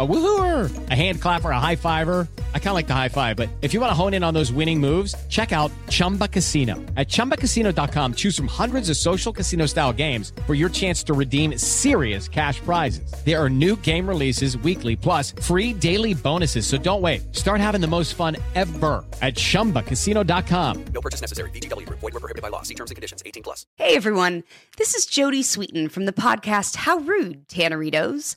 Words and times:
A 0.00 0.06
woohooer, 0.06 0.90
a 0.90 0.94
hand 0.94 1.20
clapper, 1.20 1.50
a 1.50 1.58
high 1.58 1.74
fiver. 1.74 2.28
I 2.54 2.58
kind 2.58 2.68
of 2.68 2.74
like 2.74 2.86
the 2.86 2.94
high 2.94 3.08
five, 3.08 3.36
but 3.36 3.48
if 3.62 3.74
you 3.74 3.80
want 3.80 3.90
to 3.90 3.94
hone 3.94 4.14
in 4.14 4.22
on 4.22 4.32
those 4.32 4.52
winning 4.52 4.78
moves, 4.78 5.14
check 5.28 5.50
out 5.52 5.72
Chumba 5.88 6.28
Casino. 6.28 6.76
At 6.96 7.08
ChumbaCasino.com, 7.08 8.14
choose 8.14 8.36
from 8.36 8.48
hundreds 8.48 8.90
of 8.90 8.96
social 8.96 9.32
casino 9.32 9.66
style 9.66 9.92
games 9.92 10.32
for 10.46 10.54
your 10.54 10.68
chance 10.68 11.02
to 11.04 11.14
redeem 11.14 11.58
serious 11.58 12.28
cash 12.28 12.60
prizes. 12.60 13.12
There 13.24 13.42
are 13.42 13.50
new 13.50 13.74
game 13.74 14.06
releases 14.06 14.56
weekly, 14.58 14.94
plus 14.94 15.32
free 15.42 15.72
daily 15.72 16.14
bonuses. 16.14 16.64
So 16.64 16.78
don't 16.78 17.00
wait. 17.02 17.34
Start 17.34 17.60
having 17.60 17.80
the 17.80 17.88
most 17.88 18.14
fun 18.14 18.36
ever 18.54 19.04
at 19.20 19.34
ChumbaCasino.com. 19.34 20.84
No 20.94 21.00
purchase 21.00 21.22
necessary. 21.22 21.50
VGW 21.50 21.86
Group. 21.88 21.98
Void 21.98 22.14
were 22.14 22.20
prohibited 22.20 22.42
by 22.42 22.50
law. 22.50 22.62
See 22.62 22.74
terms 22.76 22.92
and 22.92 22.96
conditions. 22.96 23.22
18 23.26 23.42
plus. 23.42 23.66
Hey 23.74 23.96
everyone, 23.96 24.44
this 24.76 24.94
is 24.94 25.06
Jodie 25.06 25.40
Sweetin 25.40 25.90
from 25.90 26.04
the 26.04 26.12
podcast 26.12 26.76
How 26.76 26.98
Rude, 26.98 27.48
Tanneritos. 27.48 28.36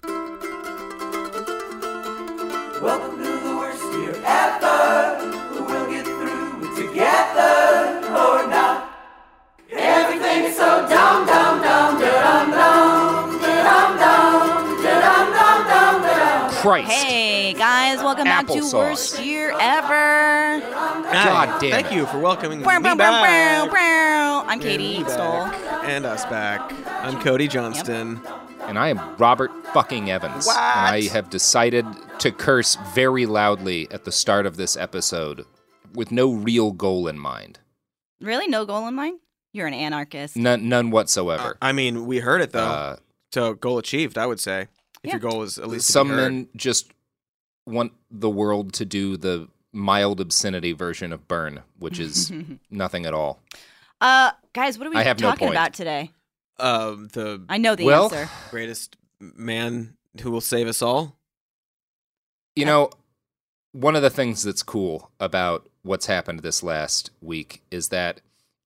Welcome 2.82 3.19
Christ. 16.70 16.88
Hey 16.88 17.52
guys, 17.54 17.98
welcome 17.98 18.22
back 18.22 18.46
to 18.46 18.52
Applesauce. 18.52 18.72
Worst 18.74 19.18
Year 19.24 19.50
Ever. 19.58 20.60
God 20.62 21.60
damn 21.60 21.72
Thank 21.72 21.86
it. 21.88 21.94
you 21.94 22.06
for 22.06 22.20
welcoming 22.20 22.62
Bow, 22.62 22.78
me 22.78 22.84
bow, 22.84 22.94
bow, 22.94 22.96
back. 22.96 23.66
bow, 23.66 23.74
bow. 23.74 24.44
I'm 24.46 24.60
Katie 24.60 24.94
And 24.98 25.04
me 25.04 25.10
Stoll. 25.10 25.46
And 25.82 26.06
us 26.06 26.24
back. 26.26 26.72
I'm 27.04 27.20
Cody 27.22 27.48
Johnston. 27.48 28.20
And 28.60 28.78
I 28.78 28.86
am 28.86 29.00
Robert 29.16 29.50
fucking 29.74 30.12
Evans. 30.12 30.46
What? 30.46 30.58
And 30.58 30.94
I 30.94 31.08
have 31.08 31.28
decided 31.28 31.86
to 32.20 32.30
curse 32.30 32.76
very 32.94 33.26
loudly 33.26 33.90
at 33.90 34.04
the 34.04 34.12
start 34.12 34.46
of 34.46 34.56
this 34.56 34.76
episode 34.76 35.46
with 35.92 36.12
no 36.12 36.30
real 36.32 36.70
goal 36.70 37.08
in 37.08 37.18
mind. 37.18 37.58
Really? 38.20 38.46
No 38.46 38.64
goal 38.64 38.86
in 38.86 38.94
mind? 38.94 39.18
You're 39.52 39.66
an 39.66 39.74
anarchist. 39.74 40.36
None, 40.36 40.68
none 40.68 40.92
whatsoever. 40.92 41.58
I 41.60 41.72
mean, 41.72 42.06
we 42.06 42.20
heard 42.20 42.40
it 42.40 42.52
though. 42.52 42.60
Uh, 42.60 42.96
so 43.32 43.54
goal 43.54 43.78
achieved, 43.78 44.16
I 44.16 44.26
would 44.26 44.38
say. 44.38 44.68
If 45.02 45.08
Yeah. 45.08 45.12
your 45.14 45.20
goal 45.20 45.42
is 45.42 45.58
at 45.58 45.68
least 45.68 45.86
to 45.86 45.90
be 45.90 45.92
some 45.92 46.08
heard. 46.10 46.16
men 46.16 46.48
just 46.56 46.92
want 47.66 47.92
the 48.10 48.30
world 48.30 48.72
to 48.74 48.84
do 48.84 49.16
the 49.16 49.48
mild 49.72 50.20
obscenity 50.20 50.72
version 50.72 51.12
of 51.12 51.26
burn, 51.28 51.62
which 51.78 51.98
is 51.98 52.32
nothing 52.70 53.06
at 53.06 53.14
all. 53.14 53.40
Uh, 54.00 54.32
guys, 54.52 54.78
what 54.78 54.86
are 54.86 54.90
we 54.90 54.96
I 54.96 55.02
have 55.04 55.16
talking 55.16 55.46
point. 55.48 55.54
about 55.54 55.74
today? 55.74 56.10
um, 56.58 57.08
the 57.14 57.42
I 57.48 57.56
know 57.56 57.74
the 57.74 57.84
Well- 57.84 58.04
answer. 58.04 58.28
greatest 58.50 58.96
man 59.20 59.96
who 60.22 60.30
will 60.30 60.40
save 60.42 60.66
us 60.68 60.82
all. 60.82 61.16
You 62.56 62.66
know, 62.66 62.90
one 63.72 63.96
of 63.96 64.02
the 64.02 64.10
things 64.10 64.42
that's 64.42 64.62
cool 64.62 65.10
about 65.20 65.68
what's 65.82 66.06
happened 66.06 66.40
this 66.40 66.62
last 66.62 67.10
week 67.22 67.62
is 67.70 67.88
that 67.88 68.20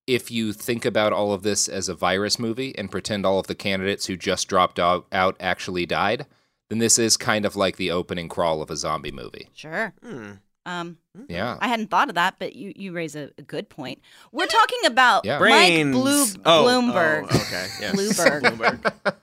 if 0.07 0.31
you 0.31 0.53
think 0.53 0.85
about 0.85 1.13
all 1.13 1.33
of 1.33 1.43
this 1.43 1.69
as 1.69 1.89
a 1.89 1.95
virus 1.95 2.39
movie 2.39 2.77
and 2.77 2.91
pretend 2.91 3.25
all 3.25 3.39
of 3.39 3.47
the 3.47 3.55
candidates 3.55 4.07
who 4.07 4.17
just 4.17 4.49
dropped 4.49 4.79
out, 4.79 5.07
out 5.13 5.37
actually 5.41 5.87
died, 5.87 6.27
then 6.69 6.79
this 6.79 6.99
is 6.99 7.17
kind 7.17 7.45
of 7.47 7.57
like 7.57 7.77
the 7.77 7.91
opening 7.91 8.29
crawl 8.29 8.61
of 8.63 8.71
a 8.71 8.77
zombie 8.77 9.11
movie. 9.13 9.49
Sure. 9.55 9.93
Hmm. 10.03 10.33
Um, 10.67 10.97
Yeah. 11.29 11.59
I 11.61 11.69
hadn't 11.69 11.91
thought 11.91 12.09
of 12.09 12.15
that, 12.15 12.37
but 12.39 12.57
you, 12.57 12.73
you 12.75 12.93
raise 12.93 13.15
a, 13.15 13.31
a 13.37 13.43
good 13.43 13.69
point. 13.69 14.01
We're 14.33 14.47
talking 14.47 14.81
about 14.87 15.25
Yeah. 15.27 15.39
Mike 15.39 15.93
Blue, 15.93 16.25
Oh, 16.45 16.65
Bloomberg. 16.65 17.27
oh, 17.31 17.37
okay. 17.37 17.67
Yes. 17.81 17.95
Bloomberg. 18.19 18.41
Bloomberg. 18.83 19.17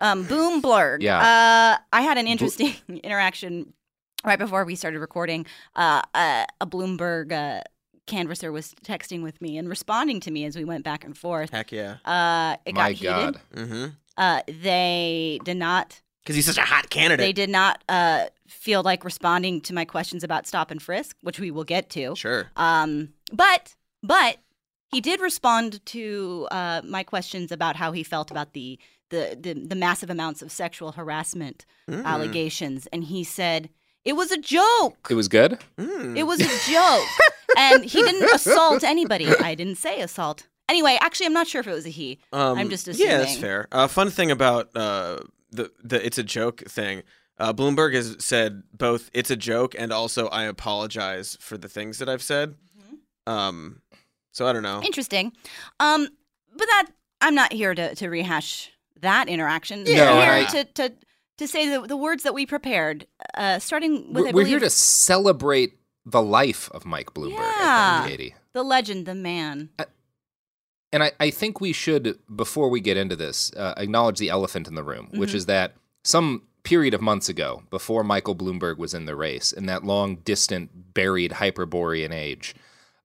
Um, 0.00 0.24
Boomblurg. 0.26 1.02
Yeah. 1.02 1.18
Uh, 1.18 1.82
I 1.92 2.02
had 2.02 2.18
an 2.18 2.26
interesting 2.28 2.74
interaction 3.02 3.72
right 4.24 4.38
before 4.38 4.64
we 4.64 4.74
started 4.76 4.98
recording. 5.00 5.46
Uh, 5.76 6.02
uh, 6.14 6.44
a 6.60 6.66
Bloomberg 6.66 7.32
uh, 7.32 7.62
canvasser 8.08 8.50
was 8.50 8.74
texting 8.84 9.22
with 9.22 9.40
me 9.40 9.56
and 9.58 9.68
responding 9.68 10.18
to 10.20 10.30
me 10.30 10.44
as 10.44 10.56
we 10.56 10.64
went 10.64 10.82
back 10.84 11.04
and 11.04 11.16
forth. 11.16 11.50
Heck 11.50 11.70
yeah. 11.70 11.96
Uh, 12.04 12.56
it 12.66 12.74
My 12.74 12.80
got 12.88 12.92
heated. 12.92 13.10
God. 13.10 13.40
Mm-hmm. 13.54 13.86
Uh, 14.16 14.40
they 14.62 15.38
did 15.44 15.56
not. 15.56 16.00
Because 16.24 16.34
he's 16.36 16.46
such 16.46 16.58
a 16.58 16.62
hot 16.62 16.90
candidate. 16.90 17.24
They 17.24 17.32
did 17.32 17.48
not 17.50 17.82
uh, 17.88 18.26
feel 18.48 18.82
like 18.82 19.04
responding 19.04 19.60
to 19.62 19.72
my 19.72 19.84
questions 19.84 20.24
about 20.24 20.46
stop 20.46 20.70
and 20.70 20.82
frisk, 20.82 21.16
which 21.22 21.38
we 21.38 21.50
will 21.50 21.64
get 21.64 21.88
to. 21.90 22.14
Sure. 22.16 22.48
Um, 22.56 23.10
but 23.32 23.76
but 24.02 24.38
he 24.90 25.00
did 25.00 25.20
respond 25.20 25.84
to 25.86 26.48
uh, 26.50 26.80
my 26.84 27.02
questions 27.02 27.52
about 27.52 27.76
how 27.76 27.92
he 27.92 28.02
felt 28.02 28.30
about 28.30 28.52
the 28.54 28.78
the 29.10 29.38
the, 29.40 29.54
the 29.54 29.74
massive 29.76 30.10
amounts 30.10 30.42
of 30.42 30.50
sexual 30.52 30.92
harassment 30.92 31.64
Mm. 31.88 32.04
allegations, 32.04 32.86
and 32.92 33.04
he 33.04 33.24
said 33.24 33.70
it 34.04 34.14
was 34.14 34.30
a 34.30 34.38
joke. 34.38 35.08
It 35.10 35.14
was 35.14 35.28
good? 35.28 35.58
Mm. 35.78 36.16
It 36.16 36.24
was 36.24 36.40
a 36.40 36.70
joke, 36.70 37.06
and 37.56 37.84
he 37.84 38.02
didn't 38.02 38.30
assault 38.34 38.84
anybody. 38.84 39.28
I 39.28 39.54
didn't 39.54 39.76
say 39.76 40.00
assault. 40.00 40.46
Anyway, 40.68 40.98
actually, 41.00 41.26
I'm 41.26 41.32
not 41.32 41.46
sure 41.46 41.60
if 41.60 41.66
it 41.66 41.72
was 41.72 41.86
a 41.86 41.90
he. 41.90 42.18
Um, 42.32 42.58
I'm 42.58 42.68
just 42.70 42.88
assuming. 42.88 43.10
Yeah, 43.10 43.18
that's 43.18 43.30
assuming. 43.30 43.42
fair. 43.42 43.68
Uh, 43.72 43.86
fun 43.86 44.10
thing 44.10 44.30
about 44.30 44.74
uh, 44.76 45.18
the 45.50 45.70
the 45.82 46.04
it's 46.04 46.18
a 46.18 46.22
joke 46.22 46.62
thing. 46.68 47.02
Uh, 47.38 47.52
Bloomberg 47.52 47.94
has 47.94 48.16
said 48.18 48.64
both 48.72 49.10
it's 49.14 49.30
a 49.30 49.36
joke 49.36 49.74
and 49.78 49.92
also 49.92 50.26
I 50.28 50.44
apologize 50.44 51.36
for 51.40 51.56
the 51.56 51.68
things 51.68 51.98
that 51.98 52.08
I've 52.08 52.22
said. 52.22 52.56
Mm-hmm. 52.76 53.32
Um, 53.32 53.82
so 54.32 54.46
I 54.46 54.52
don't 54.52 54.62
know. 54.64 54.82
Interesting. 54.82 55.32
Um, 55.80 56.08
but 56.56 56.66
that 56.66 56.88
I'm 57.20 57.34
not 57.34 57.52
here 57.52 57.74
to, 57.74 57.94
to 57.94 58.08
rehash 58.08 58.70
that 59.00 59.28
interaction. 59.28 59.84
No, 59.84 59.92
I'm 60.18 60.22
here 60.22 60.32
I- 60.32 60.44
to, 60.44 60.64
to 60.64 60.92
to 61.38 61.48
say 61.48 61.68
the, 61.68 61.86
the 61.86 61.96
words 61.96 62.22
that 62.24 62.34
we 62.34 62.46
prepared. 62.46 63.06
Uh, 63.34 63.58
starting 63.58 64.12
with 64.12 64.24
We're, 64.24 64.28
I 64.28 64.32
we're 64.32 64.46
here 64.46 64.58
to 64.60 64.70
celebrate 64.70 65.72
the 66.06 66.22
life 66.22 66.70
of 66.72 66.84
Mike 66.84 67.14
Bloomberg, 67.14 67.38
I 67.38 68.02
Yeah. 68.02 68.08
Katie. 68.08 68.34
the 68.52 68.62
legend, 68.62 69.06
the 69.06 69.14
man. 69.14 69.70
And 70.92 71.02
I, 71.02 71.12
I 71.20 71.30
think 71.30 71.60
we 71.60 71.72
should, 71.72 72.18
before 72.34 72.70
we 72.70 72.80
get 72.80 72.96
into 72.96 73.14
this, 73.14 73.52
uh, 73.54 73.74
acknowledge 73.76 74.18
the 74.18 74.30
elephant 74.30 74.68
in 74.68 74.74
the 74.74 74.82
room, 74.82 75.08
which 75.12 75.30
Mm-hmm. 75.30 75.36
is 75.36 75.46
that 75.46 75.74
some 76.02 76.44
period 76.62 76.94
of 76.94 77.00
months 77.02 77.28
ago, 77.28 77.62
before 77.70 78.02
Michael 78.02 78.34
Bloomberg 78.34 78.78
was 78.78 78.94
in 78.94 79.04
the 79.04 79.14
race, 79.16 79.52
in 79.52 79.66
that 79.66 79.84
long, 79.84 80.16
distant, 80.16 80.94
buried 80.94 81.32
Hyperborean 81.32 82.12
age, 82.12 82.54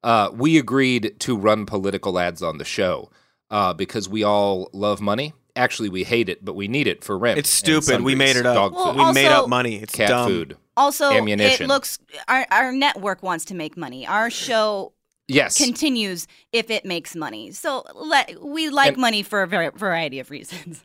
uh, 0.03 0.29
we 0.33 0.57
agreed 0.57 1.15
to 1.19 1.35
run 1.37 1.65
political 1.65 2.17
ads 2.19 2.41
on 2.41 2.57
the 2.57 2.65
show 2.65 3.09
uh, 3.51 3.73
because 3.73 4.07
we 4.07 4.23
all 4.23 4.69
love 4.73 5.01
money. 5.01 5.33
Actually, 5.55 5.89
we 5.89 6.03
hate 6.03 6.29
it, 6.29 6.43
but 6.43 6.53
we 6.55 6.67
need 6.67 6.87
it 6.87 7.03
for 7.03 7.17
rent. 7.17 7.37
It's 7.37 7.49
stupid. 7.49 8.01
We 8.01 8.15
made 8.15 8.35
it 8.35 8.45
up. 8.45 8.55
Dog 8.55 8.73
Well, 8.73 8.93
food, 8.93 9.05
we 9.07 9.13
made 9.13 9.27
up 9.27 9.47
money. 9.47 9.75
It's 9.75 9.93
cat 9.93 10.09
dumb. 10.09 10.27
food. 10.27 10.57
Also, 10.75 11.11
Ammunition. 11.11 11.65
it 11.65 11.67
looks 11.67 11.99
our 12.27 12.47
our 12.49 12.71
network 12.71 13.21
wants 13.21 13.45
to 13.45 13.53
make 13.53 13.77
money. 13.77 14.07
Our 14.07 14.31
show 14.31 14.93
Yes. 15.27 15.55
continues 15.57 16.27
if 16.51 16.71
it 16.71 16.85
makes 16.85 17.15
money. 17.15 17.51
So 17.51 17.83
let, 17.95 18.43
we 18.43 18.69
like 18.69 18.93
And- 18.93 18.97
money 18.97 19.21
for 19.23 19.43
a 19.43 19.47
var- 19.47 19.71
variety 19.71 20.19
of 20.19 20.31
reasons. 20.31 20.83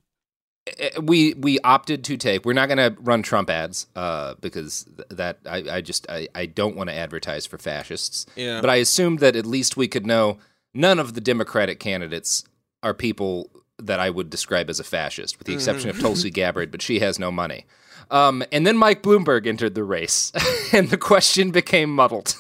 uh, 0.69 1.01
we 1.03 1.33
we 1.33 1.59
opted 1.61 2.05
to 2.05 2.19
take. 2.19 2.45
We're 2.45 2.53
not 2.53 2.69
going 2.69 2.77
to 2.79 2.95
run 3.01 3.23
Trump 3.23 3.49
ads 3.49 3.87
uh, 3.97 4.35
because 4.43 4.87
that 5.09 5.39
I, 5.47 5.65
I 5.77 5.81
just 5.81 6.09
I, 6.11 6.29
I 6.35 6.45
don't 6.45 6.77
want 6.77 6.91
to 6.91 6.95
advertise 6.95 7.47
for 7.47 7.57
fascists. 7.57 8.27
Yeah. 8.37 8.61
But 8.61 8.69
I 8.69 8.77
assumed 8.77 9.21
that 9.21 9.35
at 9.35 9.47
least 9.47 9.79
we 9.79 9.89
could 9.89 10.07
know 10.07 10.37
none 10.75 10.99
of 10.99 11.15
the 11.15 11.23
Democratic 11.23 11.81
candidates 11.81 12.45
are 12.83 12.93
people 12.93 13.51
that 13.79 14.01
I 14.01 14.11
would 14.11 14.31
describe 14.31 14.69
as 14.71 14.81
a 14.81 14.85
fascist, 14.85 15.39
with 15.39 15.47
the 15.47 15.55
exception 15.55 15.89
of 15.91 15.99
Tulsi 16.01 16.31
Gabbard, 16.31 16.71
but 16.71 16.83
she 16.83 16.99
has 17.01 17.19
no 17.19 17.31
money. 17.31 17.67
Um, 18.11 18.43
and 18.53 18.67
then 18.67 18.77
Mike 18.77 19.03
Bloomberg 19.03 19.47
entered 19.47 19.75
the 19.75 19.85
race, 19.85 20.33
and 20.73 20.89
the 20.91 20.97
question 20.97 21.51
became 21.51 21.95
muddled. 21.95 22.35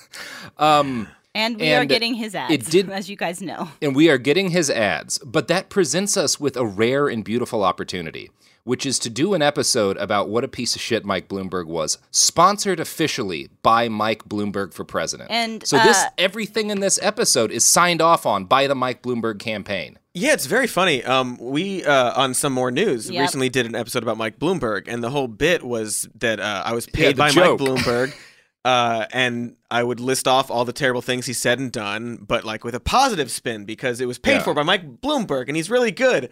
Um, 0.58 1.08
And 1.34 1.60
we 1.60 1.72
are 1.74 1.84
getting 1.84 2.14
his 2.14 2.34
ads, 2.34 2.52
it 2.54 2.64
did- 2.66 2.90
as 2.90 3.08
you 3.10 3.16
guys 3.16 3.40
know. 3.42 3.68
and 3.82 3.94
we 3.94 4.08
are 4.10 4.18
getting 4.18 4.50
his 4.50 4.70
ads, 4.70 5.18
but 5.18 5.48
that 5.48 5.68
presents 5.68 6.16
us 6.16 6.40
with 6.40 6.56
a 6.56 6.64
rare 6.64 7.06
and 7.08 7.22
beautiful 7.22 7.62
opportunity, 7.62 8.30
which 8.64 8.84
is 8.86 8.98
to 9.00 9.10
do 9.10 9.34
an 9.34 9.42
episode 9.42 9.96
about 9.98 10.28
what 10.30 10.42
a 10.42 10.48
piece 10.48 10.74
of 10.74 10.80
shit 10.80 11.04
Mike 11.04 11.28
Bloomberg 11.28 11.66
was, 11.66 11.98
sponsored 12.10 12.80
officially 12.80 13.50
by 13.62 13.88
Mike 13.88 14.24
Bloomberg 14.24 14.72
for 14.72 14.84
president. 14.84 15.30
And, 15.30 15.64
so 15.66 15.76
this 15.78 15.98
uh, 16.02 16.08
everything 16.18 16.70
in 16.70 16.80
this 16.80 16.98
episode 17.02 17.50
is 17.52 17.64
signed 17.64 18.00
off 18.02 18.24
on 18.26 18.46
by 18.46 18.66
the 18.66 18.74
Mike 18.74 19.02
Bloomberg 19.02 19.38
campaign. 19.38 19.98
Yeah, 20.18 20.32
it's 20.32 20.46
very 20.46 20.66
funny. 20.66 21.04
Um, 21.04 21.36
we 21.38 21.84
uh, 21.84 22.20
on 22.20 22.34
some 22.34 22.52
more 22.52 22.70
news 22.70 23.10
Yep. 23.10 23.20
recently 23.20 23.48
did 23.48 23.66
an 23.66 23.74
episode 23.74 24.02
about 24.02 24.16
Mike 24.16 24.38
Bloomberg, 24.38 24.84
and 24.88 25.02
the 25.02 25.10
whole 25.10 25.28
bit 25.28 25.62
was 25.62 26.08
that 26.16 26.40
uh, 26.40 26.62
I 26.64 26.72
was 26.74 26.86
paid 26.86 27.16
the 27.16 27.18
by 27.18 27.30
joke. 27.30 27.60
Mike 27.60 27.68
Bloomberg, 27.68 28.14
uh, 28.64 29.06
and 29.12 29.56
I 29.70 29.82
would 29.82 30.00
list 30.00 30.26
off 30.26 30.50
all 30.50 30.64
the 30.64 30.72
terrible 30.72 31.02
things 31.02 31.26
he 31.26 31.32
said 31.32 31.58
and 31.58 31.70
done, 31.70 32.16
but 32.26 32.44
like 32.44 32.64
with 32.64 32.74
a 32.74 32.80
positive 32.80 33.30
spin 33.30 33.64
because 33.64 34.00
it 34.00 34.06
was 34.06 34.18
paid 34.18 34.32
Yeah. 34.38 34.42
for 34.42 34.54
by 34.54 34.62
Mike 34.62 35.00
Bloomberg, 35.00 35.48
and 35.48 35.56
he's 35.56 35.70
really 35.70 35.92
good. 35.92 36.30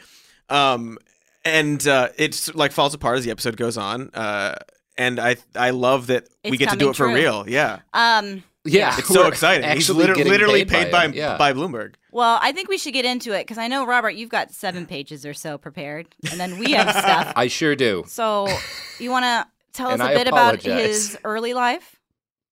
Um, 0.48 0.98
and 1.44 1.86
uh, 1.86 2.08
it's 2.16 2.52
like 2.54 2.72
falls 2.72 2.92
apart 2.94 3.18
as 3.18 3.24
the 3.24 3.30
episode 3.30 3.56
goes 3.56 3.76
on. 3.78 4.10
Uh, 4.14 4.56
and 4.98 5.20
I 5.20 5.36
I 5.54 5.70
love 5.70 6.06
that 6.08 6.26
we 6.44 6.56
get 6.56 6.70
to 6.70 6.76
do 6.76 6.86
coming 6.86 6.90
it 6.90 6.96
for 6.96 7.06
real. 7.08 7.44
Yeah, 7.48 7.80
Um, 7.92 8.42
Yeah, 8.66 8.94
it's 8.98 9.08
so 9.08 9.26
exciting. 9.26 9.68
He's 9.70 9.88
actually 9.90 10.06
liter- 10.06 10.24
literally 10.30 10.64
paid 10.64 10.84
paid, 10.84 10.92
by 10.92 11.06
by. 11.08 11.14
Yeah. 11.14 11.36
by 11.38 11.52
Bloomberg. 11.52 11.94
well, 12.10 12.38
I 12.42 12.52
think 12.52 12.68
we 12.68 12.78
should 12.78 12.92
get 12.92 13.04
into 13.04 13.32
it 13.32 13.40
because 13.42 13.58
I 13.58 13.68
know, 13.68 13.86
Robert, 13.86 14.10
you've 14.10 14.28
got 14.30 14.50
seven 14.52 14.86
pages 14.86 15.24
or 15.26 15.34
so 15.34 15.58
prepared, 15.58 16.08
and 16.30 16.38
then 16.40 16.58
we 16.58 16.72
have 16.72 16.90
stuff. 16.90 17.32
I 17.36 17.48
sure 17.48 17.74
do. 17.76 18.04
So, 18.06 18.48
you 18.98 19.10
want 19.10 19.24
to 19.24 19.46
tell 19.72 19.88
us 19.88 19.94
And 19.94 20.02
a 20.02 20.06
I 20.06 20.14
bit 20.14 20.28
about 20.28 20.62
his 20.62 21.16
early 21.24 21.54
life? 21.54 21.96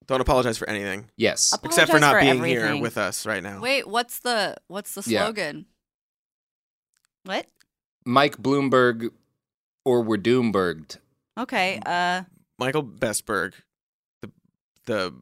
Don't 0.06 0.20
apologize 0.20 0.58
for 0.58 0.68
anything, 0.68 1.08
Yes. 1.16 1.56
except 1.64 1.90
for 1.90 1.96
Apologize 1.96 2.00
not 2.00 2.20
being 2.20 2.36
everything. 2.36 2.74
here 2.74 2.82
with 2.82 2.98
us 2.98 3.24
right 3.24 3.42
now. 3.42 3.60
Wait, 3.60 3.88
what's 3.88 4.18
the 4.18 4.56
what's 4.68 4.94
the 4.94 5.02
Yeah. 5.10 5.24
slogan? 5.24 5.64
What? 7.24 7.46
Mike 8.04 8.36
Bloomberg 8.36 9.08
or 9.84 10.02
we're 10.02 10.18
Doomberged. 10.18 10.98
Okay. 11.38 11.80
Uh, 11.86 12.22
Michael 12.58 12.84
Bestberg, 12.84 13.54
the 14.20 14.30
the 14.84 15.14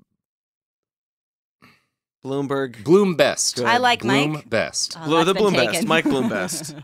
Bloomberg, 2.25 2.85
Bloom 2.85 3.17
Best. 3.17 3.57
Good. 3.57 3.67
I 3.67 3.79
like 3.79 4.01
Bloom 4.03 4.33
Mike. 4.35 4.49
Best. 4.51 4.97
Oh, 5.01 5.05
Blo- 5.07 5.25
the 5.25 5.35
Bloom 5.35 5.55
taken. 5.55 5.73
Best, 5.73 5.87
Mike 5.87 6.05
Bloom 6.05 6.29
Best. 6.29 6.75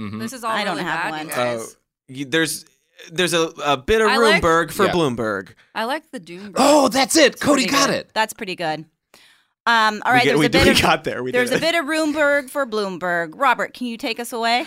Mhm. 0.00 0.18
This 0.20 0.32
is 0.32 0.42
all 0.42 0.50
I 0.50 0.64
don't 0.64 0.78
have 0.78 1.10
bad, 1.10 1.10
one. 1.10 1.26
you 1.28 1.32
Uh, 1.62 1.66
you- 2.08 2.24
there's 2.24 2.64
there's 3.10 3.32
a, 3.34 3.48
a 3.64 3.76
bit 3.76 4.00
of 4.00 4.08
I 4.08 4.16
like- 4.16 4.42
for 4.42 4.84
Yeah. 4.86 4.92
Bloomberg. 4.92 5.50
I 5.74 5.84
like 5.84 6.10
the 6.10 6.20
Doom. 6.20 6.54
Oh, 6.56 6.88
that's 6.88 7.16
it. 7.16 7.40
Cody 7.40 7.66
got 7.66 7.88
good. 7.88 7.96
it. 7.96 8.10
That's 8.14 8.32
pretty 8.32 8.54
good. 8.56 8.84
Um, 9.64 10.02
all 10.04 10.12
right. 10.12 10.22
we, 10.22 10.24
get, 10.24 10.30
there's 10.30 10.38
we, 10.40 10.46
a 10.46 10.50
bit 10.50 10.64
we 10.64 10.70
of 10.70 10.80
got 10.82 11.04
there. 11.04 11.22
We 11.22 11.30
there's 11.32 11.50
a 11.52 11.58
bit 11.58 11.74
of 11.74 11.84
Roomberg 11.86 12.50
for 12.50 12.66
Bloomberg. 12.66 13.32
Robert, 13.36 13.74
can 13.74 13.86
you 13.86 13.96
take 13.96 14.18
us 14.20 14.32
away? 14.32 14.66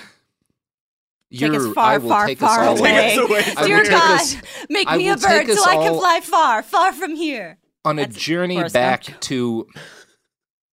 Take 1.33 1.51
us 1.51 1.63
You're- 1.63 1.73
far, 1.73 1.91
I 1.93 1.97
will 1.97 2.09
far, 2.09 2.27
take 2.27 2.37
far 2.39 2.63
all 2.63 2.77
away. 2.77 2.91
Take 3.15 3.19
us 3.19 3.29
away. 3.57 3.67
Dear 3.67 3.81
take 3.83 3.91
God, 3.91 4.21
make 4.69 4.87
I 4.89 4.97
me 4.97 5.09
a 5.09 5.17
bird 5.17 5.47
so 5.47 5.53
us 5.53 5.67
I 5.67 5.75
can 5.75 5.93
fly 5.97 6.19
far, 6.21 6.63
far 6.63 6.93
from 6.93 7.15
here. 7.15 7.57
On 7.85 7.99
a 7.99 8.07
journey 8.07 8.61
back 8.69 9.19
to 9.21 9.67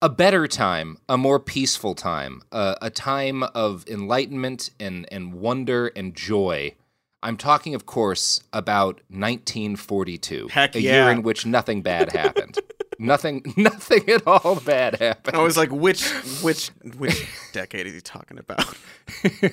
a 0.00 0.08
better 0.08 0.48
time, 0.48 0.98
a 1.08 1.16
more 1.16 1.38
peaceful 1.38 1.94
time, 1.94 2.42
uh, 2.50 2.74
a 2.82 2.90
time 2.90 3.42
of 3.42 3.86
enlightenment 3.88 4.70
and, 4.80 5.06
and 5.12 5.34
wonder 5.34 5.92
and 5.94 6.14
joy. 6.14 6.74
I'm 7.22 7.36
talking, 7.36 7.76
of 7.76 7.86
course, 7.86 8.42
about 8.52 8.96
1942, 9.10 10.48
Heck 10.48 10.74
a 10.74 10.80
yeah. 10.80 11.04
year 11.04 11.12
in 11.12 11.22
which 11.22 11.46
nothing 11.46 11.82
bad 11.92 12.10
happened. 12.12 12.58
nothing, 12.98 13.44
nothing 13.56 14.08
at 14.10 14.26
all 14.26 14.56
bad 14.56 14.96
happened. 14.98 15.36
I 15.36 15.42
was 15.42 15.56
like, 15.56 15.70
which 15.70 16.04
which 16.42 16.68
which 16.96 17.28
decade 17.52 17.86
is 17.86 17.94
he 17.94 18.00
talking 18.00 18.38
about? 18.38 18.64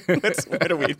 What's, 0.07 0.47
what 0.47 0.71
are 0.71 0.77
we? 0.77 0.95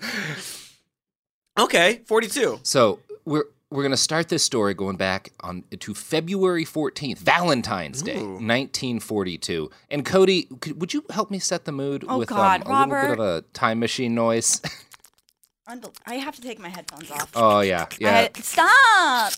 Okay, 1.58 2.02
forty-two. 2.06 2.60
So 2.62 3.00
we're 3.26 3.46
we're 3.72 3.84
gonna 3.84 3.98
start 3.98 4.30
this 4.30 4.44
story 4.44 4.74
going 4.74 4.96
back 4.98 5.32
on 5.42 5.64
to 5.80 5.94
February 5.94 6.66
14th, 6.66 7.20
Valentine's 7.20 8.02
Day, 8.02 8.18
Ooh. 8.18 8.34
1942. 8.40 9.70
And 9.92 10.04
Cody, 10.06 10.48
could, 10.60 10.80
would 10.82 10.94
you 10.94 11.04
help 11.12 11.30
me 11.30 11.40
set 11.40 11.66
the 11.66 11.72
mood 11.72 12.04
Oh, 12.08 12.18
with 12.18 12.30
God, 12.30 12.64
um, 12.66 12.72
a 12.92 12.96
little 12.96 13.02
bit 13.16 13.20
of 13.20 13.20
a 13.20 13.42
time 13.54 13.80
machine 13.80 14.16
noise? 14.16 14.62
I 16.08 16.16
have 16.16 16.36
to 16.36 16.42
take 16.42 16.60
my 16.60 16.70
headphones 16.70 17.12
off. 17.12 17.30
oh 17.36 17.60
yeah, 17.60 17.86
yeah, 18.00 18.28
I- 18.36 18.40
stop. 18.42 19.34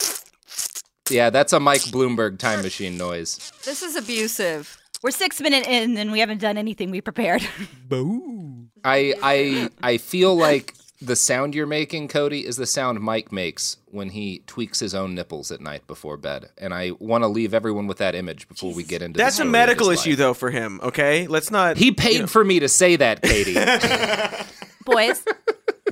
yeah. 1.09 1.29
That's 1.29 1.51
a 1.51 1.59
Mike 1.59 1.81
Bloomberg 1.81 2.39
time 2.39 2.61
machine 2.61 2.97
noise. 2.97 3.51
This 3.65 3.83
is 3.83 3.97
abusive. 3.97 4.77
We're 5.03 5.11
six 5.11 5.41
minutes 5.41 5.67
in 5.67 5.97
and 5.97 6.09
we 6.09 6.19
haven't 6.21 6.39
done 6.39 6.57
anything 6.57 6.89
we 6.89 7.01
prepared. 7.01 7.45
Boo. 7.89 8.67
I 8.85 9.13
I 9.21 9.69
I 9.83 9.97
feel 9.97 10.33
like 10.35 10.73
the 11.01 11.15
sound 11.15 11.55
you're 11.55 11.65
making, 11.65 12.07
Cody, 12.07 12.45
is 12.45 12.57
the 12.57 12.65
sound 12.67 12.99
Mike 12.99 13.31
makes 13.31 13.77
when 13.87 14.09
he 14.09 14.43
tweaks 14.45 14.79
his 14.79 14.93
own 14.93 15.15
nipples 15.15 15.51
at 15.51 15.59
night 15.59 15.87
before 15.87 16.15
bed. 16.15 16.49
And 16.57 16.73
I 16.73 16.91
want 16.99 17.23
to 17.23 17.27
leave 17.27 17.53
everyone 17.53 17.87
with 17.87 17.97
that 17.97 18.13
image 18.13 18.47
before 18.47 18.73
we 18.73 18.83
get 18.83 19.01
into. 19.01 19.17
the 19.17 19.23
That's 19.23 19.39
a 19.39 19.45
medical 19.45 19.89
issue, 19.89 20.11
life. 20.11 20.19
though, 20.19 20.33
for 20.33 20.51
him. 20.51 20.79
Okay, 20.83 21.27
let's 21.27 21.49
not. 21.49 21.77
He 21.77 21.91
paid 21.91 22.29
for 22.29 22.43
me 22.43 22.59
to 22.59 22.69
say 22.69 22.95
that, 22.97 23.21
Katie. 23.23 23.55
Boys, 24.85 25.23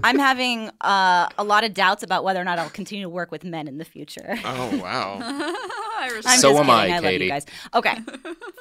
I'm 0.03 0.19
having 0.19 0.69
uh, 0.81 1.27
a 1.37 1.43
lot 1.43 1.63
of 1.63 1.73
doubts 1.73 2.03
about 2.03 2.23
whether 2.23 2.39
or 2.41 2.43
not 2.43 2.59
I'll 2.59 2.69
continue 2.69 3.03
to 3.05 3.09
work 3.09 3.31
with 3.31 3.43
men 3.43 3.67
in 3.67 3.77
the 3.77 3.85
future. 3.85 4.37
Oh 4.45 4.77
wow. 4.81 5.19
I 6.01 6.21
I'm 6.25 6.39
So 6.39 6.53
just 6.53 6.59
am 6.61 6.65
kidding. 6.65 6.69
I, 6.69 6.87
I 6.87 6.95
love 6.95 7.03
Katie. 7.03 7.25
you 7.25 7.31
guys. 7.31 7.45
Okay. 7.73 7.93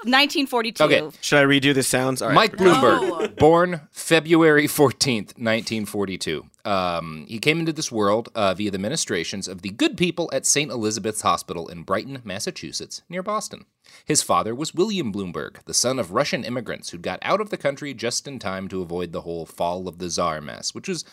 1942. 0.05 0.85
Okay. 0.85 1.11
Should 1.21 1.39
I 1.39 1.45
redo 1.45 1.75
the 1.75 1.83
sounds? 1.83 2.23
All 2.23 2.29
right. 2.29 2.35
Mike 2.35 2.57
Bloomberg, 2.57 3.09
No. 3.21 3.29
born 3.29 3.81
February 3.93 4.67
14th, 4.67 5.37
1942. 5.39 6.45
Um, 6.65 7.25
he 7.29 7.39
came 7.39 7.61
into 7.61 7.73
this 7.73 7.91
world 7.91 8.29
uh, 8.35 8.55
via 8.55 8.71
the 8.71 8.79
ministrations 8.79 9.49
of 9.49 9.63
the 9.63 9.71
good 9.71 9.97
people 9.97 10.29
at 10.33 10.45
St. 10.47 10.71
Elizabeth's 10.71 11.23
Hospital 11.23 11.69
in 11.69 11.83
Brighton, 11.83 12.21
Massachusetts, 12.25 13.03
near 13.09 13.23
Boston. 13.23 13.65
His 14.05 14.23
father 14.23 14.55
was 14.55 14.75
William 14.75 15.13
Bloomberg, 15.13 15.65
the 15.65 15.75
son 15.75 15.99
of 15.99 16.13
Russian 16.13 16.45
immigrants 16.45 16.91
who'd 16.91 17.03
got 17.03 17.19
out 17.23 17.41
of 17.41 17.51
the 17.51 17.57
country 17.57 17.95
just 17.95 18.27
in 18.29 18.39
time 18.39 18.69
to 18.69 18.83
avoid 18.83 19.13
the 19.13 19.23
whole 19.23 19.47
fall 19.47 19.89
of 19.89 19.99
the 19.99 20.09
Tsar 20.11 20.41
mess, 20.41 20.75
which 20.75 20.89
was, 20.89 21.05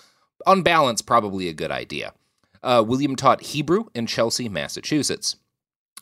on 0.46 0.64
balance, 0.64 1.02
probably 1.02 1.48
a 1.48 1.54
good 1.54 1.72
idea. 1.72 2.14
Uh, 2.64 2.84
William 2.86 3.16
taught 3.16 3.44
Hebrew 3.44 3.86
in 3.94 4.08
Chelsea, 4.08 4.50
Massachusetts. 4.50 5.36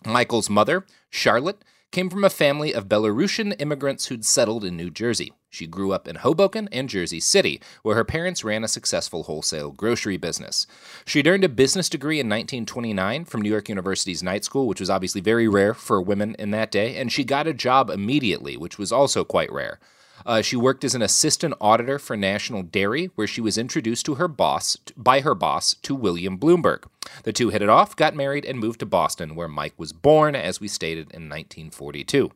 Michael's 0.05 0.49
mother, 0.49 0.85
Charlotte, 1.09 1.63
came 1.91 2.09
from 2.09 2.23
a 2.23 2.29
family 2.29 2.73
of 2.73 2.89
Belarusian 2.89 3.53
immigrants 3.61 4.07
who'd 4.07 4.25
settled 4.25 4.65
in 4.65 4.75
New 4.75 4.89
Jersey. 4.89 5.31
She 5.49 5.67
grew 5.67 5.91
up 5.91 6.07
in 6.07 6.15
Hoboken 6.15 6.67
and 6.71 6.89
Jersey 6.89 7.19
City, 7.19 7.61
where 7.83 7.95
her 7.95 8.03
parents 8.03 8.43
ran 8.43 8.63
a 8.63 8.67
successful 8.67 9.23
wholesale 9.23 9.69
grocery 9.69 10.17
business. 10.17 10.65
She'd 11.05 11.27
earned 11.27 11.43
a 11.43 11.49
business 11.49 11.89
degree 11.89 12.19
in 12.19 12.27
1929 12.27 13.25
from 13.25 13.41
New 13.41 13.51
York 13.51 13.69
University's 13.69 14.23
night 14.23 14.43
school, 14.43 14.67
which 14.67 14.79
was 14.79 14.89
obviously 14.89 15.21
very 15.21 15.47
rare 15.47 15.75
for 15.75 16.01
women 16.01 16.35
in 16.39 16.49
that 16.49 16.71
day, 16.71 16.95
and 16.97 17.11
she 17.11 17.23
got 17.23 17.45
a 17.45 17.53
job 17.53 17.91
immediately, 17.91 18.57
which 18.57 18.79
was 18.79 18.91
also 18.91 19.23
quite 19.23 19.51
rare. 19.51 19.79
Uh, 20.25 20.41
she 20.41 20.55
worked 20.55 20.83
as 20.83 20.95
an 20.95 21.01
assistant 21.01 21.53
auditor 21.59 21.99
for 21.99 22.15
National 22.15 22.63
Dairy, 22.63 23.09
where 23.15 23.27
she 23.27 23.41
was 23.41 23.57
introduced 23.57 24.05
to 24.05 24.15
her 24.15 24.27
boss 24.27 24.77
by 24.95 25.21
her 25.21 25.35
boss 25.35 25.75
to 25.75 25.95
William 25.95 26.37
Bloomberg. 26.37 26.83
The 27.23 27.33
two 27.33 27.49
hit 27.49 27.61
it 27.61 27.69
off, 27.69 27.95
got 27.95 28.15
married, 28.15 28.45
and 28.45 28.59
moved 28.59 28.79
to 28.79 28.85
Boston, 28.85 29.35
where 29.35 29.47
Mike 29.47 29.73
was 29.77 29.93
born, 29.93 30.35
as 30.35 30.59
we 30.59 30.67
stated 30.67 31.11
in 31.11 31.29
1942. 31.29 32.31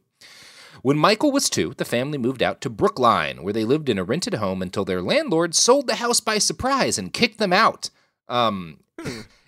When 0.82 0.98
Michael 0.98 1.32
was 1.32 1.50
two, 1.50 1.74
the 1.78 1.86
family 1.86 2.18
moved 2.18 2.44
out 2.44 2.62
to 2.62 2.70
Brookline, 2.70 3.44
where 3.44 3.54
they 3.54 3.66
lived 3.66 3.90
in 3.90 3.98
a 3.98 4.04
rented 4.04 4.36
home 4.36 4.62
until 4.62 4.86
their 4.86 5.02
landlord 5.02 5.56
sold 5.56 5.88
the 5.88 5.96
house 5.96 6.20
by 6.20 6.38
surprise 6.38 6.98
and 6.98 7.14
kicked 7.14 7.40
them 7.40 7.54
out. 7.54 7.90
Um, 8.30 8.80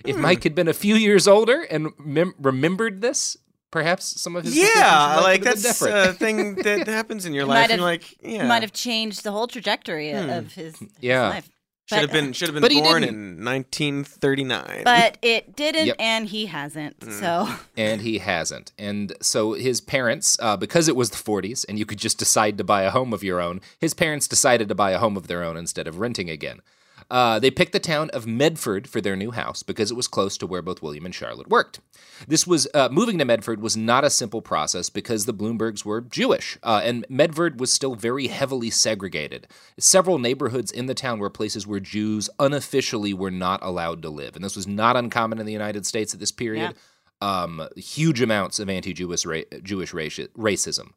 if 0.05 0.17
Mike 0.17 0.43
had 0.43 0.55
been 0.55 0.67
a 0.67 0.73
few 0.73 0.95
years 0.95 1.27
older 1.27 1.61
and 1.69 1.89
mem- 1.99 2.35
remembered 2.39 3.01
this, 3.01 3.37
perhaps 3.71 4.19
some 4.21 4.35
of 4.35 4.43
his 4.43 4.57
Yeah, 4.57 5.19
like 5.21 5.43
have 5.43 5.61
that's 5.61 5.63
different. 5.63 6.09
a 6.09 6.13
thing 6.13 6.55
that 6.55 6.87
happens 6.99 7.25
in 7.25 7.33
your 7.33 7.45
life. 7.45 7.55
might 7.55 7.61
and 7.63 7.71
have- 7.71 7.79
you're 7.79 7.87
like, 7.87 8.17
yeah, 8.21 8.47
Might 8.47 8.63
have 8.63 8.73
changed 8.73 9.23
the 9.23 9.31
whole 9.31 9.47
trajectory 9.47 10.11
of 10.11 10.25
hmm. 10.25 10.31
his, 10.31 10.77
his 10.79 10.89
Yeah. 10.99 11.29
life. 11.29 11.49
should 11.87 11.99
have 11.99 12.11
been 12.11 12.29
uh, 12.29 12.33
should 12.33 12.49
have 12.53 12.61
been 12.61 12.83
born 12.83 13.03
in 13.03 13.43
1939. 13.43 14.81
But 14.83 15.17
it 15.21 15.55
didn't, 15.55 15.87
Yep. 15.87 15.95
and 15.99 16.27
he 16.27 16.45
hasn't. 16.47 16.95
Hmm. 17.03 17.11
So 17.11 17.47
and 17.77 18.01
he 18.01 18.19
hasn't. 18.19 18.71
And 18.77 19.13
so 19.21 19.53
his 19.53 19.81
parents, 19.81 20.37
uh, 20.39 20.57
because 20.57 20.87
it 20.87 20.95
was 20.95 21.09
the 21.09 21.17
40s 21.17 21.65
and 21.67 21.77
you 21.79 21.85
could 21.85 21.99
just 21.99 22.17
decide 22.19 22.57
to 22.57 22.63
buy 22.63 22.83
a 22.83 22.91
home 22.91 23.13
of 23.13 23.23
your 23.23 23.39
own, 23.41 23.61
his 23.79 23.93
parents 23.93 24.27
decided 24.27 24.67
to 24.69 24.75
buy 24.75 24.91
a 24.91 24.99
home 24.99 25.17
of 25.17 25.27
their 25.27 25.43
own 25.43 25.57
instead 25.57 25.87
of 25.87 25.99
renting 25.99 26.29
again. 26.29 26.61
Uh, 27.09 27.39
they 27.39 27.49
picked 27.49 27.71
the 27.71 27.79
town 27.79 28.09
of 28.11 28.27
Medford 28.27 28.87
for 28.87 29.01
their 29.01 29.15
new 29.15 29.31
house 29.31 29.63
because 29.63 29.89
it 29.89 29.95
was 29.95 30.07
close 30.07 30.37
to 30.37 30.45
where 30.45 30.61
both 30.61 30.81
William 30.81 31.05
and 31.05 31.15
Charlotte 31.15 31.49
worked. 31.49 31.79
This 32.27 32.45
was 32.45 32.67
uh, 32.73 32.89
moving 32.91 33.17
to 33.17 33.25
Medford 33.25 33.61
was 33.61 33.75
not 33.75 34.03
a 34.03 34.09
simple 34.09 34.41
process 34.41 34.89
because 34.89 35.25
the 35.25 35.33
Bloombergs 35.33 35.83
were 35.83 36.01
Jewish, 36.01 36.57
uh, 36.61 36.81
and 36.83 37.05
Medford 37.09 37.59
was 37.59 37.73
still 37.73 37.95
very 37.95 38.27
heavily 38.27 38.69
segregated. 38.69 39.47
Several 39.79 40.19
neighborhoods 40.19 40.71
in 40.71 40.85
the 40.85 40.93
town 40.93 41.19
were 41.19 41.29
places 41.29 41.65
where 41.65 41.79
Jews 41.79 42.29
unofficially 42.37 43.13
were 43.13 43.31
not 43.31 43.59
allowed 43.63 44.01
to 44.03 44.09
live, 44.09 44.35
and 44.35 44.43
this 44.45 44.55
was 44.55 44.67
not 44.67 44.95
uncommon 44.95 45.39
in 45.39 45.45
the 45.45 45.53
United 45.53 45.85
States 45.85 46.13
at 46.13 46.19
this 46.19 46.31
period. 46.31 46.75
Um, 47.21 47.67
huge 47.75 48.21
amounts 48.21 48.59
of 48.59 48.69
anti-Jewish 48.69 49.25
ra- 49.25 49.41
Jewish 49.61 49.91
raci- 49.93 50.29
racism. 50.37 50.91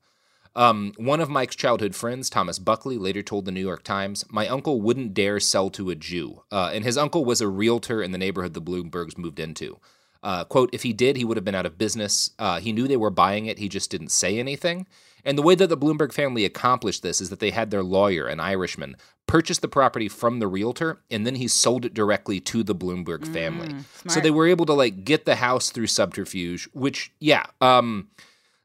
Um, 0.54 0.92
one 0.96 1.20
of 1.20 1.30
Mike's 1.30 1.56
childhood 1.56 1.94
friends, 1.94 2.28
Thomas 2.28 2.58
Buckley, 2.58 2.98
later 2.98 3.22
told 3.22 3.44
the 3.44 3.52
New 3.52 3.60
York 3.60 3.84
Times, 3.84 4.24
My 4.30 4.46
uncle 4.48 4.80
wouldn't 4.80 5.14
dare 5.14 5.40
sell 5.40 5.70
to 5.70 5.90
a 5.90 5.94
Jew. 5.94 6.42
Uh, 6.50 6.70
and 6.72 6.84
his 6.84 6.98
uncle 6.98 7.24
was 7.24 7.40
a 7.40 7.48
realtor 7.48 8.02
in 8.02 8.12
the 8.12 8.18
neighborhood 8.18 8.54
the 8.54 8.60
Bloombergs 8.60 9.16
moved 9.16 9.40
into. 9.40 9.78
Uh, 10.22 10.44
quote, 10.44 10.70
if 10.72 10.82
he 10.82 10.92
did, 10.92 11.16
he 11.16 11.24
would 11.24 11.36
have 11.36 11.44
been 11.44 11.54
out 11.54 11.66
of 11.66 11.78
business. 11.78 12.30
Uh, 12.38 12.60
he 12.60 12.72
knew 12.72 12.86
they 12.86 12.96
were 12.96 13.10
buying 13.10 13.46
it, 13.46 13.58
he 13.58 13.68
just 13.68 13.90
didn't 13.90 14.10
say 14.10 14.38
anything. 14.38 14.86
And 15.24 15.38
the 15.38 15.42
way 15.42 15.54
that 15.54 15.68
the 15.68 15.76
Bloomberg 15.76 16.12
family 16.12 16.44
accomplished 16.44 17.02
this 17.02 17.20
is 17.20 17.30
that 17.30 17.38
they 17.38 17.50
had 17.50 17.70
their 17.70 17.82
lawyer, 17.82 18.26
an 18.26 18.40
Irishman, 18.40 18.96
purchase 19.26 19.58
the 19.58 19.68
property 19.68 20.08
from 20.08 20.40
the 20.40 20.48
realtor, 20.48 21.00
and 21.10 21.24
then 21.26 21.36
he 21.36 21.46
sold 21.48 21.84
it 21.84 21.94
directly 21.94 22.40
to 22.40 22.62
the 22.64 22.74
Bloomberg 22.74 23.26
family. 23.32 23.68
So 24.08 24.20
they 24.20 24.32
were 24.32 24.48
able 24.48 24.66
to 24.66 24.72
like 24.72 25.04
get 25.04 25.24
the 25.24 25.36
house 25.36 25.70
through 25.70 25.86
subterfuge, 25.86 26.68
which, 26.72 27.12
yeah. 27.20 27.46
Um, 27.60 28.08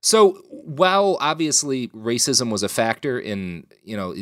so 0.01 0.33
while 0.49 1.17
obviously 1.19 1.87
racism 1.89 2.51
was 2.51 2.63
a 2.63 2.69
factor 2.69 3.19
in 3.19 3.65
you 3.83 3.97
know 3.97 4.13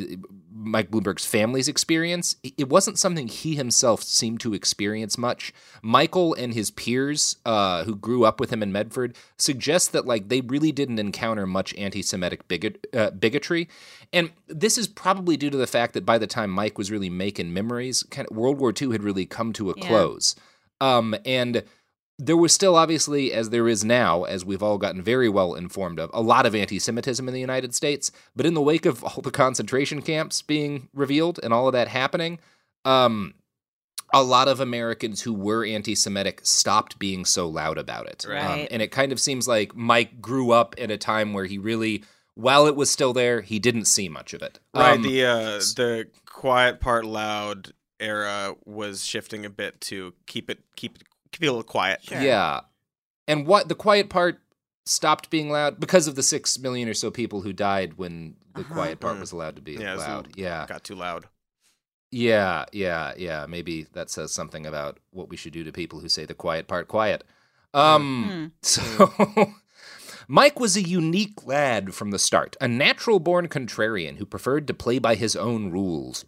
Mike 0.58 0.90
Bloomberg's 0.90 1.26
family's 1.26 1.68
experience, 1.68 2.38
it 2.42 2.70
wasn't 2.70 2.98
something 2.98 3.28
he 3.28 3.56
himself 3.56 4.02
seemed 4.02 4.40
to 4.40 4.54
experience 4.54 5.18
much. 5.18 5.54
Michael 5.84 6.34
and 6.34 6.54
his 6.54 6.72
peers, 6.72 7.36
uh, 7.46 7.84
who 7.84 7.94
grew 7.94 8.24
up 8.24 8.40
with 8.40 8.52
him 8.52 8.64
in 8.64 8.72
Medford, 8.72 9.18
suggest 9.38 9.92
that 9.92 10.08
like 10.08 10.30
they 10.30 10.40
really 10.42 10.72
didn't 10.72 10.98
encounter 10.98 11.46
much 11.46 11.76
anti-Semitic 11.76 12.48
bigot, 12.48 12.88
uh, 12.94 13.12
bigotry, 13.12 13.68
and 14.14 14.32
this 14.48 14.78
is 14.78 14.88
probably 14.88 15.36
due 15.36 15.50
to 15.50 15.58
the 15.58 15.68
fact 15.68 15.94
that 15.94 16.06
by 16.06 16.18
the 16.18 16.26
time 16.26 16.50
Mike 16.50 16.78
was 16.78 16.90
really 16.90 17.10
making 17.10 17.54
memories, 17.54 18.04
kind 18.04 18.28
of 18.32 18.36
World 18.36 18.58
War 18.58 18.74
II 18.80 18.92
had 18.94 19.04
really 19.04 19.26
come 19.26 19.52
to 19.54 19.72
a 19.72 19.74
Yeah. 19.78 19.88
close, 19.88 20.36
um, 20.80 21.16
and 21.26 21.64
there 22.18 22.38
was 22.38 22.54
still 22.54 22.76
obviously 22.78 23.34
as 23.34 23.50
there 23.50 23.68
is 23.68 23.84
now 23.84 24.24
as 24.24 24.46
we've 24.46 24.64
all 24.64 24.78
gotten 24.78 25.02
very 25.02 25.28
well 25.28 25.54
informed 25.54 26.00
of 26.00 26.10
a 26.14 26.22
lot 26.22 26.46
of 26.46 26.56
anti-semitism 26.56 27.28
in 27.28 27.34
the 27.34 27.40
united 27.42 27.76
states 27.76 28.12
but 28.36 28.46
in 28.46 28.54
the 28.54 28.62
wake 28.62 28.86
of 28.86 29.04
all 29.04 29.22
the 29.22 29.32
concentration 29.32 30.02
camps 30.02 30.42
being 30.42 30.88
revealed 30.94 31.40
and 31.44 31.54
all 31.54 31.68
of 31.68 31.74
that 31.74 31.88
happening 31.90 32.40
um 32.86 33.34
a 34.14 34.24
lot 34.24 34.48
of 34.48 34.60
americans 34.62 35.24
who 35.24 35.34
were 35.34 35.66
anti-semitic 35.66 36.40
stopped 36.44 36.98
being 37.00 37.26
so 37.26 37.48
loud 37.50 37.78
about 37.78 38.08
it 38.08 38.26
Um, 38.26 38.32
Right. 38.32 38.68
and 38.72 38.82
it 38.82 38.92
kind 38.92 39.12
of 39.12 39.20
seems 39.20 39.48
like 39.48 39.76
mike 39.76 40.22
grew 40.22 40.52
up 40.52 40.74
at 40.78 40.92
a 40.92 40.98
time 40.98 41.34
where 41.34 41.46
he 41.46 41.58
really 41.58 42.04
while 42.36 42.66
it 42.68 42.76
was 42.76 42.90
still 42.90 43.12
there 43.14 43.42
he 43.42 43.60
didn't 43.60 43.86
see 43.86 44.08
much 44.08 44.34
of 44.34 44.42
it 44.42 44.60
Right. 44.74 44.94
Um, 44.96 45.02
the 45.02 45.26
uh, 45.26 45.58
the 45.76 46.08
quiet 46.26 46.80
part 46.80 47.04
loud 47.06 47.74
era 48.00 48.56
was 48.66 49.06
shifting 49.06 49.46
a 49.46 49.50
bit 49.50 49.80
to 49.82 50.14
keep 50.28 50.50
it 50.50 50.60
keep 50.76 50.98
it 50.98 51.04
keep 51.36 51.44
it 51.44 51.48
a 51.48 51.52
little 51.52 51.64
quiet. 51.64 52.00
Yeah. 52.10 52.62
And 53.28 53.46
what 53.48 53.68
the 53.70 53.76
quiet 53.76 54.10
part 54.10 54.40
stopped 54.86 55.30
being 55.30 55.50
loud 55.50 55.80
because 55.80 56.08
of 56.08 56.16
the 56.16 56.24
six 56.24 56.60
million 56.60 56.88
or 56.88 56.94
so 56.94 57.10
people 57.12 57.42
who 57.42 57.52
died 57.54 57.98
when 57.98 58.36
the 58.54 58.64
quiet 58.64 59.00
part 59.00 59.18
Mm. 59.18 59.20
was 59.22 59.32
allowed 59.32 59.56
to 59.56 59.62
be 59.62 59.74
Yeah, 59.74 59.94
it 59.94 59.96
was 59.96 60.06
a 60.06 60.08
loud. 60.08 60.28
little- 60.28 60.42
Yeah. 60.42 60.66
Got 60.68 60.84
too 60.84 60.96
loud. 60.96 61.26
Yeah, 62.12 62.66
yeah, 62.72 63.14
yeah. 63.18 63.46
Maybe 63.48 63.88
that 63.94 64.10
says 64.10 64.32
something 64.32 64.66
about 64.66 65.00
what 65.12 65.28
we 65.28 65.36
should 65.38 65.54
do 65.54 65.64
to 65.64 65.72
people 65.72 66.00
who 66.00 66.08
say 66.08 66.26
the 66.26 66.34
quiet 66.36 66.68
part 66.68 66.88
quiet. 66.88 67.24
Um 67.74 68.54
so 68.62 69.10
Mike 70.28 70.60
was 70.60 70.76
a 70.78 70.82
unique 70.82 71.46
lad 71.46 71.94
from 71.94 72.12
the 72.12 72.20
start, 72.20 72.56
a 72.62 72.68
natural 72.68 73.20
born 73.20 73.48
contrarian 73.48 74.18
who 74.18 74.26
preferred 74.26 74.66
to 74.68 74.74
play 74.74 74.98
by 74.98 75.16
his 75.16 75.36
own 75.36 75.72
rules. 75.72 76.26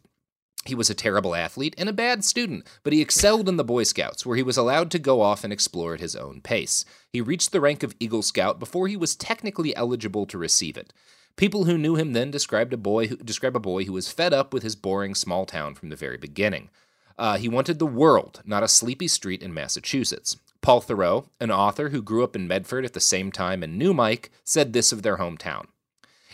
He 0.68 0.76
was 0.76 0.90
a 0.90 0.96
terrible 0.96 1.36
athlete 1.36 1.76
and 1.78 1.90
a 1.90 1.94
bad 1.94 2.24
student, 2.24 2.68
but 2.84 2.94
he 2.94 3.02
excelled 3.02 3.48
in 3.48 3.58
the 3.58 3.64
Boy 3.64 3.84
Scouts, 3.84 4.26
where 4.26 4.38
he 4.38 4.44
was 4.44 4.58
allowed 4.58 4.92
to 4.92 5.00
go 5.00 5.22
off 5.22 5.44
and 5.44 5.54
explore 5.54 5.94
at 5.94 6.00
his 6.00 6.16
own 6.16 6.42
pace. 6.42 6.86
He 7.12 7.22
reached 7.22 7.52
the 7.52 7.62
rank 7.62 7.84
of 7.84 7.96
Eagle 8.00 8.22
Scout 8.22 8.60
before 8.60 8.88
he 8.88 8.98
was 8.98 9.16
technically 9.16 9.76
eligible 9.76 10.26
to 10.26 10.38
receive 10.38 10.78
it. 10.78 10.94
People 11.38 11.66
who 11.66 11.78
knew 11.78 11.96
him 11.96 12.14
then 12.14 12.32
described 12.32 12.74
a 12.74 12.78
boy 12.78 13.08
who 13.08 13.16
describe 13.18 13.56
a 13.56 13.60
boy 13.60 13.86
who 13.86 13.94
was 13.94 14.12
fed 14.12 14.34
up 14.34 14.54
with 14.54 14.64
his 14.64 14.76
boring 14.76 15.16
small 15.16 15.46
town 15.46 15.76
from 15.76 15.90
the 15.90 15.96
very 15.96 16.18
beginning. 16.18 16.70
Uh, 17.18 17.38
he 17.38 17.48
wanted 17.48 17.80
the 17.80 17.86
world, 17.86 18.42
not 18.46 18.64
a 18.64 18.68
sleepy 18.68 19.08
street 19.08 19.42
in 19.42 19.54
Massachusetts. 19.54 20.38
Paul 20.62 20.82
Theroux, 20.82 21.28
an 21.40 21.52
author 21.52 21.90
who 21.90 22.02
grew 22.02 22.24
up 22.24 22.36
in 22.36 22.48
Medford 22.48 22.86
at 22.86 22.94
the 22.94 23.00
same 23.00 23.32
time 23.32 23.64
and 23.64 23.78
knew 23.78 23.94
Mike, 23.94 24.32
said 24.44 24.74
this 24.74 24.92
of 24.92 25.02
their 25.02 25.18
hometown. 25.18 25.68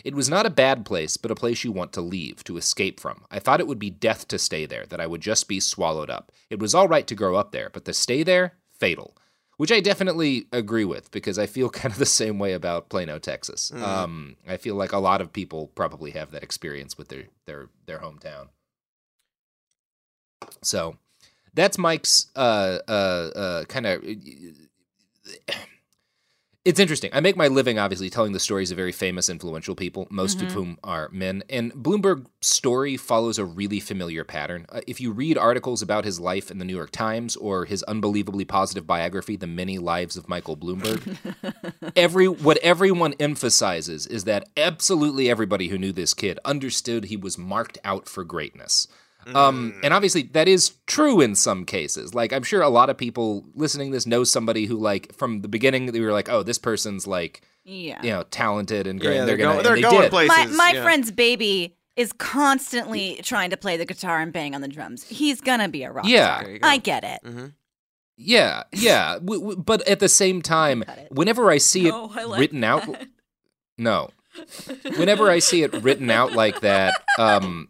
It 0.04 0.14
was 0.14 0.28
not 0.28 0.44
a 0.44 0.50
bad 0.50 0.84
place, 0.84 1.16
but 1.16 1.30
a 1.30 1.34
place 1.34 1.64
you 1.64 1.72
want 1.72 1.94
to 1.94 2.02
leave, 2.02 2.44
to 2.44 2.58
escape 2.58 3.00
from. 3.00 3.24
I 3.30 3.38
thought 3.38 3.60
it 3.60 3.66
would 3.66 3.78
be 3.78 3.88
death 3.90 4.28
to 4.28 4.38
stay 4.38 4.66
there, 4.66 4.84
that 4.86 5.00
I 5.00 5.06
would 5.06 5.22
just 5.22 5.48
be 5.48 5.60
swallowed 5.60 6.10
up. 6.10 6.30
It 6.50 6.58
was 6.58 6.74
all 6.74 6.86
right 6.86 7.06
to 7.06 7.14
grow 7.14 7.36
up 7.36 7.52
there, 7.52 7.70
but 7.72 7.86
to 7.86 7.94
stay 7.94 8.22
there, 8.22 8.52
fatal. 8.78 9.16
Which 9.56 9.72
I 9.72 9.80
definitely 9.80 10.46
agree 10.52 10.84
with 10.84 11.10
because 11.10 11.38
I 11.38 11.46
feel 11.46 11.70
kind 11.70 11.92
of 11.92 11.98
the 11.98 12.06
same 12.06 12.38
way 12.38 12.52
about 12.52 12.90
Plano, 12.90 13.18
Texas. 13.18 13.72
Um, 13.72 14.36
I 14.46 14.58
feel 14.58 14.74
like 14.74 14.92
a 14.92 14.98
lot 14.98 15.20
of 15.20 15.32
people 15.32 15.68
probably 15.68 16.10
have 16.10 16.32
that 16.32 16.42
experience 16.42 16.98
with 16.98 17.08
their 17.08 17.24
their 17.46 17.68
their 17.86 18.00
hometown. 18.00 18.48
So 20.62 20.96
that's 21.54 21.78
Mike's 21.78 22.26
uh, 22.36 22.78
uh, 22.88 22.90
uh, 22.90 23.64
kind 23.64 23.86
of. 23.86 24.04
It's 26.64 26.80
interesting. 26.80 27.10
I 27.12 27.20
make 27.20 27.36
my 27.36 27.48
living, 27.48 27.78
obviously, 27.78 28.08
telling 28.08 28.32
the 28.32 28.40
stories 28.40 28.70
of 28.70 28.78
very 28.78 28.90
famous, 28.90 29.28
influential 29.28 29.74
people, 29.74 30.06
most 30.08 30.40
of 30.40 30.52
whom 30.52 30.78
are 30.82 31.10
men. 31.12 31.42
And 31.50 31.74
Bloomberg's 31.74 32.30
story 32.40 32.96
follows 32.96 33.38
a 33.38 33.44
really 33.44 33.80
familiar 33.80 34.24
pattern. 34.24 34.64
Uh, 34.70 34.80
if 34.86 34.98
you 34.98 35.12
read 35.12 35.36
articles 35.36 35.82
about 35.82 36.06
his 36.06 36.18
life 36.18 36.50
in 36.50 36.56
the 36.56 36.64
New 36.64 36.74
York 36.74 36.90
Times 36.90 37.36
or 37.36 37.66
his 37.66 37.82
unbelievably 37.82 38.46
positive 38.46 38.86
biography, 38.86 39.36
The 39.36 39.46
Many 39.46 39.76
Lives 39.76 40.16
of 40.16 40.26
Michael 40.26 40.56
Bloomberg, 40.56 41.18
every 41.96 42.28
what 42.28 42.56
everyone 42.58 43.12
emphasizes 43.20 44.06
is 44.06 44.24
that 44.24 44.48
absolutely 44.56 45.28
everybody 45.28 45.68
who 45.68 45.76
knew 45.76 45.92
this 45.92 46.14
kid 46.14 46.38
understood 46.46 47.04
he 47.04 47.16
was 47.18 47.36
marked 47.36 47.76
out 47.84 48.08
for 48.08 48.24
greatness. 48.24 48.88
Um, 49.34 49.74
and 49.82 49.94
obviously 49.94 50.22
that 50.32 50.48
is 50.48 50.72
true 50.86 51.20
in 51.20 51.34
some 51.34 51.64
cases. 51.64 52.14
Like 52.14 52.32
I'm 52.32 52.42
sure 52.42 52.62
a 52.62 52.68
lot 52.68 52.90
of 52.90 52.96
people 52.98 53.44
listening 53.54 53.90
to 53.90 53.96
this 53.96 54.06
know 54.06 54.24
somebody 54.24 54.66
who 54.66 54.76
like 54.76 55.14
from 55.14 55.40
the 55.42 55.48
beginning 55.48 55.86
they 55.86 56.00
were 56.00 56.12
like, 56.12 56.28
oh, 56.28 56.42
this 56.42 56.58
person's 56.58 57.06
like 57.06 57.42
Yeah. 57.64 58.00
you 58.02 58.10
know 58.10 58.24
talented 58.30 58.86
and 58.86 59.00
great. 59.00 59.14
Yeah, 59.14 59.20
and 59.20 59.28
they're, 59.28 59.36
they're 59.36 59.46
gonna 59.46 59.62
going, 59.62 59.64
they're 59.64 59.76
they 59.76 59.82
going 59.82 60.02
did. 60.02 60.10
places. 60.10 60.28
my 60.36 60.46
my 60.46 60.70
yeah. 60.74 60.82
friend's 60.82 61.10
baby 61.10 61.76
is 61.96 62.12
constantly 62.12 63.20
trying 63.22 63.50
to 63.50 63.56
play 63.56 63.76
the 63.76 63.84
guitar 63.86 64.20
and 64.20 64.32
bang 64.32 64.54
on 64.54 64.60
the 64.60 64.68
drums. 64.68 65.04
He's 65.04 65.40
gonna 65.40 65.68
be 65.68 65.84
a 65.84 65.92
rock 65.92 66.06
Yeah. 66.08 66.40
star. 66.40 66.58
I 66.62 66.78
get 66.78 67.04
it. 67.04 67.52
Yeah, 68.16 68.62
yeah. 68.72 69.14
W- 69.14 69.40
w- 69.40 69.56
but 69.60 69.86
at 69.88 69.98
the 70.00 70.08
same 70.08 70.40
time, 70.56 70.84
Got 70.86 70.98
whenever 71.10 71.50
I 71.50 71.58
see 71.58 71.84
No, 71.88 72.10
I 72.14 72.22
it 72.22 72.28
like 72.28 72.40
written 72.40 72.62
out, 72.64 72.84
no. 73.78 74.10
Whenever 74.96 75.30
I 75.30 75.38
see 75.38 75.62
it 75.62 75.72
written 75.84 76.10
out 76.10 76.32
like 76.32 76.60
that, 76.62 76.94
um, 77.20 77.68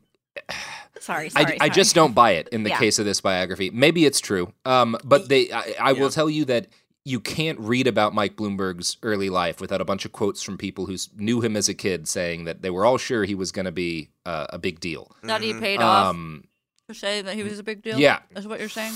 Sorry, 1.05 1.27
I, 1.37 1.43
sorry. 1.45 1.61
I 1.61 1.69
just 1.69 1.95
don't 1.95 2.15
buy 2.15 2.33
it 2.33 2.49
in 2.49 2.63
the 2.63 2.71
Yeah. 2.71 2.79
case 2.79 2.99
of 2.99 3.05
this 3.05 3.21
biography. 3.21 3.69
Maybe 3.71 4.07
it's 4.07 4.21
true, 4.21 4.53
um, 4.65 4.97
but 5.05 5.29
they. 5.29 5.51
I, 5.53 5.75
I 5.81 5.91
Yeah. 5.91 6.01
will 6.01 6.11
tell 6.11 6.31
you 6.31 6.45
that 6.47 6.69
you 7.05 7.21
can't 7.21 7.61
read 7.61 7.87
about 7.87 8.15
Mike 8.15 8.35
Bloomberg's 8.37 8.97
early 9.03 9.29
life 9.29 9.61
without 9.61 9.83
a 9.83 9.85
bunch 9.85 10.07
of 10.07 10.13
quotes 10.13 10.43
from 10.43 10.57
people 10.57 10.87
who 10.87 10.97
knew 11.17 11.43
him 11.43 11.55
as 11.57 11.69
a 11.69 11.75
kid, 11.75 12.09
saying 12.09 12.45
that 12.45 12.63
they 12.63 12.71
were 12.71 12.87
all 12.87 12.97
sure 12.97 13.25
he 13.25 13.35
was 13.35 13.53
going 13.53 13.67
to 13.67 13.73
be 13.73 14.09
uh, 14.25 14.47
a 14.49 14.59
big 14.59 14.81
deal. 14.81 15.13
That 15.23 15.43
he 15.43 15.53
paid 15.53 15.81
off 15.83 16.07
Um, 16.07 16.45
to 16.89 16.95
say 16.95 17.21
that 17.21 17.35
he 17.35 17.43
was 17.43 17.59
a 17.59 17.63
big 17.63 17.83
deal. 17.83 17.99
yeah. 17.99 18.21
is 18.35 18.47
what 18.49 18.59
you're 18.61 18.71
saying. 18.71 18.95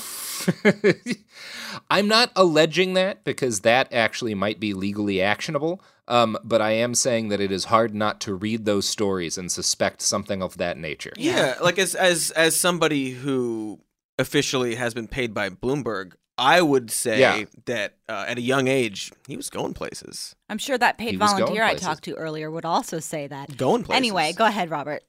I'm 1.90 2.08
not 2.08 2.32
alleging 2.36 2.94
that 2.94 3.24
because 3.24 3.60
that 3.60 3.92
actually 3.92 4.34
might 4.34 4.58
be 4.60 4.72
legally 4.74 5.20
actionable. 5.20 5.82
Um, 6.08 6.38
but 6.42 6.62
I 6.62 6.70
am 6.70 6.94
saying 6.94 7.28
that 7.28 7.40
it 7.40 7.52
is 7.52 7.66
hard 7.66 7.94
not 7.94 8.18
to 8.22 8.34
read 8.34 8.64
those 8.64 8.88
stories 8.88 9.36
and 9.38 9.52
suspect 9.52 10.00
something 10.00 10.42
of 10.42 10.56
that 10.56 10.78
nature. 10.78 11.12
Yeah, 11.16 11.54
like 11.62 11.78
as 11.78 11.94
as 11.94 12.30
as 12.30 12.56
somebody 12.56 13.10
who 13.10 13.78
officially 14.18 14.74
has 14.76 14.94
been 14.94 15.06
paid 15.06 15.34
by 15.34 15.50
Bloomberg, 15.50 16.14
I 16.38 16.62
would 16.62 16.90
say 16.90 17.20
Yeah. 17.20 17.44
that 17.66 17.96
uh, 18.08 18.24
at 18.26 18.38
a 18.38 18.40
young 18.40 18.68
age 18.68 19.12
he 19.26 19.36
was 19.36 19.50
going 19.50 19.74
places. 19.74 20.34
I'm 20.48 20.56
sure 20.58 20.78
that 20.78 20.96
paid 20.96 21.10
He 21.10 21.16
was 21.18 21.30
going 21.32 21.42
volunteer 21.42 21.62
I 21.64 21.74
talked 21.74 22.04
to 22.04 22.14
earlier 22.14 22.50
would 22.50 22.64
also 22.64 23.00
say 23.00 23.26
that. 23.26 23.56
Going 23.58 23.84
places. 23.84 23.96
Anyway, 23.98 24.32
go 24.32 24.46
ahead, 24.46 24.70
Robert. 24.70 25.02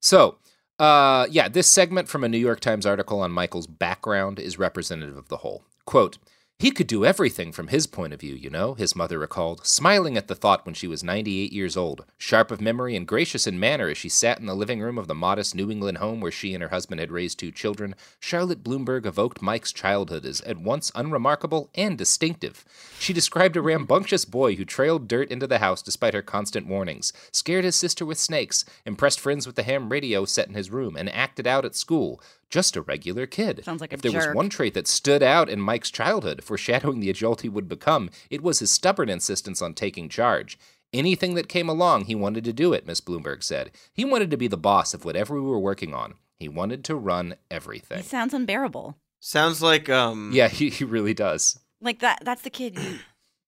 So, 0.00 0.38
uh, 0.78 1.26
yeah, 1.30 1.48
this 1.48 1.70
segment 1.70 2.08
from 2.08 2.24
a 2.24 2.28
New 2.28 2.38
York 2.38 2.60
Times 2.60 2.86
article 2.86 3.20
on 3.20 3.30
Michael's 3.30 3.66
background 3.66 4.38
is 4.38 4.58
representative 4.58 5.16
of 5.16 5.28
the 5.28 5.38
whole. 5.38 5.64
Quote, 5.84 6.18
He 6.62 6.70
could 6.70 6.86
do 6.86 7.04
everything 7.04 7.50
from 7.50 7.66
his 7.66 7.88
point 7.88 8.12
of 8.12 8.20
view, 8.20 8.36
you 8.36 8.48
know, 8.48 8.74
his 8.74 8.94
mother 8.94 9.18
recalled, 9.18 9.66
smiling 9.66 10.16
at 10.16 10.28
the 10.28 10.36
thought 10.36 10.64
when 10.64 10.76
she 10.76 10.86
was 10.86 11.02
98 11.02 11.52
years 11.52 11.76
old, 11.76 12.04
sharp 12.16 12.52
of 12.52 12.60
memory 12.60 12.94
and 12.94 13.04
gracious 13.04 13.48
in 13.48 13.58
manner 13.58 13.88
as 13.88 13.98
she 13.98 14.08
sat 14.08 14.38
in 14.38 14.46
the 14.46 14.54
living 14.54 14.80
room 14.80 14.96
of 14.96 15.08
the 15.08 15.12
modest 15.12 15.56
New 15.56 15.72
England 15.72 15.98
home 15.98 16.20
where 16.20 16.30
she 16.30 16.54
and 16.54 16.62
her 16.62 16.68
husband 16.68 17.00
had 17.00 17.10
raised 17.10 17.36
two 17.36 17.50
children. 17.50 17.96
Charlotte 18.20 18.62
Bloomberg 18.62 19.06
evoked 19.06 19.42
Mike's 19.42 19.72
childhood 19.72 20.24
as 20.24 20.40
at 20.42 20.56
once 20.56 20.92
unremarkable 20.94 21.68
and 21.74 21.98
distinctive. 21.98 22.64
She 22.96 23.12
described 23.12 23.56
a 23.56 23.58
mm-hmm. 23.58 23.66
rambunctious 23.66 24.24
boy 24.24 24.54
who 24.54 24.64
trailed 24.64 25.08
dirt 25.08 25.32
into 25.32 25.48
the 25.48 25.58
house 25.58 25.82
despite 25.82 26.14
her 26.14 26.22
constant 26.22 26.68
warnings, 26.68 27.12
scared 27.32 27.64
his 27.64 27.74
sister 27.74 28.06
with 28.06 28.18
snakes, 28.18 28.64
impressed 28.86 29.18
friends 29.18 29.48
with 29.48 29.56
the 29.56 29.64
ham 29.64 29.88
radio 29.88 30.24
set 30.24 30.46
in 30.46 30.54
his 30.54 30.70
room, 30.70 30.94
and 30.94 31.12
acted 31.12 31.48
out 31.48 31.64
at 31.64 31.74
school. 31.74 32.22
Just 32.52 32.76
a 32.76 32.82
regular 32.82 33.26
kid. 33.26 33.64
Sounds 33.64 33.80
like 33.80 33.92
a 33.92 33.94
if 33.94 34.02
there 34.02 34.12
was 34.12 34.28
one 34.34 34.50
trait 34.50 34.74
that 34.74 34.86
stood 34.86 35.22
out 35.22 35.48
in 35.48 35.58
Mike's 35.58 35.90
childhood, 35.90 36.44
foreshadowing 36.44 37.00
the 37.00 37.08
adult 37.08 37.40
he 37.40 37.48
would 37.48 37.66
become, 37.66 38.10
it 38.28 38.42
was 38.42 38.58
his 38.58 38.70
stubborn 38.70 39.08
insistence 39.08 39.62
on 39.62 39.72
taking 39.72 40.10
charge. 40.10 40.58
Anything 40.92 41.32
that 41.34 41.48
came 41.48 41.70
along, 41.70 42.04
he 42.04 42.14
wanted 42.14 42.44
to 42.44 42.52
do 42.52 42.74
it, 42.74 42.86
Miss 42.86 43.00
Bloomberg 43.00 43.42
said. 43.42 43.70
He 43.94 44.04
wanted 44.04 44.30
to 44.30 44.36
be 44.36 44.48
the 44.48 44.58
boss 44.58 44.92
of 44.92 45.06
whatever 45.06 45.34
we 45.34 45.40
were 45.48 45.58
working 45.58 45.94
on. 45.94 46.12
He 46.38 46.46
wanted 46.50 46.84
to 46.84 46.94
run 46.94 47.36
everything. 47.50 48.00
It 48.00 48.04
sounds 48.04 48.34
unbearable. 48.34 48.98
Sounds 49.20 49.62
like 49.62 49.88
um 49.88 50.30
Yeah, 50.34 50.48
he, 50.48 50.68
he 50.68 50.84
really 50.84 51.14
does. 51.14 51.58
Like 51.80 52.00
that. 52.00 52.18
That's 52.22 52.42
the 52.42 52.50
kid 52.50 52.78
you 52.78 52.98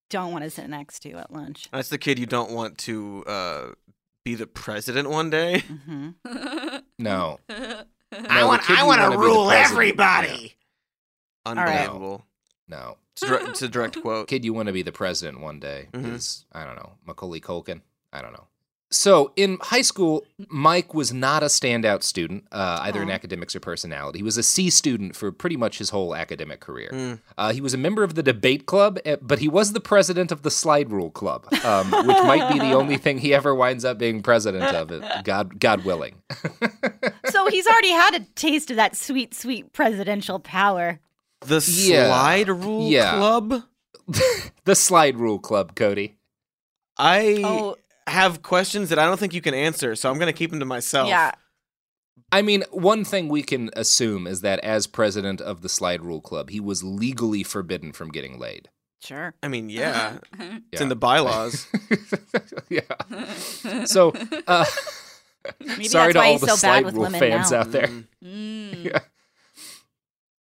don't 0.09 0.31
want 0.31 0.45
to 0.45 0.49
sit 0.49 0.67
next 0.67 1.01
to 1.01 1.11
at 1.11 1.31
lunch. 1.31 1.69
that's 1.71 1.89
the 1.89 1.99
kid 1.99 2.17
you 2.17 2.25
don't 2.25 2.49
want 2.51 2.79
to 2.79 3.23
uh 3.27 3.67
be 4.23 4.33
the 4.33 4.47
president 4.47 5.11
one 5.11 5.29
day. 5.29 5.59
hmm 5.59 6.09
No. 6.97 7.39
I 8.29 8.39
No, 8.41 8.47
want 8.47 8.69
I 8.69 8.83
want 8.83 9.01
to 9.01 9.07
wanna 9.09 9.17
rule 9.17 9.47
president. 9.47 9.71
everybody. 9.71 10.55
right. 11.45 11.57
Unbelievable. 11.57 12.25
No. 12.67 12.97
It's, 13.13 13.23
a 13.23 13.27
dir- 13.27 13.49
it's 13.49 13.61
a 13.61 13.69
direct 13.69 14.01
quote. 14.01 14.27
Kid, 14.27 14.43
you 14.43 14.53
want 14.53 14.67
to 14.67 14.73
be 14.73 14.81
the 14.81 14.91
president 14.91 15.39
one 15.39 15.59
day 15.59 15.87
Mhm. 15.93 16.15
is, 16.15 16.45
I 16.51 16.65
don't 16.65 16.75
know, 16.75 16.93
Macaulay 17.05 17.39
Culkin? 17.39 17.81
I 18.11 18.21
don't 18.21 18.33
know. 18.33 18.47
So 18.95 19.33
in 19.35 19.57
high 19.61 19.81
school, 19.81 20.25
Mike 20.47 20.93
was 20.93 21.11
not 21.11 21.43
a 21.43 21.47
standout 21.47 22.01
student, 22.01 22.45
uh, 22.51 22.79
either 22.83 23.01
in 23.03 23.11
academics 23.11 23.53
or 23.53 23.59
personality. 23.59 24.19
He 24.19 24.23
was 24.23 24.37
a 24.37 24.43
C 24.43 24.69
student 24.69 25.17
for 25.17 25.33
pretty 25.33 25.57
much 25.57 25.79
his 25.79 25.89
whole 25.89 26.15
academic 26.15 26.61
career. 26.61 26.89
Mm. 26.93 27.19
Uh, 27.37 27.51
he 27.51 27.59
was 27.59 27.73
a 27.73 27.77
member 27.77 28.03
of 28.03 28.15
the 28.15 28.23
debate 28.23 28.65
club, 28.65 28.97
eh, 29.03 29.17
but 29.21 29.39
he 29.39 29.49
was 29.49 29.73
the 29.73 29.81
president 29.81 30.31
of 30.31 30.43
the 30.43 30.49
slide 30.49 30.91
rule 30.91 31.11
club, 31.11 31.45
um, 31.65 31.91
which 32.07 32.17
might 32.23 32.47
be 32.47 32.57
the 32.57 32.73
only 32.81 32.95
thing 32.97 33.17
he 33.17 33.33
ever 33.33 33.53
winds 33.53 33.83
up 33.83 33.97
being 33.97 34.23
president 34.23 34.71
of, 34.73 34.89
eh, 34.91 35.21
God, 35.23 35.59
God 35.59 35.83
willing. 35.83 36.15
So 37.31 37.47
he's 37.49 37.67
already 37.67 37.91
had 37.91 38.13
a 38.15 38.19
taste 38.35 38.69
of 38.69 38.77
that 38.77 38.95
sweet, 38.95 39.33
sweet 39.33 39.73
presidential 39.73 40.39
power. 40.39 40.99
The 41.41 41.55
Yeah. 41.67 42.07
slide 42.07 42.47
rule 42.49 42.89
Yeah. 42.89 43.17
club. 43.17 43.63
the 44.63 44.75
slide 44.75 45.17
rule 45.17 45.39
club, 45.39 45.75
Cody. 45.75 46.15
I 46.97 47.41
Oh, 47.43 47.75
have 48.07 48.41
questions 48.43 48.89
that 48.89 48.99
I 48.99 49.05
don't 49.05 49.19
think 49.19 49.33
you 49.33 49.41
can 49.41 49.53
answer, 49.53 49.95
so 49.95 50.09
I'm 50.11 50.19
gonna 50.19 50.33
keep 50.33 50.51
them 50.51 50.59
to 50.59 50.65
myself. 50.65 51.09
yeah. 51.09 51.31
I 52.31 52.41
mean, 52.41 52.63
one 52.71 53.03
thing 53.05 53.27
we 53.29 53.43
can 53.43 53.69
assume 53.75 54.25
is 54.25 54.41
that 54.41 54.59
as 54.59 54.87
president 54.87 55.41
of 55.41 55.61
the 55.61 55.69
Slide 55.69 56.01
Rule 56.01 56.21
Club, 56.21 56.49
he 56.49 56.59
was 56.59 56.83
legally 56.83 57.43
forbidden 57.43 57.91
from 57.91 58.09
getting 58.09 58.39
laid. 58.39 58.69
Sure. 59.03 59.33
I 59.43 59.47
mean, 59.47 59.69
yeah, 59.81 60.17
it's 60.39 60.63
Yeah. 60.73 60.81
in 60.83 60.89
the 60.89 60.95
bylaws. 60.95 61.67
yeah. 62.69 62.81
So, 63.85 64.13
uh, 64.47 64.65
Maybe 65.59 65.87
sorry 65.87 66.11
that's 66.11 66.13
to 66.13 66.19
why 66.19 66.25
all 66.25 66.31
he's 66.31 66.41
the 66.41 66.47
so 66.47 66.55
Slide 66.55 66.73
bad 66.77 66.85
with 66.85 66.93
Rule 66.95 67.03
women 67.03 67.19
fans 67.19 67.51
now. 67.51 67.59
out 67.59 67.71
there. 67.71 67.87
Mm. 67.87 68.05
Mm. 68.23 68.85
Yeah. 68.85 68.99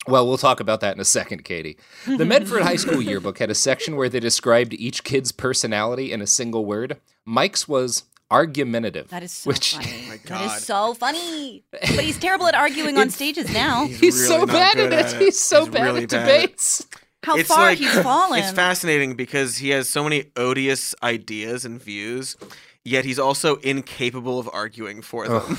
Well, 0.07 0.27
we'll 0.27 0.37
talk 0.37 0.59
about 0.59 0.79
that 0.81 0.95
in 0.95 0.99
a 1.01 1.05
second, 1.05 1.43
Katie. 1.43 1.77
The 2.05 2.25
Medford 2.33 2.61
High 2.63 2.75
School 2.77 3.01
yearbook 3.01 3.39
had 3.39 3.49
a 3.49 3.55
section 3.55 3.95
where 3.95 4.09
they 4.09 4.19
described 4.19 4.73
each 4.73 5.03
kid's 5.03 5.31
personality 5.31 6.11
in 6.11 6.21
a 6.21 6.27
single 6.27 6.65
word. 6.65 6.97
Mike's 7.25 7.67
was 7.67 8.03
argumentative. 8.31 9.09
That 9.09 9.23
is 9.23 9.31
so 9.31 9.49
which 9.49 9.75
funny. 9.75 10.03
Oh 10.05 10.09
my 10.09 10.17
That 10.17 10.25
God. 10.25 10.57
is 10.57 10.63
so 10.63 10.93
funny. 10.93 11.63
But 11.71 11.81
he's 12.01 12.17
terrible 12.19 12.47
at 12.47 12.55
arguing 12.55 12.97
on 12.97 13.09
stages 13.09 13.51
now. 13.53 13.85
he's 13.87 14.15
really 14.15 14.27
so 14.27 14.45
bad 14.45 14.75
good 14.75 14.93
at 14.93 14.99
at 15.05 15.13
it. 15.13 15.21
it. 15.21 15.25
He's 15.25 15.37
so 15.41 15.61
He's 15.65 15.73
bad 15.73 15.83
really 15.83 16.03
at 16.03 16.09
bad 16.09 16.21
at 16.29 16.29
it. 16.29 16.41
debates. 16.41 16.87
How 17.23 17.35
it's 17.37 17.49
far 17.49 17.59
like, 17.65 17.77
he's 17.77 17.99
fallen. 18.01 18.39
It's 18.39 18.51
fascinating 18.51 19.15
because 19.15 19.57
he 19.57 19.69
has 19.69 19.89
so 19.89 20.03
many 20.03 20.25
odious 20.37 20.95
ideas 21.03 21.65
and 21.65 21.81
views, 21.81 22.37
yet 22.85 23.03
he's 23.05 23.19
also 23.19 23.55
incapable 23.57 24.39
of 24.39 24.49
arguing 24.53 25.01
for 25.01 25.27
them. 25.27 25.57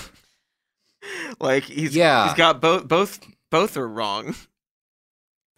like 1.40 1.64
he's 1.64 1.94
Yeah. 1.94 2.28
he's 2.28 2.36
got 2.36 2.60
both 2.60 2.88
both 2.88 3.20
both 3.50 3.76
are 3.76 3.88
wrong. 3.88 4.34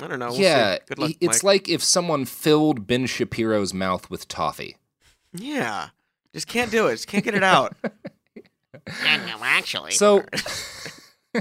I 0.02 0.06
don't 0.06 0.18
know. 0.18 0.26
We'll 0.28 0.36
see. 0.36 0.42
yeah, 0.44 0.78
Good 0.86 0.98
luck, 0.98 1.10
it's 1.20 1.42
Mike. 1.42 1.44
like 1.44 1.68
if 1.68 1.82
someone 1.84 2.24
filled 2.24 2.86
Ben 2.86 3.06
Shapiro's 3.06 3.74
mouth 3.74 4.08
with 4.10 4.28
toffee. 4.28 4.76
yeah, 5.32 5.90
just 6.32 6.46
can't 6.46 6.70
do 6.70 6.86
it. 6.86 6.92
Just 6.92 7.06
can't 7.08 7.24
get 7.24 7.34
it 7.34 7.42
out. 7.42 7.76
No, 9.04 9.36
actually. 9.42 9.90
So 9.92 10.24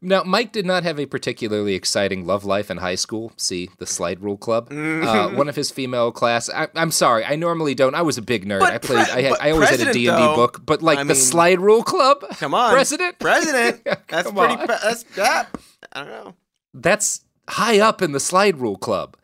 now, 0.00 0.22
Mike 0.22 0.52
did 0.52 0.64
not 0.66 0.82
have 0.84 0.98
a 0.98 1.06
particularly 1.06 1.74
exciting 1.74 2.24
love 2.26 2.44
life 2.44 2.70
in 2.70 2.76
high 2.78 2.94
school. 2.94 3.32
See 3.36 3.70
the 3.78 3.86
Slide 3.86 4.20
Rule 4.22 4.36
Club. 4.36 4.68
Uh, 4.72 5.30
one 5.30 5.48
of 5.48 5.56
his 5.56 5.70
female 5.70 6.12
class. 6.12 6.48
I, 6.48 6.68
I'm 6.74 6.90
sorry, 6.90 7.24
I 7.24 7.36
normally 7.36 7.74
don't. 7.74 7.94
I 7.94 8.02
was 8.02 8.18
a 8.18 8.22
big 8.22 8.46
nerd. 8.46 8.60
But 8.60 8.72
I 8.72 8.78
played. 8.78 9.06
pre- 9.08 9.12
I 9.14 9.22
had. 9.28 9.36
I 9.40 9.50
always 9.50 9.70
had 9.70 9.80
a 9.80 9.92
D 9.92 10.06
and 10.08 10.16
D 10.16 10.22
book. 10.34 10.62
But 10.64 10.82
like 10.82 10.98
I 10.98 11.02
the 11.04 11.08
mean- 11.14 11.16
Slide 11.16 11.60
Rule 11.60 11.82
Club. 11.82 12.24
Come 12.38 12.54
on, 12.54 12.72
president. 12.72 13.18
president. 13.18 13.80
Yeah, 13.86 13.96
That's 14.08 14.30
pretty. 14.30 14.56
Pre- 14.56 14.66
that's 14.66 15.02
that. 15.16 15.48
I 15.92 16.00
don't 16.04 16.08
know. 16.10 16.34
That's 16.74 17.24
high 17.48 17.80
up 17.80 18.02
in 18.02 18.12
the 18.12 18.20
Slide 18.20 18.58
Rule 18.58 18.76
Club. 18.76 19.16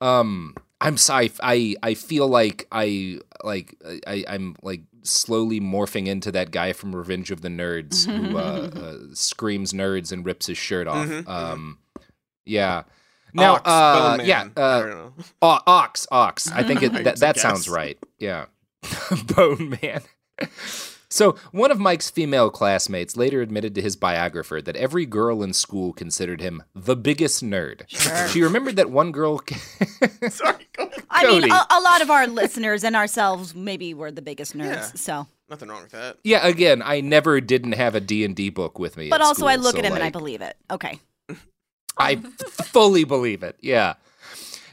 Um, 0.00 0.54
I'm 0.80 0.96
sorry. 0.96 1.32
I 1.42 1.76
I 1.82 1.94
feel 1.94 2.28
like 2.28 2.66
I 2.72 3.18
like 3.44 3.74
I 4.06 4.24
I'm 4.28 4.56
like 4.62 4.82
slowly 5.08 5.60
morphing 5.60 6.06
into 6.06 6.30
that 6.32 6.50
guy 6.50 6.72
from 6.72 6.94
Revenge 6.94 7.30
of 7.30 7.40
the 7.40 7.48
Nerds 7.48 8.06
who 8.06 8.36
uh, 8.38 8.40
uh, 8.40 9.14
screams 9.14 9.72
nerds 9.72 10.12
and 10.12 10.24
rips 10.24 10.46
his 10.46 10.58
shirt 10.58 10.86
off. 10.86 11.06
Mhm, 11.06 11.22
mhm. 11.24 11.28
Um, 11.28 11.78
yeah. 12.44 12.84
Now, 13.34 13.54
Ox, 13.56 13.62
uh, 13.68 14.18
yeah, 14.22 14.44
Man. 14.44 14.52
I 14.56 14.60
uh, 14.60 14.80
don't 14.82 14.90
know. 14.90 15.12
o- 15.42 15.60
ox, 15.66 16.06
ox. 16.10 16.50
I 16.50 16.62
think 16.62 16.82
it, 16.82 16.92
that 17.04 17.18
that 17.20 17.36
sounds 17.38 17.68
right. 17.68 17.98
Yeah, 18.18 18.46
Bone 19.36 19.76
Man. 19.82 20.02
So, 21.10 21.36
one 21.52 21.70
of 21.70 21.78
Mike's 21.80 22.10
female 22.10 22.50
classmates 22.50 23.16
later 23.16 23.40
admitted 23.40 23.74
to 23.76 23.82
his 23.82 23.96
biographer 23.96 24.60
that 24.60 24.76
every 24.76 25.06
girl 25.06 25.42
in 25.42 25.54
school 25.54 25.94
considered 25.94 26.42
him 26.42 26.62
the 26.74 26.96
biggest 26.96 27.42
nerd. 27.42 27.84
Sure. 27.88 28.28
She 28.28 28.42
remembered 28.42 28.76
that 28.76 28.90
one 28.90 29.10
girl. 29.10 29.40
Sorry. 30.28 30.68
Go 30.74 30.84
ahead. 30.84 31.04
I 31.10 31.26
mean, 31.26 31.50
a, 31.50 31.66
a 31.70 31.80
lot 31.80 32.02
of 32.02 32.10
our 32.10 32.26
listeners 32.26 32.84
and 32.84 32.94
ourselves 32.94 33.54
maybe 33.54 33.94
were 33.94 34.10
the 34.10 34.20
biggest 34.20 34.54
nerds. 34.56 34.64
Yeah. 34.74 34.82
So, 34.96 35.26
Nothing 35.48 35.70
wrong 35.70 35.82
with 35.82 35.92
that. 35.92 36.18
yeah, 36.24 36.46
again, 36.46 36.82
I 36.84 37.00
never 37.00 37.40
didn't 37.40 37.72
have 37.72 37.94
a 37.94 38.00
D&D 38.00 38.50
book 38.50 38.78
with 38.78 38.98
me. 38.98 39.08
but 39.08 39.22
at 39.22 39.26
also 39.26 39.46
I 39.46 39.56
look 39.56 39.72
so, 39.72 39.78
at 39.78 39.86
him 39.86 39.94
and 39.94 40.02
I 40.02 40.10
believe 40.10 40.42
it. 40.42 40.56
Okay. 40.70 41.00
I 41.96 42.16
fully 42.16 43.04
believe 43.04 43.42
it. 43.42 43.56
Yeah. 43.60 43.94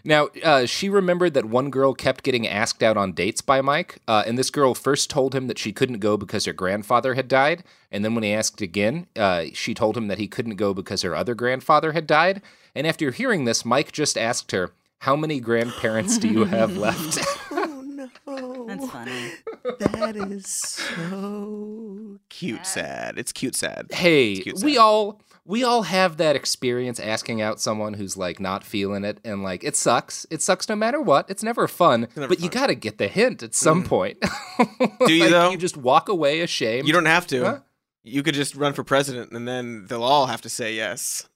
Now, 0.07 0.27
uh, 0.43 0.67
she 0.67 0.87
remembered 0.87 1.33
that 1.33 1.45
one 1.45 1.71
girl 1.71 1.95
kept 1.95 2.23
getting 2.23 2.47
asked 2.47 2.83
out 2.83 2.95
on 2.95 3.11
dates 3.13 3.41
by 3.41 3.59
Mike, 3.61 3.97
uh, 4.07 4.23
and 4.27 4.37
this 4.37 4.51
girl 4.51 4.75
first 4.75 5.09
told 5.09 5.33
him 5.33 5.47
that 5.47 5.57
she 5.57 5.73
couldn't 5.73 5.97
go 5.97 6.15
because 6.15 6.45
her 6.45 6.53
grandfather 6.53 7.15
had 7.15 7.27
died, 7.27 7.63
and 7.91 8.05
then 8.05 8.13
when 8.13 8.23
he 8.23 8.31
asked 8.31 8.61
again, 8.61 9.07
uh, 9.15 9.45
she 9.53 9.73
told 9.73 9.97
him 9.97 10.07
that 10.07 10.19
he 10.19 10.27
couldn't 10.27 10.57
go 10.57 10.75
because 10.75 11.01
her 11.01 11.15
other 11.15 11.33
grandfather 11.33 11.93
had 11.93 12.05
died. 12.05 12.43
And 12.75 12.85
after 12.85 13.09
hearing 13.09 13.45
this, 13.45 13.65
Mike 13.65 13.91
just 13.91 14.15
asked 14.17 14.51
her, 14.51 14.71
"How 14.99 15.15
many 15.15 15.39
grandparents 15.39 16.19
do 16.19 16.27
you 16.27 16.43
have 16.45 16.77
left?" 16.85 17.17
Oh 17.51 17.81
no. 17.83 18.65
That's 18.67 18.91
funny. 18.91 19.31
That 19.79 20.15
is 20.15 20.45
so 20.47 22.19
cute. 22.29 22.65
Sad. 22.65 23.17
It's 23.17 23.31
cute. 23.31 23.55
Sad. 23.55 23.87
hey, 23.91 24.33
It's 24.33 24.43
cute, 24.43 24.63
we 24.63 24.77
all 24.77 25.21
we 25.45 25.63
all 25.63 25.84
have 25.84 26.17
that 26.17 26.36
experience 26.36 26.99
asking 26.99 27.41
out 27.41 27.60
someone 27.60 27.93
who's 27.93 28.17
like 28.17 28.39
not 28.39 28.63
feeling 28.63 29.03
it 29.03 29.19
and 29.23 29.43
like 29.43 29.63
it 29.63 29.75
sucks. 29.75 30.25
It 30.31 30.41
sucks 30.41 30.67
no 30.67 30.75
matter 30.75 30.99
what. 30.99 31.29
It's 31.29 31.43
never 31.43 31.67
fun, 31.67 32.08
never 32.15 32.27
but 32.27 32.39
you 32.39 32.45
fun. 32.45 32.49
Mm. 32.49 32.53
got 32.53 32.67
to 32.67 32.75
get 32.75 32.97
the 32.97 33.08
hint 33.08 33.43
at 33.43 33.53
some 33.53 33.84
point. 33.84 34.17
Do 35.05 35.13
you, 35.13 35.21
Like, 35.23 35.31
though? 35.31 35.51
You 35.51 35.58
just 35.58 35.77
walk 35.77 36.10
away 36.10 36.41
ashamed. 36.41 36.88
You 36.88 36.93
don't 36.93 37.05
have 37.05 37.27
to. 37.27 37.43
Huh? 37.43 37.60
You 38.03 38.23
could 38.23 38.36
just 38.36 38.55
run 38.55 38.73
for 38.73 38.84
president, 38.84 39.31
and 39.31 39.47
then 39.47 39.86
they'll 39.88 40.03
all 40.03 40.27
have 40.27 40.41
to 40.41 40.49
say 40.49 40.75
yes. 40.75 41.27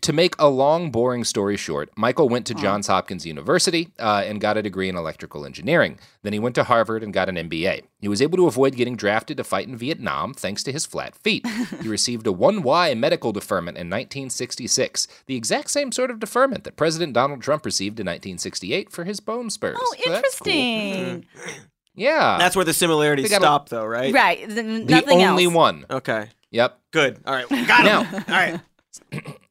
To 0.00 0.12
make 0.12 0.34
a 0.38 0.48
long, 0.48 0.90
boring 0.90 1.24
story 1.24 1.56
short, 1.56 1.90
Michael 1.96 2.28
went 2.28 2.46
to 2.46 2.54
Johns 2.54 2.86
Hopkins 2.88 3.24
University 3.24 3.88
uh, 3.98 4.22
and 4.26 4.40
got 4.40 4.56
a 4.56 4.62
degree 4.62 4.88
in 4.88 4.96
electrical 4.96 5.46
engineering. 5.46 5.98
Then 6.22 6.32
he 6.32 6.38
went 6.38 6.54
to 6.56 6.64
Harvard 6.64 7.02
and 7.02 7.12
got 7.12 7.28
an 7.28 7.36
MBA. 7.36 7.82
He 8.00 8.08
was 8.08 8.20
able 8.20 8.36
to 8.38 8.46
avoid 8.46 8.76
getting 8.76 8.96
drafted 8.96 9.36
to 9.36 9.44
fight 9.44 9.68
in 9.68 9.76
Vietnam 9.76 10.34
thanks 10.34 10.62
to 10.64 10.72
his 10.72 10.84
flat 10.86 11.14
feet. 11.14 11.46
he 11.82 11.88
received 11.88 12.26
a 12.26 12.30
1Y 12.32 12.98
medical 12.98 13.32
deferment 13.32 13.76
in 13.78 13.88
1966, 13.88 15.06
the 15.26 15.36
exact 15.36 15.70
same 15.70 15.92
sort 15.92 16.10
of 16.10 16.18
deferment 16.20 16.64
that 16.64 16.76
President 16.76 17.12
Donald 17.12 17.40
Trump 17.42 17.64
received 17.64 18.00
in 18.00 18.06
1968 18.06 18.90
for 18.90 19.04
his 19.04 19.20
bone 19.20 19.48
spurs. 19.50 19.76
Oh, 19.80 19.94
So 20.04 20.10
that's 20.10 20.38
cool. 20.38 20.52
interesting. 20.52 21.26
Yeah. 21.94 22.36
That's 22.38 22.56
where 22.56 22.64
the 22.64 22.72
similarities 22.74 23.26
They 23.26 23.28
got 23.30 23.42
a- 23.42 23.44
stop, 23.44 23.68
though, 23.68 23.84
right? 23.86 24.12
Right. 24.12 24.38
th- 24.38 24.50
the 24.54 24.62
nothing 24.62 25.22
only 25.22 25.44
else. 25.44 25.54
one. 25.54 25.86
Okay. 25.88 26.28
Yep. 26.50 26.78
Good. 26.90 27.20
All 27.26 27.34
right. 27.34 27.48
Got 27.48 27.84
Now- 27.84 28.02
him. 28.04 28.24
all 28.28 28.34
right. 28.34 28.60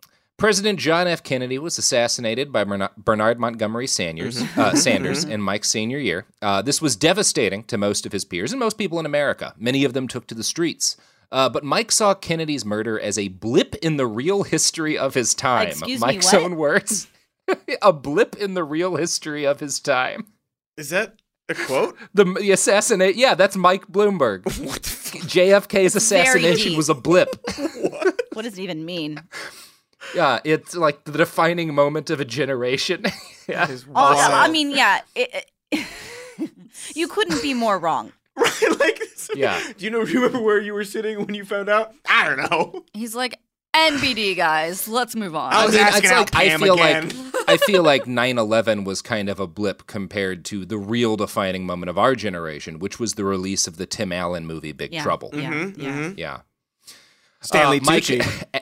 President 0.44 0.78
John 0.78 1.08
F. 1.08 1.24
Kennedy 1.24 1.58
was 1.58 1.78
assassinated 1.78 2.52
by 2.52 2.66
Bernard 2.98 3.40
Montgomery 3.40 3.88
Sanders, 3.88 4.42
uh, 4.58 4.76
Sanders 4.76 5.24
in 5.24 5.40
Mike's 5.40 5.70
senior 5.70 6.00
year. 6.00 6.26
Uh, 6.42 6.62
this 6.62 6.82
was 6.82 6.98
devastating 6.98 7.64
to 7.64 7.78
most 7.78 8.06
of 8.06 8.12
his 8.12 8.26
peers 8.26 8.52
and 8.52 8.60
most 8.60 8.78
people 8.78 9.00
in 9.00 9.06
America. 9.06 9.54
Many 9.58 9.86
of 9.86 9.94
them 9.94 10.06
took 10.06 10.28
to 10.28 10.36
the 10.36 10.44
streets. 10.44 10.98
Uh, 11.32 11.48
but 11.48 11.64
Mike 11.64 11.94
saw 11.94 12.14
Kennedy's 12.14 12.66
murder 12.66 13.00
as 13.00 13.18
a 13.18 13.30
blip 13.30 13.76
in 13.76 13.96
the 13.96 14.06
real 14.06 14.44
history 14.44 14.98
of 14.98 15.14
his 15.14 15.34
time. 15.34 15.70
Excuse 15.70 16.02
me, 16.02 16.08
Mike's 16.08 16.34
what? 16.34 16.42
own 16.42 16.58
words. 16.58 17.08
a 17.82 17.94
blip 17.94 18.36
in 18.36 18.54
the 18.54 18.66
real 18.66 18.98
history 18.98 19.46
of 19.46 19.62
his 19.62 19.80
time. 19.80 20.28
Is 20.76 20.90
that 20.90 21.22
a 21.48 21.56
quote? 21.56 21.96
The, 22.14 22.26
the 22.26 22.52
assassinate, 22.52 23.16
yeah, 23.16 23.36
that's 23.36 23.56
Mike 23.56 23.88
Bloomberg. 23.88 24.44
what 24.66 24.84
the 24.84 24.90
fuck? 24.90 25.22
JFK's 25.22 25.96
assassination 25.96 26.76
was 26.76 26.90
a 26.90 26.94
blip. 26.94 27.34
what? 27.58 28.22
What 28.34 28.42
does 28.42 28.58
it 28.58 28.62
even 28.62 28.84
mean? 28.84 29.22
Yeah, 30.16 30.40
it's 30.44 30.76
like 30.76 31.04
the 31.06 31.12
defining 31.12 31.74
moment 31.74 32.10
of 32.10 32.20
a 32.20 32.26
generation. 32.26 33.04
yeah. 33.48 33.70
Is 33.70 33.86
Oh, 33.90 33.92
wild. 34.14 34.34
I 34.34 34.48
mean, 34.50 34.72
yeah. 34.72 35.02
It, 35.16 35.46
it- 35.72 35.88
you 36.96 37.08
couldn't 37.08 37.42
be 37.42 37.54
more 37.54 37.80
wrong. 37.80 38.12
right? 38.36 38.80
Like, 38.80 39.00
Yeah. 39.36 39.60
Do 39.78 39.86
you 39.86 39.92
know? 39.92 40.06
Do 40.06 40.12
you 40.12 40.22
remember 40.22 40.42
where 40.44 40.60
you 40.60 40.74
were 40.74 40.84
sitting 40.84 41.18
when 41.26 41.34
you 41.36 41.46
found 41.46 41.70
out? 41.70 41.94
I 42.10 42.28
don't 42.28 42.50
know. 42.52 42.84
He's 42.94 43.16
like, 43.16 43.40
NBD 43.76 44.36
guys, 44.36 44.88
let's 44.88 45.16
move 45.16 45.36
on. 45.36 45.52
I 45.54 45.66
was 45.66 45.76
asking 45.76 46.12
out 46.12 46.36
I 46.36 46.50
Pam 46.50 46.60
feel 46.60 46.74
again. 46.76 47.10
like 47.10 47.50
I 47.50 47.58
feel 47.58 47.82
like 47.84 48.06
9/11 48.06 48.86
was 48.86 49.02
kind 49.02 49.30
of 49.30 49.40
a 49.40 49.48
blip 49.48 49.88
compared 49.88 50.46
to 50.46 50.64
the 50.66 50.78
real 50.78 51.16
defining 51.18 51.66
moment 51.66 51.90
of 51.90 51.98
our 51.98 52.16
generation, 52.16 52.78
which 52.80 53.00
was 53.00 53.16
the 53.16 53.26
release 53.26 53.66
of 53.68 53.78
the 53.78 53.86
Tim 53.88 54.12
Allen 54.12 54.46
movie 54.46 54.72
Big 54.74 54.94
Yeah. 54.94 55.02
Trouble. 55.04 55.32
Yeah. 55.34 55.52
Mhm, 55.52 55.78
yeah. 55.78 55.90
mhm. 55.92 56.18
Yeah. 56.18 56.40
Stanley 57.42 57.80
Uh, 57.80 57.84
Mike, 57.86 58.04
Tucci. 58.04 58.62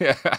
Yeah. 0.00 0.36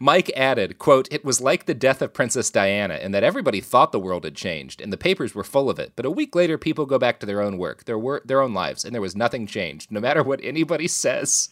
Mike 0.00 0.30
added, 0.36 0.78
quote, 0.78 1.08
It 1.10 1.24
was 1.24 1.40
like 1.40 1.66
the 1.66 1.74
death 1.74 2.02
of 2.02 2.12
Princess 2.14 2.50
Diana 2.50 2.96
in 2.96 3.12
that 3.12 3.24
everybody 3.24 3.60
thought 3.60 3.92
the 3.92 3.98
world 4.00 4.24
had 4.24 4.34
changed 4.34 4.80
and 4.80 4.92
the 4.92 4.96
papers 4.96 5.34
were 5.34 5.44
full 5.44 5.68
of 5.70 5.78
it. 5.78 5.92
But 5.96 6.06
a 6.06 6.10
week 6.10 6.34
later, 6.34 6.58
people 6.58 6.86
go 6.86 6.98
back 6.98 7.20
to 7.20 7.26
their 7.26 7.40
own 7.40 7.58
work, 7.58 7.84
their 7.84 7.98
work, 7.98 8.26
their 8.26 8.40
own 8.40 8.54
lives, 8.54 8.84
and 8.84 8.94
there 8.94 9.02
was 9.02 9.16
nothing 9.16 9.46
changed, 9.46 9.90
no 9.90 10.00
matter 10.00 10.22
what 10.22 10.40
anybody 10.42 10.88
says. 10.88 11.48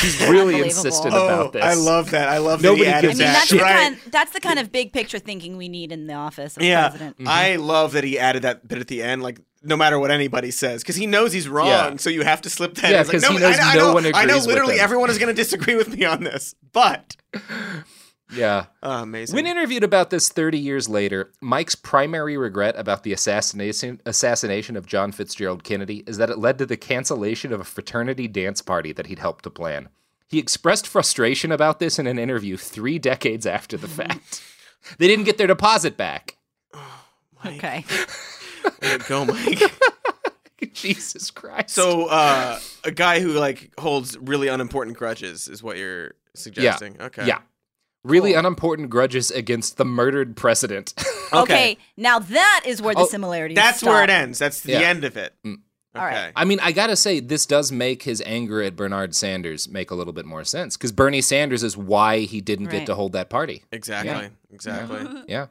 He's 0.00 0.20
really 0.28 0.54
Unbelievable. 0.54 0.64
insistent 0.64 1.14
Oh, 1.14 1.26
about 1.26 1.52
this. 1.52 1.64
I 1.64 1.74
love 1.74 2.10
that. 2.12 2.28
I 2.28 2.38
love 2.38 2.62
Nobody 2.62 2.84
that 2.84 3.02
he 3.04 3.08
gives 3.08 3.20
added 3.20 3.22
I 3.22 3.24
mean, 3.24 3.32
that. 3.32 3.38
that's 3.38 3.50
the 3.50 3.58
right. 3.58 3.82
kind. 4.02 4.12
That's 4.12 4.32
the 4.32 4.40
kind 4.40 4.58
of 4.58 4.72
big 4.72 4.92
picture 4.92 5.18
thinking 5.18 5.56
we 5.56 5.68
need 5.68 5.92
in 5.92 6.06
the 6.06 6.14
office 6.14 6.56
of 6.56 6.62
yeah, 6.62 6.88
president. 6.88 7.18
Mm-hmm. 7.18 7.28
I 7.28 7.56
love 7.56 7.92
that 7.92 8.04
he 8.04 8.18
added 8.18 8.42
that 8.42 8.66
bit 8.66 8.78
at 8.78 8.88
the 8.88 9.02
end. 9.02 9.22
Like, 9.22 9.40
no 9.64 9.76
matter 9.76 9.98
what 9.98 10.10
anybody 10.10 10.50
says, 10.50 10.82
because 10.82 10.96
he 10.96 11.06
knows 11.06 11.32
he's 11.32 11.48
wrong, 11.48 11.68
Yeah. 11.68 11.96
so 11.96 12.10
you 12.10 12.22
have 12.22 12.40
to 12.42 12.50
slip 12.50 12.74
that. 12.76 12.90
Yeah, 12.90 12.96
in. 12.96 13.00
It's 13.02 13.08
like, 13.12 13.22
'cause 13.22 13.28
he 13.28 13.34
no, 13.38 13.48
knows 13.48 13.58
I, 13.58 13.72
I 13.72 13.74
no 13.76 13.80
know, 13.88 13.94
one 13.94 14.06
I 14.06 14.10
know. 14.10 14.18
agrees 14.34 14.46
with 14.46 14.54
Literally, 14.54 14.80
everyone 14.80 15.10
is 15.10 15.18
going 15.18 15.28
to 15.34 15.40
disagree 15.42 15.74
with 15.76 15.96
me 15.96 16.04
on 16.04 16.24
this, 16.24 16.54
but 16.72 17.16
Yeah. 18.34 18.66
oh, 18.82 19.02
amazing. 19.02 19.34
When 19.36 19.46
interviewed 19.46 19.84
about 19.84 20.08
this 20.10 20.30
30 20.30 20.58
years 20.58 20.88
later, 20.88 21.30
Mike's 21.42 21.74
primary 21.74 22.36
regret 22.38 22.74
about 22.78 23.02
the 23.02 23.12
assassination 23.12 24.00
assassination 24.06 24.74
of 24.76 24.86
John 24.86 25.12
Fitzgerald 25.12 25.64
Kennedy 25.64 26.02
is 26.06 26.16
that 26.16 26.30
it 26.30 26.38
led 26.38 26.56
to 26.58 26.64
the 26.66 26.78
cancellation 26.78 27.52
of 27.52 27.60
a 27.60 27.64
fraternity 27.64 28.26
dance 28.28 28.62
party 28.62 28.90
that 28.92 29.06
he'd 29.06 29.18
helped 29.18 29.44
to 29.44 29.50
plan. 29.50 29.90
He 30.28 30.38
expressed 30.38 30.86
frustration 30.86 31.52
about 31.52 31.78
this 31.78 31.98
in 31.98 32.06
an 32.06 32.18
interview 32.18 32.56
three 32.56 32.98
decades 32.98 33.44
after 33.46 33.76
the 33.76 33.88
fact. 34.00 34.42
they 34.98 35.06
didn't 35.08 35.26
get 35.26 35.36
their 35.36 35.46
deposit 35.46 35.98
back. 35.98 36.38
Oh, 36.72 37.04
okay. 37.44 37.84
Way 38.82 38.98
to 38.98 39.04
go, 39.08 39.24
Mike. 39.24 39.60
Jesus 40.72 41.30
Christ. 41.30 41.70
So, 41.70 42.06
uh, 42.06 42.58
a 42.84 42.90
guy 42.92 43.20
who 43.20 43.32
like 43.32 43.70
holds 43.78 44.16
really 44.18 44.48
unimportant 44.48 44.96
grudges 44.96 45.48
is 45.48 45.62
what 45.62 45.76
you're 45.76 46.12
suggesting. 46.34 47.00
Okay. 47.00 47.26
yeah. 47.26 47.38
Really 48.04 48.34
unimportant 48.34 48.90
grudges 48.90 49.30
against 49.30 49.76
the 49.76 49.84
murdered 49.84 50.36
president. 50.36 50.94
okay. 51.32 51.78
Now 51.96 52.18
that 52.18 52.62
is 52.66 52.82
where 52.82 52.94
the 52.94 53.02
Oh, 53.02 53.06
similarities. 53.06 53.54
That's 53.56 53.78
stop. 53.78 53.90
where 53.90 54.04
it 54.04 54.10
ends. 54.10 54.38
That's 54.38 54.60
the 54.60 54.72
Yeah. 54.72 54.80
end 54.80 55.04
of 55.04 55.16
it. 55.16 55.34
Mm. 55.46 55.58
All 55.94 56.04
right. 56.04 56.32
I 56.34 56.44
mean, 56.44 56.58
I 56.60 56.72
gotta 56.72 56.96
say, 56.96 57.20
this 57.20 57.44
does 57.44 57.70
make 57.70 58.02
his 58.04 58.22
anger 58.24 58.62
at 58.62 58.74
Bernard 58.76 59.14
Sanders 59.14 59.68
make 59.68 59.90
a 59.90 59.94
little 59.94 60.12
bit 60.14 60.24
more 60.24 60.42
sense 60.42 60.76
because 60.76 60.90
Bernie 60.90 61.20
Sanders 61.20 61.62
is 61.62 61.76
why 61.76 62.20
he 62.20 62.40
didn't 62.40 62.66
Right. 62.66 62.78
get 62.78 62.86
to 62.86 62.94
hold 62.94 63.12
that 63.12 63.28
party. 63.30 63.64
Exactly. 63.70 64.30
Exactly. 64.52 65.22
Yeah. 65.28 65.46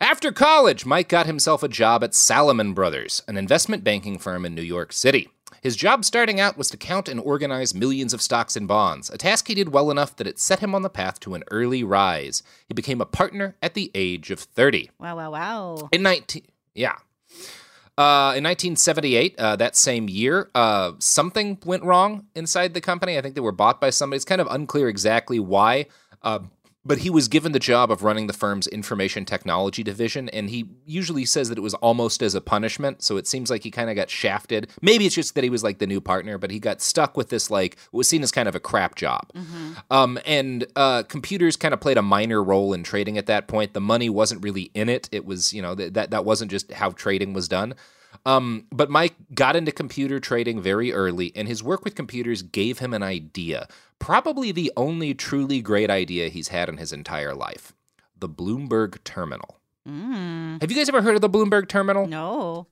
After 0.00 0.32
college, 0.32 0.86
Mike 0.86 1.08
got 1.08 1.26
himself 1.26 1.62
a 1.62 1.68
job 1.68 2.02
at 2.02 2.14
Salomon 2.14 2.72
Brothers, 2.72 3.22
an 3.28 3.36
investment 3.36 3.84
banking 3.84 4.18
firm 4.18 4.44
in 4.46 4.54
New 4.54 4.62
York 4.62 4.92
City. 4.92 5.28
His 5.60 5.76
job 5.76 6.04
starting 6.04 6.40
out 6.40 6.56
was 6.56 6.70
to 6.70 6.76
count 6.76 7.08
and 7.08 7.20
organize 7.20 7.74
millions 7.74 8.12
of 8.14 8.22
stocks 8.22 8.56
and 8.56 8.66
bonds, 8.66 9.10
a 9.10 9.18
task 9.18 9.48
he 9.48 9.54
did 9.54 9.72
well 9.72 9.90
enough 9.90 10.16
that 10.16 10.26
it 10.26 10.38
set 10.38 10.60
him 10.60 10.74
on 10.74 10.82
the 10.82 10.90
path 10.90 11.20
to 11.20 11.34
an 11.34 11.44
early 11.50 11.84
rise. 11.84 12.42
He 12.66 12.74
became 12.74 13.00
a 13.00 13.06
partner 13.06 13.56
at 13.62 13.74
the 13.74 13.90
age 13.94 14.30
of 14.30 14.40
30. 14.40 14.90
Wow! 14.98 15.16
Wow! 15.16 15.30
Wow! 15.30 15.88
In 15.92 16.02
19 16.02 16.42
yeah. 16.74 16.96
Uh, 17.98 18.32
in 18.34 18.42
1978, 18.44 19.38
uh, 19.38 19.56
that 19.56 19.76
same 19.76 20.08
year, 20.08 20.50
uh, 20.54 20.92
something 20.98 21.58
went 21.64 21.84
wrong 21.84 22.26
inside 22.34 22.72
the 22.72 22.80
company. 22.80 23.18
I 23.18 23.20
think 23.20 23.34
they 23.34 23.42
were 23.42 23.52
bought 23.52 23.80
by 23.80 23.90
somebody. 23.90 24.16
It's 24.16 24.24
kind 24.24 24.40
of 24.40 24.48
unclear 24.50 24.88
exactly 24.88 25.38
why. 25.38 25.86
But 26.84 26.98
he 26.98 27.10
was 27.10 27.28
given 27.28 27.52
the 27.52 27.60
job 27.60 27.92
of 27.92 28.02
running 28.02 28.26
the 28.26 28.32
firm's 28.32 28.66
information 28.66 29.24
technology 29.24 29.84
division, 29.84 30.28
and 30.30 30.50
he 30.50 30.68
usually 30.84 31.24
says 31.24 31.48
that 31.48 31.56
it 31.56 31.60
was 31.62 31.74
almost 31.74 32.22
as 32.22 32.34
a 32.34 32.40
punishment. 32.40 33.02
So 33.02 33.16
it 33.16 33.28
seems 33.28 33.50
like 33.50 33.62
he 33.62 33.70
kind 33.70 33.88
of 33.88 33.94
got 33.94 34.10
shafted. 34.10 34.68
Maybe 34.80 35.06
it's 35.06 35.14
just 35.14 35.36
that 35.36 35.44
he 35.44 35.50
was 35.50 35.62
like 35.62 35.78
the 35.78 35.86
new 35.86 36.00
partner, 36.00 36.38
but 36.38 36.50
he 36.50 36.58
got 36.58 36.80
stuck 36.80 37.16
with 37.16 37.28
this 37.28 37.50
like 37.50 37.76
what 37.92 37.98
was 37.98 38.08
seen 38.08 38.24
as 38.24 38.32
kind 38.32 38.48
of 38.48 38.56
a 38.56 38.60
crap 38.60 38.96
job. 38.96 39.30
Um, 39.90 40.18
and 40.26 40.66
uh, 40.74 41.04
computers 41.04 41.56
kind 41.56 41.72
of 41.72 41.80
played 41.80 41.98
a 41.98 42.02
minor 42.02 42.42
role 42.42 42.72
in 42.72 42.82
trading 42.82 43.16
at 43.16 43.26
that 43.26 43.46
point. 43.46 43.74
The 43.74 43.80
money 43.80 44.10
wasn't 44.10 44.42
really 44.42 44.72
in 44.74 44.88
it. 44.88 45.08
It 45.12 45.24
was, 45.24 45.52
you 45.52 45.62
know, 45.62 45.76
th- 45.76 45.92
that 45.92 46.10
that 46.10 46.24
wasn't 46.24 46.50
just 46.50 46.72
how 46.72 46.90
trading 46.90 47.32
was 47.32 47.46
done. 47.46 47.74
Um, 48.24 48.66
but 48.70 48.90
Mike 48.90 49.14
got 49.34 49.56
into 49.56 49.72
computer 49.72 50.20
trading 50.20 50.60
very 50.60 50.92
early, 50.92 51.32
and 51.34 51.48
his 51.48 51.62
work 51.62 51.84
with 51.84 51.94
computers 51.94 52.42
gave 52.42 52.78
him 52.78 52.94
an 52.94 53.02
idea. 53.02 53.68
Probably 53.98 54.52
the 54.52 54.72
only 54.76 55.14
truly 55.14 55.60
great 55.60 55.90
idea 55.90 56.28
he's 56.28 56.48
had 56.48 56.68
in 56.68 56.78
his 56.78 56.92
entire 56.92 57.34
life 57.34 57.72
the 58.18 58.28
Bloomberg 58.28 59.02
Terminal. 59.02 59.58
Mm. 59.88 60.60
Have 60.60 60.70
you 60.70 60.76
guys 60.76 60.88
ever 60.88 61.02
heard 61.02 61.16
of 61.16 61.20
the 61.20 61.28
Bloomberg 61.28 61.68
Terminal? 61.68 62.06
No. 62.06 62.68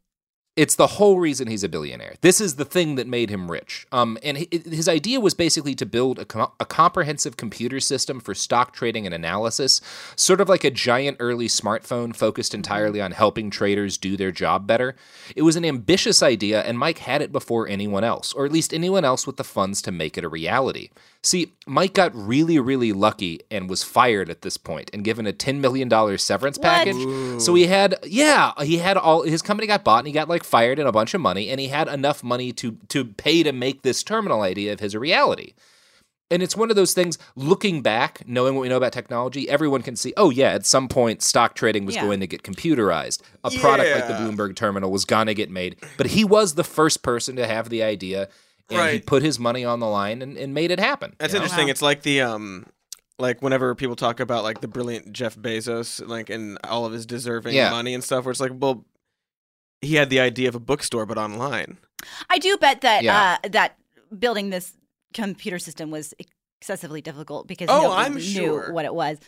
It's 0.61 0.75
the 0.75 0.87
whole 0.99 1.19
reason 1.19 1.49
he's 1.49 1.65
a 1.65 1.71
billionaire. 1.71 2.17
This 2.21 2.39
is 2.39 2.57
the 2.57 2.67
thing 2.67 2.97
that 2.97 3.07
made 3.07 3.31
him 3.31 3.51
rich. 3.51 3.87
Um, 3.93 4.19
and 4.23 4.37
hi- 4.37 4.49
his 4.51 4.91
idea 4.91 5.19
was 5.19 5.33
basically 5.33 5.75
to 5.77 5.87
build 5.87 6.19
a, 6.19 6.27
com- 6.27 6.53
a 6.61 6.67
comprehensive 6.67 7.39
computer 7.39 7.81
system 7.81 8.21
for 8.21 8.35
stock 8.35 8.75
trading 8.75 9.07
and 9.07 9.15
analysis, 9.15 9.81
sort 10.17 10.39
of 10.39 10.51
like 10.51 10.63
a 10.63 10.71
giant 10.71 11.17
early 11.19 11.49
smartphone 11.49 12.15
focused 12.15 12.53
entirely 12.53 13.01
on 13.01 13.13
helping 13.13 13.49
traders 13.49 13.97
do 13.97 14.19
their 14.19 14.31
job 14.31 14.67
better. 14.67 14.97
It 15.35 15.45
was 15.45 15.57
an 15.57 15.65
ambitious 15.65 16.23
idea, 16.23 16.61
and 16.61 16.79
Mike 16.79 16.99
had 16.99 17.23
it 17.23 17.33
before 17.33 17.67
anyone 17.67 18.05
else, 18.05 18.35
or 18.35 18.45
at 18.45 18.53
least 18.53 18.75
anyone 18.75 19.07
else 19.07 19.27
with 19.27 19.39
the 19.39 19.45
funds 19.45 19.81
to 19.81 19.91
make 19.91 20.19
it 20.19 20.25
a 20.25 20.29
reality. 20.29 20.91
See, 21.23 21.53
Mike 21.67 21.93
got 21.93 22.15
really, 22.15 22.59
really 22.59 22.93
lucky 22.95 23.41
and 23.51 23.69
was 23.69 23.83
fired 23.83 24.31
at 24.31 24.41
this 24.41 24.57
point 24.57 24.91
and 24.95 25.05
given 25.05 25.27
a 25.27 25.35
$10 25.35 25.59
million 25.61 25.91
severance 26.19 26.57
What? 26.57 26.63
package. 26.65 27.43
So 27.43 27.53
he 27.55 27.67
had, 27.67 27.97
yeah, 28.07 28.53
he 28.63 28.79
had 28.79 28.97
all 28.97 29.23
his 29.23 29.43
company 29.43 29.67
got 29.67 29.85
bought 29.85 29.99
and 29.99 30.07
he 30.07 30.15
got 30.15 30.31
like 30.31 30.45
fired 30.45 30.79
and 30.79 30.89
a 30.89 30.93
bunch 30.93 31.13
of 31.13 31.21
money 31.21 31.51
and 31.51 31.61
he 31.61 31.69
had 31.69 31.89
enough 31.89 32.23
money 32.25 32.53
to 32.53 32.79
to 32.89 33.05
pay 33.05 33.43
to 33.43 33.53
make 33.53 33.83
this 33.83 34.03
terminal 34.03 34.41
idea 34.41 34.73
of 34.73 34.81
his 34.81 34.95
a 34.95 34.99
reality. 34.99 35.53
And 36.33 36.43
it's 36.45 36.57
one 36.57 36.71
of 36.71 36.77
those 36.77 36.95
things, 36.95 37.19
looking 37.35 37.83
back, 37.83 38.23
knowing 38.27 38.55
what 38.55 38.63
we 38.63 38.69
know 38.69 38.77
about 38.77 38.93
technology, 38.93 39.49
everyone 39.49 39.83
can 39.83 39.97
see, 39.97 40.15
oh, 40.17 40.31
yeah, 40.31 40.51
at 40.51 40.65
some 40.65 40.87
point, 40.87 41.23
stock 41.23 41.55
trading 41.57 41.85
was 41.87 41.97
Yeah. 41.97 42.05
going 42.05 42.21
to 42.21 42.29
get 42.29 42.45
computerized. 42.45 43.21
A 43.43 43.51
product 43.51 43.91
like 43.91 44.07
the 44.07 44.15
Bloomberg 44.15 44.55
terminal 44.55 44.93
was 44.93 45.05
going 45.05 45.27
to 45.27 45.35
get 45.35 45.51
made. 45.51 45.75
But 45.97 46.07
he 46.07 46.23
was 46.25 46.55
the 46.55 46.63
first 46.63 47.03
person 47.03 47.35
to 47.35 47.49
have 47.49 47.69
the 47.69 47.83
idea, 47.83 48.29
and 48.71 48.79
he 48.79 48.85
Right. 48.85 49.07
put 49.07 49.23
his 49.23 49.39
money 49.39 49.65
on 49.65 49.81
the 49.81 49.87
line 49.87 50.23
and, 50.23 50.37
and 50.39 50.55
made 50.55 50.71
it 50.71 50.79
happen. 50.81 51.15
That's 51.19 51.33
you 51.33 51.39
know? 51.39 51.45
interesting. 51.45 51.69
It's 51.69 51.83
like 51.83 52.03
the 52.03 52.21
um, 52.23 52.67
like 53.19 53.43
whenever 53.43 53.75
people 53.75 53.97
talk 53.97 54.21
about 54.21 54.45
like 54.45 54.61
the 54.61 54.69
brilliant 54.69 55.13
Jeff 55.13 55.37
Bezos, 55.37 56.07
like 56.07 56.31
and 56.31 56.59
all 56.65 56.87
of 56.87 56.93
his 56.93 57.07
deserving 57.07 57.55
Yeah. 57.55 57.71
money 57.71 57.95
and 57.95 58.03
stuff, 58.05 58.25
where 58.25 58.31
it's 58.31 58.41
like, 58.41 58.53
well, 58.55 58.85
he 59.83 59.95
had 59.97 60.11
the 60.11 60.21
idea 60.21 60.49
of 60.49 60.55
a 60.55 60.61
bookstore 60.61 61.07
but 61.07 61.19
online. 61.19 61.79
I 62.29 62.39
do 62.39 62.57
bet 62.57 62.81
that 62.83 63.03
Yeah. 63.03 63.39
uh, 63.45 63.49
that 63.49 63.77
building 64.19 64.51
this 64.51 64.73
computer 65.15 65.59
system 65.59 65.91
was 65.91 66.15
excessively 66.61 67.01
difficult 67.01 67.47
because 67.47 67.69
Oh, 67.71 67.83
nobody 67.83 68.07
I'm 68.07 68.15
knew 68.15 68.21
sure. 68.21 68.73
what 68.73 68.85
it 68.85 68.95
was. 68.95 69.19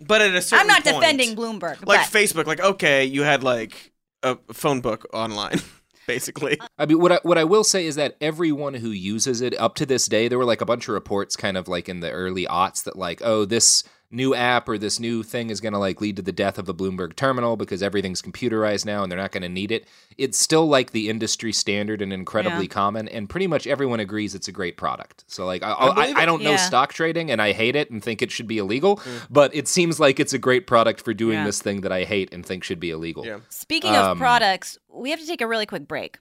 But 0.00 0.22
at 0.22 0.34
a 0.34 0.40
certain 0.42 0.60
I'm 0.62 0.66
not 0.68 0.84
point- 0.84 0.96
defending 1.02 1.34
Bloomberg, 1.36 1.84
like 1.86 1.86
but 1.86 1.98
Facebook. 2.00 2.46
Like 2.46 2.60
okay, 2.60 3.04
you 3.04 3.22
had 3.22 3.42
like 3.42 3.92
a 4.22 4.36
phone 4.52 4.80
book 4.80 5.06
online, 5.12 5.60
basically. 6.06 6.58
I 6.78 6.86
mean, 6.86 7.00
what 7.00 7.12
I, 7.12 7.20
what 7.22 7.38
I 7.38 7.44
will 7.44 7.64
say 7.64 7.86
is 7.86 7.96
that 7.96 8.16
everyone 8.20 8.74
who 8.74 8.90
uses 8.90 9.40
it 9.40 9.58
up 9.58 9.74
to 9.76 9.86
this 9.86 10.06
day, 10.06 10.28
there 10.28 10.38
were 10.38 10.44
like 10.44 10.60
a 10.60 10.66
bunch 10.66 10.88
of 10.88 10.94
reports, 10.94 11.36
kind 11.36 11.56
of 11.56 11.68
like 11.68 11.88
in 11.88 12.00
the 12.00 12.10
early 12.10 12.46
aughts, 12.46 12.84
that 12.84 12.96
like, 12.96 13.20
oh, 13.24 13.44
this 13.44 13.84
new 14.16 14.34
app 14.34 14.68
or 14.68 14.78
this 14.78 14.98
new 14.98 15.22
thing 15.22 15.50
is 15.50 15.60
going 15.60 15.74
to 15.74 15.78
like 15.78 16.00
lead 16.00 16.16
to 16.16 16.22
the 16.22 16.32
death 16.32 16.58
of 16.58 16.64
the 16.64 16.74
Bloomberg 16.74 17.14
terminal 17.14 17.56
because 17.56 17.82
everything's 17.82 18.22
computerized 18.22 18.84
now 18.86 19.02
and 19.02 19.12
they're 19.12 19.18
not 19.18 19.30
going 19.30 19.42
to 19.42 19.48
need 19.48 19.70
it. 19.70 19.86
It's 20.16 20.38
still 20.38 20.66
like 20.66 20.90
the 20.92 21.08
industry 21.10 21.52
standard 21.52 22.00
and 22.00 22.12
incredibly 22.12 22.62
Yeah. 22.64 22.68
common, 22.68 23.08
and 23.08 23.28
pretty 23.28 23.46
much 23.46 23.66
everyone 23.66 24.00
agrees 24.00 24.34
it's 24.34 24.48
a 24.48 24.52
great 24.52 24.76
product. 24.76 25.24
So 25.28 25.44
like 25.44 25.62
I, 25.62 25.70
I 25.72 25.88
I, 25.88 26.12
I, 26.22 26.26
don't 26.26 26.42
know 26.42 26.52
Yeah. 26.52 26.56
stock 26.56 26.92
trading 26.94 27.30
and 27.30 27.40
I 27.42 27.52
hate 27.52 27.76
it 27.76 27.90
and 27.90 28.02
think 28.02 28.22
it 28.22 28.30
should 28.30 28.46
be 28.48 28.58
illegal, 28.58 29.00
but 29.30 29.54
it 29.54 29.68
seems 29.68 30.00
like 30.00 30.18
it's 30.18 30.32
a 30.32 30.38
great 30.38 30.66
product 30.66 31.02
for 31.02 31.12
doing 31.12 31.38
Yeah. 31.38 31.44
this 31.44 31.60
thing 31.60 31.82
that 31.82 31.92
I 31.92 32.04
hate 32.04 32.32
and 32.32 32.44
think 32.44 32.64
should 32.64 32.80
be 32.80 32.90
illegal. 32.90 33.26
Yeah. 33.26 33.40
Speaking 33.50 33.94
of 33.94 34.04
Um, 34.12 34.18
products, 34.18 34.78
we 34.88 35.10
have 35.10 35.20
to 35.20 35.26
take 35.26 35.42
a 35.42 35.46
really 35.46 35.66
quick 35.66 35.86
break. 35.86 36.18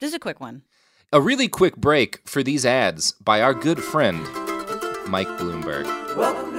Just 0.00 0.14
a 0.14 0.18
quick 0.18 0.40
one. 0.40 0.62
A 1.12 1.20
really 1.20 1.46
quick 1.46 1.76
break 1.76 2.20
for 2.28 2.42
these 2.42 2.66
ads 2.66 3.12
by 3.12 3.40
our 3.40 3.54
good 3.54 3.82
friend 3.82 4.18
Mike 5.08 5.28
Bloomberg. 5.38 5.84
Welcome 6.16 6.58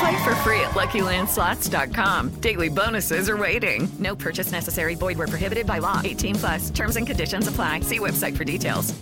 Play 0.00 0.24
for 0.24 0.34
free 0.36 0.60
at 0.60 0.70
LuckyLandSlots.com. 0.70 2.40
Daily 2.40 2.68
bonuses 2.68 3.28
are 3.28 3.36
waiting. 3.36 3.88
No 3.98 4.16
purchase 4.16 4.50
necessary. 4.50 4.94
Void 4.94 5.18
where 5.18 5.28
prohibited 5.28 5.66
by 5.66 5.78
law. 5.78 6.00
18 6.02 6.34
plus. 6.34 6.70
Terms 6.70 6.96
and 6.96 7.06
conditions 7.06 7.46
apply. 7.46 7.80
See 7.80 8.00
website 8.00 8.36
for 8.36 8.44
details. 8.44 8.94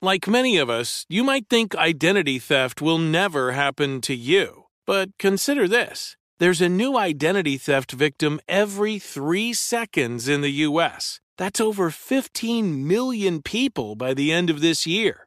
Like 0.00 0.28
many 0.28 0.58
of 0.58 0.70
us, 0.70 1.04
you 1.08 1.24
might 1.24 1.48
think 1.48 1.74
identity 1.74 2.38
theft 2.38 2.80
will 2.80 2.98
never 2.98 3.50
happen 3.50 4.00
to 4.02 4.14
you. 4.14 4.66
But 4.86 5.10
consider 5.18 5.66
this 5.66 6.16
there's 6.38 6.60
a 6.60 6.68
new 6.68 6.96
identity 6.96 7.58
theft 7.58 7.90
victim 7.90 8.38
every 8.48 9.00
three 9.00 9.52
seconds 9.52 10.28
in 10.28 10.40
the 10.40 10.62
U.S. 10.68 11.20
That's 11.36 11.60
over 11.60 11.90
15 11.90 12.86
million 12.86 13.42
people 13.42 13.96
by 13.96 14.14
the 14.14 14.32
end 14.32 14.50
of 14.50 14.60
this 14.60 14.86
year, 14.86 15.26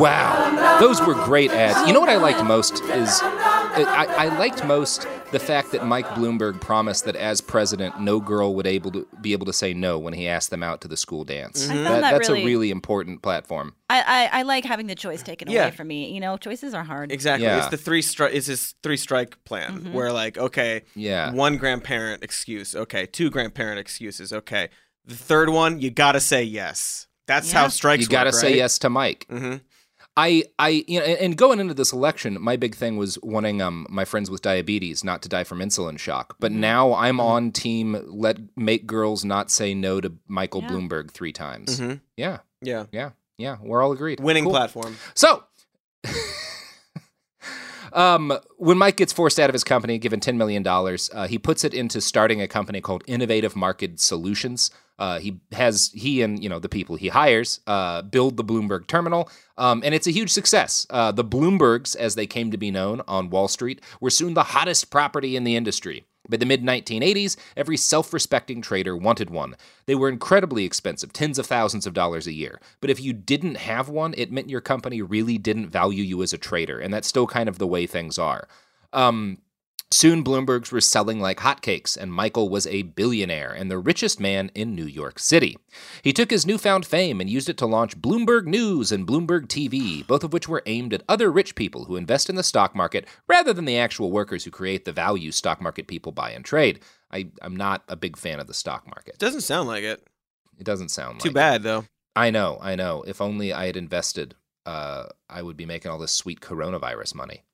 Wow, 0.00 0.78
those 0.80 1.00
were 1.00 1.14
great 1.14 1.50
ads. 1.50 1.86
You 1.86 1.92
know 1.92 2.00
what 2.00 2.08
I 2.08 2.16
liked 2.16 2.42
most 2.44 2.82
is 2.84 3.20
I, 3.22 4.06
I 4.08 4.38
liked 4.38 4.64
most 4.64 5.06
the 5.30 5.38
fact 5.38 5.70
that 5.72 5.86
Mike 5.86 6.06
Bloomberg 6.08 6.60
promised 6.60 7.04
that 7.04 7.14
as 7.14 7.40
president, 7.40 8.00
no 8.00 8.18
girl 8.18 8.54
would 8.56 8.66
able 8.66 8.90
to 8.92 9.06
be 9.20 9.32
able 9.32 9.46
to 9.46 9.52
say 9.52 9.72
no 9.74 9.98
when 9.98 10.12
he 10.12 10.26
asked 10.26 10.50
them 10.50 10.62
out 10.62 10.80
to 10.80 10.88
the 10.88 10.96
school 10.96 11.22
dance. 11.24 11.68
I 11.68 11.74
found 11.74 11.86
That- 11.86 12.00
that 12.00 12.10
that's 12.12 12.28
really- 12.28 12.42
a 12.42 12.46
really 12.46 12.70
important 12.70 13.22
platform. 13.22 13.74
I, 13.88 14.00
I, 14.32 14.38
I 14.40 14.42
like 14.42 14.64
having 14.64 14.86
the 14.86 14.94
choice 14.94 15.22
taken 15.22 15.50
Yeah. 15.50 15.64
away 15.66 15.70
from 15.76 15.86
me. 15.88 16.10
You 16.12 16.20
know, 16.20 16.36
choices 16.36 16.74
are 16.74 16.82
hard. 16.84 17.12
Exactly. 17.12 17.46
Yeah. 17.46 17.58
It's 17.58 17.68
the 17.68 17.76
three 17.76 18.02
strike. 18.02 18.34
It's 18.34 18.46
his 18.46 18.74
three 18.82 18.96
strike 18.96 19.42
plan 19.44 19.80
Mhm. 19.84 19.92
where 19.92 20.12
like 20.12 20.36
okay, 20.38 20.82
Yeah. 20.96 21.32
one 21.32 21.58
grandparent 21.58 22.24
excuse, 22.24 22.74
okay, 22.74 23.06
two 23.06 23.30
grandparent 23.30 23.78
excuses, 23.78 24.32
okay. 24.32 24.68
The 25.04 25.14
third 25.14 25.48
one, 25.50 25.80
you 25.80 25.90
gotta 25.90 26.20
say 26.20 26.42
yes. 26.42 27.06
That's 27.26 27.52
how 27.52 27.68
strikes. 27.68 28.02
You 28.02 28.08
got 28.08 28.24
to 28.24 28.28
work, 28.28 28.34
say 28.40 28.46
right? 28.48 28.56
yes 28.56 28.78
to 28.80 28.90
Mike. 28.90 29.24
Mm-hmm. 29.30 29.58
I, 30.16 30.44
I, 30.58 30.84
you 30.88 30.98
know, 30.98 31.06
and 31.06 31.18
and 31.18 31.36
going 31.36 31.60
into 31.60 31.72
this 31.72 31.92
election, 31.92 32.36
my 32.40 32.56
big 32.56 32.74
thing 32.74 32.96
was 32.96 33.18
wanting 33.22 33.62
um 33.62 33.86
my 33.88 34.04
friends 34.04 34.30
with 34.30 34.42
diabetes 34.42 35.02
not 35.04 35.22
to 35.22 35.28
die 35.28 35.44
from 35.44 35.60
insulin 35.60 35.98
shock. 35.98 36.36
But 36.40 36.50
Mm-hmm. 36.52 36.60
now 36.60 36.94
I'm 36.94 37.20
on 37.20 37.52
team 37.52 37.96
let 38.06 38.36
make 38.56 38.86
girls 38.86 39.24
not 39.24 39.50
say 39.50 39.72
no 39.72 40.00
to 40.00 40.12
Michael 40.26 40.62
Yeah. 40.62 40.68
Bloomberg 40.70 41.10
three 41.12 41.32
times. 41.32 41.80
Mhm. 41.80 42.00
Yeah, 42.16 42.38
Yeah. 42.60 42.86
yeah, 42.92 43.10
yeah. 43.38 43.56
We're 43.62 43.82
all 43.82 43.92
agreed. 43.92 44.20
Winning 44.20 44.44
Cool. 44.44 44.52
platform. 44.52 44.96
So, 45.14 45.44
um, 47.92 48.32
when 48.56 48.78
Mike 48.78 48.96
gets 48.96 49.12
forced 49.12 49.40
out 49.40 49.50
of 49.50 49.54
his 49.54 49.64
company, 49.64 49.98
given 49.98 50.20
$10 50.20 50.36
million, 50.36 50.66
uh, 50.66 51.26
he 51.28 51.38
puts 51.38 51.64
it 51.64 51.74
into 51.74 52.00
starting 52.00 52.40
a 52.40 52.46
company 52.48 52.80
called 52.80 53.02
Innovative 53.06 53.56
Market 53.56 53.98
Solutions. 54.00 54.70
Uh, 55.00 55.18
he 55.18 55.40
has, 55.52 55.90
he 55.94 56.22
and, 56.22 56.42
you 56.42 56.48
know, 56.48 56.60
the 56.60 56.68
people 56.68 56.94
he 56.94 57.08
hires 57.08 57.60
uh, 57.66 58.02
build 58.02 58.36
the 58.36 58.44
Bloomberg 58.44 58.86
terminal, 58.86 59.30
um, 59.56 59.82
and 59.84 59.94
it's 59.94 60.06
a 60.06 60.12
huge 60.12 60.30
success. 60.30 60.86
Uh, 60.90 61.10
the 61.10 61.24
Bloombergs, 61.24 61.96
as 61.96 62.14
they 62.14 62.26
came 62.26 62.50
to 62.50 62.58
be 62.58 62.70
known 62.70 63.00
on 63.08 63.30
Wall 63.30 63.48
Street, 63.48 63.80
were 64.00 64.10
soon 64.10 64.34
the 64.34 64.42
hottest 64.44 64.90
property 64.90 65.36
in 65.36 65.44
the 65.44 65.56
industry. 65.56 66.04
By 66.28 66.36
the 66.36 66.46
mid 66.46 66.62
1980s, 66.62 67.36
every 67.56 67.76
self 67.76 68.12
respecting 68.12 68.62
trader 68.62 68.96
wanted 68.96 69.30
one. 69.30 69.56
They 69.86 69.94
were 69.94 70.08
incredibly 70.08 70.64
expensive, 70.64 71.12
tens 71.12 71.38
of 71.38 71.46
thousands 71.46 71.86
of 71.86 71.94
dollars 71.94 72.26
a 72.26 72.32
year. 72.32 72.60
But 72.80 72.90
if 72.90 73.00
you 73.00 73.12
didn't 73.12 73.56
have 73.56 73.88
one, 73.88 74.14
it 74.16 74.30
meant 74.30 74.50
your 74.50 74.60
company 74.60 75.02
really 75.02 75.38
didn't 75.38 75.70
value 75.70 76.04
you 76.04 76.22
as 76.22 76.32
a 76.32 76.38
trader, 76.38 76.78
and 76.78 76.94
that's 76.94 77.08
still 77.08 77.26
kind 77.26 77.48
of 77.48 77.58
the 77.58 77.66
way 77.66 77.86
things 77.86 78.18
are. 78.18 78.46
Um, 78.92 79.38
soon, 79.92 80.24
Bloombergs 80.24 80.70
were 80.70 80.80
selling 80.80 81.20
like 81.20 81.38
hotcakes, 81.38 81.96
and 81.96 82.12
Michael 82.12 82.48
was 82.48 82.66
a 82.66 82.82
billionaire 82.82 83.52
and 83.52 83.70
the 83.70 83.78
richest 83.78 84.20
man 84.20 84.50
in 84.54 84.74
New 84.74 84.84
York 84.84 85.18
City. 85.18 85.58
He 86.02 86.12
took 86.12 86.30
his 86.30 86.46
newfound 86.46 86.86
fame 86.86 87.20
and 87.20 87.28
used 87.28 87.48
it 87.48 87.58
to 87.58 87.66
launch 87.66 88.00
Bloomberg 88.00 88.46
News 88.46 88.92
and 88.92 89.06
Bloomberg 89.06 89.46
TV, 89.46 90.06
both 90.06 90.24
of 90.24 90.32
which 90.32 90.48
were 90.48 90.62
aimed 90.66 90.94
at 90.94 91.02
other 91.08 91.30
rich 91.30 91.54
people 91.54 91.84
who 91.84 91.96
invest 91.96 92.30
in 92.30 92.36
the 92.36 92.42
stock 92.42 92.74
market 92.74 93.06
rather 93.28 93.52
than 93.52 93.64
the 93.64 93.78
actual 93.78 94.10
workers 94.10 94.44
who 94.44 94.50
create 94.50 94.84
the 94.84 94.92
value 94.92 95.32
stock 95.32 95.60
market 95.60 95.86
people 95.86 96.12
buy 96.12 96.30
and 96.30 96.44
trade. 96.44 96.80
I, 97.10 97.30
I'm 97.42 97.56
not 97.56 97.82
a 97.88 97.96
big 97.96 98.16
fan 98.16 98.40
of 98.40 98.46
the 98.46 98.54
stock 98.54 98.86
market. 98.86 99.18
Doesn't 99.18 99.42
sound 99.42 99.68
like 99.68 99.84
it. 99.84 100.06
It 100.58 100.64
doesn't 100.64 100.90
sound 100.90 101.20
Too 101.20 101.30
like 101.30 101.34
bad 101.34 101.62
though. 101.62 101.84
I 102.14 102.30
know, 102.30 102.58
I 102.60 102.74
know. 102.74 103.02
If 103.06 103.20
only 103.20 103.52
I 103.52 103.66
had 103.66 103.76
invested, 103.76 104.34
uh, 104.66 105.06
I 105.28 105.42
would 105.42 105.56
be 105.56 105.66
making 105.66 105.90
all 105.90 105.98
this 105.98 106.12
sweet 106.12 106.40
coronavirus 106.40 107.14
money. 107.14 107.44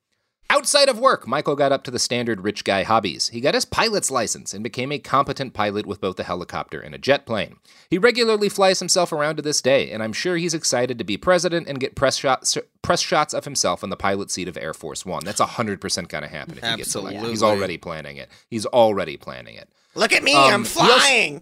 Outside 0.48 0.88
of 0.88 0.98
work, 0.98 1.26
Michael 1.26 1.56
got 1.56 1.72
up 1.72 1.82
to 1.84 1.90
the 1.90 1.98
standard 1.98 2.42
rich 2.42 2.62
guy 2.62 2.84
hobbies. 2.84 3.28
He 3.28 3.40
got 3.40 3.54
his 3.54 3.64
pilot's 3.64 4.10
license 4.12 4.54
and 4.54 4.62
became 4.62 4.92
a 4.92 4.98
competent 4.98 5.54
pilot 5.54 5.86
with 5.86 6.00
both 6.00 6.20
a 6.20 6.24
helicopter 6.24 6.80
and 6.80 6.94
a 6.94 6.98
jet 6.98 7.26
plane. 7.26 7.56
He 7.90 7.98
regularly 7.98 8.48
flies 8.48 8.78
himself 8.78 9.12
around 9.12 9.36
to 9.36 9.42
this 9.42 9.60
day, 9.60 9.90
and 9.90 10.02
I'm 10.02 10.12
sure 10.12 10.36
he's 10.36 10.54
excited 10.54 10.98
to 10.98 11.04
be 11.04 11.16
president 11.16 11.66
and 11.68 11.80
get 11.80 11.96
press 11.96 12.16
shots, 12.16 12.56
press 12.80 13.00
shots 13.00 13.34
of 13.34 13.44
himself 13.44 13.82
in 13.82 13.90
the 13.90 13.96
pilot 13.96 14.30
seat 14.30 14.46
of 14.46 14.56
Air 14.56 14.72
Force 14.72 15.04
One. 15.04 15.24
That's 15.24 15.40
100% 15.40 16.08
going 16.08 16.22
to 16.22 16.28
happen 16.28 16.58
if 16.58 16.64
he 16.64 16.76
gets 16.76 16.94
elected. 16.94 17.24
He's 17.24 17.42
already 17.42 17.76
planning 17.76 18.16
it. 18.16 18.30
He's 18.48 18.66
already 18.66 19.16
planning 19.16 19.56
it. 19.56 19.68
Look 19.96 20.12
at 20.12 20.22
me, 20.22 20.34
Um, 20.34 20.52
I'm 20.54 20.64
he 20.64 21.40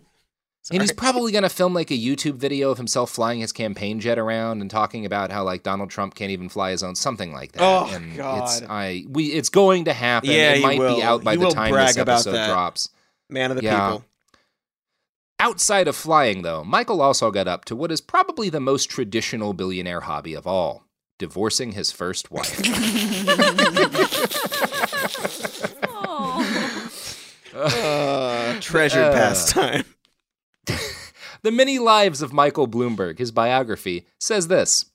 also- 0.65 0.73
flying. 0.73 0.81
And 0.81 0.83
he's 0.83 0.93
probably 0.97 1.33
going 1.33 1.43
to 1.43 1.49
film 1.49 1.75
like 1.75 1.91
a 1.91 1.99
YouTube 1.99 2.37
video 2.37 2.71
of 2.71 2.79
himself 2.79 3.11
flying 3.11 3.41
his 3.41 3.53
campaign 3.53 4.01
jet 4.01 4.19
around 4.19 4.61
and 4.63 4.71
talking 4.71 5.05
about 5.07 5.31
how 5.31 5.45
like 5.45 5.63
Donald 5.63 5.91
Trump 5.91 6.15
can't 6.15 6.31
even 6.31 6.49
fly 6.49 6.71
his 6.71 6.83
own, 6.83 6.95
something 6.95 7.33
like 7.33 7.53
that. 7.53 7.63
Oh, 7.63 7.89
and 7.93 8.09
It's, 8.11 8.17
God. 8.19 8.65
I 8.69 9.05
we 9.09 9.27
it's 9.27 9.49
going 9.51 9.85
to 9.87 9.93
happen. 9.93 10.31
Yeah, 10.31 10.53
it 10.53 10.57
he 10.59 10.63
might 10.63 10.79
will. 10.79 10.97
be 10.97 11.03
out 11.03 11.23
by 11.23 11.33
He 11.33 11.37
the 11.39 11.45
will 11.45 11.53
time 11.53 11.71
brag 11.73 11.89
this 11.89 11.97
about 11.99 12.13
episode 12.15 12.33
that. 12.33 12.49
drops. 12.49 12.89
Man 13.29 13.51
of 13.51 13.57
the 13.59 13.63
Yeah. 13.63 13.89
people. 13.91 14.05
Outside 15.41 15.89
of 15.89 15.97
flying, 15.97 16.43
though, 16.43 16.65
Michael 16.65 17.03
also 17.03 17.31
got 17.31 17.47
up 17.49 17.65
to 17.67 17.77
what 17.77 17.93
is 17.93 18.01
probably 18.01 18.49
the 18.49 18.61
most 18.61 18.89
traditional 18.89 19.53
billionaire 19.53 20.01
hobby 20.03 20.33
of 20.35 20.47
all 20.47 20.85
divorcing 21.19 21.73
his 21.73 21.91
first 21.93 22.31
wife. 22.31 22.61
Uh, 27.55 28.59
treasured 28.61 29.05
Uh, 29.05 29.13
pastime. 29.13 29.85
the 31.43 31.51
Many 31.51 31.79
Lives 31.79 32.23
of 32.23 32.33
Michael 32.33 32.69
Bloomberg, 32.69 33.19
his 33.19 33.31
biography, 33.31 34.07
says 34.19 34.49
this 34.49 34.87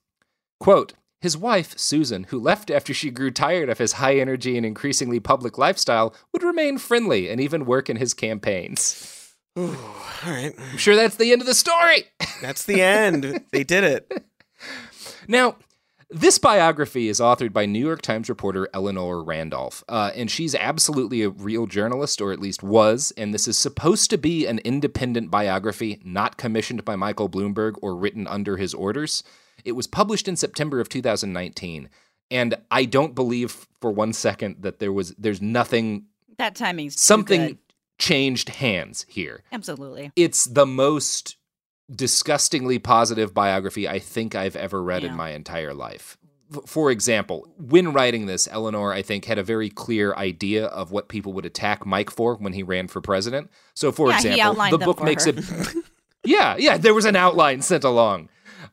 quote, 0.59 0.93
his 1.21 1.35
wife, 1.35 1.77
Susan, 1.77 2.25
who 2.25 2.39
left 2.39 2.71
after 2.71 2.93
she 2.93 3.09
grew 3.11 3.29
tired 3.31 3.69
of 3.69 3.77
his 3.77 3.93
high 3.93 4.15
energy 4.15 4.55
and 4.55 4.65
increasingly 4.65 5.19
public 5.19 5.57
lifestyle, 5.57 6.13
would 6.31 6.43
remain 6.43 6.77
friendly 6.77 7.29
and 7.29 7.41
even 7.41 7.65
work 7.65 7.89
in 7.89 7.97
his 7.97 8.13
campaigns. 8.13 9.35
Ooh, 9.57 9.75
all 10.25 10.31
right. 10.31 10.53
I'm 10.57 10.77
sure 10.77 10.95
that's 10.95 11.17
the 11.17 11.33
end 11.33 11.41
of 11.41 11.47
the 11.47 11.53
story. 11.53 12.05
That's 12.41 12.63
the 12.63 12.81
end. 12.81 13.43
they 13.51 13.65
did 13.65 13.83
it. 13.83 14.25
Now, 15.27 15.57
this 16.09 16.39
biography 16.39 17.07
is 17.07 17.19
authored 17.19 17.53
by 17.53 17.65
New 17.65 17.85
York 17.85 18.01
Times 18.01 18.29
reporter 18.29 18.67
Eleanor 18.73 19.23
Randolph, 19.23 19.83
uh, 19.87 20.11
and 20.15 20.29
she's 20.29 20.55
absolutely 20.55 21.21
a 21.21 21.29
real 21.29 21.67
journalist, 21.67 22.19
or 22.19 22.31
at 22.31 22.39
least 22.39 22.63
was. 22.63 23.13
And 23.15 23.33
this 23.33 23.47
is 23.47 23.57
supposed 23.57 24.09
to 24.09 24.17
be 24.17 24.47
an 24.47 24.59
independent 24.59 25.29
biography, 25.29 26.01
not 26.03 26.37
commissioned 26.37 26.83
by 26.83 26.95
Michael 26.95 27.29
Bloomberg 27.29 27.75
or 27.81 27.95
written 27.95 28.25
under 28.25 28.57
his 28.57 28.73
orders. 28.73 29.23
It 29.63 29.73
was 29.73 29.85
published 29.85 30.27
in 30.27 30.35
September 30.35 30.79
of 30.79 30.89
2019, 30.89 31.89
and 32.31 32.55
I 32.71 32.85
don't 32.85 33.13
believe 33.13 33.67
for 33.79 33.91
one 33.91 34.13
second 34.13 34.57
that 34.61 34.79
there 34.79 34.93
was 34.93 35.13
there's 35.17 35.41
nothing 35.41 36.05
That 36.37 36.55
timing's 36.55 36.95
too 36.95 37.01
something 37.01 37.59
changed 37.99 38.49
hands 38.49 39.05
here. 39.09 39.43
Absolutely. 39.51 40.11
It's 40.15 40.45
the 40.45 40.65
most 40.65 41.35
disgustingly 41.93 42.79
positive 42.79 43.33
biography 43.33 43.87
I 43.87 43.99
think 43.99 44.35
I've 44.35 44.55
ever 44.55 44.81
read 44.81 45.03
in 45.03 45.15
my 45.15 45.31
entire 45.31 45.73
life. 45.73 46.17
For 46.65 46.89
example, 46.89 47.47
when 47.59 47.93
writing 47.93 48.25
this, 48.25 48.47
Eleanor, 48.51 48.91
I 48.91 49.03
think, 49.03 49.25
had 49.25 49.37
a 49.37 49.43
very 49.43 49.69
clear 49.69 50.15
idea 50.15 50.65
of 50.65 50.91
what 50.91 51.07
people 51.07 51.31
would 51.33 51.45
attack 51.45 51.85
Mike 51.85 52.09
for 52.09 52.35
when 52.37 52.53
he 52.53 52.63
ran 52.63 52.87
for 52.87 53.01
president. 53.01 53.51
So, 53.75 53.91
for 53.91 54.09
Yeah, 54.09 54.15
example, 54.17 54.77
the 54.77 54.83
book 54.83 55.03
makes 55.03 55.25
her. 55.25 55.33
it. 55.35 55.45
yeah, 56.25 56.55
yeah, 56.57 56.77
there 56.77 56.95
was 56.95 57.05
an 57.05 57.15
outline 57.15 57.61
sent 57.61 57.83
along. 57.83 58.29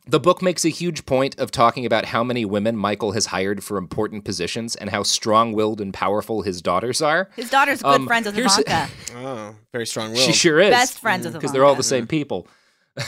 The 0.07 0.19
book 0.19 0.41
makes 0.41 0.65
a 0.65 0.69
huge 0.69 1.05
point 1.05 1.37
of 1.39 1.51
talking 1.51 1.85
about 1.85 2.05
how 2.05 2.23
many 2.23 2.45
women 2.45 2.75
Michael 2.75 3.11
has 3.11 3.27
hired 3.27 3.63
for 3.63 3.77
important 3.77 4.25
positions 4.25 4.75
and 4.75 4.89
how 4.89 5.03
strong 5.03 5.53
willed 5.53 5.79
and 5.79 5.93
powerful 5.93 6.41
his 6.41 6.61
daughters 6.63 7.01
are. 7.01 7.29
His 7.35 7.49
daughter's 7.51 7.83
good 7.83 7.93
Um, 7.93 8.07
friends 8.07 8.25
with 8.25 8.35
here's- 8.35 8.57
Ivanka. 8.57 8.91
Oh, 9.17 9.55
very 9.71 9.85
strong 9.85 10.11
will. 10.11 10.17
She 10.19 10.33
sure 10.33 10.59
is. 10.59 10.71
Best 10.71 10.97
friends 10.99 11.25
with 11.25 11.33
Because 11.35 11.51
they're 11.51 11.65
all 11.65 11.75
the 11.75 11.83
same 11.83 12.07
people. 12.07 12.47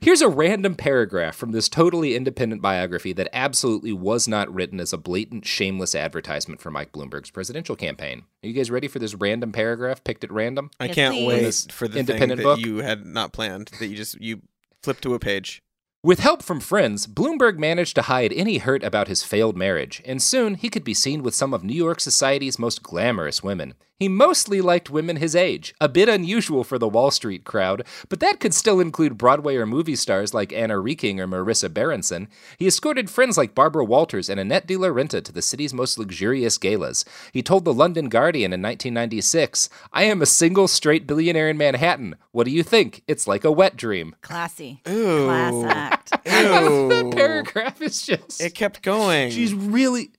Here's 0.00 0.20
a 0.20 0.28
random 0.28 0.74
paragraph 0.74 1.34
from 1.34 1.52
this 1.52 1.68
totally 1.68 2.14
independent 2.14 2.60
biography 2.60 3.12
that 3.14 3.28
absolutely 3.32 3.92
was 3.92 4.28
not 4.28 4.52
written 4.52 4.78
as 4.80 4.92
a 4.92 4.98
blatant, 4.98 5.46
shameless 5.46 5.94
advertisement 5.94 6.60
for 6.60 6.70
Mike 6.70 6.92
Bloomberg's 6.92 7.30
presidential 7.30 7.76
campaign. 7.76 8.24
Are 8.42 8.48
you 8.48 8.52
guys 8.52 8.70
ready 8.70 8.88
for 8.88 8.98
this 8.98 9.14
random 9.14 9.52
paragraph 9.52 10.04
picked 10.04 10.24
at 10.24 10.32
random? 10.32 10.70
I 10.78 10.86
Yes, 10.86 10.94
can't 10.94 11.14
please. 11.14 11.26
wait 11.26 11.40
This 11.42 11.66
for 11.70 11.88
the 11.88 12.00
independent 12.00 12.40
thing 12.40 12.48
that 12.48 12.56
book? 12.56 12.66
you 12.66 12.78
had 12.78 13.06
not 13.06 13.32
planned. 13.32 13.70
That 13.78 13.86
you 13.86 13.96
just 13.96 14.20
you 14.20 14.42
flipped 14.82 15.02
to 15.04 15.14
a 15.14 15.18
page. 15.18 15.62
With 16.02 16.18
help 16.20 16.42
from 16.42 16.60
friends, 16.60 17.06
Bloomberg 17.06 17.56
managed 17.56 17.94
to 17.94 18.02
hide 18.02 18.30
any 18.34 18.58
hurt 18.58 18.82
about 18.84 19.08
his 19.08 19.22
failed 19.22 19.56
marriage, 19.56 20.02
and 20.04 20.20
soon 20.20 20.56
he 20.56 20.68
could 20.68 20.84
be 20.84 20.92
seen 20.92 21.22
with 21.22 21.34
some 21.34 21.54
of 21.54 21.64
New 21.64 21.72
York 21.72 21.98
society's 21.98 22.58
most 22.58 22.82
glamorous 22.82 23.42
women. 23.42 23.72
He 24.00 24.08
mostly 24.08 24.60
liked 24.60 24.90
women 24.90 25.16
his 25.16 25.36
age, 25.36 25.72
a 25.80 25.88
bit 25.88 26.08
unusual 26.08 26.64
for 26.64 26.78
the 26.78 26.88
Wall 26.88 27.12
Street 27.12 27.44
crowd, 27.44 27.86
but 28.08 28.18
that 28.18 28.40
could 28.40 28.52
still 28.52 28.80
include 28.80 29.16
Broadway 29.16 29.54
or 29.54 29.66
movie 29.66 29.94
stars 29.94 30.34
like 30.34 30.52
Anna 30.52 30.74
Reinking 30.74 31.20
or 31.20 31.28
Marisa 31.28 31.72
Berenson. 31.72 32.26
He 32.58 32.66
escorted 32.66 33.08
friends 33.08 33.36
like 33.36 33.54
Barbara 33.54 33.84
Walters 33.84 34.28
and 34.28 34.40
Annette 34.40 34.66
de 34.66 34.76
la 34.76 34.88
Renta 34.88 35.22
to 35.22 35.32
the 35.32 35.40
city's 35.40 35.72
most 35.72 35.96
luxurious 35.96 36.58
galas. 36.58 37.04
He 37.32 37.40
told 37.40 37.64
the 37.64 37.72
London 37.72 38.08
Guardian 38.08 38.52
in 38.52 38.60
1996, 38.60 39.68
I 39.92 40.02
am 40.04 40.20
a 40.20 40.26
single 40.26 40.66
straight 40.66 41.06
billionaire 41.06 41.48
in 41.48 41.56
Manhattan. 41.56 42.16
What 42.32 42.46
do 42.46 42.50
you 42.50 42.64
think? 42.64 43.04
It's 43.06 43.28
like 43.28 43.44
a 43.44 43.52
wet 43.52 43.76
dream. 43.76 44.16
Classy. 44.22 44.82
Ooh. 44.88 45.26
Class 45.26 45.64
act. 45.72 46.12
Ew. 46.26 46.32
that 46.88 47.12
paragraph 47.14 47.80
is 47.80 48.04
just. 48.04 48.40
It 48.40 48.56
kept 48.56 48.82
going. 48.82 49.30
She's 49.30 49.54
really. 49.54 50.10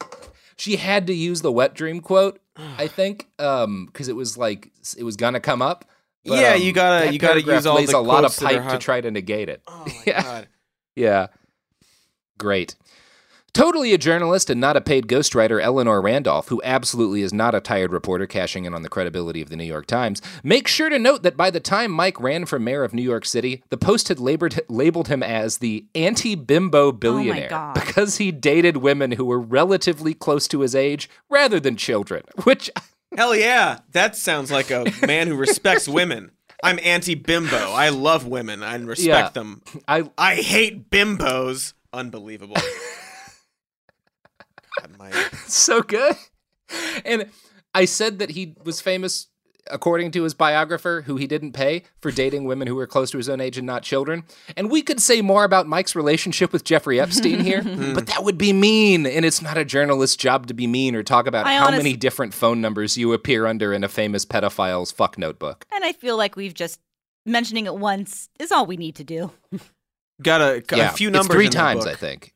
She 0.58 0.78
had 0.78 1.08
to 1.08 1.13
use 1.13 1.41
the 1.41 1.52
wet 1.52 1.74
dream 1.74 2.00
quote, 2.02 2.39
I 2.78 2.88
think, 2.88 3.28
um, 3.39 3.86
because 3.88 4.08
it 4.08 4.15
was 4.15 4.38
like 4.38 4.72
it 4.98 5.04
was 5.04 5.15
gonna 5.15 5.39
come 5.39 5.62
up. 5.62 5.86
But, 6.26 6.39
Yeah, 6.39 6.54
um, 6.54 6.62
you 6.62 6.74
gotta- 6.74 7.06
that 7.06 7.13
you 7.13 7.20
gotta 7.20 7.41
use 7.41 7.65
all 7.65 7.76
lays 7.76 7.89
the 7.91 7.98
a 7.98 8.00
lot 8.00 8.24
of 8.26 8.32
quotes 8.32 8.38
that 8.38 8.56
are 8.56 8.62
pipe 8.63 8.72
to 8.72 8.78
try 8.80 9.02
to 9.02 9.12
negate 9.12 9.50
it. 9.50 9.62
Oh 9.68 9.84
my 9.86 9.94
yeah, 10.08 10.22
god. 10.24 10.48
yeah, 10.96 11.28
great. 12.38 12.76
Totally 13.56 13.94
a 13.94 13.98
journalist 13.98 14.50
and 14.50 14.60
not 14.60 14.76
a 14.76 14.82
paid 14.82 15.08
ghostwriter, 15.08 15.62
Eleanor 15.62 16.02
Randolph, 16.02 16.50
who 16.50 16.62
absolutely 16.65 17.22
is 17.22 17.32
not 17.32 17.56
a 17.56 17.62
tired 17.62 17.94
reporter 17.94 18.28
cashing 18.28 18.65
in 18.65 18.74
on 18.74 18.82
the 18.82 18.89
credibility 18.89 19.41
of 19.41 19.48
the 19.48 19.56
New 19.56 19.63
York 19.63 19.86
Times, 19.86 20.22
makes 20.44 20.72
sure 20.72 20.89
to 20.89 21.00
note 21.00 21.24
that 21.24 21.38
by 21.38 21.50
the 21.50 21.62
time 21.62 21.89
Mike 21.89 22.20
ran 22.20 22.46
for 22.46 22.60
mayor 22.60 22.84
of 22.84 22.94
New 22.94 23.02
York 23.02 23.24
City, 23.24 23.63
the 23.70 23.78
Post 23.78 24.10
had 24.10 24.20
labored, 24.20 24.60
labeled 24.68 25.08
him 25.08 25.24
as 25.24 25.60
the 25.60 25.86
anti 25.96 26.36
bimbo 26.36 26.88
oh 26.88 26.91
billionaire 26.91 27.48
God. 27.48 27.76
because 27.76 28.18
he 28.18 28.30
dated 28.30 28.76
women 28.76 29.13
who 29.13 29.24
were 29.24 29.39
relatively 29.39 30.13
close 30.13 30.50
to 30.50 30.60
his 30.60 30.76
age 30.76 31.10
rather 31.30 31.58
than 31.58 31.78
children, 31.78 32.24
which 32.44 32.70
Hell 33.15 33.34
yeah. 33.38 33.80
That 33.94 34.18
sounds 34.18 34.52
like 34.52 34.70
a 34.70 34.84
man 35.08 35.28
who 35.28 35.36
respects 35.38 35.88
women. 35.88 36.32
I'm 36.62 36.78
anti 36.84 37.15
bimbo. 37.15 37.72
I 37.72 37.88
love 37.88 38.28
women. 38.28 38.63
I 38.63 38.76
respect 38.76 39.08
Yeah. 39.08 39.30
them. 39.30 39.62
I 39.88 40.10
I 40.18 40.36
hate 40.36 40.89
bimbos. 40.89 41.72
Unbelievable. 41.94 42.58
God, 44.80 44.98
my- 44.98 45.12
so 45.48 45.82
good. 45.82 46.16
And 47.04 47.30
I 47.74 47.86
said 47.86 48.20
that 48.20 48.32
he 48.32 48.56
was 48.64 48.82
famous, 48.82 49.28
according 49.70 50.12
to 50.12 50.24
his 50.24 50.34
biographer, 50.34 51.04
who 51.06 51.18
he 51.18 51.28
didn't 51.28 51.52
pay 51.52 51.84
for 52.02 52.12
dating 52.12 52.46
women 52.46 52.68
who 52.68 52.76
were 52.76 52.88
close 52.88 53.12
to 53.12 53.18
his 53.18 53.30
own 53.30 53.42
age 53.42 53.58
and 53.58 53.68
not 53.68 53.84
children. 53.84 54.24
And 54.56 54.72
we 54.72 54.82
could 54.82 55.00
say 55.00 55.22
more 55.22 55.44
about 55.44 55.68
Mike's 55.68 55.96
relationship 55.96 56.52
with 56.54 56.64
Jeffrey 56.64 57.00
Epstein 57.00 57.42
here, 57.42 57.62
hmm. 57.64 57.94
but 57.94 58.08
that 58.08 58.24
would 58.24 58.38
be 58.38 58.54
mean. 58.54 59.06
And 59.06 59.26
it's 59.26 59.42
not 59.42 59.58
a 59.58 59.66
journalist's 59.66 60.16
job 60.16 60.48
to 60.48 60.54
be 60.54 60.68
mean 60.68 60.96
or 60.96 61.04
talk 61.04 61.28
about 61.28 61.46
I 61.46 61.56
how 61.56 61.68
honest- 61.68 61.84
many 61.84 61.96
different 61.96 62.34
phone 62.34 62.62
numbers 62.62 62.98
you 62.98 63.14
appear 63.14 63.46
under 63.46 63.74
in 63.74 63.84
a 63.84 63.90
famous 63.90 64.26
pedophile's 64.26 64.92
fuck 64.92 65.18
notebook. 65.18 65.66
And 65.74 65.84
I 65.84 65.94
feel 65.94 66.18
like 66.18 66.36
we've 66.36 66.54
just 66.54 66.80
mentioning 67.26 67.66
it 67.66 67.76
once 67.76 68.30
is 68.40 68.52
all 68.52 68.66
we 68.66 68.78
need 68.78 68.96
to 68.96 69.04
do. 69.04 69.32
Got 70.22 70.42
a, 70.42 70.62
got 70.62 70.78
yeah, 70.78 70.90
a 70.92 70.94
few 70.94 71.10
it's 71.10 71.16
numbers. 71.16 71.36
three 71.36 71.46
in 71.46 71.52
that 71.52 71.58
times, 71.58 71.84
book. 71.86 71.94
I 71.94 71.96
think. 71.98 72.34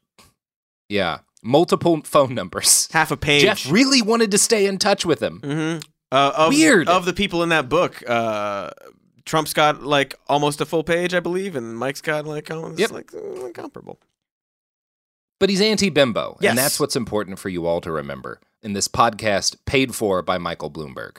Yeah, 0.89 1.19
multiple 1.43 2.01
phone 2.03 2.33
numbers. 2.35 2.89
Half 2.91 3.11
a 3.11 3.17
page. 3.17 3.41
Jeff 3.43 3.71
really 3.71 4.01
wanted 4.01 4.31
to 4.31 4.37
stay 4.37 4.65
in 4.65 4.77
touch 4.77 5.05
with 5.05 5.21
him. 5.21 5.39
Mm-hmm. 5.41 5.79
Uh, 6.11 6.31
of, 6.35 6.53
Weird. 6.53 6.89
Of 6.89 7.05
the 7.05 7.13
people 7.13 7.43
in 7.43 7.49
that 7.49 7.69
book, 7.69 8.03
uh, 8.09 8.71
Trump's 9.25 9.53
got 9.53 9.83
like 9.83 10.15
almost 10.27 10.59
a 10.61 10.65
full 10.65 10.83
page, 10.83 11.13
I 11.13 11.19
believe, 11.19 11.55
and 11.55 11.77
Mike's 11.77 12.01
got 12.01 12.25
like, 12.25 12.49
it's 12.49 12.79
Yep. 12.79 12.91
like 12.91 13.13
uh, 13.13 13.49
comparable. 13.53 13.99
But 15.39 15.49
he's 15.49 15.61
anti 15.61 15.89
bimbo. 15.89 16.37
Yes. 16.41 16.49
And 16.49 16.57
that's 16.57 16.79
what's 16.79 16.95
important 16.95 17.39
for 17.39 17.49
you 17.49 17.65
all 17.65 17.79
to 17.81 17.91
remember 17.91 18.39
in 18.61 18.73
this 18.73 18.87
podcast 18.87 19.55
paid 19.65 19.95
for 19.95 20.21
by 20.21 20.37
Michael 20.37 20.69
Bloomberg. 20.69 21.17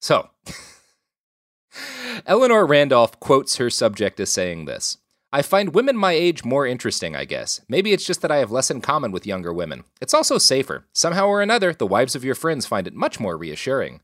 So, 0.00 0.30
Eleanor 2.26 2.66
Randolph 2.66 3.18
quotes 3.20 3.56
her 3.56 3.70
subject 3.70 4.18
as 4.20 4.30
saying 4.30 4.64
this 4.64 4.98
I 5.34 5.42
find 5.42 5.74
women 5.74 5.96
my 5.96 6.12
age 6.12 6.44
more 6.44 6.64
interesting, 6.64 7.16
I 7.16 7.24
guess. 7.24 7.60
Maybe 7.68 7.92
it's 7.92 8.06
just 8.06 8.22
that 8.22 8.30
I 8.30 8.36
have 8.36 8.52
less 8.52 8.70
in 8.70 8.80
common 8.80 9.10
with 9.10 9.26
younger 9.26 9.52
women. 9.52 9.82
It's 10.00 10.14
also 10.14 10.38
safer. 10.38 10.86
Somehow 10.92 11.26
or 11.26 11.42
another, 11.42 11.74
the 11.74 11.88
wives 11.88 12.14
of 12.14 12.24
your 12.24 12.36
friends 12.36 12.66
find 12.66 12.86
it 12.86 12.94
much 12.94 13.18
more 13.18 13.36
reassuring. 13.36 14.00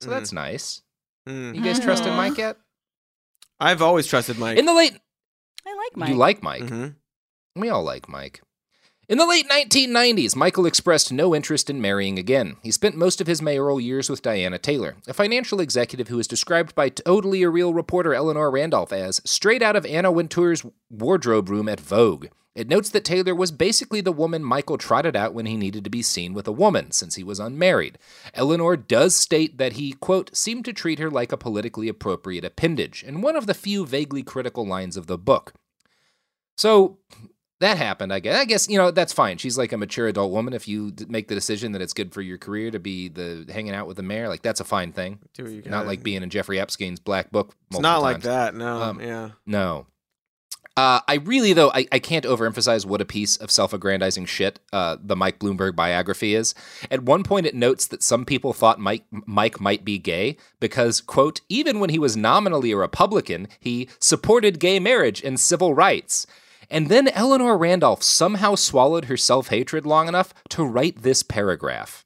So 0.00 0.10
that's 0.10 0.30
nice. 0.30 0.82
Mm. 1.26 1.54
You 1.54 1.62
guys 1.62 1.80
trust 1.80 2.04
in 2.04 2.12
Mike 2.12 2.36
yet? 2.36 2.58
I've 3.58 3.80
always 3.80 4.06
trusted 4.06 4.38
Mike. 4.38 4.58
In 4.58 4.66
the 4.66 4.74
late. 4.74 4.92
I 5.66 5.74
like 5.74 5.96
Mike. 5.96 6.08
You 6.10 6.16
like 6.16 6.42
Mike. 6.42 6.64
Mhm. 6.64 6.96
We 7.56 7.70
all 7.70 7.82
like 7.82 8.06
Mike. 8.06 8.42
In 9.06 9.18
the 9.18 9.26
late 9.26 9.46
1990s, 9.50 10.34
Michael 10.34 10.64
expressed 10.64 11.12
no 11.12 11.34
interest 11.34 11.68
in 11.68 11.78
marrying 11.78 12.18
again. 12.18 12.56
He 12.62 12.70
spent 12.70 12.96
most 12.96 13.20
of 13.20 13.26
his 13.26 13.42
mayoral 13.42 13.78
years 13.78 14.08
with 14.08 14.22
Diana 14.22 14.56
Taylor, 14.56 14.96
a 15.06 15.12
financial 15.12 15.60
executive 15.60 16.08
who 16.08 16.18
is 16.18 16.26
described 16.26 16.74
by 16.74 16.88
totally 16.88 17.42
a 17.42 17.50
real 17.50 17.74
reporter 17.74 18.14
Eleanor 18.14 18.50
Randolph 18.50 18.94
as 18.94 19.20
straight 19.26 19.60
out 19.60 19.76
of 19.76 19.84
Anna 19.84 20.10
Wintour's 20.10 20.64
wardrobe 20.88 21.50
room 21.50 21.68
at 21.68 21.80
Vogue. 21.80 22.28
It 22.54 22.66
notes 22.68 22.88
that 22.90 23.04
Taylor 23.04 23.34
was 23.34 23.52
basically 23.52 24.00
the 24.00 24.10
woman 24.10 24.42
Michael 24.42 24.78
trotted 24.78 25.14
out 25.14 25.34
when 25.34 25.44
he 25.44 25.58
needed 25.58 25.84
to 25.84 25.90
be 25.90 26.00
seen 26.00 26.32
with 26.32 26.48
a 26.48 26.52
woman, 26.52 26.90
since 26.90 27.16
he 27.16 27.24
was 27.24 27.38
unmarried. 27.38 27.98
Eleanor 28.32 28.74
does 28.74 29.14
state 29.14 29.58
that 29.58 29.74
he, 29.74 29.92
quote, 29.92 30.34
seemed 30.34 30.64
to 30.64 30.72
treat 30.72 30.98
her 30.98 31.10
like 31.10 31.30
a 31.30 31.36
politically 31.36 31.88
appropriate 31.88 32.44
appendage, 32.44 33.02
in 33.02 33.20
one 33.20 33.36
of 33.36 33.46
the 33.46 33.52
few 33.52 33.84
vaguely 33.84 34.22
critical 34.22 34.66
lines 34.66 34.96
of 34.96 35.08
the 35.08 35.18
book. 35.18 35.52
So 36.56 36.98
that 37.60 37.76
happened, 37.78 38.12
I 38.12 38.20
guess. 38.20 38.38
I 38.40 38.44
guess, 38.44 38.68
you 38.68 38.78
know, 38.78 38.90
that's 38.90 39.12
fine. 39.12 39.38
She's 39.38 39.56
like 39.56 39.72
a 39.72 39.78
mature 39.78 40.08
adult 40.08 40.32
woman. 40.32 40.52
If 40.54 40.66
you 40.66 40.90
d- 40.90 41.06
make 41.08 41.28
the 41.28 41.34
decision 41.34 41.72
that 41.72 41.82
it's 41.82 41.92
good 41.92 42.12
for 42.12 42.20
your 42.20 42.38
career 42.38 42.70
to 42.70 42.78
be 42.78 43.08
the 43.08 43.48
hanging 43.52 43.74
out 43.74 43.86
with 43.86 43.96
the 43.96 44.02
mayor, 44.02 44.28
like 44.28 44.42
that's 44.42 44.60
a 44.60 44.64
fine 44.64 44.92
thing. 44.92 45.20
Not 45.70 45.86
like 45.86 46.02
being 46.02 46.22
in 46.22 46.30
Jeffrey 46.30 46.58
Epstein's 46.58 47.00
black 47.00 47.30
book. 47.30 47.54
It's 47.70 47.80
not 47.80 48.02
like 48.02 48.22
that. 48.22 48.54
No. 48.54 48.82
Um, 48.82 49.00
yeah. 49.00 49.30
No. 49.46 49.86
Uh, 50.76 50.98
I 51.06 51.14
really, 51.14 51.52
though, 51.52 51.70
I, 51.70 51.86
I 51.92 52.00
can't 52.00 52.24
overemphasize 52.24 52.84
what 52.84 53.00
a 53.00 53.04
piece 53.04 53.36
of 53.36 53.50
self 53.52 53.72
aggrandizing 53.72 54.26
shit 54.26 54.58
uh, 54.72 54.96
the 55.00 55.14
Mike 55.14 55.38
Bloomberg 55.38 55.76
biography 55.76 56.34
is. 56.34 56.52
At 56.90 57.04
one 57.04 57.22
point, 57.22 57.46
it 57.46 57.54
notes 57.54 57.86
that 57.86 58.02
some 58.02 58.24
people 58.24 58.52
thought 58.52 58.80
Mike, 58.80 59.04
Mike 59.10 59.60
might 59.60 59.84
be 59.84 59.98
gay 59.98 60.36
because, 60.58 61.00
quote, 61.00 61.42
even 61.48 61.78
when 61.78 61.90
he 61.90 61.98
was 62.00 62.16
nominally 62.16 62.72
a 62.72 62.76
Republican, 62.76 63.46
he 63.60 63.88
supported 64.00 64.58
gay 64.58 64.80
marriage 64.80 65.22
and 65.22 65.38
civil 65.38 65.74
rights. 65.74 66.26
And 66.70 66.88
then 66.88 67.08
Eleanor 67.08 67.56
Randolph 67.56 68.02
somehow 68.02 68.54
swallowed 68.54 69.06
her 69.06 69.16
self 69.16 69.48
hatred 69.48 69.86
long 69.86 70.08
enough 70.08 70.34
to 70.50 70.64
write 70.64 71.02
this 71.02 71.22
paragraph 71.22 72.03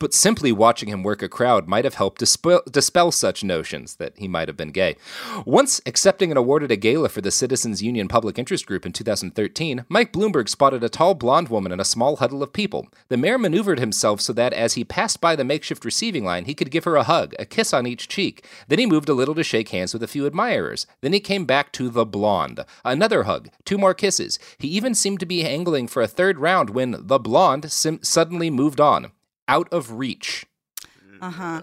but 0.00 0.14
simply 0.14 0.50
watching 0.50 0.88
him 0.88 1.04
work 1.04 1.22
a 1.22 1.28
crowd 1.28 1.68
might 1.68 1.84
have 1.84 1.94
helped 1.94 2.18
dispel, 2.18 2.62
dispel 2.68 3.12
such 3.12 3.44
notions 3.44 3.96
that 3.96 4.14
he 4.16 4.26
might 4.26 4.48
have 4.48 4.56
been 4.56 4.72
gay. 4.72 4.96
Once 5.44 5.80
accepting 5.86 6.32
an 6.32 6.36
award 6.36 6.64
at 6.64 6.72
a 6.72 6.76
gala 6.76 7.08
for 7.08 7.20
the 7.20 7.30
Citizens 7.30 7.82
Union 7.82 8.08
Public 8.08 8.38
Interest 8.38 8.66
Group 8.66 8.84
in 8.84 8.92
2013, 8.92 9.84
Mike 9.88 10.12
Bloomberg 10.12 10.48
spotted 10.48 10.82
a 10.82 10.88
tall 10.88 11.14
blonde 11.14 11.50
woman 11.50 11.70
in 11.70 11.78
a 11.78 11.84
small 11.84 12.16
huddle 12.16 12.42
of 12.42 12.52
people. 12.52 12.88
The 13.08 13.18
mayor 13.18 13.38
maneuvered 13.38 13.78
himself 13.78 14.22
so 14.22 14.32
that 14.32 14.54
as 14.54 14.74
he 14.74 14.84
passed 14.84 15.20
by 15.20 15.36
the 15.36 15.44
makeshift 15.44 15.84
receiving 15.84 16.24
line, 16.24 16.46
he 16.46 16.54
could 16.54 16.70
give 16.70 16.84
her 16.84 16.96
a 16.96 17.04
hug, 17.04 17.34
a 17.38 17.44
kiss 17.44 17.74
on 17.74 17.86
each 17.86 18.08
cheek. 18.08 18.44
Then 18.68 18.78
he 18.78 18.86
moved 18.86 19.10
a 19.10 19.14
little 19.14 19.34
to 19.34 19.44
shake 19.44 19.68
hands 19.68 19.92
with 19.92 20.02
a 20.02 20.08
few 20.08 20.24
admirers. 20.24 20.86
Then 21.02 21.12
he 21.12 21.20
came 21.20 21.44
back 21.44 21.72
to 21.72 21.90
the 21.90 22.06
blonde. 22.06 22.64
Another 22.86 23.24
hug, 23.24 23.50
two 23.66 23.76
more 23.76 23.94
kisses. 23.94 24.38
He 24.58 24.68
even 24.68 24.94
seemed 24.94 25.20
to 25.20 25.26
be 25.26 25.44
angling 25.44 25.88
for 25.88 26.00
a 26.00 26.08
third 26.08 26.38
round 26.38 26.70
when 26.70 26.96
the 26.98 27.18
blonde 27.18 27.70
sim- 27.70 28.02
suddenly 28.02 28.48
moved 28.48 28.80
on 28.80 29.12
out 29.50 29.68
of 29.72 29.92
reach. 29.92 30.46
Uh 31.20 31.30
huh. 31.30 31.60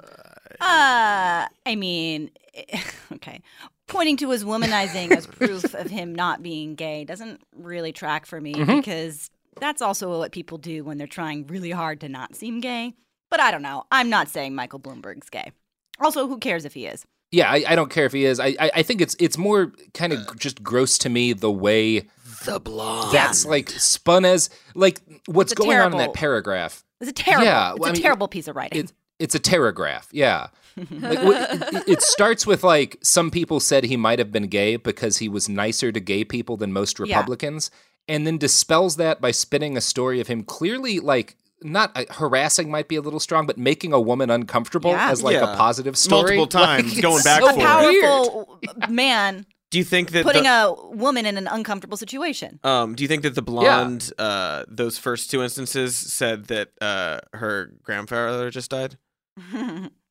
Uh, 0.61 1.47
I 1.65 1.75
mean, 1.75 2.31
okay. 3.13 3.41
Pointing 3.87 4.17
to 4.17 4.29
his 4.31 4.43
womanizing 4.43 5.15
as 5.15 5.25
proof 5.27 5.73
of 5.73 5.89
him 5.89 6.13
not 6.13 6.43
being 6.43 6.75
gay 6.75 7.05
doesn't 7.05 7.41
really 7.55 7.91
track 7.93 8.25
for 8.25 8.39
me 8.41 8.53
Mhm. 8.53 8.77
because 8.77 9.29
that's 9.59 9.81
also 9.81 10.17
what 10.19 10.31
people 10.31 10.57
do 10.57 10.83
when 10.83 10.97
they're 10.97 11.07
trying 11.07 11.47
really 11.47 11.71
hard 11.71 12.01
to 12.01 12.09
not 12.09 12.35
seem 12.35 12.59
gay. 12.59 12.93
But 13.29 13.39
I 13.39 13.51
don't 13.51 13.61
know. 13.61 13.83
I'm 13.91 14.09
not 14.09 14.29
saying 14.29 14.55
Michael 14.55 14.79
Bloomberg's 14.79 15.29
gay. 15.29 15.51
Also, 15.99 16.27
who 16.27 16.37
cares 16.37 16.63
if 16.65 16.73
he 16.73 16.85
is? 16.85 17.05
Yeah, 17.31 17.51
I, 17.51 17.63
I 17.67 17.75
don't 17.75 17.89
care 17.89 18.05
if 18.05 18.13
he 18.13 18.23
is. 18.23 18.39
I, 18.39 18.55
I, 18.59 18.71
I 18.75 18.83
think 18.83 19.01
it's 19.01 19.15
it's 19.19 19.37
more 19.37 19.73
kind 19.93 20.13
of 20.13 20.37
just 20.39 20.63
gross 20.63 20.97
to 20.99 21.09
me 21.09 21.33
the 21.33 21.51
way 21.51 22.07
the 22.45 22.59
blonde. 22.59 23.13
that's 23.13 23.45
like 23.45 23.69
spun 23.69 24.23
as 24.23 24.49
like 24.75 25.01
what's 25.25 25.51
It's 25.51 25.59
a 25.59 25.63
going 25.63 25.77
on 25.77 25.91
in 25.91 25.97
that 25.97 26.13
paragraph. 26.13 26.85
It's 26.99 27.09
a 27.09 27.13
terrible. 27.13 27.45
Yeah, 27.45 27.71
it's 27.71 27.79
well, 27.79 27.87
a 27.89 27.91
I 27.91 27.93
mean, 27.93 28.01
terrible 28.01 28.27
piece 28.27 28.47
of 28.47 28.55
writing. 28.55 28.85
It, 28.85 28.93
it's 29.19 29.35
a 29.35 29.39
terragraph. 29.39 30.09
Yeah. 30.11 30.47
like 30.77 31.19
it, 31.21 31.87
it 31.87 32.01
starts 32.03 32.45
with 32.45 32.63
like 32.63 32.97
some 33.01 33.31
people 33.31 33.59
said 33.59 33.83
he 33.83 33.97
might 33.97 34.19
have 34.19 34.31
been 34.31 34.47
gay 34.47 34.75
because 34.75 35.17
he 35.17 35.27
was 35.27 35.49
nicer 35.49 35.91
to 35.91 35.99
gay 35.99 36.23
people 36.23 36.55
than 36.57 36.71
most 36.71 36.99
Yeah. 36.99 37.17
Republicans, 37.17 37.71
and 38.07 38.27
then 38.27 38.37
dispels 38.37 38.95
that 38.97 39.19
by 39.19 39.31
spinning 39.31 39.75
a 39.75 39.81
story 39.81 40.19
of 40.19 40.27
him 40.27 40.43
clearly 40.43 40.99
like 40.99 41.35
not 41.63 41.91
uh, 41.95 42.05
harassing 42.11 42.69
might 42.69 42.87
be 42.87 42.95
a 42.95 43.01
little 43.01 43.19
strong, 43.19 43.47
but 43.47 43.57
making 43.57 43.91
a 43.91 43.99
woman 43.99 44.29
uncomfortable 44.29 44.91
Yeah. 44.91 45.09
as 45.09 45.23
like 45.23 45.33
Yeah. 45.33 45.53
a 45.53 45.57
positive 45.57 45.97
story 45.97 46.37
Multiple 46.37 46.47
times, 46.65 46.93
Like, 46.93 47.01
going 47.01 47.15
it's 47.15 47.23
back 47.23 47.41
so 47.41 47.49
a 47.49 48.45
for 48.45 48.57
it. 48.61 48.89
man 48.91 49.45
Do 49.69 49.77
you 49.77 49.83
think 49.83 50.11
that 50.11 50.23
putting 50.23 50.43
the, 50.43 50.49
a 50.69 50.87
woman 50.95 51.25
in 51.25 51.37
an 51.37 51.47
uncomfortable 51.47 51.97
situation. 51.97 52.59
um 52.63 52.95
do 52.95 53.03
you 53.03 53.07
think 53.07 53.23
that 53.23 53.35
the 53.35 53.41
blonde 53.41 54.11
uh 54.17 54.63
those 54.67 54.97
first 54.97 55.29
two 55.31 55.43
instances 55.43 55.95
said 55.95 56.45
that 56.45 56.69
uh 56.81 57.19
her 57.33 57.73
grandfather 57.83 58.49
just 58.49 58.69
died? 58.71 58.97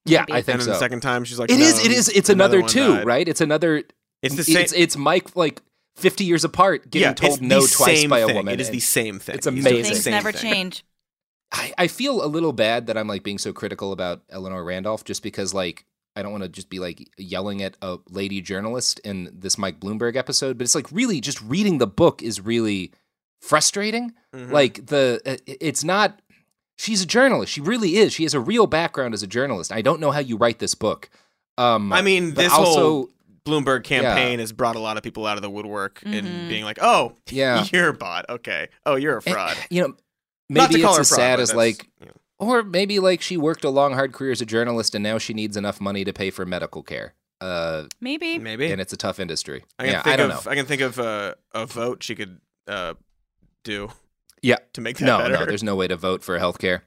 Yeah, 0.09 0.21
Maybe. 0.21 0.33
I 0.33 0.37
think 0.37 0.37
and 0.37 0.47
then 0.47 0.61
so. 0.61 0.71
the 0.73 0.79
second 0.79 1.01
time 1.01 1.25
she's 1.25 1.39
like 1.39 1.51
It 1.51 1.59
is. 1.59 1.79
"No, 1.79 1.85
It 1.85 1.91
is. 1.93 2.09
It's 2.11 2.29
another 2.29 2.59
another, 2.59 2.73
two, 2.73 2.95
died." 2.99 3.07
right? 3.07 3.29
It's 3.29 3.41
another. 3.41 3.83
It's 4.23 4.37
the 4.37 4.45
same- 4.45 4.57
It's, 4.59 4.73
it's 4.73 4.97
Mike 4.97 5.35
like 5.35 5.61
fifty 5.97 6.25
years 6.25 6.45
apart 6.45 6.91
getting 6.91 7.09
yeah, 7.09 7.15
told 7.15 7.33
it's 7.35 7.43
no 7.43 7.61
the 7.63 7.75
twice 7.75 8.01
same 8.03 8.11
by 8.11 8.21
a 8.21 8.27
thing. 8.27 8.37
woman. 8.37 8.55
It 8.55 8.61
is 8.61 8.71
the 8.71 8.79
same 8.81 9.19
thing. 9.19 9.35
It's 9.37 9.47
He's 9.47 9.55
doing 9.55 9.65
the 9.65 9.71
amazing. 9.81 9.95
Things 9.95 10.07
never 10.07 10.31
thing. 10.33 10.53
change. 10.53 10.85
I, 11.53 11.73
I 11.79 11.87
feel 11.89 12.25
a 12.25 12.27
little 12.27 12.53
bad 12.53 12.87
that 12.89 12.97
I'm 12.99 13.09
like 13.09 13.23
being 13.23 13.39
so 13.39 13.53
critical 13.53 13.91
about 13.93 14.23
Eleanor 14.31 14.63
Randolph 14.65 15.05
just 15.05 15.23
because 15.23 15.53
like 15.55 15.87
I 16.17 16.23
don't 16.23 16.33
want 16.33 16.43
to 16.45 16.49
just 16.49 16.71
be 16.71 16.79
like 16.79 17.09
yelling 17.19 17.62
at 17.62 17.77
a 17.83 17.99
lady 18.11 18.41
journalist 18.41 18.99
in 19.05 19.31
this 19.33 19.59
Mike 19.59 19.79
Bloomberg 19.79 20.17
episode, 20.17 20.57
but 20.59 20.64
it's 20.64 20.75
like 20.75 20.91
really 20.91 21.21
just 21.21 21.41
reading 21.43 21.79
the 21.79 21.87
book 21.87 22.23
is 22.23 22.41
really 22.41 22.93
frustrating. 23.41 24.14
Mhm. 24.35 24.51
Like 24.51 24.87
the 24.87 25.21
uh, 25.27 25.37
it's 25.47 25.85
not 25.85 26.21
she's 26.79 27.03
a 27.03 27.07
journalist. 27.07 27.53
She 27.53 27.61
really 27.61 27.97
is. 27.97 28.12
She 28.12 28.23
has 28.25 28.35
a 28.35 28.41
real 28.41 28.67
background 28.67 29.14
as 29.14 29.23
a 29.23 29.27
journalist. 29.27 29.73
I 29.73 29.83
don't 29.83 30.01
know 30.01 30.11
how 30.11 30.21
you 30.21 30.37
write 30.37 30.59
this 30.59 30.75
book. 30.75 31.11
Um 31.59 31.93
I 31.93 32.03
mean, 32.03 32.35
this 32.35 32.53
also 32.53 32.81
whole 32.81 33.09
Bloomberg 33.47 33.85
campaign 33.85 34.41
has 34.41 34.53
brought 34.53 34.75
a 34.77 34.81
lot 34.81 34.97
of 34.97 35.03
people 35.05 35.25
out 35.27 35.37
of 35.37 35.43
the 35.43 35.51
woodwork 35.51 36.01
Mhm. 36.01 36.19
and 36.19 36.49
being 36.49 36.64
like, 36.64 36.79
"Oh, 36.83 37.12
Yeah. 37.31 37.64
you're 37.73 37.91
a 37.91 37.95
bot. 37.95 38.29
Okay. 38.29 38.69
Oh, 38.85 38.97
you're 38.97 39.19
a 39.19 39.23
And, 39.25 39.33
fraud." 39.35 39.57
you 39.71 39.83
know, 39.83 39.95
Not 40.49 40.67
to 40.67 40.73
maybe 40.73 40.83
call 40.83 40.93
it's 40.93 40.97
her 40.97 41.01
as 41.03 41.09
fraud, 41.11 41.19
sad 41.19 41.41
as 41.41 41.55
like, 41.55 41.89
you 42.01 42.07
know. 42.07 42.12
Or 42.39 42.62
maybe 42.62 42.99
like 42.99 43.20
she 43.20 43.37
worked 43.37 43.64
a 43.64 43.70
long, 43.70 43.95
hard 43.95 44.12
career 44.12 44.32
as 44.32 44.41
a 44.41 44.47
journalist, 44.47 44.95
and 44.95 45.03
now 45.03 45.18
she 45.18 45.34
needs 45.34 45.57
enough 45.57 45.80
money 45.80 46.05
to 46.05 46.12
pay 46.12 46.30
for 46.30 46.45
medical 46.47 46.82
care. 46.82 47.14
Uh, 47.41 47.84
Maybe. 48.01 48.39
Maybe. 48.39 48.72
and 48.72 48.80
it's 48.80 48.93
a 48.95 48.97
tough 48.97 49.20
industry. 49.20 49.64
I 49.78 49.84
can 49.84 49.93
yeah, 49.93 50.03
think 50.03 50.14
I 50.14 50.16
don't 50.16 50.30
of 50.30 50.45
know. 50.47 50.51
I 50.51 50.55
can 50.55 50.64
think 50.66 50.80
of 50.80 50.99
uh, 50.99 51.34
a 51.53 51.66
vote 51.66 52.03
she 52.03 52.14
could 52.14 52.41
uh, 52.66 52.95
do 53.62 53.91
Yeah, 54.43 54.57
to 54.72 54.80
make 54.80 54.97
that 54.99 55.05
no, 55.05 55.18
better. 55.18 55.34
no, 55.41 55.45
there's 55.45 55.62
no 55.62 55.76
way 55.76 55.87
to 55.87 55.97
vote 55.97 56.22
for 56.22 56.39
healthcare. 56.39 56.80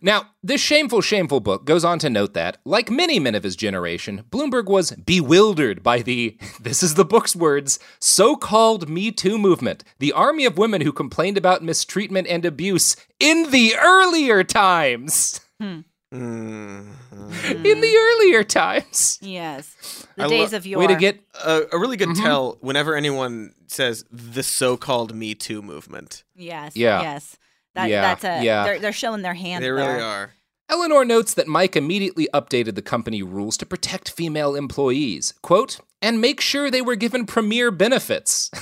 Now, 0.00 0.30
this 0.42 0.60
shameful, 0.60 1.00
shameful 1.00 1.40
book 1.40 1.64
goes 1.64 1.84
on 1.84 1.98
to 2.00 2.10
note 2.10 2.34
that, 2.34 2.58
like 2.64 2.90
many 2.90 3.18
men 3.18 3.34
of 3.34 3.42
his 3.42 3.56
generation, 3.56 4.24
Bloomberg 4.30 4.66
was 4.66 4.92
bewildered 4.92 5.82
by 5.82 6.00
the, 6.02 6.36
this 6.60 6.82
is 6.82 6.94
the 6.94 7.04
book's 7.04 7.36
words, 7.36 7.78
so 8.00 8.34
called 8.36 8.88
Me 8.88 9.10
Too 9.10 9.38
movement, 9.38 9.84
the 9.98 10.12
army 10.12 10.44
of 10.44 10.58
women 10.58 10.80
who 10.80 10.92
complained 10.92 11.36
about 11.38 11.62
mistreatment 11.62 12.26
and 12.28 12.44
abuse 12.44 12.96
in 13.20 13.50
the 13.50 13.74
earlier 13.80 14.42
times. 14.42 15.40
Mm. 15.62 15.84
In 16.12 17.80
the 17.80 17.96
earlier 17.96 18.44
times. 18.44 19.18
Yes. 19.20 20.06
The 20.16 20.24
I 20.24 20.28
days 20.28 20.52
lo- 20.52 20.58
of 20.58 20.66
yore. 20.66 20.80
Way 20.80 20.86
to 20.88 20.96
get 20.96 21.20
a, 21.44 21.62
a 21.72 21.78
really 21.78 21.96
good 21.96 22.10
Mhm. 22.10 22.22
tell 22.22 22.58
whenever 22.60 22.94
anyone 22.94 23.52
says 23.66 24.04
the 24.10 24.42
so-called 24.42 25.14
Me 25.14 25.34
Too 25.34 25.60
movement. 25.62 26.22
Yes. 26.36 26.76
Yeah. 26.76 27.02
Yes. 27.02 27.36
That, 27.74 27.88
Yeah, 27.90 28.00
That's 28.02 28.24
a. 28.24 28.44
yeah. 28.44 28.64
They're, 28.64 28.78
they're 28.78 28.92
showing 28.92 29.22
their 29.22 29.34
hand. 29.34 29.62
They 29.64 29.70
really 29.70 29.86
there. 29.86 30.02
are. 30.04 30.32
Eleanor 30.70 31.04
notes 31.04 31.34
that 31.34 31.46
Mike 31.46 31.76
immediately 31.76 32.28
updated 32.32 32.74
the 32.74 32.82
company 32.82 33.22
rules 33.22 33.56
to 33.58 33.66
protect 33.66 34.10
female 34.10 34.54
employees, 34.54 35.34
quote, 35.42 35.78
and 36.00 36.20
make 36.20 36.40
sure 36.40 36.70
they 36.70 36.80
were 36.82 36.96
given 36.96 37.26
premier 37.26 37.70
benefits. 37.70 38.50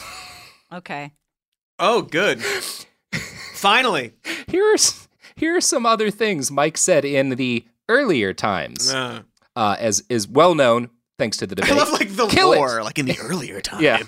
Okay. 0.72 1.12
Oh, 1.78 2.00
good. 2.00 2.42
Finally. 3.54 4.14
Here's 4.48 5.06
here 5.36 5.54
are 5.56 5.60
some 5.60 5.84
other 5.84 6.10
things 6.10 6.50
Mike 6.50 6.78
said 6.78 7.04
in 7.04 7.30
the 7.30 7.66
earlier 7.90 8.32
times, 8.32 8.90
Uh, 8.92 9.22
uh, 9.54 9.76
as 9.78 10.02
is 10.08 10.26
well 10.26 10.54
known 10.54 10.88
thanks 11.18 11.36
to 11.36 11.46
the 11.46 11.54
debate. 11.54 11.72
I 11.72 11.76
love 11.76 11.90
like 11.92 12.08
the 12.16 12.26
Kill 12.26 12.52
it. 12.52 12.56
lore, 12.56 12.82
like 12.82 12.98
in 12.98 13.04
the 13.04 13.18
earlier 13.20 13.60
times. 13.70 13.82
Yeah. 13.82 13.98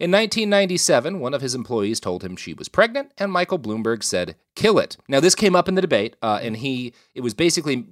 In 0.00 0.10
1997, 0.10 1.20
one 1.20 1.34
of 1.34 1.42
his 1.42 1.54
employees 1.54 2.00
told 2.00 2.24
him 2.24 2.34
she 2.34 2.54
was 2.54 2.68
pregnant, 2.68 3.12
and 3.18 3.30
Michael 3.30 3.58
Bloomberg 3.58 4.02
said, 4.02 4.34
"Kill 4.54 4.78
it." 4.78 4.96
Now, 5.08 5.20
this 5.20 5.34
came 5.34 5.54
up 5.54 5.68
in 5.68 5.74
the 5.74 5.82
debate, 5.82 6.16
uh, 6.22 6.40
and 6.42 6.56
he 6.56 6.94
it 7.14 7.20
was 7.20 7.34
basically 7.34 7.84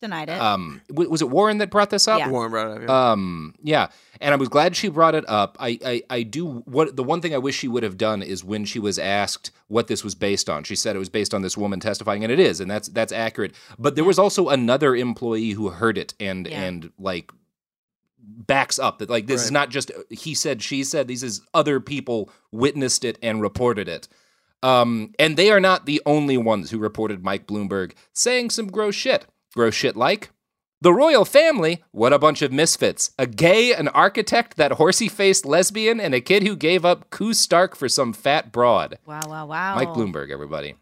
Denied 0.00 0.28
it. 0.28 0.40
um, 0.40 0.80
w- 0.88 1.10
was 1.10 1.20
it 1.20 1.28
Warren 1.30 1.58
that 1.58 1.70
brought 1.70 1.90
this 1.90 2.06
up? 2.06 2.20
Yeah. 2.20 2.28
Warren 2.30 2.52
brought 2.52 2.70
it 2.70 2.82
up. 2.84 2.88
Yeah. 2.88 3.10
Um, 3.10 3.54
yeah, 3.60 3.88
and 4.20 4.32
I 4.32 4.36
was 4.36 4.48
glad 4.48 4.76
she 4.76 4.88
brought 4.88 5.16
it 5.16 5.24
up. 5.28 5.56
I, 5.58 5.76
I, 5.84 6.02
I 6.08 6.22
do 6.22 6.46
what 6.66 6.94
the 6.94 7.02
one 7.02 7.20
thing 7.20 7.34
I 7.34 7.38
wish 7.38 7.56
she 7.56 7.66
would 7.66 7.82
have 7.82 7.96
done 7.96 8.22
is 8.22 8.44
when 8.44 8.64
she 8.64 8.78
was 8.78 8.96
asked 9.00 9.50
what 9.66 9.88
this 9.88 10.04
was 10.04 10.14
based 10.14 10.48
on. 10.48 10.62
She 10.62 10.76
said 10.76 10.94
it 10.94 11.00
was 11.00 11.08
based 11.08 11.34
on 11.34 11.42
this 11.42 11.56
woman 11.56 11.80
testifying, 11.80 12.22
and 12.22 12.32
it 12.32 12.38
is, 12.38 12.60
and 12.60 12.70
that's 12.70 12.86
that's 12.86 13.12
accurate. 13.12 13.52
But 13.76 13.96
there 13.96 14.04
was 14.04 14.20
also 14.20 14.48
another 14.50 14.94
employee 14.94 15.50
who 15.50 15.70
heard 15.70 15.98
it 15.98 16.14
and 16.20 16.46
Yeah. 16.46 16.62
and 16.62 16.92
like 17.00 17.32
backs 18.28 18.78
up 18.78 18.98
that 18.98 19.10
like 19.10 19.26
this 19.26 19.44
is 19.44 19.50
not 19.50 19.70
just 19.70 19.90
he 20.10 20.34
said 20.34 20.62
she 20.62 20.84
said 20.84 21.08
these 21.08 21.22
is 21.22 21.40
other 21.54 21.80
people 21.80 22.30
witnessed 22.52 23.04
it 23.04 23.18
and 23.22 23.40
reported 23.40 23.88
it. 23.88 24.08
Um, 24.62 25.12
and 25.18 25.36
they 25.36 25.50
are 25.50 25.60
not 25.60 25.86
the 25.86 26.02
only 26.04 26.36
ones 26.36 26.70
who 26.70 26.78
reported 26.78 27.24
Mike 27.24 27.46
Bloomberg 27.46 27.92
saying 28.12 28.50
some 28.50 28.66
gross 28.68 28.94
shit. 28.94 29.26
Gross 29.54 29.74
shit 29.74 29.96
like 29.96 30.30
the 30.80 30.92
royal 30.92 31.24
family, 31.24 31.82
what 31.90 32.12
a 32.12 32.18
bunch 32.18 32.40
of 32.42 32.52
misfits. 32.52 33.10
A 33.18 33.26
gay, 33.26 33.74
an 33.74 33.88
architect, 33.88 34.56
that 34.56 34.72
horsey 34.72 35.08
faced 35.08 35.44
lesbian, 35.44 36.00
and 36.00 36.14
a 36.14 36.20
kid 36.20 36.44
who 36.44 36.54
gave 36.54 36.84
up 36.84 37.10
Koo 37.10 37.34
Stark 37.34 37.74
for 37.74 37.88
some 37.88 38.12
fat 38.12 38.52
broad. 38.52 38.98
Wow, 39.04 39.20
wow, 39.26 39.46
wow. 39.46 39.74
Mike 39.74 39.88
Bloomberg, 39.88 40.30
everybody. 40.30 40.76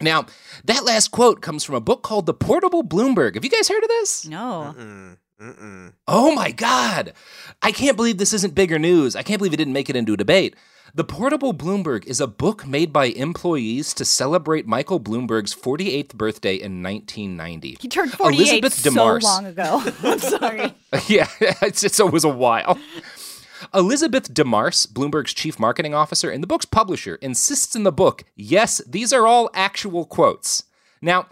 Now, 0.00 0.26
that 0.64 0.84
last 0.84 1.08
quote 1.08 1.40
comes 1.40 1.64
from 1.64 1.74
a 1.76 1.80
book 1.80 2.02
called 2.02 2.26
The 2.26 2.34
Portable 2.34 2.82
Bloomberg. 2.84 3.34
Have 3.34 3.44
you 3.44 3.50
guys 3.50 3.68
heard 3.68 3.82
of 3.82 3.88
this? 3.88 4.26
No. 4.26 4.74
Mm-mm. 4.76 5.16
Oh 5.40 6.34
my 6.34 6.50
God. 6.50 7.12
I 7.62 7.70
can't 7.70 7.96
believe 7.96 8.18
this 8.18 8.32
isn't 8.32 8.54
bigger 8.54 8.78
news. 8.78 9.14
I 9.14 9.22
can't 9.22 9.38
believe 9.38 9.52
it 9.52 9.58
didn't 9.58 9.72
make 9.72 9.88
it 9.88 9.96
into 9.96 10.14
a 10.14 10.16
debate. 10.16 10.56
The 10.94 11.04
Portable 11.04 11.52
Bloomberg 11.52 12.06
is 12.06 12.20
a 12.20 12.26
book 12.26 12.66
made 12.66 12.92
by 12.92 13.06
employees 13.06 13.92
to 13.94 14.04
celebrate 14.04 14.66
Michael 14.66 14.98
Bloomberg's 14.98 15.54
48th 15.54 16.14
birthday 16.14 16.54
in 16.54 16.82
1990. 16.82 17.76
He 17.78 17.88
turned 17.88 18.12
48 18.12 18.40
Elizabeth 18.40 18.72
so 18.72 18.90
DeMarse. 18.90 19.22
long 19.22 19.46
ago. 19.46 19.82
I'm 20.02 20.18
sorry. 20.18 20.74
yeah, 21.06 21.28
it's, 21.40 21.94
so 21.94 22.08
it 22.08 22.12
was 22.12 22.24
a 22.24 22.28
while. 22.28 22.78
Elizabeth 23.74 24.32
DeMarse, 24.32 24.88
Bloomberg's 24.88 25.34
chief 25.34 25.58
marketing 25.60 25.94
officer 25.94 26.30
and 26.30 26.42
the 26.42 26.46
book's 26.46 26.64
publisher, 26.64 27.16
insists 27.16 27.76
in 27.76 27.82
the 27.82 27.92
book 27.92 28.24
yes, 28.34 28.80
these 28.88 29.12
are 29.12 29.26
all 29.26 29.50
actual 29.52 30.06
quotes. 30.06 30.64
Now, 31.02 31.26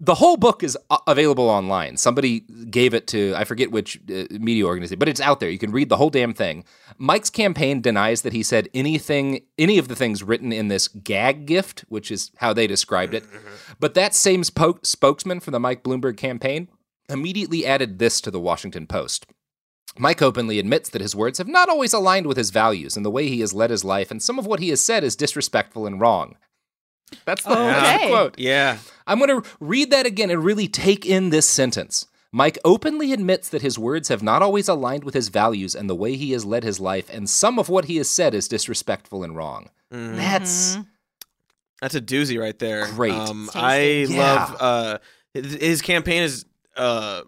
the 0.00 0.14
whole 0.14 0.36
book 0.36 0.62
is 0.62 0.76
uh, 0.90 0.98
available 1.06 1.48
online. 1.48 1.96
Somebody 1.96 2.40
gave 2.40 2.94
it 2.94 3.06
to, 3.08 3.32
I 3.36 3.44
forget 3.44 3.70
which 3.70 3.98
uh, 4.10 4.24
media 4.30 4.66
organization, 4.66 4.98
but 4.98 5.08
it's 5.08 5.20
out 5.20 5.40
there. 5.40 5.48
You 5.50 5.58
can 5.58 5.72
read 5.72 5.88
the 5.88 5.96
whole 5.96 6.10
damn 6.10 6.34
thing. 6.34 6.64
Mike's 6.98 7.30
campaign 7.30 7.80
denies 7.80 8.22
that 8.22 8.32
he 8.32 8.42
said 8.42 8.68
anything, 8.74 9.42
any 9.56 9.78
of 9.78 9.88
the 9.88 9.96
things 9.96 10.22
written 10.22 10.52
in 10.52 10.68
this 10.68 10.88
gag 10.88 11.46
gift, 11.46 11.84
which 11.88 12.10
is 12.10 12.32
how 12.36 12.52
they 12.52 12.66
described 12.66 13.14
it. 13.14 13.24
But 13.80 13.94
that 13.94 14.14
same 14.14 14.42
spo- 14.42 14.84
spokesman 14.86 15.40
for 15.40 15.50
the 15.50 15.58
Mike 15.58 15.82
Bloomberg 15.82 16.16
campaign 16.16 16.68
immediately 17.08 17.66
added 17.66 17.98
this 17.98 18.20
to 18.20 18.30
the 18.30 18.38
Washington 18.38 18.86
Post. 18.86 19.26
Mike 19.98 20.22
openly 20.22 20.58
admits 20.58 20.88
that 20.90 21.02
his 21.02 21.14
words 21.14 21.38
have 21.38 21.48
not 21.48 21.68
always 21.68 21.92
aligned 21.92 22.26
with 22.26 22.36
his 22.36 22.50
values 22.50 22.96
and 22.96 23.04
the 23.04 23.10
way 23.10 23.28
he 23.28 23.40
has 23.40 23.52
led 23.52 23.70
his 23.70 23.84
life, 23.84 24.10
and 24.10 24.22
some 24.22 24.38
of 24.38 24.46
what 24.46 24.60
he 24.60 24.68
has 24.70 24.80
said 24.80 25.02
is 25.04 25.16
disrespectful 25.16 25.86
and 25.86 26.00
wrong. 26.00 26.36
That's 27.24 27.42
the, 27.42 27.54
that's 27.54 28.02
the 28.02 28.08
quote. 28.08 28.38
Yeah. 28.38 28.78
I'm 29.06 29.18
going 29.18 29.42
to 29.42 29.48
read 29.60 29.90
that 29.90 30.06
again 30.06 30.30
and 30.30 30.42
really 30.44 30.68
take 30.68 31.04
in 31.06 31.30
this 31.30 31.48
sentence. 31.48 32.06
Mike 32.32 32.58
openly 32.64 33.12
admits 33.12 33.48
that 33.50 33.62
his 33.62 33.78
words 33.78 34.08
have 34.08 34.22
not 34.22 34.42
always 34.42 34.68
aligned 34.68 35.04
with 35.04 35.14
his 35.14 35.28
values 35.28 35.74
and 35.74 35.88
the 35.88 35.94
way 35.94 36.16
he 36.16 36.32
has 36.32 36.44
led 36.44 36.64
his 36.64 36.80
life, 36.80 37.08
and 37.12 37.30
some 37.30 37.58
of 37.58 37.68
what 37.68 37.84
he 37.84 37.96
has 37.98 38.10
said 38.10 38.34
is 38.34 38.48
disrespectful 38.48 39.22
and 39.22 39.36
wrong. 39.36 39.70
Mhm. 39.92 40.16
That's 40.16 40.78
That's 41.80 41.94
a 41.94 42.00
doozy 42.00 42.40
right 42.40 42.58
there. 42.58 42.86
Great. 42.92 43.12
Um, 43.12 43.50
I 43.54 43.76
tasty. 43.78 44.16
love 44.18 44.56
uh, 44.58 44.98
his, 45.34 45.54
his 45.54 45.82
campaign 45.82 46.22
is. 46.22 46.44
Uh, 46.76 47.22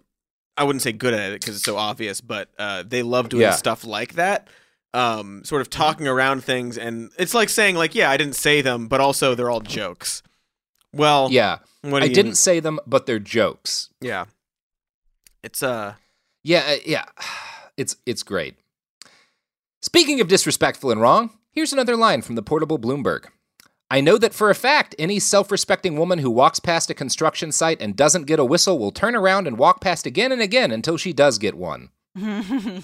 I 0.57 0.65
wouldn't 0.65 0.81
say 0.83 0.93
good 0.93 1.13
at 1.13 1.33
it 1.33 1.41
because 1.41 1.57
it's 1.57 1.65
so 1.65 1.77
obvious, 1.77 2.21
but 2.23 2.49
uh, 2.59 2.83
they 2.87 3.03
love 3.03 3.29
doing 3.29 3.43
Yeah. 3.43 3.51
stuff 3.53 3.85
like 3.85 4.15
that. 4.15 4.49
Um, 4.95 5.45
sort 5.45 5.61
of 5.61 5.69
talking 5.69 6.09
around 6.09 6.43
things, 6.43 6.79
and 6.79 7.11
it's 7.19 7.35
like 7.35 7.51
saying, 7.51 7.77
like, 7.77 7.95
yeah, 7.95 8.11
I 8.11 8.17
didn't 8.17 8.35
say 8.37 8.63
them, 8.63 8.89
but 8.89 8.99
also 9.01 9.35
they're 9.35 9.51
all 9.51 9.61
jokes. 9.61 10.23
Well, 10.93 11.29
yeah. 11.31 11.59
What 11.83 12.03
I 12.03 12.07
you- 12.07 12.15
didn't 12.15 12.37
say 12.37 12.61
them, 12.61 12.81
but 12.87 13.07
they're 13.07 13.19
jokes. 13.19 13.91
Yeah. 14.01 14.27
It's 15.43 15.63
uh. 15.63 15.95
Yeah, 16.43 16.65
uh, 16.69 16.77
yeah. 16.85 17.05
It's 17.77 17.95
it's 18.07 18.23
great. 18.23 18.55
Speaking 19.83 20.23
of 20.23 20.29
disrespectful 20.29 20.91
and 20.91 20.99
wrong, 20.99 21.29
here's 21.53 21.75
another 21.75 21.95
line 21.95 22.23
from 22.23 22.35
the 22.35 22.43
portable 22.43 22.79
Bloomberg. 22.79 23.27
I 23.91 24.01
know 24.01 24.17
that 24.17 24.33
for 24.33 24.49
a 24.49 24.55
fact 24.55 24.95
any 24.99 25.19
self-respecting 25.21 25.99
woman 25.99 26.21
who 26.21 26.31
walks 26.31 26.59
past 26.59 26.89
a 26.89 26.95
construction 26.95 27.53
site 27.53 27.83
and 27.83 27.95
doesn't 27.95 28.25
get 28.25 28.39
a 28.41 28.47
whistle 28.47 28.79
will 28.79 28.93
turn 28.93 29.15
around 29.15 29.47
and 29.47 29.59
walk 29.59 29.83
past 29.83 30.07
again 30.07 30.33
and 30.33 30.41
again 30.41 30.73
until 30.73 30.97
she 30.97 31.13
does 31.13 31.37
get 31.39 31.55
one. 31.55 31.91
Good 32.17 32.83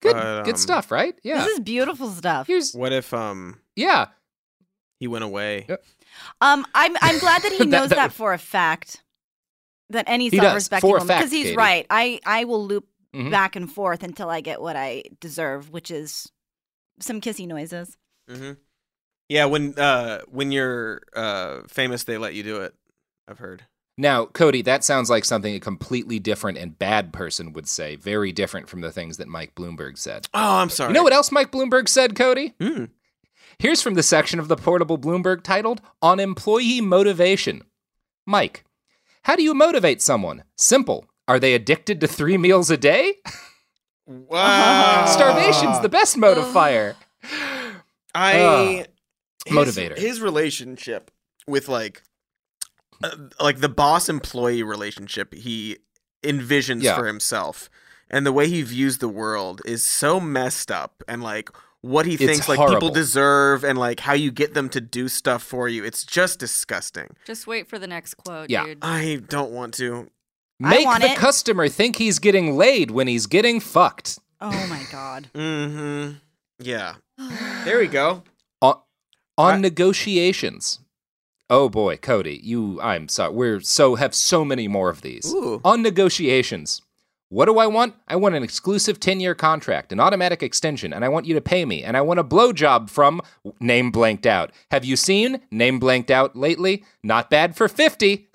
But, 0.00 0.16
um, 0.16 0.44
good 0.44 0.58
stuff, 0.58 0.90
right? 0.90 1.14
Yeah. 1.22 1.44
This 1.44 1.54
is 1.54 1.60
beautiful 1.60 2.08
stuff. 2.10 2.46
Here's 2.46 2.72
What 2.72 2.92
if 2.92 3.12
um 3.12 3.60
Yeah. 3.76 4.06
he 4.98 5.06
went 5.08 5.24
away? 5.24 5.66
Um, 6.40 6.66
I'm 6.74 6.96
I'm 7.00 7.18
glad 7.18 7.42
that 7.42 7.52
he 7.52 7.58
That- 7.58 7.66
knows 7.68 7.88
that, 7.90 7.96
that- 7.96 8.12
for 8.12 8.32
a 8.32 8.38
fact. 8.38 9.02
That 9.90 10.04
any 10.06 10.28
self-respecting 10.28 10.90
woman, 10.90 11.06
because 11.06 11.30
he's 11.32 11.44
Katie. 11.46 11.56
right. 11.56 11.86
I 11.88 12.20
I 12.26 12.44
will 12.44 12.62
loop 12.66 12.86
Mhm. 13.16 13.30
back 13.30 13.56
and 13.56 13.72
forth 13.72 14.02
until 14.02 14.28
I 14.28 14.42
get 14.42 14.60
what 14.60 14.76
I 14.76 15.04
deserve, 15.18 15.70
which 15.70 15.90
is 15.90 16.30
some 17.00 17.22
kissy 17.22 17.46
noises. 17.46 17.96
Mm-hmm. 18.30 18.52
Yeah, 19.30 19.46
when 19.46 19.78
uh 19.78 20.20
when 20.28 20.52
you're 20.52 21.00
uh 21.14 21.60
famous, 21.68 22.04
they 22.04 22.18
let 22.18 22.34
you 22.34 22.42
do 22.42 22.58
it. 22.60 22.74
I've 23.26 23.38
heard. 23.38 23.62
Now, 23.96 24.26
Cody, 24.26 24.60
that 24.62 24.84
sounds 24.84 25.08
like 25.08 25.24
something 25.24 25.54
a 25.54 25.58
completely 25.60 26.18
different 26.18 26.58
and 26.58 26.78
bad 26.78 27.12
person 27.12 27.54
would 27.54 27.66
say. 27.66 27.96
Very 27.96 28.30
different 28.30 28.68
from 28.68 28.82
the 28.82 28.92
things 28.92 29.16
that 29.16 29.26
Mike 29.26 29.54
Bloomberg 29.54 29.96
said. 29.98 30.28
Oh, 30.34 30.58
I'm 30.58 30.68
sorry. 30.68 30.90
You 30.90 30.94
know 30.94 31.02
what 31.02 31.12
else 31.14 31.32
Mike 31.32 31.50
Bloomberg 31.50 31.88
said, 31.88 32.14
Cody? 32.14 32.54
Hmm. 32.60 32.84
Here's 33.58 33.82
from 33.82 33.94
the 33.94 34.02
section 34.04 34.38
of 34.38 34.46
the 34.48 34.56
portable 34.56 34.98
Bloomberg 34.98 35.42
titled 35.42 35.80
On 36.00 36.20
Employee 36.20 36.80
Motivation. 36.80 37.62
Mike, 38.24 38.64
how 39.24 39.34
do 39.34 39.42
you 39.42 39.52
motivate 39.52 40.00
someone? 40.00 40.44
Simple. 40.56 41.06
Are 41.26 41.40
they 41.40 41.54
addicted 41.54 42.00
to 42.00 42.06
three 42.06 42.38
meals 42.38 42.70
a 42.70 42.76
day? 42.76 43.14
Wow. 44.06 45.06
Starvation's 45.06 45.80
the 45.80 45.88
best 45.88 46.16
motivator. 46.16 46.94
I 48.14 48.40
Ugh. 48.40 48.86
his- 49.44 49.54
Motivator. 49.56 49.98
His 49.98 50.20
relationship 50.20 51.10
with 51.46 51.68
like 51.68 52.02
uh, 53.02 53.10
like 53.40 53.58
the 53.58 53.68
boss 53.68 54.08
employee 54.08 54.62
relationship 54.62 55.34
he 55.34 55.78
envisions 56.22 56.82
Yeah. 56.82 56.96
for 56.96 57.06
himself 57.06 57.68
and 58.10 58.24
the 58.26 58.32
way 58.32 58.48
he 58.48 58.62
views 58.62 58.98
the 58.98 59.08
world 59.08 59.62
is 59.64 59.84
so 59.84 60.20
messed 60.20 60.70
up 60.70 61.02
and 61.08 61.22
like 61.22 61.50
what 61.82 62.06
he 62.06 62.14
It's 62.14 62.24
thinks 62.24 62.48
like 62.48 62.58
people 62.68 62.90
deserve 62.90 63.64
and 63.64 63.78
like 63.78 64.00
how 64.00 64.12
you 64.14 64.30
get 64.30 64.54
them 64.54 64.68
to 64.70 64.80
do 64.80 65.08
stuff 65.08 65.42
for 65.42 65.68
you. 65.68 65.84
It's 65.84 66.04
just 66.04 66.38
disgusting. 66.40 67.08
Just 67.24 67.46
wait 67.46 67.68
for 67.68 67.78
the 67.78 67.86
next 67.86 68.14
quote, 68.14 68.50
Yeah. 68.50 68.64
dude. 68.64 68.78
I 68.82 69.20
don't 69.28 69.52
want 69.52 69.74
to. 69.74 70.08
Make 70.60 70.86
want 70.86 71.02
the 71.02 71.12
it. 71.12 71.16
customer 71.18 71.68
think 71.68 71.96
he's 71.96 72.18
getting 72.18 72.56
laid 72.56 72.90
when 72.90 73.06
he's 73.06 73.26
getting 73.26 73.60
fucked. 73.60 74.18
Oh 74.40 74.66
my 74.68 74.82
god. 74.90 75.28
Mm-hmm. 75.34 76.14
Yeah. 76.60 76.94
There 77.64 77.78
we 77.78 77.86
go. 77.88 78.22
On, 78.62 78.80
on 79.36 79.60
negotiations. 79.60 80.80
Oh 81.50 81.68
boy, 81.68 81.96
Cody, 81.96 82.40
you 82.42 82.80
I'm 82.80 83.08
sorry. 83.08 83.32
We're 83.34 83.60
so 83.60 83.94
have 83.94 84.14
so 84.14 84.44
many 84.44 84.68
more 84.68 84.90
of 84.90 85.02
these. 85.02 85.32
Ooh. 85.32 85.60
On 85.64 85.82
negotiations. 85.82 86.82
What 87.30 87.44
do 87.44 87.58
I 87.58 87.66
want? 87.66 87.94
I 88.08 88.16
want 88.16 88.34
an 88.36 88.42
exclusive 88.42 88.98
10-year 89.00 89.34
contract, 89.34 89.92
an 89.92 90.00
automatic 90.00 90.42
extension, 90.42 90.94
and 90.94 91.04
I 91.04 91.08
want 91.10 91.26
you 91.26 91.34
to 91.34 91.40
pay 91.42 91.64
me. 91.66 91.84
And 91.84 91.94
I 91.96 92.00
want 92.00 92.18
a 92.20 92.24
blowjob 92.24 92.88
from 92.88 93.20
name 93.60 93.90
blanked 93.90 94.24
out. 94.26 94.50
Have 94.70 94.84
you 94.84 94.96
seen 94.96 95.40
name 95.50 95.78
blanked 95.78 96.10
out 96.10 96.34
lately? 96.34 96.84
Not 97.02 97.28
bad 97.28 97.54
for 97.54 97.68
50 97.68 98.28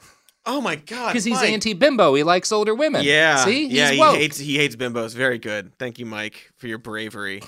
Oh 0.46 0.60
my 0.62 0.76
god. 0.76 1.08
because 1.08 1.24
he's 1.24 1.42
anti-bimbo. 1.42 2.14
He 2.16 2.24
likes 2.24 2.52
older 2.52 2.76
women. 2.76 3.04
Yeah. 3.04 3.38
See? 3.46 3.66
Yeah, 3.66 3.88
he's 3.88 3.90
he 3.92 4.00
woke. 4.00 4.16
hates 4.18 4.38
he 4.38 4.58
hates 4.58 4.76
bimbos. 4.76 5.16
Very 5.16 5.40
good. 5.40 5.72
Thank 5.80 6.00
you, 6.00 6.06
Mike, 6.06 6.52
for 6.58 6.68
your 6.68 6.78
bravery. 6.78 7.42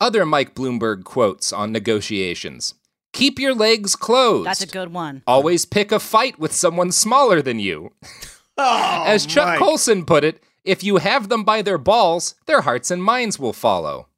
Other 0.00 0.24
Mike 0.24 0.54
Bloomberg 0.54 1.04
quotes 1.04 1.52
on 1.52 1.72
negotiations. 1.72 2.74
Keep 3.12 3.38
your 3.38 3.54
legs 3.54 3.96
closed. 3.96 4.46
That's 4.46 4.62
a 4.62 4.66
good 4.66 4.92
one. 4.92 5.22
Always 5.26 5.64
pick 5.64 5.90
a 5.90 5.98
fight 5.98 6.38
with 6.38 6.52
someone 6.52 6.92
smaller 6.92 7.42
than 7.42 7.58
you. 7.58 7.92
Oh, 8.62 9.04
As 9.06 9.26
Chuck 9.26 9.46
Mike. 9.46 9.58
Colson 9.58 10.04
put 10.04 10.24
it, 10.24 10.42
if 10.64 10.84
you 10.84 10.98
have 10.98 11.28
them 11.28 11.44
by 11.44 11.62
their 11.62 11.78
balls, 11.78 12.34
their 12.46 12.60
hearts 12.62 12.90
and 12.90 13.02
minds 13.02 13.38
will 13.38 13.52
follow. 13.52 14.08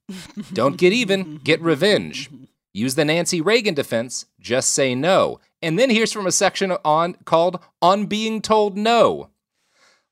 Don't 0.53 0.77
get 0.77 0.93
even, 0.93 1.39
get 1.39 1.61
revenge. 1.61 2.29
Use 2.75 2.95
the 2.97 3.05
Nancy 3.05 3.41
Reagan 3.41 3.75
defense, 3.75 4.27
just 4.41 4.71
say 4.71 4.95
no. 4.95 5.39
And 5.61 5.79
then 5.79 5.91
here's 5.91 6.13
from 6.13 6.27
a 6.27 6.33
section 6.33 6.73
on 6.85 7.15
called 7.25 7.61
On 7.81 8.07
Being 8.07 8.43
Told 8.43 8.77
No. 8.77 9.31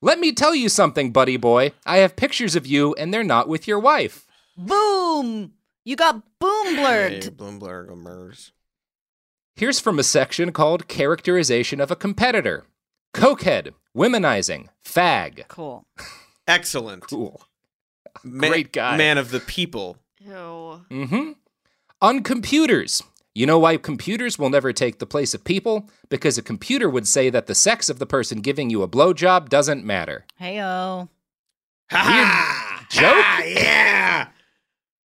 Let 0.01 0.19
me 0.19 0.31
tell 0.31 0.55
you 0.55 0.69
something, 0.69 1.11
buddy 1.11 1.37
boy. 1.37 1.73
I 1.85 1.97
have 1.97 2.15
pictures 2.15 2.55
of 2.55 2.65
you 2.65 2.93
and 2.95 3.13
they're 3.13 3.23
not 3.23 3.47
with 3.49 3.67
your 3.67 3.79
wife. 3.79 4.25
Boom! 4.57 5.53
You 5.83 5.95
got 5.95 6.23
boom 6.39 6.75
blurred. 6.75 7.23
Hey, 7.23 7.29
Bloomberg 7.31 7.95
murders. 7.97 8.51
Here's 9.55 9.79
from 9.79 9.99
a 9.99 10.03
section 10.03 10.51
called 10.53 10.87
Characterization 10.87 11.81
of 11.81 11.91
a 11.91 11.95
Competitor. 11.95 12.65
Cokehead, 13.13 13.73
womenizing, 13.95 14.67
fag. 14.85 15.47
Cool. 15.47 15.85
Excellent. 16.47 17.03
Cool. 17.09 17.41
Ma- 18.23 18.47
Great 18.49 18.71
guy. 18.73 18.97
Man 18.97 19.17
of 19.17 19.31
the 19.31 19.39
people. 19.39 19.97
Ew. 20.19 20.29
Mm-hmm. 20.89 21.31
On 22.01 22.23
computers. 22.23 23.01
You 23.33 23.45
know 23.45 23.59
why 23.59 23.77
computers 23.77 24.37
will 24.37 24.49
never 24.49 24.73
take 24.73 24.99
the 24.99 25.05
place 25.05 25.33
of 25.33 25.43
people? 25.45 25.89
Because 26.09 26.37
a 26.37 26.41
computer 26.41 26.89
would 26.89 27.07
say 27.07 27.29
that 27.29 27.47
the 27.47 27.55
sex 27.55 27.87
of 27.89 27.97
the 27.99 28.05
person 28.05 28.41
giving 28.41 28.69
you 28.69 28.83
a 28.83 28.87
blowjob 28.89 29.47
doesn't 29.47 29.85
matter. 29.85 30.25
Heyo. 30.39 31.07
Ha 31.91 32.85
Joke? 32.89 33.45
yeah. 33.55 34.27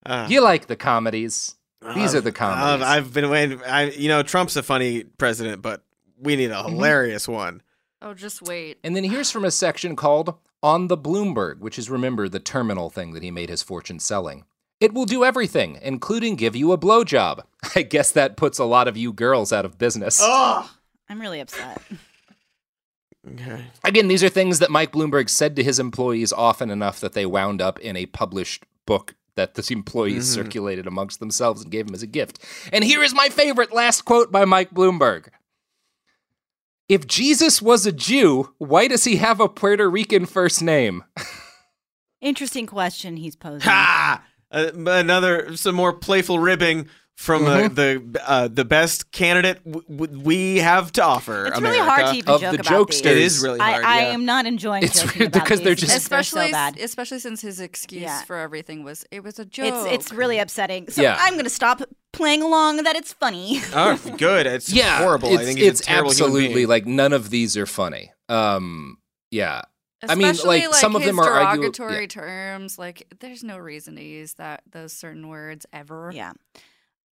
Uh, 0.06 0.28
You 0.30 0.42
like 0.42 0.68
the 0.68 0.76
comedies. 0.76 1.56
These 1.96 2.14
are 2.14 2.22
the 2.22 2.32
comedies. 2.32 2.86
I've 2.86 3.12
been 3.12 3.30
waiting. 3.32 3.60
I, 3.64 3.90
you 3.90 4.08
know, 4.08 4.22
Trump's 4.22 4.56
a 4.56 4.62
funny 4.62 5.04
president, 5.04 5.64
but 5.64 5.84
we 6.20 6.36
need 6.36 6.52
a 6.52 6.62
hilarious 6.64 7.28
one. 7.28 7.64
Oh, 8.02 8.14
just 8.14 8.42
wait. 8.42 8.78
And 8.84 8.96
then 8.96 9.04
here's 9.04 9.30
from 9.32 9.46
a 9.46 9.52
section 9.52 9.96
called 9.96 10.36
On 10.64 10.88
the 10.88 10.98
Bloomberg, 10.98 11.60
which 11.60 11.78
is 11.78 11.90
remember 11.90 12.28
the 12.28 12.40
terminal 12.40 12.90
thing 12.90 13.14
that 13.14 13.24
he 13.24 13.32
made 13.32 13.50
his 13.50 13.62
fortune 13.64 14.00
selling. 14.00 14.46
It 14.80 14.94
will 14.94 15.06
do 15.06 15.24
everything, 15.24 15.78
including 15.84 16.36
give 16.36 16.56
you 16.56 16.72
a 16.72 16.78
blowjob. 16.78 17.44
I 17.76 17.84
guess 17.84 18.12
that 18.12 18.38
puts 18.38 18.58
a 18.58 18.66
lot 18.66 18.88
of 18.88 18.98
you 18.98 19.14
girls 19.14 19.54
out 19.54 19.66
of 19.66 19.78
business. 19.78 20.20
Oh, 20.22 20.70
I'm 21.08 21.22
really 21.22 21.40
upset. 21.40 21.82
Okay. 23.34 23.66
Again, 23.84 24.08
these 24.08 24.24
are 24.24 24.30
things 24.30 24.58
that 24.60 24.72
Mike 24.72 24.92
Bloomberg 24.92 25.30
said 25.30 25.56
to 25.56 25.64
his 25.64 25.78
employees 25.78 26.34
often 26.34 26.72
enough 26.72 27.00
that 27.02 27.14
they 27.14 27.28
wound 27.28 27.62
up 27.62 27.78
in 27.80 27.96
a 27.96 28.08
published 28.08 28.64
book 28.88 29.14
that 29.36 29.54
the 29.54 29.68
employees 29.72 30.28
Mhm. 30.30 30.34
circulated 30.34 30.88
amongst 30.88 31.20
themselves 31.20 31.62
and 31.62 31.72
gave 31.72 31.88
him 31.88 31.94
as 31.94 32.02
a 32.02 32.08
gift. 32.08 32.40
And 32.74 32.84
here 32.84 33.04
is 33.04 33.14
my 33.14 33.30
favorite 33.30 33.72
last 33.72 34.02
quote 34.06 34.32
by 34.32 34.46
Mike 34.46 34.72
Bloomberg. 34.74 35.28
If 36.90 37.08
Jesus 37.08 37.62
was 37.62 37.86
a 37.86 37.92
Jew, 37.92 38.54
why 38.58 38.88
does 38.88 39.06
he 39.06 39.16
have 39.18 39.40
a 39.40 39.48
Puerto 39.48 39.90
Rican 39.90 40.26
first 40.26 40.62
name? 40.62 41.04
Interesting 42.22 42.68
question 42.68 43.18
he's 43.18 43.36
posing. 43.36 43.62
Ha! 43.62 44.24
Uh, 44.52 44.72
another 44.76 45.56
some 45.56 45.76
more 45.76 45.94
playful 45.94 46.38
ribbing 46.40 46.88
from 47.22 47.46
uh, 47.46 47.68
the 47.68 48.02
uh, 48.26 48.48
the 48.48 48.66
best 48.66 49.12
candidate 49.12 49.64
w- 49.64 49.86
w- 49.88 50.20
we 50.24 50.58
have 50.58 50.92
to 50.94 51.04
offer. 51.04 51.46
It's 51.46 51.62
really 51.62 51.78
hard 51.78 52.00
to 52.00 52.04
America. 52.10 52.18
even 52.18 52.40
joke 52.40 52.60
about 52.68 52.90
these. 52.90 53.02
It 53.02 53.18
is 53.18 53.44
really 53.44 53.60
hard. 53.60 53.84
I, 53.86 54.00
I 54.00 54.02
yeah. 54.08 54.14
am 54.14 54.26
not 54.26 54.46
enjoying 54.48 54.84
It's 54.84 55.02
joking 55.04 55.20
weird 55.20 55.36
about 55.36 55.44
because 55.44 55.60
these 55.60 55.66
they're 55.66 55.76
just- 55.76 55.94
because 55.94 56.08
they're 56.10 56.24
so 56.24 56.40
Especially, 56.40 56.52
bad. 56.52 56.80
especially 56.80 57.20
since 57.20 57.42
his 57.42 57.60
excuse 57.60 58.02
Yeah. 58.02 58.24
for 58.24 58.38
everything 58.38 58.84
was 58.84 59.06
it 59.12 59.24
was 59.24 59.38
a 59.38 59.46
joke. 59.46 59.68
It's 59.68 59.86
it's 60.10 60.12
really 60.14 60.40
upsetting. 60.40 60.90
So 60.90 61.02
Yeah. 61.04 61.16
I'm 61.20 61.34
going 61.34 61.44
to 61.44 61.50
stop 61.52 61.82
playing 62.12 62.42
along 62.42 62.84
that 62.84 62.96
it's 62.96 63.14
funny. 63.14 63.62
Oh, 63.74 63.98
good. 64.18 64.48
It's 64.48 64.74
yeah, 64.74 64.98
horrible. 64.98 65.30
It's, 65.30 65.42
I 65.42 65.46
think 65.46 65.60
he's 65.60 65.68
it's 65.70 65.82
a 65.82 65.84
terrible 65.84 66.12
human 66.12 66.26
absolutely 66.28 66.54
being. 66.56 66.68
like 66.68 66.86
none 66.88 67.14
of 67.14 67.30
these 67.30 67.56
are 67.56 67.66
funny. 67.68 68.12
Um, 68.30 68.98
yeah. 69.30 69.62
I 70.10 70.16
mean, 70.16 70.30
Especially, 70.30 70.62
like, 70.66 70.74
some 70.74 70.96
of 70.96 71.04
them 71.04 71.20
are 71.20 71.30
argu- 71.30 71.58
derogatory 71.72 72.02
yeah. 72.02 72.08
terms. 72.08 72.80
Like, 72.80 73.06
there's 73.20 73.44
no 73.44 73.60
reason 73.60 73.96
to 73.98 74.04
use 74.04 74.34
that 74.34 74.64
those 74.72 74.94
certain 74.94 75.28
words 75.30 75.68
ever. 75.72 76.12
Yeah. 76.12 76.32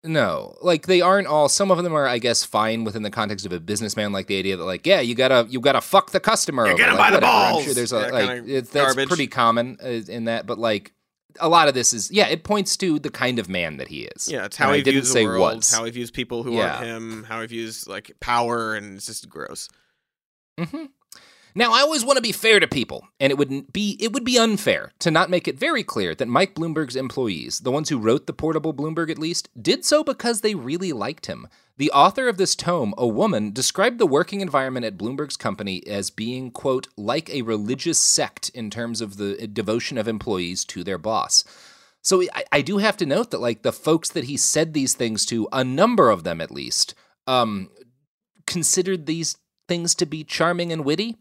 No, 0.04 0.56
like 0.62 0.88
they 0.88 1.02
aren't 1.02 1.28
all. 1.28 1.50
Some 1.50 1.72
of 1.72 1.84
them 1.84 1.93
are, 1.93 2.08
I 2.08 2.20
guess, 2.20 2.45
fine 2.45 2.86
within 2.86 3.04
the 3.04 3.12
context 3.12 3.45
of 3.45 3.52
a 3.52 3.60
businessman. 3.60 4.14
Like 4.14 4.28
the 4.28 4.39
idea 4.39 4.56
that, 4.56 4.64
like, 4.64 4.88
yeah, 4.88 5.02
you 5.02 5.14
gotta, 5.14 5.45
you 5.50 5.60
gotta 5.60 5.82
fuck 5.82 6.12
the 6.12 6.22
customer. 6.22 6.68
Yeah, 6.68 6.76
get 6.76 6.89
'em 6.89 6.95
like, 6.95 7.08
by 7.08 7.12
the 7.12 7.16
whatever. 7.18 7.32
I'm 7.34 7.52
balls. 7.54 7.64
sure 7.66 7.74
there's 7.74 7.91
a 7.91 8.00
That 8.00 8.14
like 8.14 8.30
it, 8.47 8.72
that's 8.72 8.93
garbage. 8.93 9.08
pretty 9.10 9.28
common 9.28 9.78
uh, 9.84 9.88
in 9.88 10.26
that, 10.26 10.45
but 10.45 10.58
like 10.58 10.93
a 11.41 11.50
lot 11.50 11.68
of 11.68 11.74
this 11.74 11.91
is, 11.93 12.10
yeah, 12.12 12.28
it 12.28 12.43
points 12.45 12.78
to 12.78 12.97
the 13.00 13.10
kind 13.10 13.39
of 13.39 13.50
man 13.50 13.76
that 13.78 13.89
he 13.89 14.04
is. 14.16 14.30
Yeah, 14.32 14.45
it's 14.45 14.58
And 14.58 14.66
how 14.68 14.72
I 14.72 14.78
he 14.78 14.84
didn't 14.84 15.02
views 15.02 15.12
say 15.12 15.24
the 15.24 15.30
world, 15.30 15.58
was. 15.58 15.72
how 15.72 15.84
he 15.84 15.91
views 15.91 16.12
people 16.12 16.43
who 16.43 16.54
Yeah. 16.56 16.76
aren't 16.78 16.88
him, 16.88 17.24
how 17.26 17.41
he 17.41 17.47
views 17.47 17.86
like 17.88 18.12
power, 18.22 18.76
and 18.76 18.95
it's 18.95 19.06
just 19.06 19.28
gross. 19.30 19.68
hmm 20.58 20.86
Now, 21.56 21.74
I 21.74 21.82
always 21.82 22.06
want 22.06 22.18
to 22.18 22.22
be 22.22 22.32
fair 22.32 22.60
to 22.60 22.68
people, 22.68 23.08
and 23.20 23.32
it 23.32 23.38
would 23.38 23.74
be 23.74 23.97
it 24.00 24.14
would 24.14 24.24
be 24.24 24.38
unfair 24.38 24.91
to 25.00 25.12
not 25.12 25.30
make 25.30 25.47
it 25.47 25.58
very 25.58 25.84
clear 25.84 26.14
that 26.16 26.28
Mike 26.28 26.54
Bloomberg's 26.56 26.95
employees, 26.95 27.60
the 27.60 27.72
ones 27.72 27.89
who 27.89 27.97
wrote 27.97 28.28
the 28.28 28.34
portable 28.34 28.74
Bloomberg 28.74 29.10
at 29.10 29.18
least, 29.18 29.50
did 29.60 29.84
so 29.84 30.04
because 30.04 30.41
they 30.41 30.56
really 30.56 30.93
liked 30.93 31.26
him. 31.26 31.47
The 31.78 31.91
author 31.91 32.28
of 32.28 32.38
this 32.38 32.56
tome, 32.56 32.93
a 32.97 33.08
woman, 33.08 33.52
described 33.54 34.00
the 34.00 34.06
working 34.06 34.41
environment 34.41 34.86
at 34.86 34.97
Bloomberg's 34.97 35.38
company 35.38 35.82
as 35.88 36.10
being, 36.10 36.52
quote, 36.52 36.89
like 36.97 37.30
a 37.30 37.41
religious 37.43 37.97
sect 37.97 38.50
in 38.50 38.70
terms 38.70 39.00
of 39.00 39.16
the 39.16 39.47
devotion 39.47 39.97
of 39.97 40.08
employees 40.08 40.66
to 40.66 40.84
their 40.84 40.97
boss. 40.97 41.45
So 42.02 42.22
I, 42.36 42.43
I 42.52 42.62
do 42.62 42.80
have 42.80 42.97
to 42.97 43.06
note 43.06 43.32
that, 43.32 43.39
like, 43.39 43.62
the 43.62 43.72
folks 43.72 44.10
that 44.10 44.26
he 44.26 44.36
said 44.36 44.74
these 44.74 44.93
things 44.93 45.26
to, 45.28 45.47
a 45.54 45.64
number 45.64 46.10
of 46.10 46.26
them 46.26 46.41
at 46.41 46.52
least, 46.52 46.95
um, 47.28 47.70
considered 48.45 49.06
these 49.06 49.38
things 49.70 49.95
to 49.95 50.06
be 50.06 50.26
charming 50.26 50.74
and 50.74 50.84
witty, 50.84 51.16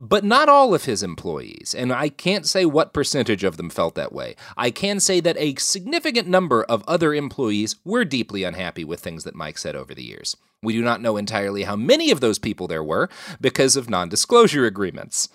but 0.00 0.24
not 0.24 0.48
all 0.48 0.74
of 0.74 0.84
his 0.84 1.02
employees. 1.02 1.74
And 1.76 1.92
I 1.92 2.08
can't 2.08 2.46
say 2.46 2.64
what 2.64 2.92
percentage 2.92 3.44
of 3.44 3.56
them 3.56 3.70
felt 3.70 3.94
that 3.96 4.12
way. 4.12 4.36
I 4.56 4.70
can 4.70 5.00
say 5.00 5.20
that 5.20 5.36
a 5.38 5.56
significant 5.56 6.28
number 6.28 6.62
of 6.64 6.84
other 6.86 7.14
employees 7.14 7.76
were 7.84 8.04
deeply 8.04 8.44
unhappy 8.44 8.84
with 8.84 9.00
things 9.00 9.24
that 9.24 9.34
Mike 9.34 9.58
said 9.58 9.74
over 9.74 9.94
the 9.94 10.04
years. 10.04 10.36
We 10.62 10.72
do 10.72 10.82
not 10.82 11.00
know 11.00 11.16
entirely 11.16 11.64
how 11.64 11.76
many 11.76 12.10
of 12.10 12.20
those 12.20 12.38
people 12.38 12.66
there 12.66 12.82
were 12.82 13.08
because 13.40 13.76
of 13.76 13.90
non 13.90 14.08
disclosure 14.08 14.66
agreements. 14.66 15.28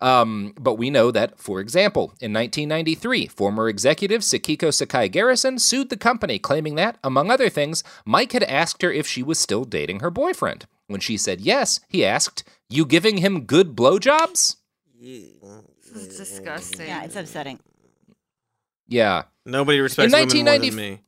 Um, 0.00 0.54
but 0.58 0.76
we 0.76 0.88
know 0.88 1.10
that, 1.10 1.38
for 1.38 1.60
example, 1.60 2.14
in 2.20 2.32
1993, 2.32 3.26
former 3.26 3.68
executive 3.68 4.22
Sekiko 4.22 4.72
Sakai 4.72 5.10
Garrison 5.10 5.58
sued 5.58 5.90
the 5.90 5.96
company, 5.96 6.38
claiming 6.38 6.74
that, 6.76 6.96
among 7.04 7.30
other 7.30 7.50
things, 7.50 7.84
Mike 8.06 8.32
had 8.32 8.42
asked 8.44 8.80
her 8.80 8.90
if 8.90 9.06
she 9.06 9.22
was 9.22 9.38
still 9.38 9.64
dating 9.64 10.00
her 10.00 10.10
boyfriend. 10.10 10.66
When 10.86 11.00
she 11.00 11.18
said 11.18 11.42
yes, 11.42 11.80
he 11.88 12.04
asked, 12.04 12.44
You 12.70 12.86
giving 12.86 13.18
him 13.18 13.44
good 13.46 13.74
blowjobs? 13.74 14.56
This 15.00 15.26
is 15.94 16.16
disgusting. 16.16 16.86
Yeah, 16.86 17.04
it's 17.04 17.16
upsetting. 17.16 17.58
Yeah. 18.86 19.24
Nobody 19.44 19.80
respects 19.80 20.12
women 20.12 20.28
more 20.28 20.44
than 20.44 20.46
1990 20.46 20.76
me. 20.76 21.00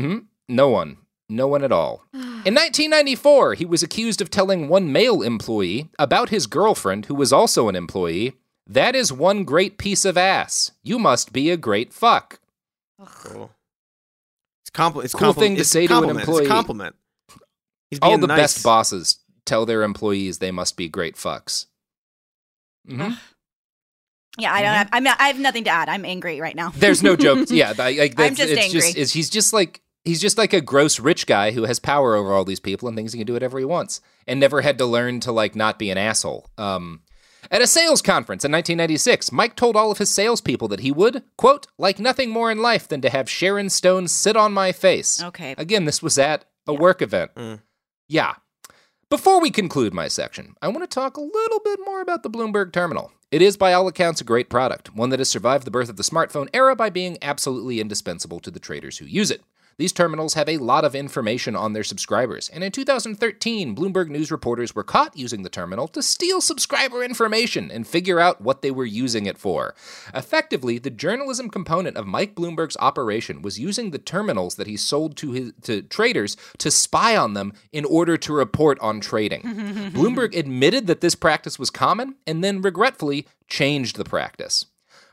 Mm-hmm. 0.00 0.18
No 0.48 0.68
one. 0.68 0.98
No 1.28 1.48
one 1.48 1.64
at 1.64 1.72
all. 1.72 2.04
In 2.14 2.54
1994, 2.54 3.54
he 3.54 3.64
was 3.64 3.82
accused 3.82 4.20
of 4.20 4.30
telling 4.30 4.68
one 4.68 4.92
male 4.92 5.22
employee 5.22 5.88
about 5.98 6.28
his 6.28 6.46
girlfriend, 6.46 7.06
who 7.06 7.14
was 7.14 7.32
also 7.32 7.68
an 7.68 7.74
employee, 7.74 8.34
that 8.66 8.94
is 8.94 9.12
one 9.12 9.44
great 9.44 9.76
piece 9.78 10.04
of 10.04 10.16
ass. 10.16 10.70
You 10.82 10.98
must 10.98 11.32
be 11.32 11.50
a 11.50 11.56
great 11.56 11.92
fuck. 11.92 12.38
Cool. 13.04 13.50
It's 14.62 14.70
compli- 14.70 15.04
It's 15.04 15.14
Cool 15.14 15.32
compli- 15.34 15.38
thing 15.38 15.54
to 15.56 15.60
it's 15.62 15.70
say 15.70 15.86
to 15.86 15.92
an 15.94 16.00
compliment. 16.00 16.20
employee. 16.28 16.42
It's 16.42 16.50
a 16.50 16.54
compliment. 16.54 16.96
He's 17.90 17.98
All 18.02 18.18
the 18.18 18.26
nice. 18.26 18.38
best 18.38 18.62
bosses 18.64 19.18
tell 19.46 19.66
their 19.66 19.82
employees 19.82 20.38
they 20.38 20.50
must 20.50 20.76
be 20.76 20.88
great 20.88 21.16
fucks. 21.16 21.66
Mhm. 22.88 23.18
Yeah, 24.38 24.52
I 24.52 24.62
don't. 24.62 24.68
Mm-hmm. 24.70 24.76
Have, 24.78 24.88
I'm. 24.92 25.04
Not, 25.04 25.20
I 25.20 25.26
have 25.28 25.38
nothing 25.38 25.64
to 25.64 25.70
add. 25.70 25.88
I'm 25.88 26.04
angry 26.04 26.40
right 26.40 26.56
now. 26.56 26.70
There's 26.76 27.02
no 27.02 27.14
jokes. 27.16 27.50
Yeah, 27.52 27.72
I- 27.78 27.92
like 27.92 28.18
I'm 28.18 28.34
just 28.34 28.50
it's 28.50 28.60
angry. 28.60 28.80
Just, 28.80 28.96
it's, 28.96 29.12
he's 29.12 29.30
just 29.30 29.52
like 29.52 29.80
he's 30.04 30.20
just 30.20 30.36
like 30.38 30.52
a 30.52 30.60
gross 30.60 30.98
rich 30.98 31.26
guy 31.26 31.52
who 31.52 31.64
has 31.64 31.78
power 31.78 32.14
over 32.16 32.32
all 32.32 32.44
these 32.44 32.60
people 32.60 32.88
and 32.88 32.96
thinks 32.96 33.12
he 33.12 33.18
can 33.18 33.26
do 33.26 33.32
whatever 33.32 33.58
he 33.58 33.64
wants 33.64 34.00
and 34.26 34.40
never 34.40 34.60
had 34.60 34.76
to 34.78 34.86
learn 34.86 35.20
to 35.20 35.32
like 35.32 35.54
not 35.54 35.78
be 35.78 35.88
an 35.90 35.98
asshole. 35.98 36.50
Um, 36.58 37.02
at 37.50 37.62
a 37.62 37.66
sales 37.66 38.02
conference 38.02 38.44
in 38.44 38.50
1996, 38.52 39.30
Mike 39.30 39.54
told 39.54 39.76
all 39.76 39.90
of 39.92 39.98
his 39.98 40.08
salespeople 40.12 40.66
that 40.68 40.80
he 40.80 40.90
would, 40.90 41.22
quote, 41.36 41.66
like 41.78 41.98
nothing 41.98 42.30
more 42.30 42.50
in 42.50 42.60
life 42.62 42.88
than 42.88 43.02
to 43.02 43.10
have 43.10 43.28
Sharon 43.30 43.68
Stone 43.70 44.08
sit 44.08 44.34
on 44.36 44.52
my 44.52 44.72
face. 44.72 45.22
Okay. 45.22 45.54
Again, 45.58 45.84
this 45.84 46.02
was 46.02 46.18
at 46.18 46.44
a 46.66 46.72
work 46.74 47.02
event. 47.02 47.30
Yeah. 48.08 48.34
Before 49.14 49.40
we 49.40 49.52
conclude 49.52 49.94
my 49.94 50.08
section, 50.08 50.56
I 50.60 50.66
want 50.66 50.82
to 50.82 50.92
talk 50.92 51.16
a 51.16 51.20
little 51.20 51.60
bit 51.60 51.78
more 51.84 52.00
about 52.00 52.24
the 52.24 52.28
Bloomberg 52.28 52.72
Terminal. 52.72 53.12
It 53.30 53.42
is, 53.42 53.56
by 53.56 53.72
all 53.72 53.86
accounts, 53.86 54.20
a 54.20 54.24
great 54.24 54.50
product, 54.50 54.96
one 54.96 55.10
that 55.10 55.20
has 55.20 55.28
survived 55.28 55.64
the 55.64 55.70
birth 55.70 55.88
of 55.88 55.96
the 55.96 56.02
smartphone 56.02 56.48
era 56.52 56.74
by 56.74 56.90
being 56.90 57.16
absolutely 57.22 57.80
indispensable 57.80 58.40
to 58.40 58.50
the 58.50 58.58
traders 58.58 58.98
who 58.98 59.04
use 59.04 59.30
it. 59.30 59.44
These 59.76 59.92
terminals 59.92 60.34
have 60.34 60.48
a 60.48 60.58
lot 60.58 60.84
of 60.84 60.94
information 60.94 61.56
on 61.56 61.72
their 61.72 61.84
subscribers, 61.84 62.48
and 62.48 62.62
in 62.62 62.70
2013, 62.70 63.74
Bloomberg 63.74 64.08
News 64.08 64.30
reporters 64.30 64.74
were 64.74 64.84
caught 64.84 65.16
using 65.16 65.42
the 65.42 65.48
terminal 65.48 65.88
to 65.88 66.02
steal 66.02 66.40
subscriber 66.40 67.02
information 67.02 67.70
and 67.70 67.86
figure 67.86 68.20
out 68.20 68.40
what 68.40 68.62
they 68.62 68.70
were 68.70 68.84
using 68.84 69.26
it 69.26 69.38
for. 69.38 69.74
Effectively, 70.14 70.78
the 70.78 70.90
journalism 70.90 71.48
component 71.48 71.96
of 71.96 72.06
Mike 72.06 72.34
Bloomberg's 72.34 72.76
operation 72.78 73.42
was 73.42 73.58
using 73.58 73.90
the 73.90 73.98
terminals 73.98 74.54
that 74.56 74.66
he 74.66 74.76
sold 74.76 75.16
to 75.16 75.32
his 75.32 75.52
to 75.62 75.82
traders 75.82 76.36
to 76.58 76.70
spy 76.70 77.16
on 77.16 77.34
them 77.34 77.52
in 77.72 77.84
order 77.84 78.16
to 78.16 78.32
report 78.32 78.78
on 78.80 79.00
trading. 79.00 79.42
Bloomberg 79.92 80.36
admitted 80.36 80.86
that 80.86 81.00
this 81.00 81.14
practice 81.14 81.58
was 81.58 81.70
common 81.70 82.16
and 82.26 82.44
then 82.44 82.62
regretfully 82.62 83.26
changed 83.48 83.96
the 83.96 84.04
practice. 84.04 84.66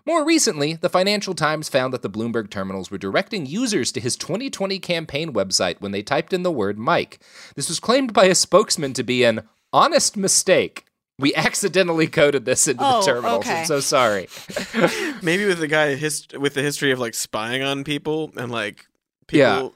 More 0.06 0.26
recently, 0.26 0.74
the 0.74 0.90
Financial 0.90 1.34
Times 1.34 1.70
found 1.70 1.94
that 1.94 2.02
the 2.02 2.10
Bloomberg 2.10 2.50
terminals 2.50 2.90
were 2.90 2.98
directing 2.98 3.46
users 3.46 3.92
to 3.92 4.00
his 4.00 4.16
2020 4.16 4.80
campaign 4.80 5.34
website 5.34 5.80
when 5.80 5.92
they 5.92 6.02
typed 6.02 6.34
in 6.34 6.44
the 6.44 6.52
word 6.52 6.78
Mike. 6.78 7.20
This 7.56 7.70
was 7.70 7.80
claimed 7.80 8.14
by 8.14 8.26
a 8.26 8.36
spokesman 8.36 8.94
to 8.94 9.04
be 9.04 9.24
an 9.24 9.48
honest 9.72 10.18
mistake. 10.18 10.86
We 11.20 11.36
accidentally 11.36 12.08
coded 12.08 12.46
this 12.46 12.68
into 12.68 12.84
Oh, 12.84 13.02
the 13.02 13.06
terminals. 13.06 13.46
okay. 13.46 13.60
I'm 13.62 13.66
so 13.68 13.80
sorry. 13.80 14.28
Maybe 15.22 15.46
with 15.46 15.60
the 15.60 15.68
guy 15.68 15.96
hist- 15.96 16.38
with 16.38 16.56
the 16.56 16.62
history 16.64 16.92
of 16.92 17.00
like 17.00 17.14
spying 17.14 17.62
on 17.62 17.84
people 17.84 18.32
and 18.38 18.52
like 18.52 18.86
Yeah. 19.32 19.56
people 19.56 19.76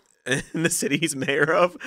in 0.53 0.63
the 0.63 0.71
city 0.71 0.97
he's 0.97 1.15
mayor 1.15 1.53
of, 1.53 1.77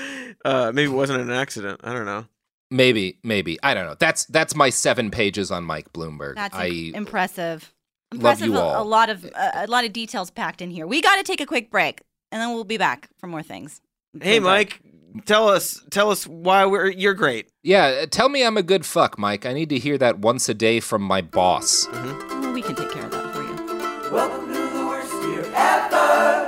uh, 0.45 0.70
maybe 0.72 0.93
it 0.93 0.95
wasn't 0.95 1.20
an 1.20 1.30
accident. 1.32 1.80
I 1.82 1.93
don't 1.93 2.07
know. 2.07 2.26
Maybe, 2.70 3.18
maybe. 3.24 3.59
I 3.64 3.74
don't 3.74 3.86
know. 3.86 3.97
That's 3.99 4.26
that's 4.26 4.55
my 4.55 4.70
seven 4.70 5.11
pages 5.11 5.51
on 5.51 5.64
Mike 5.64 5.93
Bloomberg. 5.93 6.36
That's 6.36 6.55
I 6.55 6.66
im- 6.68 6.95
impressive. 6.95 7.74
Love 8.12 8.40
Impressive. 8.40 8.46
you 8.46 8.56
a- 8.56 8.61
all. 8.61 8.82
A, 8.82 8.86
lot 8.86 9.11
of 9.11 9.24
uh, 9.24 9.50
a 9.54 9.66
lot 9.66 9.84
of 9.84 9.92
details 9.92 10.30
packed 10.30 10.61
in 10.62 10.70
here. 10.70 10.86
We 10.86 11.00
got 11.02 11.16
to 11.16 11.22
take 11.22 11.40
a 11.40 11.46
quick 11.46 11.70
break, 11.70 12.00
and 12.32 12.40
then 12.40 12.54
we'll 12.54 12.64
be 12.64 12.78
back 12.78 13.09
for 13.18 13.26
more 13.26 13.42
things. 13.42 13.80
Hey, 14.20 14.38
Bloomberg. 14.40 14.42
Mike, 14.44 14.80
tell 15.26 15.48
us 15.48 15.82
tell 15.90 16.11
us 16.11 16.26
why 16.26 16.64
we're 16.66 16.88
you're 16.88 17.14
great. 17.14 17.48
Yeah, 17.62 18.00
uh, 18.02 18.06
tell 18.06 18.28
me 18.28 18.44
I'm 18.44 18.56
a 18.56 18.62
good 18.62 18.86
fuck, 18.86 19.18
Mike. 19.18 19.44
I 19.46 19.52
need 19.52 19.68
to 19.70 19.78
hear 19.78 19.98
that 19.98 20.18
once 20.18 20.48
a 20.48 20.54
day 20.54 20.80
from 20.80 21.02
my 21.02 21.20
boss. 21.20 21.86
Well, 21.92 22.52
we 22.52 22.62
can 22.62 22.74
take 22.74 22.90
care 22.90 23.04
of 23.04 23.11
that 23.12 23.34
for 23.34 23.42
you. 23.42 24.12
Welcome 24.12 24.46
to 24.48 24.54
the 24.54 24.86
worst 24.86 25.12
year 25.28 25.44
ever. 25.54 26.47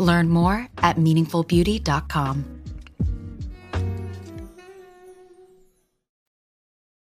Learn 0.00 0.28
more 0.28 0.66
at 0.78 0.96
meaningfulbeauty.com. 0.96 2.44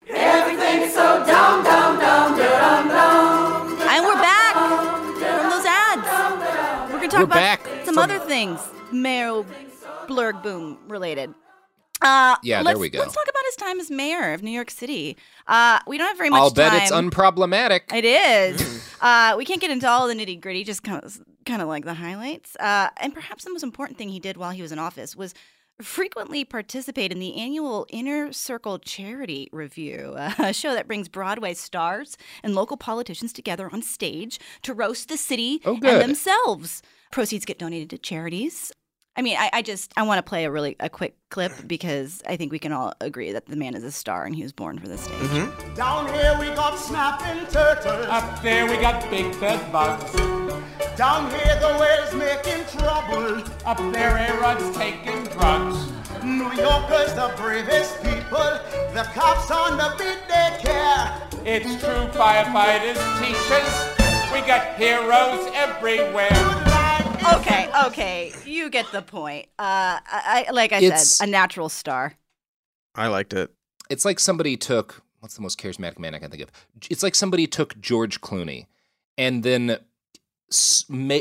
Everything's 0.09 0.94
so 0.94 1.24
dumb, 1.26 1.62
dumb, 1.64 1.99
dumb, 1.99 2.36
dumb, 2.38 2.88
dumb. 2.88 3.78
And 3.82 4.05
we're 4.05 4.14
back 4.14 4.55
from 4.55 5.51
those 5.51 5.64
ads. 5.66 6.92
We're 6.92 6.99
gonna 6.99 7.09
talk 7.09 7.18
We're 7.18 7.24
about 7.24 7.34
back 7.34 7.61
some 7.84 7.94
from- 7.94 7.99
other 7.99 8.18
things, 8.20 8.61
Mayor 8.92 9.44
Blurg 10.07 10.42
Boom 10.42 10.78
related. 10.88 11.34
Uh, 12.01 12.36
Yeah, 12.42 12.62
there 12.62 12.78
we 12.78 12.88
go. 12.90 13.01
Let's 13.01 13.12
talk 13.12 13.24
about 13.28 13.42
his 13.46 13.57
time 13.57 13.80
as 13.80 13.90
mayor 13.90 14.32
of 14.32 14.42
New 14.42 14.53
York 14.53 14.70
City. 14.70 15.16
Uh, 15.49 15.80
we 15.86 15.99
don't 15.99 16.07
have 16.07 16.16
very 16.16 16.30
much 16.30 16.40
I'll 16.40 16.51
bet 16.53 16.70
time. 16.70 16.82
it's 16.82 16.92
unproblematic. 16.92 17.92
It 17.92 18.05
is. 18.05 18.96
uh, 19.01 19.34
we 19.36 19.44
can't 19.44 19.61
get 19.61 19.72
into 19.72 19.88
all 19.88 20.07
the 20.07 20.14
nitty 20.14 20.40
gritty, 20.40 20.62
just 20.62 20.84
kind 20.84 21.03
of, 21.03 21.18
kind 21.49 21.62
of 21.62 21.68
like 21.68 21.84
the 21.84 21.94
highlights. 21.94 22.55
Uh, 22.57 22.90
and 22.99 23.14
perhaps 23.14 23.44
the 23.44 23.51
most 23.51 23.62
important 23.64 23.99
thing 23.99 24.11
he 24.11 24.20
did 24.20 24.36
while 24.36 24.51
he 24.51 24.62
was 24.62 24.70
in 24.70 24.78
office 24.78 25.16
was 25.16 25.34
frequently 25.80 26.44
participate 26.44 27.11
in 27.11 27.18
the 27.20 27.36
annual 27.36 27.86
Inner 27.88 28.32
Circle 28.32 28.80
Charity 28.80 29.49
Review, 29.51 30.14
a 30.38 30.53
show 30.53 30.74
that 30.74 30.86
brings 30.86 31.09
Broadway 31.09 31.55
stars 31.55 32.16
and 32.42 32.55
local 32.55 32.76
politicians 32.76 33.32
together 33.32 33.70
on 33.72 33.82
stage 33.82 34.38
to 34.62 34.74
roast 34.74 35.09
the 35.09 35.16
city 35.16 35.61
Oh, 35.64 35.74
and 35.74 36.03
themselves. 36.03 36.82
Proceeds 37.11 37.44
get 37.44 37.59
donated 37.59 37.90
to 37.90 37.99
charities. 37.99 38.70
I 39.16 39.22
mean, 39.22 39.36
I, 39.36 39.51
I 39.53 39.62
just 39.62 39.92
I 39.96 40.03
want 40.03 40.18
to 40.18 40.28
play 40.28 40.44
a 40.44 40.51
really 40.51 40.76
a 40.78 40.88
quick 40.88 41.16
clip 41.30 41.53
because 41.66 42.22
I 42.28 42.36
think 42.36 42.53
we 42.53 42.61
can 42.61 42.72
all 42.72 42.92
agree 43.01 43.32
that 43.32 43.46
the 43.46 43.57
man 43.57 43.74
is 43.74 43.82
a 43.82 43.90
star 43.90 44.24
and 44.24 44.36
he 44.36 44.42
was 44.44 44.53
born 44.53 44.78
for 44.78 44.86
this 44.86 45.01
stage. 45.01 45.16
Mm-hmm. 45.16 45.74
Down 45.74 46.07
here 46.14 46.36
we 46.38 46.55
got 46.55 46.78
snapping 46.78 47.44
turtles. 47.46 48.07
Up 48.07 48.42
there 48.42 48.66
we 48.66 48.76
got 48.76 49.11
big 49.11 49.38
bed 49.40 49.72
bugs. 49.72 50.47
Down 50.99 51.30
here 51.30 51.57
the 51.61 51.76
whale's 51.78 52.12
making 52.14 52.64
trouble. 52.76 53.42
Up 53.64 53.78
there 53.92 54.16
A-Rod's 54.16 54.76
taking 54.76 55.22
drugs. 55.32 55.92
New 56.24 56.51
Yorkers 56.55 57.14
the 57.14 57.32
bravest 57.36 58.03
people. 58.03 58.51
The 58.94 59.09
cops 59.14 59.49
on 59.51 59.76
the 59.78 59.94
beat 59.96 60.18
they 60.26 60.59
care. 60.61 61.22
It's 61.44 61.80
true, 61.80 62.09
firefighters, 62.18 62.99
teachers, 63.20 64.32
we 64.32 64.40
got 64.46 64.76
heroes 64.76 65.49
everywhere. 65.55 66.28
Okay, 67.36 67.70
okay, 67.86 68.32
you 68.44 68.68
get 68.68 68.90
the 68.92 69.01
point. 69.03 69.46
Uh, 69.59 70.03
I, 70.05 70.46
I 70.49 70.51
like 70.51 70.72
I 70.72 70.78
It's- 70.78 71.14
said, 71.18 71.28
a 71.28 71.30
natural 71.30 71.68
star. 71.68 72.14
I 72.96 73.07
liked 73.07 73.32
it. 73.32 73.53
It's 73.88 74.05
like 74.05 74.18
somebody 74.18 74.57
took 74.57 75.03
what's 75.20 75.36
the 75.36 75.42
most 75.42 75.61
charismatic 75.61 75.99
man 76.01 76.14
I 76.14 76.18
can 76.18 76.30
think 76.30 76.42
of. 76.42 76.51
It's 76.90 77.03
like 77.05 77.14
somebody 77.14 77.46
took 77.46 77.80
George 77.80 78.20
Clooney 78.20 78.66
and 79.16 79.42
then 79.44 79.70
s- 79.70 79.78
ma- 79.78 79.84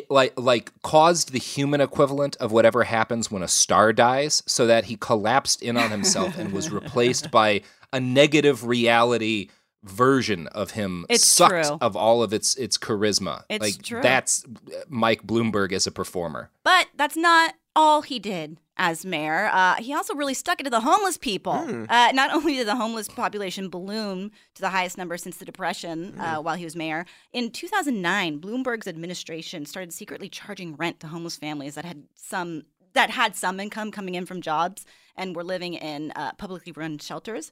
like 0.09 0.33
like 0.37 0.71
caused 0.83 1.31
the 1.31 1.39
human 1.39 1.81
equivalent 1.81 2.35
of 2.37 2.51
whatever 2.51 2.83
happens 2.83 3.29
when 3.31 3.43
a 3.43 3.47
star 3.47 3.93
dies, 3.93 4.43
so 4.45 4.67
that 4.67 4.85
he 4.85 4.95
collapsed 4.95 5.61
in 5.61 5.77
on 5.77 5.91
himself 5.91 6.37
and 6.37 6.51
was 6.51 6.71
replaced 6.81 7.31
by 7.31 7.61
a 7.93 7.99
negative 7.99 8.65
reality 8.65 9.49
version 9.83 10.47
of 10.47 10.71
him 10.71 11.05
It's 11.09 11.25
sucked 11.25 11.67
true. 11.67 11.77
of 11.81 11.95
all 11.95 12.23
of 12.23 12.33
its 12.33 12.55
its 12.55 12.77
charisma. 12.77 13.43
It's 13.49 13.61
like 13.61 13.81
true. 13.81 14.01
that's 14.01 14.43
uh, 14.45 14.81
Mike 14.89 15.23
Bloomberg 15.23 15.71
as 15.71 15.87
a 15.87 15.91
performer. 15.91 16.49
But 16.63 16.87
that's 16.95 17.15
not 17.15 17.55
all 17.75 18.01
he 18.01 18.19
did 18.19 18.57
as 18.77 19.05
mayor. 19.05 19.49
Uh, 19.51 19.75
he 19.75 19.93
also 19.93 20.13
really 20.13 20.33
stuck 20.33 20.61
it 20.61 20.63
to 20.63 20.69
the 20.69 20.81
homeless 20.81 21.17
people. 21.17 21.53
Uh, 21.89 22.11
not 22.13 22.31
only 22.33 22.55
did 22.55 22.67
the 22.67 22.75
homeless 22.75 23.07
population 23.07 23.69
balloon 23.69 24.31
to 24.55 24.61
the 24.61 24.69
highest 24.69 24.97
number 24.97 25.17
since 25.17 25.37
the 25.37 25.45
Depression 25.45 26.19
uh, 26.19 26.37
while 26.37 26.55
he 26.55 26.63
was 26.63 26.75
mayor, 26.75 27.05
in 27.33 27.51
2009, 27.51 28.39
Bloomberg's 28.39 28.87
administration 28.87 29.65
started 29.65 29.91
secretly 29.93 30.29
charging 30.29 30.75
rent 30.75 30.99
to 30.99 31.07
homeless 31.07 31.37
families 31.37 31.75
that 31.75 31.85
had 31.85 32.03
some 32.15 32.63
that 32.93 33.09
had 33.11 33.35
some 33.35 33.59
income 33.59 33.91
coming 33.91 34.15
in 34.15 34.25
from 34.25 34.41
jobs 34.41 34.85
and 35.15 35.35
were 35.35 35.43
living 35.43 35.75
in 35.75 36.11
uh, 36.15 36.31
publicly 36.33 36.71
run 36.71 36.97
shelters. 36.97 37.51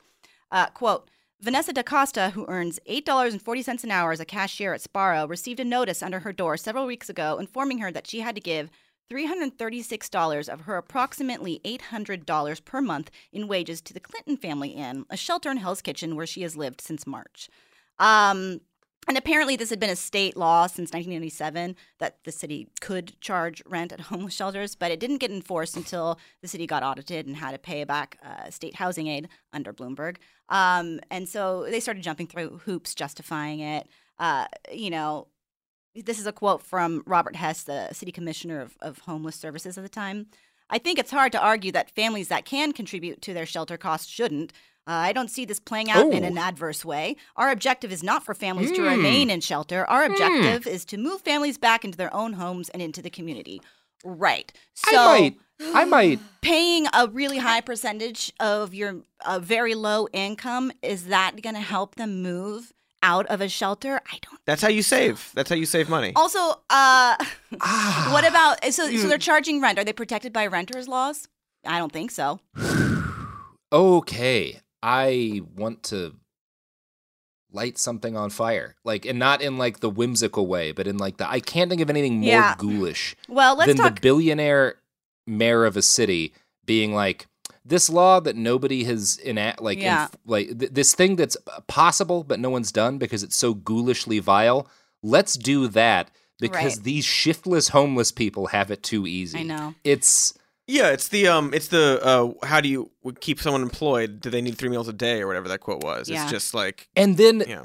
Uh, 0.52 0.68
quote. 0.68 1.10
Vanessa 1.42 1.74
DaCosta, 1.74 2.30
who 2.32 2.46
earns 2.48 2.80
$8.40 2.90 3.84
an 3.84 3.92
hour 3.92 4.14
as 4.14 4.22
a 4.22 4.26
cashier 4.26 4.74
at 4.74 4.82
Sbarro, 4.82 5.30
received 5.30 5.60
a 5.60 5.66
notice 5.66 6.02
under 6.02 6.22
her 6.22 6.32
door 6.32 6.56
several 6.56 6.86
weeks 6.86 7.10
ago 7.10 7.38
informing 7.38 7.80
her 7.80 7.92
that 7.92 8.08
she 8.08 8.22
had 8.22 8.36
to 8.36 8.42
give 8.42 8.72
$336 9.12 10.50
of 10.50 10.62
her 10.62 10.78
approximately 10.78 11.60
$800 11.64 12.66
per 12.66 12.82
month 12.82 13.12
in 13.32 13.48
wages 13.48 13.82
to 13.82 13.94
the 13.94 14.00
Clinton 14.00 14.38
Family 14.38 14.70
Inn, 14.70 15.06
a 15.10 15.18
shelter 15.18 15.52
in 15.52 15.58
Hell's 15.58 15.82
Kitchen 15.82 16.16
where 16.16 16.26
she 16.26 16.42
has 16.42 16.56
lived 16.56 16.82
since 16.82 17.06
March. 17.06 17.50
Um, 18.00 18.62
and 19.08 19.18
apparently, 19.18 19.56
this 19.56 19.70
had 19.70 19.80
been 19.80 19.92
a 19.92 19.96
state 19.96 20.36
law 20.36 20.66
since 20.66 20.92
1997 20.92 21.76
that 22.00 22.18
the 22.24 22.32
city 22.32 22.70
could 22.82 23.20
charge 23.22 23.62
rent 23.66 23.92
at 23.92 24.00
homeless 24.02 24.34
shelters, 24.34 24.76
but 24.76 24.92
it 24.92 25.00
didn't 25.00 25.20
get 25.20 25.32
enforced 25.32 25.78
until 25.78 26.20
the 26.42 26.48
city 26.48 26.66
got 26.66 26.82
audited 26.84 27.28
and 27.28 27.36
had 27.36 27.52
to 27.52 27.60
pay 27.60 27.84
back 27.84 28.18
uh, 28.24 28.50
state 28.50 28.76
housing 28.76 29.08
aid 29.08 29.30
under 29.54 29.72
Bloomberg. 29.72 30.18
Um, 30.50 31.00
and 31.12 31.30
so 31.30 31.66
they 31.70 31.80
started 31.80 32.04
jumping 32.04 32.28
through 32.28 32.62
hoops 32.66 32.96
justifying 32.96 33.60
it. 33.60 33.88
Uh, 34.18 34.46
you 34.72 34.90
know, 34.90 35.28
this 35.96 36.20
is 36.20 36.28
a 36.28 36.32
quote 36.32 36.62
from 36.62 37.04
Robert 37.06 37.36
Hess, 37.36 37.64
the 37.64 37.94
city 37.94 38.12
commissioner 38.12 38.60
of, 38.62 38.78
of 38.82 39.00
homeless 39.00 39.36
services 39.36 39.78
at 39.78 39.84
the 39.84 39.90
time. 39.90 40.28
I 40.70 40.78
think 40.80 40.98
it's 41.00 41.12
hard 41.12 41.32
to 41.34 41.40
argue 41.40 41.72
that 41.74 41.92
families 41.92 42.28
that 42.30 42.46
can 42.46 42.72
contribute 42.74 43.22
to 43.24 43.34
their 43.34 43.46
shelter 43.46 43.78
costs 43.78 44.08
shouldn't. 44.12 44.52
Uh, 44.88 44.92
I 44.92 45.14
don't 45.14 45.30
see 45.32 45.46
this 45.46 45.60
playing 45.60 45.90
out 45.90 46.12
in 46.12 46.24
Oh. 46.24 46.28
an 46.28 46.38
adverse 46.38 46.84
way. 46.86 47.16
Our 47.36 47.50
objective 47.52 47.92
is 47.92 48.04
not 48.04 48.24
for 48.24 48.34
families 48.34 48.72
to 48.74 48.82
Hmm. 48.82 48.88
remain 48.88 49.30
in 49.30 49.42
shelter. 49.42 49.86
Our 49.90 50.06
Hmm. 50.06 50.12
objective 50.12 50.68
is 50.68 50.86
to 50.86 50.98
move 50.98 51.22
families 51.22 51.58
back 51.58 51.84
into 51.86 51.98
their 51.98 52.14
own 52.14 52.34
homes 52.34 52.70
and 52.70 52.82
into 52.82 53.02
the 53.02 53.10
community. 53.10 53.62
Right. 54.04 54.52
So 54.74 55.00
I 55.00 55.06
might 55.20 55.38
I 55.74 55.86
might 55.86 56.20
paying 56.42 56.86
a 56.94 57.08
really 57.08 57.38
high 57.38 57.62
percentage 57.62 58.32
of 58.40 58.74
your 58.74 59.02
uh, 59.26 59.40
very 59.40 59.74
low 59.74 60.08
income 60.14 60.72
is 60.82 61.06
that 61.08 61.42
going 61.42 61.56
to 61.56 61.62
help 61.62 61.96
them 61.96 62.22
move 62.22 62.74
out 63.06 63.26
of 63.28 63.40
a 63.42 63.48
shelter? 63.48 64.02
I 64.12 64.18
don't. 64.22 64.40
That's 64.46 64.62
how 64.62 64.68
you 64.70 64.82
save. 64.82 65.32
That's 65.36 65.50
how 65.50 65.56
you 65.56 65.66
save 65.66 65.88
money. 65.90 66.12
Also, 66.16 66.40
uh, 66.40 67.16
Ah. 67.62 68.10
what 68.12 68.26
about 68.28 68.64
so? 68.74 68.90
Hmm. 68.90 68.98
So 68.98 69.08
they're 69.08 69.18
charging 69.18 69.62
rent. 69.62 69.78
Are 69.80 69.84
they 69.84 69.94
protected 69.94 70.34
by 70.34 70.48
renters 70.48 70.88
laws? 70.88 71.28
I 71.66 71.78
don't 71.78 71.92
think 71.92 72.12
so. 72.12 72.40
okay, 73.72 74.60
I 74.84 75.42
want 75.56 75.84
to 75.84 76.16
light 77.52 77.78
something 77.78 78.18
on 78.18 78.30
fire. 78.30 78.76
Like 78.84 79.06
and 79.06 79.18
not 79.20 79.42
in 79.42 79.58
like 79.58 79.80
the 79.80 79.90
whimsical 79.90 80.48
way, 80.48 80.72
but 80.72 80.88
in 80.88 80.98
like 80.98 81.18
the 81.18 81.30
I 81.30 81.40
can't 81.40 81.70
think 81.70 81.82
of 81.82 81.90
anything 81.90 82.20
more 82.20 82.30
Yeah. 82.30 82.56
ghoulish 82.58 83.16
Well, 83.30 83.56
let's 83.56 83.68
than 83.68 83.78
talk- 83.78 83.96
the 83.96 84.02
billionaire 84.02 84.76
mayor 85.28 85.66
of 85.66 85.78
a 85.78 85.82
city 85.82 86.34
being 86.66 86.94
like 86.94 87.28
this 87.66 87.90
law 87.90 88.20
that 88.20 88.36
nobody 88.36 88.84
has 88.84 89.18
enact 89.18 89.62
like 89.62 89.80
Yeah. 89.80 90.04
inf- 90.04 90.16
like 90.26 90.60
th- 90.60 90.72
this 90.72 90.94
thing 90.94 91.16
that's 91.16 91.36
possible 91.68 92.24
but 92.24 92.40
no 92.40 92.50
one's 92.50 92.72
done 92.72 92.98
because 92.98 93.24
it's 93.24 93.36
so 93.36 93.54
ghoulishly 93.56 94.20
vile. 94.20 94.68
Let's 95.04 95.34
do 95.36 95.68
that 95.70 96.12
because 96.40 96.76
Right. 96.76 96.84
these 96.84 97.06
shiftless 97.06 97.70
homeless 97.70 98.12
people 98.12 98.48
have 98.48 98.72
it 98.72 98.84
too 98.84 99.08
easy. 99.08 99.40
I 99.40 99.44
know. 99.44 99.76
It's 99.84 100.34
Yeah, 100.68 100.90
it's 100.90 101.08
the 101.10 101.28
um, 101.28 101.54
it's 101.54 101.68
the 101.68 102.00
uh, 102.04 102.34
how 102.46 102.60
do 102.62 102.68
you 102.70 102.90
keep 103.20 103.40
someone 103.40 103.62
employed? 103.62 104.20
Do 104.22 104.30
they 104.32 104.42
need 104.42 104.58
three 104.58 104.70
meals 104.70 104.88
a 104.88 104.94
day 104.94 105.22
or 105.22 105.28
whatever 105.28 105.48
that 105.50 105.60
quote 105.60 105.84
was? 105.84 106.10
Yeah. 106.10 106.24
It's 106.24 106.32
just 106.32 106.54
like 106.56 106.88
And 106.96 107.18
then, 107.18 107.44
yeah. 107.48 107.64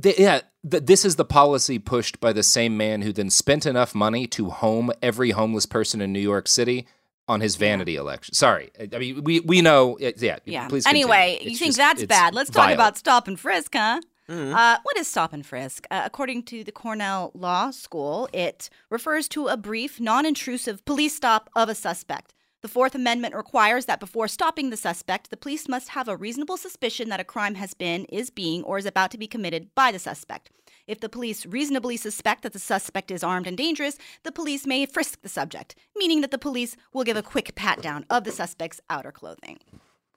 th- 0.00 0.18
yeah, 0.18 0.40
th- 0.70 0.84
this 0.84 1.04
is 1.06 1.16
the 1.16 1.24
policy 1.24 1.78
pushed 1.78 2.20
by 2.20 2.32
the 2.34 2.42
same 2.42 2.76
man 2.76 3.00
who 3.02 3.12
then 3.14 3.30
spent 3.30 3.64
enough 3.66 3.94
money 3.94 4.26
to 4.28 4.50
home 4.50 4.92
every 5.02 5.30
homeless 5.30 5.64
person 5.66 6.00
in 6.02 6.12
New 6.12 6.20
York 6.20 6.46
City 6.48 6.86
on 7.28 7.40
his 7.40 7.56
vanity 7.56 7.96
election. 7.96 8.34
Sorry, 8.34 8.70
I 8.92 8.98
mean 8.98 9.24
we 9.24 9.40
we 9.40 9.62
know. 9.62 9.96
Yeah, 10.00 10.38
Yeah. 10.44 10.68
Please. 10.68 10.84
continue. 10.84 11.06
Anyway, 11.06 11.38
you 11.42 11.56
think 11.56 11.74
just- 11.74 11.78
that's 11.78 12.04
bad? 12.04 12.34
Let's 12.34 12.50
talk 12.50 12.66
vile. 12.66 12.74
about 12.74 12.96
stop 12.98 13.28
and 13.28 13.38
frisk, 13.38 13.74
huh? 13.74 14.00
Mm-hmm. 14.28 14.54
Uh, 14.54 14.78
what 14.82 14.96
is 14.96 15.06
stop 15.06 15.32
and 15.34 15.44
frisk? 15.44 15.86
Uh, 15.90 16.02
according 16.04 16.44
to 16.44 16.64
the 16.64 16.72
Cornell 16.72 17.30
Law 17.34 17.70
School, 17.70 18.28
it 18.32 18.70
refers 18.88 19.28
to 19.28 19.48
a 19.48 19.56
brief, 19.56 20.00
non 20.00 20.24
intrusive 20.24 20.84
police 20.84 21.14
stop 21.14 21.50
of 21.54 21.68
a 21.68 21.74
suspect. 21.74 22.32
The 22.62 22.68
Fourth 22.68 22.94
Amendment 22.94 23.34
requires 23.34 23.84
that 23.84 24.00
before 24.00 24.26
stopping 24.26 24.70
the 24.70 24.78
suspect, 24.78 25.28
the 25.28 25.36
police 25.36 25.68
must 25.68 25.90
have 25.90 26.08
a 26.08 26.16
reasonable 26.16 26.56
suspicion 26.56 27.10
that 27.10 27.20
a 27.20 27.24
crime 27.24 27.56
has 27.56 27.74
been, 27.74 28.06
is 28.06 28.30
being, 28.30 28.62
or 28.62 28.78
is 28.78 28.86
about 28.86 29.10
to 29.10 29.18
be 29.18 29.26
committed 29.26 29.74
by 29.74 29.92
the 29.92 29.98
suspect. 29.98 30.48
If 30.86 31.00
the 31.00 31.08
police 31.08 31.46
reasonably 31.46 31.96
suspect 31.96 32.42
that 32.42 32.52
the 32.52 32.58
suspect 32.58 33.10
is 33.10 33.24
armed 33.24 33.46
and 33.46 33.56
dangerous, 33.56 33.96
the 34.22 34.32
police 34.32 34.66
may 34.66 34.84
frisk 34.86 35.22
the 35.22 35.28
subject, 35.28 35.74
meaning 35.96 36.20
that 36.20 36.30
the 36.30 36.38
police 36.38 36.76
will 36.92 37.04
give 37.04 37.16
a 37.16 37.22
quick 37.22 37.54
pat 37.54 37.80
down 37.80 38.04
of 38.10 38.24
the 38.24 38.32
suspect's 38.32 38.80
outer 38.90 39.12
clothing. 39.12 39.58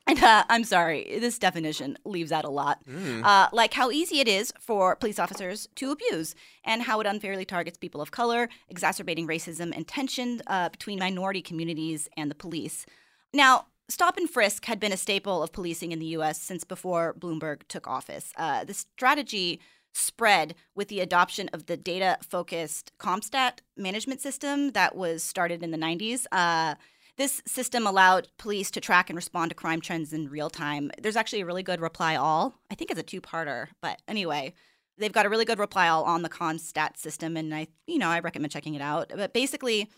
And 0.07 0.23
uh, 0.23 0.45
I'm 0.49 0.63
sorry, 0.63 1.05
this 1.19 1.37
definition 1.37 1.97
leaves 2.05 2.31
out 2.31 2.45
a 2.45 2.49
lot. 2.49 2.79
Mm. 2.85 3.23
Uh, 3.23 3.49
like 3.51 3.73
how 3.73 3.91
easy 3.91 4.19
it 4.19 4.27
is 4.27 4.53
for 4.59 4.95
police 4.95 5.19
officers 5.19 5.67
to 5.75 5.91
abuse, 5.91 6.33
and 6.63 6.83
how 6.83 7.01
it 7.01 7.07
unfairly 7.07 7.45
targets 7.45 7.77
people 7.77 8.01
of 8.01 8.11
color, 8.11 8.49
exacerbating 8.69 9.27
racism 9.27 9.75
and 9.75 9.87
tension 9.87 10.41
uh, 10.47 10.69
between 10.69 10.99
minority 10.99 11.41
communities 11.41 12.07
and 12.15 12.31
the 12.31 12.35
police. 12.35 12.85
Now, 13.33 13.67
stop 13.89 14.17
and 14.17 14.29
frisk 14.29 14.65
had 14.65 14.79
been 14.79 14.93
a 14.93 14.97
staple 14.97 15.43
of 15.43 15.51
policing 15.51 15.91
in 15.91 15.99
the 15.99 16.05
U.S. 16.07 16.41
since 16.41 16.63
before 16.63 17.13
Bloomberg 17.13 17.67
took 17.67 17.85
office. 17.87 18.31
Uh, 18.37 18.63
the 18.63 18.73
strategy 18.73 19.59
spread 19.97 20.55
with 20.75 20.87
the 20.87 20.99
adoption 20.99 21.49
of 21.53 21.65
the 21.65 21.77
data 21.77 22.17
focused 22.21 22.91
CompStat 22.99 23.59
management 23.75 24.21
system 24.21 24.71
that 24.71 24.95
was 24.95 25.23
started 25.23 25.63
in 25.63 25.71
the 25.71 25.77
90s. 25.77 26.25
Uh, 26.31 26.75
this 27.17 27.41
system 27.47 27.87
allowed 27.87 28.27
police 28.37 28.69
to 28.71 28.79
track 28.79 29.09
and 29.09 29.17
respond 29.17 29.49
to 29.49 29.55
crime 29.55 29.81
trends 29.81 30.13
in 30.13 30.29
real 30.29 30.51
time. 30.51 30.91
There's 31.01 31.15
actually 31.15 31.41
a 31.41 31.45
really 31.45 31.63
good 31.63 31.81
reply 31.81 32.15
all. 32.15 32.53
I 32.69 32.75
think 32.75 32.91
it's 32.91 32.99
a 32.99 33.03
two-parter, 33.03 33.69
but 33.81 34.01
anyway, 34.07 34.53
they've 34.99 35.11
got 35.11 35.25
a 35.25 35.29
really 35.29 35.45
good 35.45 35.59
reply 35.59 35.87
all 35.87 36.03
on 36.03 36.21
the 36.21 36.29
CompStat 36.29 36.97
system, 36.97 37.35
and 37.35 37.53
I, 37.53 37.67
you 37.87 37.97
know, 37.97 38.09
I 38.09 38.19
recommend 38.19 38.51
checking 38.51 38.75
it 38.75 38.81
out. 38.81 39.11
But 39.15 39.33
basically, 39.33 39.89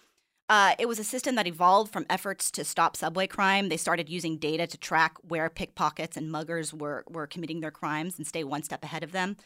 uh, 0.49 0.73
it 0.79 0.87
was 0.87 0.97
a 0.97 1.03
system 1.03 1.35
that 1.35 1.45
evolved 1.45 1.93
from 1.93 2.07
efforts 2.09 2.49
to 2.51 2.63
stop 2.63 2.95
subway 2.95 3.27
crime. 3.27 3.69
They 3.69 3.77
started 3.77 4.09
using 4.09 4.37
data 4.37 4.65
to 4.65 4.77
track 4.77 5.15
where 5.21 5.49
pickpockets 5.49 6.17
and 6.17 6.31
muggers 6.31 6.73
were 6.73 7.03
were 7.07 7.27
committing 7.27 7.59
their 7.59 7.69
crimes 7.69 8.17
and 8.17 8.25
stay 8.25 8.43
one 8.43 8.63
step 8.63 8.83
ahead 8.83 9.03
of 9.03 9.11
them, 9.11 9.37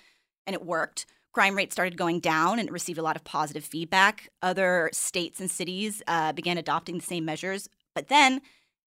and 0.46 0.54
it 0.54 0.66
worked. 0.66 1.06
Crime 1.32 1.56
rates 1.56 1.74
started 1.74 1.98
going 1.98 2.20
down, 2.20 2.60
and 2.60 2.70
it 2.70 2.72
received 2.72 3.00
a 3.00 3.04
lot 3.04 3.16
of 3.16 3.24
positive 3.24 3.66
feedback. 3.66 4.30
Other 4.42 4.90
states 4.94 5.40
and 5.40 5.50
cities 5.50 6.04
uh, 6.08 6.32
began 6.34 6.58
adopting 6.58 6.98
the 6.98 7.04
same 7.04 7.26
measures, 7.26 7.70
but 7.96 8.08
then 8.08 8.42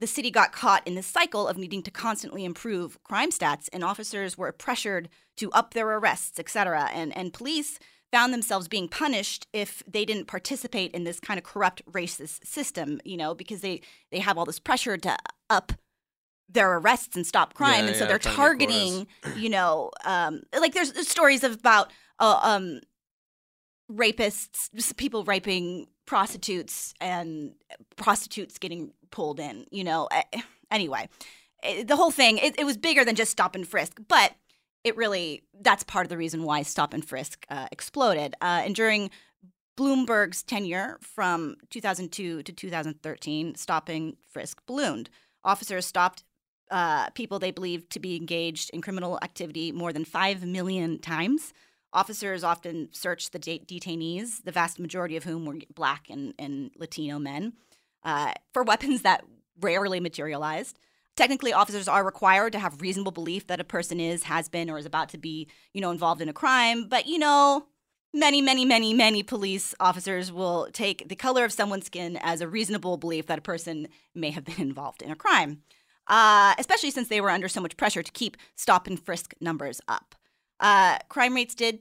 the 0.00 0.06
city 0.06 0.30
got 0.30 0.52
caught 0.52 0.86
in 0.86 0.94
this 0.94 1.06
cycle 1.06 1.46
of 1.46 1.58
needing 1.58 1.82
to 1.82 1.90
constantly 1.90 2.46
improve 2.46 3.02
crime 3.04 3.30
stats, 3.30 3.68
and 3.72 3.84
officers 3.84 4.38
were 4.38 4.52
pressured 4.52 5.10
to 5.36 5.52
up 5.52 5.74
their 5.74 5.86
arrests, 5.86 6.38
et 6.38 6.48
cetera. 6.48 6.88
And, 6.94 7.14
and 7.14 7.34
police 7.34 7.78
found 8.10 8.32
themselves 8.32 8.66
being 8.66 8.88
punished 8.88 9.46
if 9.52 9.82
they 9.86 10.06
didn't 10.06 10.26
participate 10.26 10.92
in 10.92 11.04
this 11.04 11.20
kind 11.20 11.38
of 11.38 11.44
corrupt 11.44 11.84
racist 11.84 12.46
system, 12.46 13.00
you 13.04 13.16
know, 13.18 13.34
because 13.34 13.60
they, 13.60 13.82
they 14.10 14.20
have 14.20 14.38
all 14.38 14.46
this 14.46 14.58
pressure 14.58 14.96
to 14.96 15.16
up 15.50 15.72
their 16.52 16.76
arrests 16.78 17.16
and 17.16 17.26
stop 17.26 17.54
crime. 17.54 17.84
Yeah, 17.84 17.86
and 17.88 17.96
so 17.96 18.04
yeah, 18.04 18.08
they're 18.08 18.18
trying 18.18 18.34
to 18.34 18.64
get 18.66 18.70
targeting, 18.70 19.06
you 19.36 19.48
know, 19.48 19.90
um, 20.04 20.42
like 20.58 20.74
there's 20.74 21.08
stories 21.08 21.44
about 21.44 21.92
uh, 22.18 22.40
um, 22.42 22.80
rapists, 23.90 24.68
people 24.96 25.24
raping 25.24 25.86
prostitutes 26.06 26.94
and 27.00 27.52
prostitutes 27.96 28.58
getting 28.58 28.92
pulled 29.10 29.40
in, 29.40 29.66
you 29.70 29.84
know. 29.84 30.08
Eh, 30.10 30.40
Anyway, 30.70 31.08
eh, 31.62 31.82
the 31.82 31.96
whole 31.96 32.12
thing, 32.12 32.38
it, 32.38 32.58
it 32.58 32.64
was 32.64 32.76
bigger 32.76 33.04
than 33.04 33.16
just 33.16 33.32
stop 33.32 33.54
and 33.54 33.66
frisk, 33.66 34.00
but 34.08 34.34
it 34.84 34.96
really, 34.96 35.42
that's 35.60 35.82
part 35.82 36.06
of 36.06 36.08
the 36.08 36.16
reason 36.16 36.44
why 36.44 36.62
stop 36.62 36.94
and 36.94 37.04
frisk 37.04 37.44
uh, 37.50 37.66
exploded. 37.72 38.34
Uh, 38.40 38.62
and 38.64 38.74
during 38.74 39.10
Bloomberg's 39.76 40.42
tenure 40.42 40.98
from 41.02 41.56
2002 41.70 42.42
to 42.44 42.52
2013, 42.52 43.54
stopping 43.56 44.16
frisk 44.28 44.64
ballooned. 44.66 45.10
Officers 45.44 45.86
stopped 45.86 46.22
uh, 46.70 47.10
people 47.10 47.38
they 47.38 47.50
believed 47.50 47.90
to 47.90 48.00
be 48.00 48.16
engaged 48.16 48.70
in 48.70 48.80
criminal 48.80 49.18
activity 49.22 49.72
more 49.72 49.92
than 49.92 50.04
5 50.04 50.44
million 50.44 50.98
times. 50.98 51.52
Officers 51.92 52.44
often 52.44 52.88
searched 52.92 53.32
the 53.32 53.38
de- 53.38 53.64
detainees, 53.66 54.44
the 54.44 54.52
vast 54.52 54.78
majority 54.78 55.16
of 55.16 55.24
whom 55.24 55.44
were 55.44 55.56
black 55.74 56.06
and, 56.08 56.34
and 56.38 56.70
Latino 56.76 57.18
men, 57.18 57.54
uh, 58.04 58.32
for 58.52 58.62
weapons 58.62 59.02
that 59.02 59.24
rarely 59.60 59.98
materialized. 59.98 60.78
Technically, 61.16 61.52
officers 61.52 61.88
are 61.88 62.04
required 62.04 62.52
to 62.52 62.58
have 62.58 62.80
reasonable 62.80 63.12
belief 63.12 63.48
that 63.48 63.60
a 63.60 63.64
person 63.64 63.98
is, 63.98 64.22
has 64.24 64.48
been, 64.48 64.70
or 64.70 64.78
is 64.78 64.86
about 64.86 65.08
to 65.10 65.18
be, 65.18 65.48
you 65.74 65.80
know, 65.80 65.90
involved 65.90 66.22
in 66.22 66.28
a 66.28 66.32
crime. 66.32 66.88
But, 66.88 67.06
you 67.06 67.18
know, 67.18 67.66
many, 68.14 68.40
many, 68.40 68.64
many, 68.64 68.94
many 68.94 69.22
police 69.22 69.74
officers 69.80 70.32
will 70.32 70.68
take 70.72 71.08
the 71.08 71.16
color 71.16 71.44
of 71.44 71.52
someone's 71.52 71.86
skin 71.86 72.18
as 72.22 72.40
a 72.40 72.48
reasonable 72.48 72.96
belief 72.96 73.26
that 73.26 73.38
a 73.38 73.42
person 73.42 73.88
may 74.14 74.30
have 74.30 74.44
been 74.44 74.60
involved 74.60 75.02
in 75.02 75.10
a 75.10 75.16
crime, 75.16 75.62
uh, 76.10 76.54
especially 76.58 76.90
since 76.90 77.08
they 77.08 77.20
were 77.20 77.30
under 77.30 77.48
so 77.48 77.60
much 77.60 77.76
pressure 77.76 78.02
to 78.02 78.12
keep 78.12 78.36
stop 78.56 78.86
and 78.86 79.00
frisk 79.00 79.32
numbers 79.40 79.80
up. 79.88 80.14
Uh, 80.58 80.98
crime 81.08 81.34
rates 81.34 81.54
did 81.54 81.78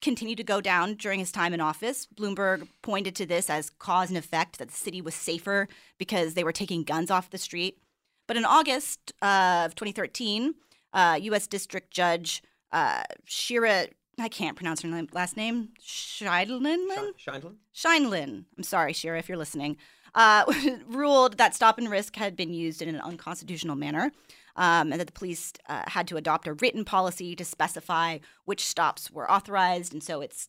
continue 0.00 0.34
to 0.34 0.42
go 0.42 0.62
down 0.62 0.94
during 0.94 1.20
his 1.20 1.30
time 1.30 1.52
in 1.52 1.60
office. 1.60 2.08
Bloomberg 2.16 2.66
pointed 2.82 3.14
to 3.16 3.26
this 3.26 3.50
as 3.50 3.68
cause 3.70 4.08
and 4.08 4.16
effect 4.16 4.58
that 4.58 4.68
the 4.68 4.74
city 4.74 5.02
was 5.02 5.14
safer 5.14 5.68
because 5.98 6.32
they 6.32 6.42
were 6.42 6.52
taking 6.52 6.82
guns 6.82 7.10
off 7.10 7.30
the 7.30 7.38
street. 7.38 7.78
But 8.26 8.38
in 8.38 8.46
August 8.46 9.12
uh, 9.20 9.64
of 9.66 9.74
2013, 9.74 10.54
uh, 10.94 11.18
U.S. 11.22 11.46
District 11.46 11.90
Judge 11.90 12.42
uh, 12.72 13.02
Shira, 13.26 13.88
I 14.18 14.28
can't 14.28 14.56
pronounce 14.56 14.80
her 14.80 14.88
name, 14.88 15.08
last 15.12 15.36
name, 15.36 15.70
Scheidlin? 15.82 16.86
Scheindlin? 17.18 17.56
Scheinlin, 17.74 18.44
I'm 18.56 18.62
sorry, 18.62 18.92
Shira, 18.94 19.18
if 19.18 19.28
you're 19.28 19.38
listening, 19.38 19.76
uh, 20.14 20.44
ruled 20.86 21.38
that 21.38 21.54
stop 21.54 21.78
and 21.78 21.90
risk 21.90 22.16
had 22.16 22.36
been 22.36 22.52
used 22.52 22.82
in 22.82 22.88
an 22.88 23.00
unconstitutional 23.00 23.76
manner. 23.76 24.12
Um, 24.56 24.90
and 24.90 25.00
that 25.00 25.06
the 25.06 25.12
police 25.12 25.52
uh, 25.68 25.84
had 25.86 26.08
to 26.08 26.16
adopt 26.16 26.48
a 26.48 26.54
written 26.54 26.84
policy 26.84 27.36
to 27.36 27.44
specify 27.44 28.18
which 28.46 28.66
stops 28.66 29.10
were 29.10 29.30
authorized, 29.30 29.92
and 29.92 30.02
so 30.02 30.20
it's, 30.20 30.48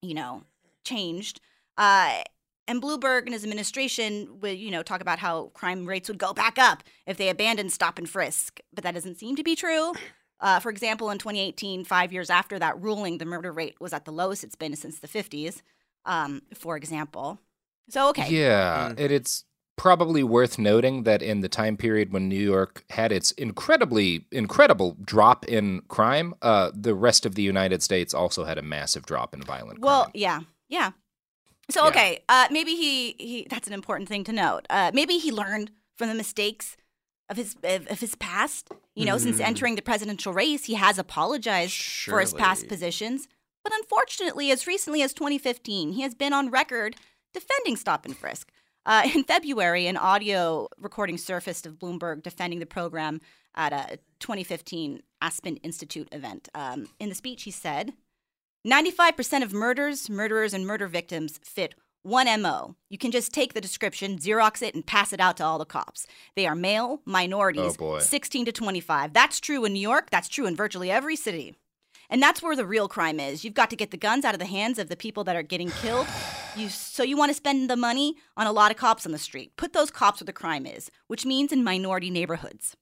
you 0.00 0.14
know, 0.14 0.44
changed. 0.84 1.40
Uh, 1.76 2.22
and 2.66 2.80
Bloomberg 2.80 3.24
and 3.24 3.32
his 3.34 3.44
administration 3.44 4.40
would, 4.40 4.58
you 4.58 4.70
know, 4.70 4.82
talk 4.82 5.00
about 5.00 5.18
how 5.18 5.50
crime 5.54 5.86
rates 5.86 6.08
would 6.08 6.18
go 6.18 6.32
back 6.32 6.58
up 6.58 6.82
if 7.06 7.18
they 7.18 7.28
abandoned 7.28 7.72
stop 7.72 7.98
and 7.98 8.08
frisk, 8.08 8.60
but 8.72 8.84
that 8.84 8.94
doesn't 8.94 9.18
seem 9.18 9.36
to 9.36 9.42
be 9.42 9.54
true. 9.54 9.92
Uh, 10.40 10.58
for 10.58 10.70
example, 10.70 11.10
in 11.10 11.18
2018, 11.18 11.84
five 11.84 12.12
years 12.12 12.30
after 12.30 12.58
that 12.58 12.80
ruling, 12.80 13.18
the 13.18 13.24
murder 13.24 13.52
rate 13.52 13.74
was 13.80 13.92
at 13.92 14.04
the 14.04 14.12
lowest 14.12 14.44
it's 14.44 14.54
been 14.54 14.74
since 14.76 14.98
the 14.98 15.08
50s. 15.08 15.62
Um, 16.06 16.42
for 16.54 16.76
example, 16.76 17.38
so 17.90 18.08
okay, 18.10 18.28
Yeah, 18.30 18.88
and 18.88 18.98
it's 19.12 19.44
probably 19.76 20.22
worth 20.22 20.58
noting 20.58 21.04
that 21.04 21.22
in 21.22 21.40
the 21.40 21.48
time 21.48 21.76
period 21.76 22.12
when 22.12 22.28
New 22.28 22.38
York 22.40 22.84
had 22.90 23.12
its 23.12 23.30
incredibly 23.32 24.26
incredible 24.30 24.96
drop 25.02 25.46
in 25.46 25.80
crime, 25.88 26.34
uh, 26.42 26.70
the 26.74 26.94
rest 26.94 27.24
of 27.24 27.34
the 27.34 27.42
United 27.42 27.82
States 27.82 28.12
also 28.12 28.44
had 28.44 28.58
a 28.58 28.62
massive 28.62 29.06
drop 29.06 29.34
in 29.34 29.40
violent 29.42 29.80
crime. 29.80 29.86
Well, 29.90 30.10
yeah, 30.12 30.40
yeah. 30.68 30.90
So 31.70 31.86
okay, 31.88 32.22
uh, 32.28 32.48
maybe 32.50 32.74
he 32.74 33.14
he. 33.18 33.46
That's 33.48 33.66
an 33.68 33.72
important 33.72 34.08
thing 34.08 34.24
to 34.24 34.32
note. 34.32 34.66
Uh, 34.68 34.90
maybe 34.92 35.18
he 35.18 35.30
learned 35.30 35.70
from 35.96 36.08
the 36.08 36.14
mistakes 36.14 36.76
of 37.28 37.36
his 37.36 37.54
of, 37.62 37.86
of 37.86 38.00
his 38.00 38.14
past. 38.16 38.68
You 38.96 39.06
know, 39.06 39.18
since 39.18 39.38
Mhm. 39.38 39.44
entering 39.46 39.76
the 39.76 39.82
presidential 39.82 40.32
race, 40.32 40.64
he 40.64 40.74
has 40.74 40.98
apologized 40.98 41.72
for 42.10 42.20
his 42.20 42.34
past 42.34 42.68
positions. 42.68 43.28
But 43.62 43.72
unfortunately, 43.72 44.50
as 44.50 44.66
recently 44.66 45.00
as 45.00 45.14
2015, 45.14 45.92
he 45.92 46.02
has 46.02 46.14
been 46.14 46.32
on 46.32 46.50
record 46.50 46.96
defending 47.32 47.76
stop 47.76 48.04
and 48.04 48.16
frisk. 48.16 48.50
Uh, 48.86 49.02
in 49.14 49.24
February, 49.24 49.86
an 49.86 49.96
audio 49.96 50.68
recording 50.78 51.18
surfaced 51.18 51.66
of 51.66 51.78
Bloomberg 51.78 52.22
defending 52.22 52.58
the 52.60 52.66
program 52.66 53.20
at 53.54 53.72
a 53.72 53.98
2015 54.20 55.02
Aspen 55.20 55.56
Institute 55.58 56.08
event. 56.12 56.48
Um, 56.54 56.88
in 56.98 57.08
the 57.08 57.14
speech, 57.14 57.42
he 57.42 57.50
said, 57.50 57.92
95% 58.66 59.42
of 59.42 59.52
murders, 59.52 60.10
murderers, 60.10 60.52
and 60.54 60.66
murder 60.66 60.86
victims 60.86 61.40
fit 61.42 61.74
One 62.02 62.26
MO. 62.40 62.76
You 62.88 62.98
can 62.98 63.10
just 63.10 63.32
take 63.32 63.52
the 63.54 63.60
description, 63.60 64.18
Xerox 64.18 64.62
it, 64.62 64.74
and 64.74 64.86
pass 64.86 65.12
it 65.12 65.20
out 65.20 65.36
to 65.38 65.44
all 65.44 65.58
the 65.58 65.64
cops. 65.66 66.06
They 66.36 66.46
are 66.46 66.54
male, 66.54 67.00
minorities, 67.04 67.76
Oh, 67.78 67.98
16 68.00 68.46
to 68.46 68.52
25. 68.52 69.12
That's 69.12 69.40
true 69.40 69.64
in 69.66 69.72
New 69.74 69.80
York. 69.80 70.08
That's 70.10 70.28
true 70.28 70.46
in 70.46 70.56
virtually 70.56 70.90
every 70.90 71.16
city. 71.16 71.56
And 72.10 72.20
that's 72.20 72.42
where 72.42 72.56
the 72.56 72.66
real 72.66 72.88
crime 72.88 73.20
is. 73.20 73.44
You've 73.44 73.54
got 73.54 73.70
to 73.70 73.76
get 73.76 73.92
the 73.92 73.96
guns 73.96 74.24
out 74.24 74.34
of 74.34 74.40
the 74.40 74.46
hands 74.46 74.78
of 74.78 74.88
the 74.88 74.96
people 74.96 75.22
that 75.24 75.36
are 75.36 75.42
getting 75.42 75.70
killed. 75.70 76.08
You, 76.56 76.68
so 76.68 77.04
you 77.04 77.16
want 77.16 77.30
to 77.30 77.34
spend 77.34 77.70
the 77.70 77.76
money 77.76 78.16
on 78.36 78.48
a 78.48 78.52
lot 78.52 78.72
of 78.72 78.76
cops 78.76 79.06
on 79.06 79.12
the 79.12 79.18
street. 79.18 79.56
Put 79.56 79.72
those 79.72 79.92
cops 79.92 80.20
where 80.20 80.26
the 80.26 80.32
crime 80.32 80.66
is, 80.66 80.90
which 81.06 81.24
means 81.24 81.52
in 81.52 81.62
minority 81.62 82.10
neighborhoods. 82.10 82.76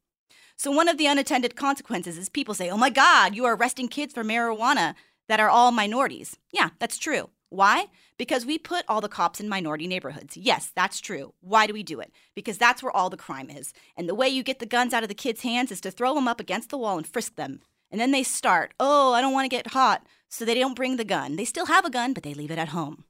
So 0.57 0.70
one 0.70 0.89
of 0.89 0.97
the 0.97 1.07
unintended 1.07 1.55
consequences 1.55 2.16
is 2.18 2.29
people 2.29 2.55
say, 2.55 2.70
"Oh 2.70 2.79
my 2.79 2.91
God, 2.91 3.37
you 3.37 3.45
are 3.45 3.55
arresting 3.55 3.87
kids 3.89 4.14
for 4.14 4.24
marijuana 4.24 4.95
that 5.29 5.39
are 5.39 5.51
all 5.51 5.70
minorities." 5.70 6.37
Yeah, 6.51 6.70
that's 6.81 6.99
true. 6.99 7.31
Why? 7.51 7.87
Because 8.16 8.45
we 8.45 8.59
put 8.59 8.85
all 8.89 9.01
the 9.01 9.09
cops 9.09 9.41
in 9.41 9.49
minority 9.49 9.87
neighborhoods. 9.87 10.37
Yes, 10.37 10.72
that's 10.74 11.01
true. 11.01 11.35
Why 11.41 11.66
do 11.66 11.72
we 11.72 11.83
do 11.83 12.01
it? 12.01 12.12
Because 12.35 12.59
that's 12.59 12.83
where 12.83 12.95
all 12.95 13.09
the 13.09 13.16
crime 13.16 13.51
is. 13.51 13.72
And 13.97 14.09
the 14.09 14.14
way 14.14 14.29
you 14.29 14.43
get 14.43 14.59
the 14.59 14.66
guns 14.66 14.93
out 14.93 15.03
of 15.03 15.09
the 15.09 15.14
kids' 15.14 15.43
hands 15.43 15.70
is 15.70 15.81
to 15.83 15.91
throw 15.91 16.14
them 16.14 16.29
up 16.29 16.41
against 16.41 16.70
the 16.70 16.79
wall 16.79 16.97
and 16.97 17.07
frisk 17.07 17.37
them. 17.37 17.61
And 17.91 18.01
then 18.01 18.11
they 18.11 18.22
start, 18.22 18.74
"Oh, 18.78 19.12
I 19.14 19.20
don't 19.20 19.32
want 19.32 19.45
to 19.51 19.57
get 19.57 19.68
hot." 19.68 20.07
So 20.28 20.45
they 20.45 20.55
don't 20.55 20.74
bring 20.76 20.97
the 20.97 21.05
gun. 21.05 21.36
They 21.36 21.45
still 21.47 21.66
have 21.66 21.84
a 21.86 21.91
gun, 21.91 22.12
but 22.12 22.22
they 22.22 22.34
leave 22.34 22.51
it 22.51 22.59
at 22.59 22.68
home. 22.68 23.05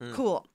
Hmm. 0.00 0.12
Cool. 0.12 0.46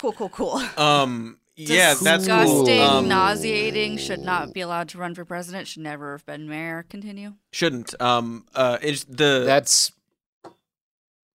Cool, 0.00 0.12
cool, 0.12 0.28
cool. 0.28 0.62
Um, 0.78 1.38
yeah, 1.56 1.94
that's 1.94 2.26
cool. 2.26 2.64
Disgusting, 2.64 2.80
Um, 2.80 3.08
nauseating, 3.08 3.96
should 3.98 4.20
not 4.20 4.54
be 4.54 4.60
allowed 4.60 4.88
to 4.90 4.98
run 4.98 5.14
for 5.14 5.24
president, 5.24 5.66
should 5.66 5.82
never 5.82 6.12
have 6.12 6.24
been 6.24 6.48
mayor. 6.48 6.86
Continue. 6.88 7.34
Shouldn't. 7.52 8.00
Um, 8.00 8.46
uh, 8.54 8.78
it's 8.80 9.02
the 9.04 9.42
that's 9.44 9.90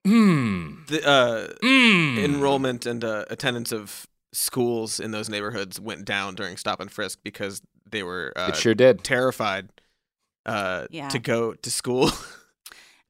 hmm 0.06 0.76
the 0.88 1.06
uh 1.08 1.48
Hmm. 1.62 2.18
enrollment 2.20 2.86
and 2.86 3.04
uh, 3.04 3.26
attendance 3.30 3.72
of 3.72 4.08
schools 4.34 5.00
in 5.00 5.12
those 5.12 5.30
neighborhoods 5.30 5.80
went 5.80 6.06
down 6.06 6.36
during 6.36 6.58
stop 6.58 6.80
and 6.80 6.92
frisk 6.92 7.20
because 7.24 7.62
they 7.90 8.02
were 8.04 8.34
uh, 8.36 8.50
It 8.50 8.56
sure 8.56 8.74
did. 8.74 9.04
terrified 9.04 9.70
uh 10.46 10.88
Yeah. 10.92 11.10
to 11.10 11.20
go 11.20 11.54
to 11.54 11.72
school. 11.72 12.12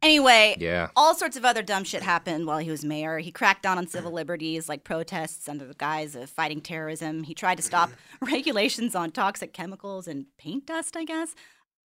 Anyway, 0.02 0.58
Yeah. 0.60 0.90
all 0.98 1.16
sorts 1.16 1.38
of 1.38 1.46
other 1.46 1.62
dumb 1.64 1.86
shit 1.86 2.04
happened 2.04 2.46
while 2.46 2.58
he 2.58 2.70
was 2.70 2.84
mayor. 2.84 3.20
He 3.20 3.32
cracked 3.32 3.64
down 3.64 3.78
on 3.78 3.88
civil 3.88 4.12
liberties 4.20 4.68
like 4.68 4.84
protests 4.84 5.48
under 5.48 5.66
the 5.66 5.74
guise 5.76 6.14
of 6.14 6.30
fighting 6.30 6.60
terrorism. 6.60 7.24
He 7.24 7.34
tried 7.34 7.56
to 7.56 7.64
stop 7.64 7.90
regulations 8.22 8.96
on 8.96 9.12
toxic 9.12 9.54
chemicals 9.54 10.06
and 10.06 10.26
paint 10.38 10.66
dust, 10.66 10.98
I 10.98 11.06
guess. 11.06 11.36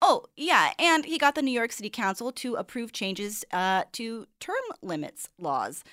Oh, 0.01 0.25
yeah, 0.35 0.71
and 0.79 1.05
he 1.05 1.19
got 1.19 1.35
the 1.35 1.43
New 1.43 1.51
York 1.51 1.71
City 1.71 1.91
Council 1.91 2.31
to 2.33 2.55
approve 2.55 2.91
changes 2.91 3.45
uh, 3.53 3.83
to 3.93 4.25
term 4.39 4.55
limits 4.81 5.29
laws, 5.39 5.83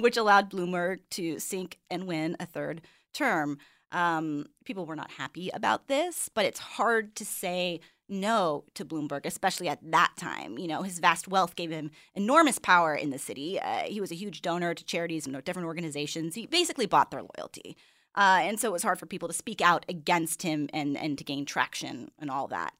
which 0.00 0.16
allowed 0.16 0.50
Bloomberg 0.50 0.98
to 1.10 1.40
sink 1.40 1.78
and 1.90 2.06
win 2.06 2.36
a 2.38 2.46
third 2.46 2.80
term. 3.12 3.58
Um, 3.92 4.46
people 4.64 4.86
were 4.86 4.94
not 4.96 5.10
happy 5.12 5.50
about 5.52 5.88
this, 5.88 6.28
but 6.32 6.44
it's 6.44 6.60
hard 6.60 7.16
to 7.16 7.24
say 7.24 7.80
no 8.10 8.64
to 8.74 8.84
Bloomberg, 8.84 9.24
especially 9.24 9.68
at 9.68 9.78
that 9.90 10.12
time. 10.16 10.58
You 10.58 10.68
know, 10.68 10.82
his 10.82 10.98
vast 10.98 11.28
wealth 11.28 11.56
gave 11.56 11.70
him 11.70 11.90
enormous 12.14 12.58
power 12.58 12.94
in 12.94 13.10
the 13.10 13.18
city. 13.18 13.60
Uh, 13.60 13.84
he 13.84 14.00
was 14.00 14.10
a 14.10 14.16
huge 14.16 14.42
donor 14.42 14.74
to 14.74 14.84
charities 14.84 15.26
and 15.26 15.44
different 15.44 15.66
organizations. 15.66 16.34
He 16.34 16.46
basically 16.46 16.86
bought 16.86 17.10
their 17.10 17.22
loyalty. 17.22 17.76
Uh, 18.16 18.40
and 18.42 18.58
so 18.58 18.68
it 18.68 18.72
was 18.72 18.82
hard 18.82 18.98
for 18.98 19.06
people 19.06 19.28
to 19.28 19.34
speak 19.34 19.60
out 19.60 19.86
against 19.88 20.42
him 20.42 20.68
and, 20.72 20.96
and 20.96 21.16
to 21.16 21.24
gain 21.24 21.44
traction 21.44 22.10
and 22.18 22.30
all 22.30 22.48
that. 22.48 22.74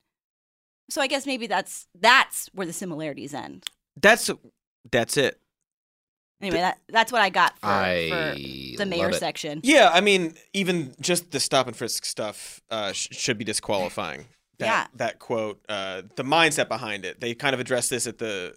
So 0.90 1.00
I 1.00 1.06
guess 1.06 1.24
maybe 1.24 1.46
that's 1.46 1.86
that's 1.98 2.50
where 2.52 2.66
the 2.66 2.72
similarities 2.72 3.32
end. 3.32 3.70
that's 4.00 4.28
that's 4.90 5.16
it. 5.16 5.38
Anyway, 6.42 6.56
that, 6.58 6.78
that's 6.88 7.12
what 7.12 7.20
I 7.20 7.28
got 7.28 7.58
for, 7.58 7.66
I 7.66 8.72
for 8.72 8.78
the 8.78 8.86
mayor 8.86 9.12
section. 9.12 9.60
Yeah, 9.62 9.90
I 9.92 10.00
mean, 10.00 10.34
even 10.54 10.94
just 11.00 11.32
the 11.32 11.38
stop 11.38 11.66
and 11.66 11.76
frisk 11.76 12.04
stuff 12.04 12.62
uh, 12.70 12.92
sh- 12.92 13.08
should 13.12 13.36
be 13.36 13.44
disqualifying. 13.44 14.24
That, 14.60 14.66
Yeah. 14.66 14.86
that 14.94 15.18
quote, 15.18 15.60
uh, 15.68 16.02
the 16.16 16.22
mindset 16.22 16.68
behind 16.68 17.04
it. 17.04 17.20
They 17.20 17.34
kind 17.34 17.52
of 17.54 17.60
addressed 17.60 17.90
this 17.90 18.06
at 18.06 18.18
the 18.18 18.54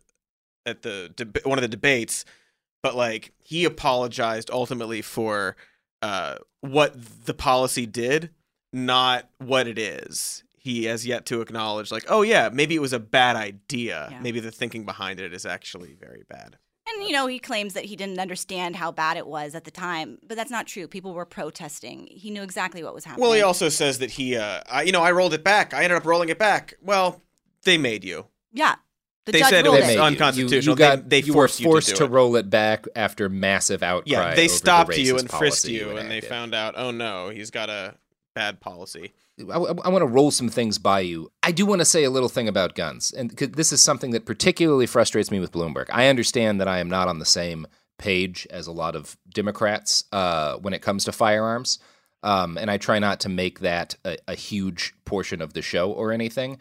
at 0.66 0.82
the 0.84 1.12
deb- 1.16 1.40
one 1.44 1.58
of 1.58 1.62
the 1.64 1.68
debates, 1.68 2.24
but 2.82 2.96
like 2.96 3.34
he 3.44 3.66
apologized 3.66 4.50
ultimately 4.52 5.02
for 5.02 5.56
uh, 6.02 6.38
what 6.62 6.94
the 7.26 7.34
policy 7.34 7.86
did, 7.86 8.30
not 8.72 9.30
what 9.40 9.68
it 9.68 9.78
is. 9.80 10.44
He 10.58 10.86
has 10.86 11.06
yet 11.06 11.26
to 11.26 11.42
acknowledge, 11.42 11.92
like, 11.92 12.06
oh 12.08 12.22
yeah, 12.22 12.50
maybe 12.54 12.76
it 12.76 12.80
was 12.82 12.94
a 12.94 13.00
bad 13.00 13.36
idea. 13.36 14.08
Yeah. 14.12 14.20
Maybe 14.22 14.40
the 14.40 14.52
thinking 14.52 14.86
behind 14.86 15.20
it 15.20 15.34
is 15.34 15.46
actually 15.46 15.94
very 16.00 16.24
bad. 16.30 16.58
And 16.96 17.04
you 17.08 17.12
know, 17.14 17.28
he 17.28 17.40
claims 17.40 17.74
that 17.74 17.86
he 17.86 17.96
didn't 17.96 18.20
understand 18.20 18.76
how 18.76 18.92
bad 18.92 19.18
it 19.18 19.28
was 19.28 19.56
at 19.56 19.64
the 19.64 19.72
time, 19.72 20.18
but 20.28 20.36
that's 20.38 20.52
not 20.52 20.68
true. 20.68 20.88
People 20.88 21.14
were 21.14 21.26
protesting. 21.26 22.08
He 22.12 22.30
knew 22.30 22.44
exactly 22.44 22.84
what 22.84 22.94
was 22.94 23.06
happening. 23.06 23.24
Well, 23.24 23.34
he 23.34 23.42
also 23.42 23.70
says 23.70 24.00
that 24.00 24.12
he, 24.12 24.36
uh, 24.38 24.62
I, 24.70 24.84
you 24.84 24.92
know, 24.92 25.02
I 25.02 25.12
rolled 25.12 25.34
it 25.34 25.44
back. 25.44 25.74
I 25.74 25.84
ended 25.84 25.98
up 25.98 26.06
rolling 26.06 26.30
it 26.30 26.38
back. 26.40 26.74
Well, 26.82 27.22
they 27.64 27.78
made 27.78 28.04
you. 28.04 28.26
yeah. 28.52 28.76
The 29.26 29.32
They 29.32 29.42
said 29.42 29.66
it 29.66 29.70
ruled 29.70 29.76
was 29.78 29.84
They 29.84 29.88
made 29.88 29.94
you. 29.96 30.02
unconstitutional. 30.02 30.62
You, 30.78 30.84
you 30.84 30.90
got 30.90 31.10
They- 31.10 31.22
they 31.22 31.26
you 31.28 31.34
were 31.34 31.48
forced 31.48 31.62
you 31.62 31.80
to 31.80 31.96
to 32.00 32.04
it. 32.04 32.10
roll 32.12 32.36
it 32.36 32.50
back 32.50 32.86
after 32.94 33.30
massive 33.30 33.82
outcry. 33.82 34.12
Yeah, 34.12 34.22
they 34.36 34.42
over 34.42 34.42
the 34.42 34.50
stopped 34.50 34.98
you 34.98 35.18
and 35.18 35.30
frisked 35.30 35.70
you, 35.70 35.96
and 35.96 36.12
they 36.12 36.20
found 36.20 36.54
out, 36.54 36.74
oh 36.76 36.92
no, 36.92 37.30
he's 37.30 37.50
got 37.50 37.70
a 37.70 37.96
bad 38.36 38.60
policy. 38.60 39.14
I, 39.40 39.58
want 39.58 40.02
to 40.02 40.06
roll 40.06 40.30
some 40.30 40.50
things 40.50 40.78
by 40.78 41.00
you. 41.00 41.32
I 41.42 41.52
do 41.52 41.66
want 41.66 41.82
to 41.82 41.86
say 41.86 42.04
a 42.04 42.12
little 42.12 42.30
thing 42.30 42.48
about 42.48 42.76
guns, 42.76 43.12
and 43.12 43.32
this 43.32 43.72
is 43.72 43.82
something 43.82 44.12
that 44.12 44.26
particularly 44.26 44.86
frustrates 44.86 45.32
me 45.32 45.40
with 45.40 45.52
Bloomberg. 45.52 45.88
I 45.92 46.08
understand 46.08 46.62
that 46.62 46.68
I 46.68 46.78
am 46.78 46.90
not 46.90 47.08
on 47.08 47.18
the 47.18 47.26
same 47.26 47.66
page 47.98 48.46
as 48.52 48.68
a 48.68 48.72
lot 48.72 48.96
of 48.96 49.18
Democrats 49.34 50.04
uh, 50.12 50.58
when 50.58 50.74
it 50.74 50.84
comes 50.84 51.06
to 51.06 51.12
firearms, 51.12 51.80
um, 52.22 52.58
and 52.58 52.70
I 52.70 52.78
try 52.78 53.00
not 53.00 53.20
to 53.22 53.30
make 53.30 53.62
that 53.62 53.96
a, 54.06 54.18
a 54.28 54.36
huge 54.36 54.94
portion 55.04 55.42
of 55.42 55.54
the 55.54 55.64
show 55.64 55.92
or 55.92 56.12
anything. 56.12 56.60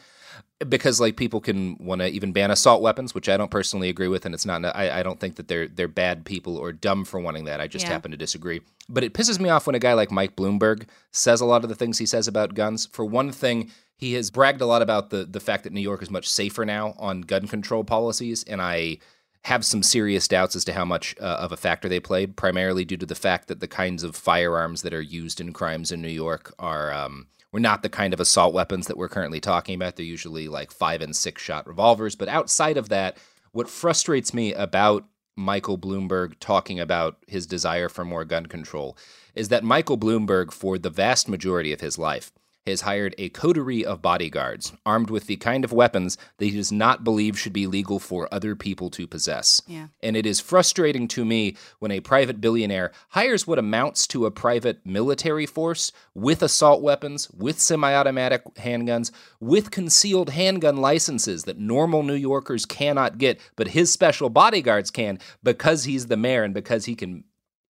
Because 0.68 1.00
like 1.00 1.16
people 1.16 1.40
can 1.40 1.76
want 1.80 2.00
to 2.00 2.08
even 2.08 2.32
ban 2.32 2.50
assault 2.50 2.82
weapons, 2.82 3.14
which 3.14 3.28
I 3.28 3.36
don't 3.36 3.50
personally 3.50 3.88
agree 3.88 4.08
with, 4.08 4.24
and 4.26 4.34
it's 4.34 4.46
not. 4.46 4.64
I, 4.64 5.00
I 5.00 5.02
don't 5.02 5.18
think 5.20 5.36
that 5.36 5.48
they're 5.48 5.68
they're 5.68 5.88
bad 5.88 6.24
people 6.24 6.56
or 6.56 6.72
dumb 6.72 7.04
for 7.04 7.18
wanting 7.20 7.44
that. 7.46 7.60
I 7.60 7.66
just 7.66 7.84
Yeah. 7.86 7.92
happen 7.92 8.10
to 8.10 8.16
disagree. 8.16 8.60
But 8.88 9.04
it 9.04 9.14
pisses 9.14 9.38
me 9.40 9.48
off 9.48 9.66
when 9.66 9.74
a 9.74 9.78
guy 9.78 9.92
like 9.94 10.10
Mike 10.10 10.36
Bloomberg 10.36 10.86
says 11.10 11.40
a 11.40 11.46
lot 11.46 11.62
of 11.64 11.68
the 11.68 11.74
things 11.76 11.98
he 11.98 12.06
says 12.06 12.28
about 12.28 12.54
guns. 12.54 12.86
For 12.92 13.04
one 13.04 13.32
thing, 13.32 13.70
he 13.96 14.14
has 14.14 14.30
bragged 14.30 14.60
a 14.60 14.66
lot 14.66 14.82
about 14.82 15.10
the 15.10 15.24
the 15.24 15.40
fact 15.40 15.64
that 15.64 15.72
New 15.72 15.80
York 15.80 16.02
is 16.02 16.10
much 16.10 16.28
safer 16.28 16.64
now 16.64 16.94
on 16.98 17.22
gun 17.22 17.46
control 17.46 17.84
policies, 17.84 18.42
and 18.44 18.60
I 18.60 18.98
have 19.46 19.64
some 19.64 19.82
serious 19.82 20.28
doubts 20.28 20.54
as 20.54 20.64
to 20.64 20.72
how 20.72 20.84
much 20.84 21.16
uh, 21.20 21.24
of 21.24 21.50
a 21.50 21.56
factor 21.56 21.88
they 21.88 21.98
played. 22.00 22.36
Primarily 22.36 22.84
due 22.84 22.96
to 22.96 23.06
the 23.06 23.14
fact 23.16 23.48
that 23.48 23.60
the 23.60 23.68
kinds 23.68 24.02
of 24.04 24.14
firearms 24.14 24.82
that 24.82 24.94
are 24.94 25.02
used 25.02 25.40
in 25.40 25.52
crimes 25.52 25.90
in 25.92 26.00
New 26.02 26.08
York 26.08 26.54
are. 26.58 26.92
Um, 26.92 27.26
were 27.52 27.60
not 27.60 27.82
the 27.82 27.88
kind 27.88 28.14
of 28.14 28.20
assault 28.20 28.54
weapons 28.54 28.86
that 28.86 28.96
we're 28.96 29.08
currently 29.08 29.40
talking 29.40 29.74
about. 29.74 29.96
They're 29.96 30.06
usually 30.06 30.48
like 30.48 30.72
five 30.72 31.02
and 31.02 31.14
six 31.14 31.42
shot 31.42 31.66
revolvers. 31.66 32.16
But 32.16 32.28
outside 32.28 32.76
of 32.76 32.88
that, 32.88 33.18
what 33.52 33.68
frustrates 33.68 34.32
me 34.32 34.54
about 34.54 35.04
Michael 35.36 35.78
Bloomberg 35.78 36.34
talking 36.40 36.80
about 36.80 37.16
his 37.26 37.46
desire 37.46 37.88
for 37.88 38.04
more 38.04 38.24
gun 38.24 38.46
control 38.46 38.96
is 39.34 39.48
that 39.48 39.64
Michael 39.64 39.98
Bloomberg, 39.98 40.52
for 40.52 40.78
the 40.78 40.90
vast 40.90 41.28
majority 41.28 41.72
of 41.72 41.80
his 41.80 41.98
life, 41.98 42.32
has 42.66 42.82
hired 42.82 43.14
a 43.18 43.28
coterie 43.30 43.84
of 43.84 44.02
bodyguards 44.02 44.72
armed 44.86 45.10
with 45.10 45.26
the 45.26 45.36
kind 45.36 45.64
of 45.64 45.72
weapons 45.72 46.16
that 46.38 46.46
he 46.46 46.52
does 46.52 46.72
not 46.72 47.04
believe 47.04 47.38
should 47.38 47.52
be 47.52 47.66
legal 47.66 47.98
for 47.98 48.28
other 48.32 48.54
people 48.54 48.90
to 48.90 49.06
possess. 49.06 49.62
Yeah. 49.66 49.88
And 50.02 50.16
it 50.16 50.26
is 50.26 50.40
frustrating 50.40 51.08
to 51.08 51.24
me 51.24 51.56
when 51.78 51.90
a 51.90 52.00
private 52.00 52.40
billionaire 52.40 52.92
hires 53.10 53.46
what 53.46 53.58
amounts 53.58 54.06
to 54.08 54.26
a 54.26 54.30
private 54.30 54.84
military 54.84 55.46
force 55.46 55.92
with 56.14 56.42
assault 56.42 56.82
weapons, 56.82 57.30
with 57.30 57.60
semi 57.60 57.92
automatic 57.94 58.44
handguns, 58.56 59.10
with 59.40 59.70
concealed 59.70 60.30
handgun 60.30 60.76
licenses 60.76 61.44
that 61.44 61.58
normal 61.58 62.02
New 62.02 62.14
Yorkers 62.14 62.64
cannot 62.64 63.18
get, 63.18 63.40
but 63.56 63.68
his 63.68 63.92
special 63.92 64.30
bodyguards 64.30 64.90
can 64.90 65.18
because 65.42 65.84
he's 65.84 66.06
the 66.06 66.16
mayor 66.16 66.44
and 66.44 66.54
because 66.54 66.84
he 66.84 66.94
can 66.94 67.24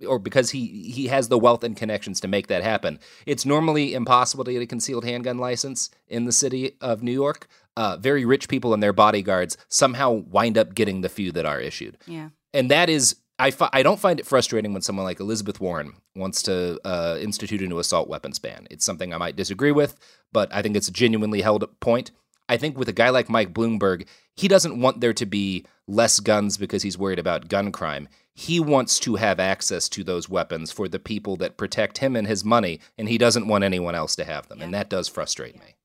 or 0.08 0.20
because 0.20 0.52
he 0.52 0.66
he 0.92 1.08
has 1.08 1.28
the 1.30 1.38
wealth 1.38 1.64
and 1.64 1.76
connections 1.78 2.20
to 2.22 2.28
make 2.28 2.48
that 2.48 2.64
happen. 2.64 3.00
It's 3.26 3.46
normally 3.46 3.94
impossible 3.94 4.44
to 4.46 4.54
get 4.54 4.62
a 4.62 4.66
concealed 4.68 5.06
handgun 5.06 5.38
license 5.38 5.90
in 6.08 6.26
the 6.26 6.32
city 6.32 6.78
of 6.82 7.04
New 7.04 7.12
York. 7.14 7.48
Uh, 7.78 7.96
very 7.98 8.26
rich 8.26 8.50
people 8.50 8.74
and 8.74 8.84
their 8.84 8.92
bodyguards 8.94 9.58
somehow 9.70 10.12
wind 10.12 10.58
up 10.58 10.76
getting 10.76 11.02
the 11.02 11.10
few 11.10 11.32
that 11.32 11.46
are 11.46 11.60
issued, 11.62 11.98
Yeah. 12.06 12.30
and 12.54 12.70
that 12.70 12.90
is. 12.90 13.16
I, 13.40 13.50
fi- 13.50 13.70
I 13.74 13.82
don't 13.82 14.00
find 14.00 14.20
it 14.20 14.28
frustrating 14.28 14.72
when 14.72 14.84
someone 14.84 15.04
like 15.06 15.20
Elizabeth 15.20 15.60
Warren 15.60 15.94
wants 16.16 16.44
to 16.44 16.80
uh, 16.86 17.18
institute 17.20 17.62
a 17.64 17.68
new 17.68 17.80
assault 17.80 18.08
weapons 18.08 18.38
ban. 18.38 18.68
It's 18.70 18.86
something 18.86 19.12
I 19.12 19.18
might 19.18 19.36
disagree 19.36 19.72
with, 19.72 19.96
but 20.32 20.54
I 20.54 20.62
think 20.62 20.76
it's 20.76 20.90
a 20.90 20.92
genuinely 20.92 21.42
held 21.42 21.66
point. 21.80 22.12
I 22.48 22.58
think 22.58 22.78
with 22.78 22.88
a 22.88 22.94
guy 22.94 23.10
like 23.10 23.30
Mike 23.30 23.52
Bloomberg, 23.52 24.06
he 24.36 24.48
doesn't 24.48 24.80
want 24.80 25.02
there 25.02 25.14
to 25.14 25.26
be 25.26 25.66
less 25.88 26.20
guns 26.20 26.58
because 26.60 26.84
he's 26.84 27.00
worried 27.00 27.18
about 27.18 27.48
gun 27.48 27.72
crime. 27.72 28.10
He 28.34 28.60
wants 28.60 29.00
to 29.02 29.16
have 29.16 29.40
access 29.40 29.90
to 29.90 30.04
those 30.04 30.30
weapons 30.30 30.72
for 30.72 30.88
the 30.88 31.00
people 31.00 31.36
that 31.38 31.58
protect 31.58 31.98
him 31.98 32.16
and 32.16 32.26
his 32.28 32.46
money, 32.46 32.80
and 32.98 33.10
he 33.10 33.18
doesn't 33.18 33.48
want 33.48 33.64
anyone 33.64 33.94
else 33.96 34.16
to 34.16 34.24
have 34.24 34.48
them. 34.48 34.62
And 34.62 34.74
that 34.74 34.90
does 34.90 35.08
frustrate 35.10 35.56
me. 35.56 35.76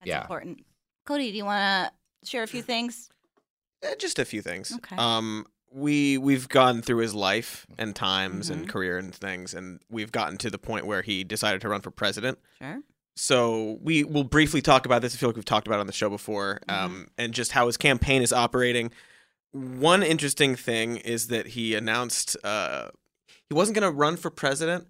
That's 0.00 0.08
yeah. 0.08 0.20
important. 0.22 0.64
Cody, 1.04 1.30
do 1.32 1.36
you 1.36 1.44
want 1.44 1.90
to 2.22 2.28
share 2.28 2.42
a 2.42 2.46
few 2.46 2.62
things? 2.62 3.10
Eh, 3.82 3.94
just 3.98 4.18
a 4.18 4.24
few 4.24 4.40
things. 4.42 4.72
Okay. 4.72 4.96
Um, 4.96 5.46
we 5.72 6.16
we've 6.16 6.48
gone 6.48 6.80
through 6.80 6.98
his 6.98 7.14
life 7.14 7.66
and 7.76 7.94
times 7.94 8.50
Mm-hmm. 8.50 8.60
and 8.60 8.68
career 8.68 8.98
and 8.98 9.14
things, 9.14 9.52
and 9.52 9.80
we've 9.90 10.12
gotten 10.12 10.36
to 10.38 10.50
the 10.50 10.58
point 10.58 10.86
where 10.86 11.02
he 11.02 11.24
decided 11.24 11.60
to 11.62 11.68
run 11.68 11.80
for 11.80 11.90
president. 11.90 12.38
Sure. 12.60 12.80
So 13.16 13.78
we 13.82 14.04
will 14.04 14.24
briefly 14.24 14.60
talk 14.62 14.86
about 14.86 15.02
this. 15.02 15.14
I 15.14 15.18
feel 15.18 15.28
like 15.30 15.36
we've 15.36 15.44
talked 15.44 15.66
about 15.66 15.78
it 15.78 15.80
on 15.80 15.86
the 15.86 15.92
show 15.92 16.08
before, 16.08 16.60
Mm-hmm. 16.68 16.84
um, 16.84 17.08
and 17.18 17.34
just 17.34 17.52
how 17.52 17.66
his 17.66 17.76
campaign 17.76 18.22
is 18.22 18.32
operating. 18.32 18.90
One 19.56 20.02
interesting 20.02 20.54
thing 20.56 20.96
is 20.98 21.28
that 21.28 21.48
he 21.48 21.74
announced 21.74 22.36
uh, 22.44 22.88
he 23.48 23.54
wasn't 23.54 23.78
going 23.78 23.90
to 23.90 23.96
run 23.96 24.16
for 24.16 24.30
president, 24.30 24.86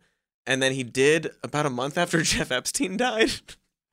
and 0.46 0.62
then 0.62 0.72
he 0.72 0.82
did 0.82 1.30
about 1.42 1.66
a 1.66 1.70
month 1.70 1.96
after 1.98 2.22
Jeff 2.22 2.50
Epstein 2.50 2.96
died. 2.96 3.30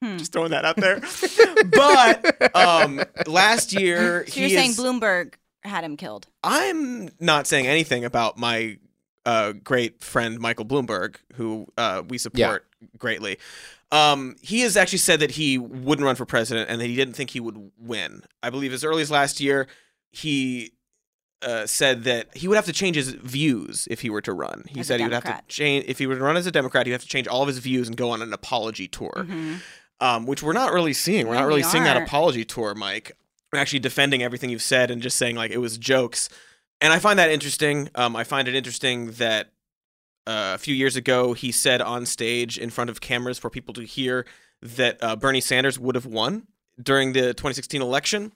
Hmm. 0.01 0.17
Just 0.17 0.33
throwing 0.33 0.51
that 0.51 0.65
out 0.65 0.75
there. 0.77 0.99
but 1.71 2.55
um, 2.55 3.01
last 3.27 3.71
year, 3.73 4.25
So 4.27 4.39
you're 4.39 4.49
he 4.49 4.55
saying 4.55 4.71
is- 4.71 4.79
Bloomberg 4.79 5.35
had 5.63 5.83
him 5.83 5.95
killed? 5.95 6.27
I'm 6.43 7.09
not 7.19 7.47
saying 7.47 7.67
anything 7.67 8.03
about 8.03 8.37
my 8.37 8.77
uh, 9.25 9.53
great 9.63 10.01
friend 10.03 10.39
Michael 10.39 10.65
Bloomberg, 10.65 11.15
who 11.35 11.67
uh, 11.77 12.03
we 12.07 12.17
support 12.17 12.65
greatly. 12.97 13.37
Um, 13.93 14.35
he 14.41 14.61
has 14.61 14.75
actually 14.75 14.97
said 14.97 15.19
that 15.21 15.31
he 15.31 15.57
wouldn't 15.57 16.03
run 16.05 16.15
for 16.15 16.25
president 16.25 16.69
and 16.69 16.81
that 16.81 16.87
he 16.87 16.95
didn't 16.95 17.13
think 17.13 17.29
he 17.29 17.39
would 17.39 17.71
win. 17.79 18.23
I 18.41 18.49
believe 18.49 18.73
as 18.73 18.83
early 18.83 19.03
as 19.03 19.11
last 19.11 19.39
year, 19.39 19.67
he 20.13 20.71
uh, 21.41 21.65
said 21.65 22.05
that 22.05 22.29
he 22.37 22.47
would 22.47 22.55
have 22.55 22.65
to 22.65 22.71
change 22.71 22.95
his 22.95 23.09
views 23.09 23.85
if 23.91 23.99
he 23.99 24.09
were 24.09 24.21
to 24.21 24.31
run. 24.31 24.63
He 24.69 24.79
As 24.79 24.87
said 24.87 25.01
he 25.01 25.05
would 25.05 25.11
have 25.13 25.25
to 25.25 25.41
change 25.49 25.83
if 25.89 25.99
he 25.99 26.07
were 26.07 26.15
to 26.15 26.21
run 26.21 26.37
as 26.37 26.47
a 26.47 26.51
Democrat. 26.51 26.85
He'd 26.85 26.93
have 26.93 27.01
to 27.01 27.07
change 27.07 27.27
all 27.27 27.41
of 27.41 27.47
his 27.49 27.57
views 27.57 27.87
and 27.89 27.97
go 27.97 28.11
on 28.11 28.21
an 28.21 28.31
apology 28.31 28.87
tour 28.87 29.25
Mhm. 29.27 29.59
um, 29.99 30.25
which 30.25 30.41
we're 30.41 30.53
not 30.53 30.71
really 30.71 30.93
seeing. 30.93 31.27
We're 31.27 31.35
not 31.35 31.47
really 31.47 31.63
we 31.63 31.67
seeing 31.69 31.83
that 31.83 32.01
apology 32.01 32.45
tour, 32.45 32.73
Mike. 32.75 33.11
We're 33.51 33.59
actually 33.59 33.79
defending 33.79 34.23
everything 34.23 34.49
you've 34.49 34.61
said 34.63 34.89
and 34.89 35.01
just 35.01 35.17
saying 35.17 35.35
like 35.35 35.51
it 35.51 35.57
was 35.59 35.77
jokes. 35.77 36.29
And 36.79 36.93
I 36.93 36.99
find 36.99 37.19
that 37.19 37.29
interesting. 37.29 37.89
Um, 37.95 38.15
I 38.15 38.23
find 38.23 38.47
it 38.47 38.55
interesting 38.55 39.11
that 39.13 39.47
uh, 40.25 40.53
a 40.55 40.57
few 40.57 40.73
years 40.73 40.95
ago 40.95 41.33
he 41.33 41.51
said 41.51 41.81
on 41.81 42.05
stage 42.05 42.57
in 42.57 42.69
front 42.69 42.89
of 42.89 43.01
cameras 43.01 43.37
for 43.37 43.49
people 43.49 43.73
to 43.73 43.83
hear 43.83 44.25
that 44.61 44.97
uh, 45.01 45.15
Bernie 45.17 45.41
Sanders 45.41 45.77
would 45.77 45.95
have 45.95 46.05
won 46.05 46.47
during 46.81 47.11
the 47.13 47.33
2016 47.33 47.81
election. 47.81 48.31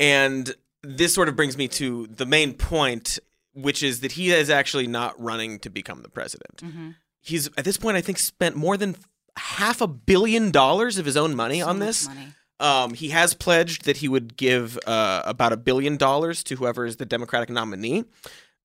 And 0.00 0.54
this 0.82 1.14
sort 1.14 1.28
of 1.28 1.36
brings 1.36 1.56
me 1.56 1.68
to 1.68 2.06
the 2.08 2.26
main 2.26 2.54
point, 2.54 3.18
which 3.54 3.82
is 3.82 4.00
that 4.00 4.12
he 4.12 4.30
is 4.30 4.50
actually 4.50 4.86
not 4.86 5.18
running 5.20 5.58
to 5.60 5.70
become 5.70 6.02
the 6.02 6.08
president 6.08 6.58
Mm-hmm. 6.62 6.90
he's 7.20 7.48
at 7.56 7.64
this 7.64 7.76
point 7.76 7.96
I 7.96 8.00
think 8.00 8.18
spent 8.18 8.54
more 8.56 8.76
than 8.76 8.96
half 9.36 9.80
a 9.80 9.86
billion 9.86 10.50
dollars 10.50 10.96
of 10.98 11.04
his 11.06 11.16
own 11.16 11.34
money 11.34 11.60
on 11.62 11.78
this. 11.78 12.08
Um, 12.58 12.94
he 12.94 13.10
has 13.10 13.34
pledged 13.34 13.84
that 13.84 13.98
he 13.98 14.08
would 14.08 14.36
give 14.38 14.78
uh, 14.86 15.20
about 15.26 15.52
a 15.52 15.58
billion 15.58 15.96
dollars 15.98 16.42
to 16.44 16.56
whoever 16.56 16.86
is 16.86 16.96
the 16.96 17.04
Democratic 17.04 17.50
nominee. 17.50 18.04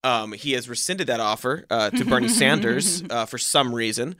Um, 0.03 0.31
he 0.31 0.53
has 0.53 0.69
rescinded 0.69 1.07
that 1.07 1.19
offer 1.19 1.65
uh, 1.69 1.89
to 1.89 2.05
Bernie 2.05 2.27
Sanders 2.41 3.03
uh, 3.09 3.25
for 3.25 3.37
some 3.37 3.75
reason. 3.75 4.15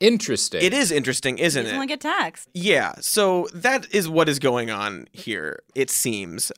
Interesting. 0.00 0.62
It 0.62 0.72
is 0.72 0.90
interesting, 0.90 1.36
isn't 1.38 1.62
Doesn't 1.64 1.74
it? 1.74 1.78
want 1.78 1.90
get 1.90 2.00
taxed. 2.00 2.48
Yeah, 2.54 2.94
so 3.00 3.46
that 3.52 3.86
is 3.94 4.08
what 4.08 4.28
is 4.30 4.38
going 4.38 4.70
on 4.70 5.06
here, 5.12 5.60
it 5.74 5.90
seems, 5.90 6.50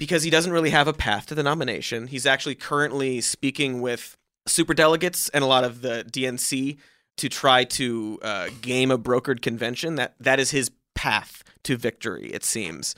because 0.00 0.22
he 0.22 0.30
doesn't 0.30 0.52
really 0.52 0.70
have 0.70 0.88
a 0.88 0.94
path 0.94 1.26
to 1.26 1.34
the 1.34 1.42
nomination. 1.42 2.06
He's 2.06 2.24
actually 2.24 2.54
currently 2.54 3.20
speaking 3.20 3.82
with 3.82 4.16
superdelegates 4.48 5.28
and 5.34 5.44
a 5.44 5.46
lot 5.46 5.62
of 5.62 5.82
the 5.82 6.06
DNC 6.10 6.78
to 7.18 7.28
try 7.28 7.64
to 7.64 8.18
uh, 8.22 8.48
game 8.62 8.90
a 8.90 8.98
brokered 8.98 9.42
convention. 9.42 9.96
That 9.96 10.14
that 10.18 10.40
is 10.40 10.52
his 10.52 10.70
path 10.94 11.44
to 11.64 11.76
victory, 11.76 12.30
it 12.32 12.44
seems. 12.44 12.94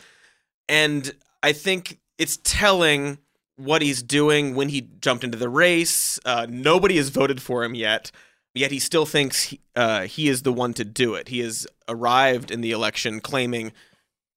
And 0.69 1.13
I 1.43 1.53
think 1.53 1.99
it's 2.19 2.39
telling 2.45 3.19
what 3.57 3.83
he's 3.83 4.01
doing 4.01 4.55
when 4.55 4.69
he 4.69 4.83
jumped 5.01 5.25
into 5.25 5.37
the 5.37 5.49
race. 5.49 6.21
Uh, 6.25 6.47
nobody 6.49 6.97
has 6.99 7.09
voted 7.09 7.43
for 7.43 7.65
him 7.65 7.75
yet, 7.75 8.13
yet 8.55 8.71
he 8.71 8.79
still 8.79 9.07
thinks 9.07 9.43
he, 9.43 9.61
uh, 9.75 10.03
he 10.03 10.29
is 10.29 10.43
the 10.43 10.53
one 10.53 10.73
to 10.75 10.85
do 10.85 11.15
it. 11.15 11.29
He 11.29 11.41
has 11.41 11.67
arrived 11.89 12.53
in 12.53 12.61
the 12.61 12.71
election 12.71 13.19
claiming 13.21 13.73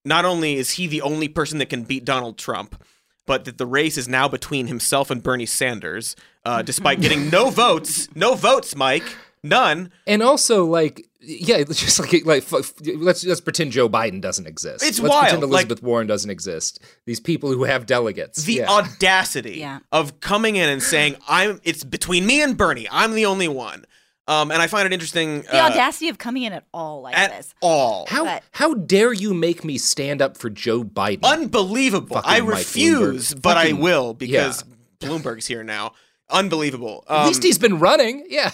not 0.06 0.24
only 0.24 0.54
is 0.54 0.70
he 0.72 0.86
the 0.86 1.02
only 1.02 1.28
person 1.28 1.58
that 1.58 1.68
can 1.68 1.82
beat 1.84 2.04
Donald 2.04 2.38
Trump, 2.38 2.82
but 3.26 3.44
that 3.44 3.58
the 3.58 3.66
race 3.66 3.98
is 3.98 4.06
now 4.08 4.28
between 4.28 4.68
himself 4.68 5.10
and 5.10 5.22
Bernie 5.22 5.46
Sanders, 5.46 6.14
uh, 6.44 6.62
despite 6.70 7.00
getting 7.00 7.28
no 7.28 7.50
votes. 7.50 8.08
No 8.14 8.34
votes, 8.34 8.76
Mike. 8.76 9.02
None. 9.42 9.90
And 10.06 10.22
also, 10.22 10.64
like, 10.64 11.06
yeah, 11.20 11.62
just 11.68 11.98
like 12.00 12.24
like 12.24 12.42
f- 12.52 12.72
let's 12.96 13.24
let's 13.24 13.40
pretend 13.40 13.72
Joe 13.72 13.88
Biden 13.88 14.20
doesn't 14.20 14.46
exist. 14.46 14.84
It's 14.84 14.98
let's 15.00 15.14
pretend 15.14 15.42
wild, 15.42 15.50
like- 15.52 15.64
Elizabeth 15.66 15.82
Warren 15.82 16.06
doesn't 16.06 16.30
exist. 16.30 16.80
These 17.04 17.20
people 17.20 17.52
who 17.52 17.64
have 17.64 17.84
delegates. 17.86 18.44
the 18.44 18.54
yeah. 18.54 18.68
audacity 18.70 19.58
Yeah. 19.58 19.80
of 19.92 20.20
coming 20.20 20.56
in 20.56 20.68
and 20.68 20.82
saying 20.82 21.16
I'm 21.28 21.60
it's 21.64 21.84
between 21.84 22.26
me 22.26 22.42
and 22.42 22.56
Bernie. 22.56 22.86
I'm 22.90 23.14
the 23.14 23.26
only 23.26 23.48
one. 23.48 23.84
Um, 24.28 24.50
and 24.50 24.60
I 24.60 24.66
find 24.66 24.86
it 24.86 24.92
interesting 24.92 25.42
The 25.42 25.62
uh, 25.62 25.66
audacity 25.70 26.08
of 26.08 26.18
coming 26.18 26.42
in 26.42 26.52
at 26.52 26.64
all 26.74 27.02
like 27.02 27.16
at 27.16 27.30
this. 27.30 27.54
all. 27.62 28.06
how 28.08 28.24
but- 28.24 28.42
how 28.50 28.74
dare 28.74 29.12
you 29.12 29.32
make 29.34 29.64
me 29.64 29.78
stand 29.78 30.20
up 30.20 30.36
for 30.36 30.50
Joe 30.50 30.82
Biden? 30.82 31.22
Unbelievable. 31.24 32.16
Fucking 32.16 32.30
I 32.30 32.40
Mike 32.40 32.58
refuse, 32.58 33.34
Bloomberg. 33.34 33.42
but 33.42 33.56
I 33.56 33.72
will 33.72 34.14
because 34.14 34.64
Bloomberg's 35.00 35.46
here 35.46 35.62
now. 35.62 35.92
Unbelievable. 36.28 37.04
At 37.08 37.16
Um, 37.20 37.26
least 37.28 37.42
he's 37.44 37.58
been 37.58 37.78
running. 37.78 38.26
Yeah. 38.28 38.50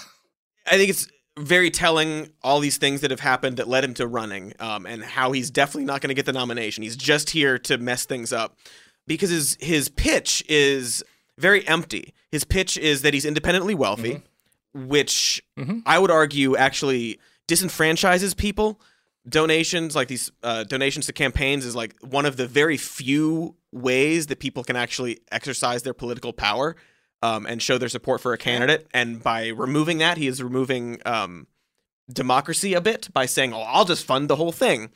I 0.67 0.77
think 0.77 0.91
it's 0.91 1.09
very 1.39 1.71
telling 1.71 2.31
all 2.43 2.61
these 2.61 2.77
things 2.77 3.01
that 3.01 3.11
have 3.11 3.21
happened 3.21 3.57
that 3.57 3.67
led 3.67 3.83
him 3.83 3.95
to 3.95 4.07
running, 4.07 4.53
um, 4.61 4.85
and 4.85 5.03
how 5.03 5.33
he's 5.33 5.51
definitely 5.51 5.87
not 5.87 6.03
going 6.03 6.09
to 6.09 6.15
get 6.15 6.27
the 6.27 6.33
nomination. 6.35 6.83
He's 6.83 6.97
just 6.97 7.31
here 7.31 7.59
to 7.61 7.79
mess 7.79 8.05
things 8.05 8.33
up 8.33 8.59
because 9.07 9.31
his 9.31 9.57
his 9.59 9.89
pitch 9.89 10.45
is 10.51 11.03
very 11.39 11.67
empty. 11.67 12.13
His 12.31 12.45
pitch 12.45 12.77
is 12.77 13.01
that 13.03 13.15
he's 13.15 13.25
independently 13.25 13.75
wealthy, 13.75 14.21
which 14.75 15.43
I 15.87 15.99
would 15.99 16.11
argue 16.11 16.57
actually 16.57 17.19
disenfranchises 17.49 18.37
people. 18.37 18.81
Donations 19.29 19.95
like 19.95 20.09
these 20.09 20.33
uh, 20.43 20.65
donations 20.65 21.07
to 21.07 21.13
campaigns 21.13 21.65
is 21.65 21.77
like 21.77 21.95
one 22.01 22.27
of 22.27 22.37
the 22.37 22.47
very 22.47 22.77
few 22.77 23.55
ways 23.71 24.27
that 24.27 24.41
people 24.41 24.65
can 24.65 24.75
actually 24.77 25.21
exercise 25.31 25.83
their 25.83 25.95
political 25.95 26.33
power 26.33 26.77
um, 27.23 27.47
and 27.47 27.63
show 27.63 27.79
their 27.79 27.89
support 27.89 28.21
for 28.21 28.33
a 28.33 28.39
candidate. 28.39 28.89
And 28.93 29.23
by 29.23 29.49
removing 29.49 29.99
that, 29.99 30.19
he 30.19 30.27
is 30.27 30.43
removing 30.43 31.01
um, 31.07 31.47
democracy 32.13 32.75
a 32.75 32.81
bit 32.81 33.09
by 33.13 33.27
saying, 33.27 33.53
"Oh, 33.55 33.61
I'll 33.61 33.85
just 33.85 34.05
fund 34.05 34.29
the 34.29 34.37
whole 34.37 34.53
thing." 34.53 34.91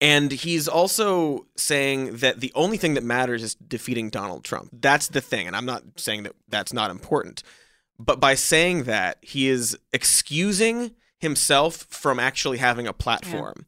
And 0.00 0.30
he's 0.30 0.68
also 0.68 1.46
saying 1.56 2.18
that 2.18 2.40
the 2.40 2.52
only 2.54 2.76
thing 2.76 2.94
that 2.94 3.02
matters 3.02 3.42
is 3.42 3.54
defeating 3.54 4.10
Donald 4.10 4.44
Trump. 4.44 4.68
That's 4.72 5.08
the 5.08 5.22
thing. 5.22 5.46
And 5.46 5.56
I'm 5.56 5.64
not 5.64 5.84
saying 5.96 6.24
that 6.24 6.34
that's 6.48 6.74
not 6.74 6.90
important. 6.90 7.42
But 7.98 8.20
by 8.20 8.34
saying 8.34 8.84
that, 8.84 9.18
he 9.22 9.48
is 9.48 9.78
excusing 9.92 10.92
himself 11.18 11.86
from 11.88 12.18
actually 12.18 12.58
having 12.58 12.86
a 12.86 12.92
platform. 12.92 13.66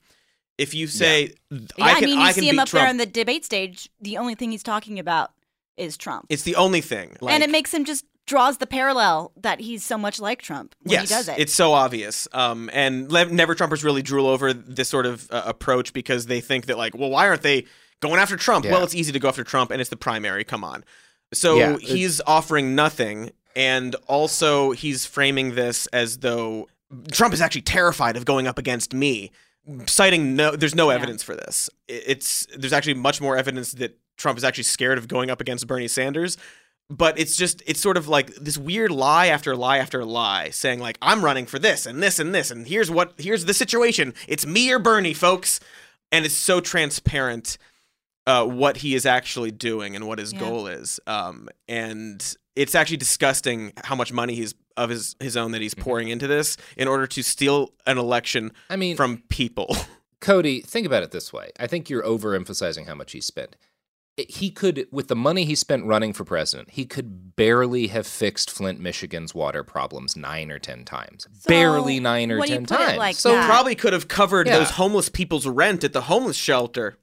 If 0.59 0.75
you 0.75 0.87
say, 0.87 1.35
Yeah, 1.51 1.59
I, 1.81 1.95
can, 1.95 2.05
I 2.05 2.07
mean, 2.07 2.19
you 2.19 2.25
I 2.25 2.33
see 2.33 2.49
him 2.49 2.59
up 2.59 2.69
Trump, 2.69 2.83
there 2.83 2.89
on 2.91 2.97
the 2.97 3.07
debate 3.07 3.45
stage. 3.45 3.89
The 4.01 4.19
only 4.19 4.35
thing 4.35 4.51
he's 4.51 4.63
talking 4.63 4.99
about 4.99 5.31
is 5.77 5.97
Trump, 5.97 6.27
it's 6.29 6.43
the 6.43 6.57
only 6.57 6.81
thing. 6.81 7.17
Like, 7.21 7.35
and 7.35 7.43
it 7.43 7.51
makes 7.51 7.73
him 7.73 7.85
just 7.85 8.05
draws 8.27 8.59
the 8.59 8.67
parallel 8.67 9.33
that 9.37 9.59
he's 9.61 9.83
so 9.85 9.97
much 9.97 10.21
like 10.21 10.43
Trump 10.43 10.75
when 10.83 10.93
yes, 10.93 11.09
he 11.09 11.15
does 11.15 11.29
it. 11.29 11.39
it's 11.39 11.55
so 11.55 11.73
obvious. 11.73 12.29
Um, 12.33 12.69
and 12.73 13.11
le- 13.11 13.25
never 13.27 13.55
Trumpers 13.55 13.83
really 13.83 14.03
drool 14.03 14.27
over 14.27 14.53
this 14.53 14.89
sort 14.89 15.07
of 15.07 15.31
uh, 15.31 15.43
approach 15.47 15.93
because 15.93 16.27
they 16.27 16.41
think 16.41 16.67
that 16.67 16.77
like, 16.77 16.97
well, 16.97 17.11
why 17.11 17.27
aren't 17.29 17.43
they 17.43 17.65
going 18.01 18.21
after 18.21 18.37
Trump? 18.37 18.65
Yeah. 18.65 18.73
Well, 18.73 18.85
it's 18.85 18.95
easy 18.95 19.13
to 19.13 19.19
go 19.19 19.29
after 19.29 19.45
Trump, 19.45 19.71
and 19.71 19.81
it's 19.81 19.91
the 19.91 19.97
primary. 19.97 20.45
Come 20.45 20.63
on. 20.63 20.85
So 21.33 21.57
Yeah, 21.57 21.77
he's 21.79 22.21
offering 22.27 22.75
nothing, 22.75 23.31
and 23.59 23.97
also 24.07 24.71
he's 24.71 25.05
framing 25.05 25.55
this 25.55 25.87
as 25.89 26.19
though 26.19 26.69
Trump 27.13 27.35
is 27.35 27.43
actually 27.43 27.63
terrified 27.63 28.17
of 28.17 28.25
going 28.25 28.47
up 28.47 28.57
against 28.57 28.95
me, 28.95 29.33
citing 29.87 30.37
no. 30.37 30.57
There's 30.57 30.75
no 30.75 30.91
evidence 30.91 31.23
for 31.23 31.35
this. 31.35 31.69
It's 31.89 32.47
there's 32.57 32.73
actually 32.73 32.95
much 32.95 33.21
more 33.21 33.37
evidence 33.37 33.73
that 33.73 33.99
Trump 34.17 34.39
is 34.39 34.45
actually 34.45 34.65
scared 34.65 34.97
of 34.97 35.09
going 35.09 35.29
up 35.29 35.41
against 35.41 35.67
Bernie 35.67 35.89
Sanders 35.89 36.39
but 36.91 37.19
it's 37.19 37.37
just 37.37 37.63
it's 37.67 37.81
sort 37.81 37.97
of 37.97 38.09
like 38.09 38.35
this 38.37 38.57
weird 38.57 38.91
lie 38.91 39.27
after 39.27 39.55
lie 39.55 39.79
after 39.79 40.05
lie 40.05 40.49
saying 40.51 40.81
like 40.81 40.97
i'm 41.03 41.25
running 41.25 41.47
for 41.47 41.59
this 41.59 41.87
and 41.87 42.03
this 42.03 42.19
and 42.19 42.35
this 42.35 42.51
and 42.51 42.67
here's 42.67 42.91
what 42.91 43.13
here's 43.19 43.45
the 43.45 43.55
situation 43.55 44.15
it's 44.27 44.47
me 44.47 44.73
or 44.73 44.79
bernie 44.79 45.15
folks 45.15 45.61
and 46.11 46.25
it's 46.25 46.35
so 46.35 46.61
transparent 46.61 47.59
uh, 48.29 48.45
what 48.45 48.77
he 48.77 48.95
is 48.95 49.05
actually 49.07 49.51
doing 49.51 49.97
and 49.97 50.07
what 50.07 50.19
his 50.21 50.33
Yeah. 50.33 50.39
goal 50.41 50.67
is 50.69 51.01
um, 51.09 51.49
and 51.69 52.23
it's 52.55 52.75
actually 52.77 52.97
disgusting 52.99 53.73
how 53.85 53.95
much 53.97 54.13
money 54.13 54.35
he's 54.37 54.55
of 54.77 54.91
his 54.91 55.17
his 55.19 55.37
own 55.37 55.51
that 55.53 55.61
he's 55.63 55.75
pouring 55.75 56.09
into 56.09 56.27
this 56.29 56.57
in 56.77 56.87
order 56.89 57.07
to 57.09 57.23
steal 57.23 57.73
an 57.87 57.99
election 57.99 58.53
I 58.71 58.77
mean, 58.77 58.97
from 58.97 59.23
people 59.29 59.75
Cody, 60.21 60.61
think 60.63 60.85
about 60.87 61.05
it 61.05 61.13
this 61.13 61.33
way. 61.33 61.51
I 61.61 61.69
think 61.69 61.89
you're 61.89 62.03
overemphasizing 62.03 62.87
how 62.87 62.95
much 62.97 63.13
he 63.13 63.21
spent. 63.21 63.55
He 64.29 64.51
could, 64.51 64.89
with 64.91 65.07
the 65.07 65.15
money 65.15 65.45
he 65.45 65.55
spent 65.55 65.85
running 65.87 66.13
for 66.13 66.25
president, 66.25 66.71
he 66.73 66.85
could 66.87 67.37
barely 67.37 67.87
have 67.87 68.05
fixed 68.05 68.51
Flint, 68.51 68.81
Michigan's 68.81 69.33
water 69.33 69.63
problems 69.63 70.17
nine 70.17 70.51
or 70.51 70.59
ten 70.59 70.85
times. 70.85 71.29
barely 71.47 72.01
nine 72.01 72.33
or 72.33 72.45
ten 72.45 72.67
times. 72.67 72.99
like 72.99 73.15
so 73.15 73.31
that- 73.31 73.47
probably 73.49 73.77
could 73.77 73.93
have 73.93 74.09
covered 74.09 74.49
Yeah. 74.49 74.59
those 74.59 74.71
homeless 74.71 75.09
people's 75.09 75.47
rent 75.47 75.85
at 75.85 75.93
the 75.93 76.01
homeless 76.03 76.37
shelter 76.37 76.99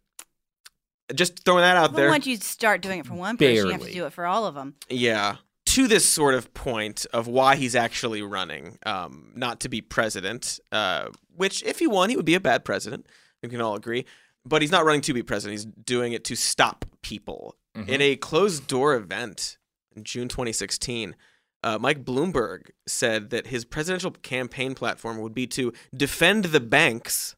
Just 1.13 1.43
throwing 1.45 1.61
that 1.61 1.77
out 1.77 1.91
But 1.91 1.97
there. 1.97 2.09
once 2.09 2.25
you 2.25 2.37
start 2.37 2.81
doing 2.81 2.99
it 2.99 3.05
for 3.05 3.13
one 3.13 3.37
person, 3.37 3.55
you 3.67 3.69
have 3.71 3.81
to 3.85 3.93
do 3.93 4.05
it 4.05 4.13
for 4.13 4.25
all 4.25 4.45
of 4.45 4.55
them. 4.55 4.75
Yeah. 4.89 5.35
To 5.67 5.87
this 5.87 6.05
sort 6.05 6.33
of 6.35 6.53
point 6.53 7.05
of 7.13 7.27
why 7.27 7.55
he's 7.57 7.75
actually 7.75 8.21
running, 8.21 8.77
um, 8.85 9.31
not 9.35 9.59
to 9.61 9.69
be 9.69 9.81
president, 9.81 10.59
uh, 10.71 11.09
which 11.35 11.61
if 11.63 11.79
he 11.79 11.87
won, 11.87 12.09
he 12.09 12.15
would 12.15 12.25
be 12.25 12.35
a 12.35 12.39
bad 12.39 12.63
president. 12.65 13.05
We 13.43 13.49
can 13.49 13.61
all 13.61 13.75
agree. 13.75 14.05
But 14.45 14.61
he's 14.61 14.71
not 14.71 14.85
running 14.85 15.01
to 15.01 15.13
be 15.13 15.21
president. 15.23 15.59
He's 15.59 15.65
doing 15.65 16.13
it 16.13 16.23
to 16.25 16.35
stop 16.35 16.85
people. 17.01 17.55
Mhm. 17.75 17.89
In 17.89 18.01
a 18.01 18.15
closed 18.15 18.67
door 18.67 18.95
event 18.95 19.57
in 19.95 20.03
June 20.03 20.27
2016, 20.27 21.15
uh, 21.63 21.77
Mike 21.79 22.05
Bloomberg 22.05 22.69
said 22.87 23.31
that 23.31 23.47
his 23.47 23.65
presidential 23.65 24.11
campaign 24.11 24.75
platform 24.75 25.17
would 25.17 25.33
be 25.33 25.47
to 25.47 25.73
defend 25.95 26.45
the 26.45 26.59
banks. 26.59 27.35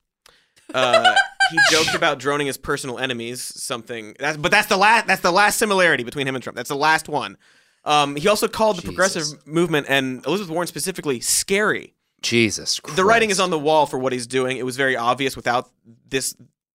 Uh, 0.74 1.16
he 1.52 1.58
joked 1.72 1.96
about 1.96 2.20
droning 2.20 2.48
his 2.48 2.58
personal 2.58 3.00
enemies. 3.00 3.42
Something 3.42 4.16
that's 4.20 4.38
but 4.38 4.52
that's 4.52 4.68
the 4.68 4.78
last 4.78 5.08
that's 5.08 5.22
the 5.22 5.32
last 5.32 5.58
similarity 5.58 6.04
between 6.04 6.28
him 6.28 6.36
and 6.36 6.44
Trump. 6.44 6.56
That's 6.56 6.70
the 6.70 6.76
last 6.76 7.10
one. 7.10 7.38
Um, 7.86 8.16
he 8.18 8.28
also 8.28 8.48
called 8.48 8.78
the 8.78 8.82
progressive 8.82 9.48
movement 9.48 9.88
and 9.90 10.26
Elizabeth 10.26 10.52
Warren 10.52 10.68
specifically 10.68 11.22
scary. 11.22 11.94
Jesus 12.22 12.80
Christ. 12.80 12.98
The 12.98 13.06
writing 13.06 13.30
is 13.30 13.40
on 13.40 13.50
the 13.50 13.60
wall 13.60 13.86
for 13.86 13.98
what 13.98 14.12
he's 14.12 14.28
doing. 14.28 14.58
It 14.58 14.66
was 14.66 14.76
very 14.76 14.98
obvious 14.98 15.36
without 15.36 15.70
this 16.10 16.36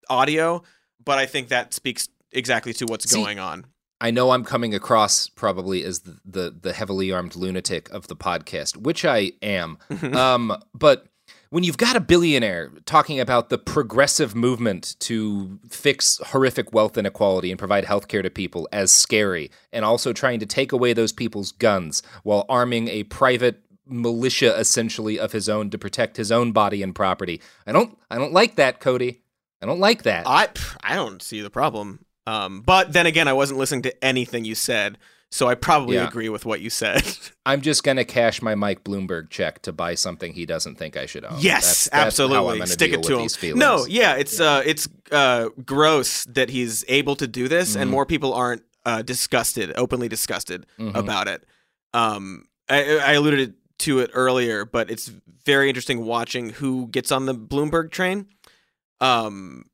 audio, 0.10 0.64
but 1.04 1.18
I 1.18 1.26
think 1.26 1.50
that 1.50 1.74
speaks 1.74 2.08
exactly 2.32 2.74
to 2.74 2.86
what's 2.86 3.10
See, 3.10 3.22
going 3.22 3.40
on. 3.40 3.66
I 4.00 4.12
know 4.12 4.32
I'm 4.32 4.44
coming 4.44 4.74
across 4.74 5.28
probably 5.28 5.84
as 5.84 6.00
the, 6.02 6.18
the, 6.26 6.56
the 6.62 6.74
heavily 6.74 7.12
armed 7.12 7.36
lunatic 7.36 7.90
of 7.92 8.08
the 8.08 8.16
podcast, 8.16 8.78
which 8.78 9.06
I 9.06 9.34
am. 9.42 9.78
um, 10.14 10.56
but 10.74 11.06
when 11.52 11.66
you've 11.66 11.78
got 11.78 11.98
a 11.98 12.00
billionaire 12.00 12.72
talking 12.86 13.20
about 13.20 13.50
the 13.50 13.58
progressive 13.58 14.34
movement 14.34 14.96
to 15.00 15.60
fix 15.70 16.18
horrific 16.28 16.74
wealth 16.74 16.98
inequality 16.98 17.52
and 17.52 17.60
provide 17.60 17.86
healthcare 17.86 18.24
to 18.24 18.30
people 18.30 18.68
as 18.72 18.92
scary, 18.92 19.52
and 19.72 19.86
also 19.86 20.14
trying 20.14 20.40
to 20.40 20.46
take 20.46 20.72
away 20.72 20.94
those 20.94 21.12
people's 21.12 21.52
guns 21.52 22.02
while 22.24 22.46
arming 22.50 22.88
a 22.88 23.04
private 23.04 23.62
militia 23.86 24.58
essentially 24.58 25.20
of 25.20 25.34
his 25.34 25.50
own 25.50 25.70
to 25.70 25.78
protect 25.78 26.16
his 26.16 26.32
own 26.32 26.54
body 26.54 26.82
and 26.82 26.96
property, 26.96 27.42
I 27.68 27.74
don't 27.74 27.98
I 28.10 28.18
don't 28.18 28.34
like 28.34 28.56
that, 28.56 28.80
Cody. 28.80 29.22
I 29.62 29.66
don't 29.66 29.80
like 29.80 30.04
that. 30.04 30.26
I 30.26 30.50
I 30.84 30.96
don't 30.96 31.22
see 31.22 31.42
the 31.42 31.50
problem. 31.50 32.06
Um, 32.26 32.62
but 32.62 32.94
then 32.94 33.08
again, 33.08 33.28
I 33.28 33.34
wasn't 33.34 33.60
listening 33.60 33.82
to 33.84 34.04
anything 34.06 34.46
you 34.46 34.56
said, 34.56 34.98
so 35.32 35.48
I 35.48 35.56
probably 35.56 35.96
Yeah. 35.96 36.08
agree 36.08 36.30
with 36.30 36.46
what 36.46 36.62
you 36.62 36.70
said. 36.70 37.02
I'm 37.46 37.62
just 37.62 37.84
going 37.84 37.98
to 37.98 38.06
cash 38.06 38.42
my 38.42 38.54
Mike 38.54 38.84
Bloomberg 38.84 39.30
check 39.30 39.62
to 39.64 39.72
buy 39.72 39.96
something 39.96 40.34
he 40.34 40.46
doesn't 40.46 40.76
think 40.76 40.98
I 40.98 41.06
should 41.06 41.24
own. 41.26 41.38
Yes, 41.40 41.86
That's- 41.86 41.90
that's 41.90 42.20
absolutely. 42.20 42.66
Stick 42.68 42.94
it 42.94 43.04
to 43.04 43.20
him. 43.20 43.58
No, 43.58 43.86
yeah, 43.88 44.16
it's 44.16 44.40
uh, 44.40 44.62
it's 44.66 44.88
uh, 45.12 45.50
gross 45.66 46.26
that 46.26 46.50
he's 46.50 46.84
able 46.88 47.16
to 47.16 47.28
do 47.28 47.48
this, 47.48 47.76
and 47.76 47.88
Mhm. 47.88 47.92
more 47.92 48.06
people 48.06 48.34
aren't 48.34 48.64
uh, 48.86 49.02
disgusted, 49.04 49.72
openly 49.76 50.08
disgusted 50.10 50.66
Mhm. 50.80 50.96
about 50.96 51.28
it. 51.28 51.44
Um, 51.94 52.48
I, 52.68 52.98
I 52.98 53.12
alluded 53.14 53.54
to 53.80 54.00
it 54.00 54.10
earlier, 54.14 54.66
but 54.66 54.90
it's 54.90 55.12
very 55.46 55.70
interesting 55.70 56.04
watching 56.06 56.50
who 56.50 56.88
gets 56.88 57.12
on 57.12 57.26
the 57.26 57.34
Bloomberg 57.36 57.92
train. 57.92 58.28
Um, 59.00 59.66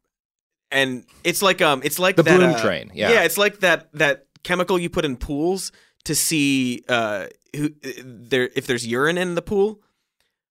and 0.71 1.05
it's 1.23 1.41
like 1.41 1.61
um, 1.61 1.81
it's 1.83 1.99
like 1.99 2.15
The 2.17 2.23
that, 2.23 2.37
Bloom 2.37 2.51
uh, 2.55 2.61
train, 2.61 2.91
yeah. 2.93 3.11
yeah, 3.11 3.23
it's 3.23 3.37
like 3.37 3.61
that 3.61 3.89
that 3.93 4.26
chemical 4.47 4.79
you 4.79 4.89
put 4.89 5.05
in 5.05 5.17
pools 5.17 5.71
to 6.05 6.15
see 6.15 6.83
uh 6.87 7.27
who 7.55 7.69
there 8.03 8.49
if 8.55 8.67
there's 8.67 8.85
urine 8.85 9.17
in 9.17 9.35
the 9.35 9.41
pool. 9.41 9.81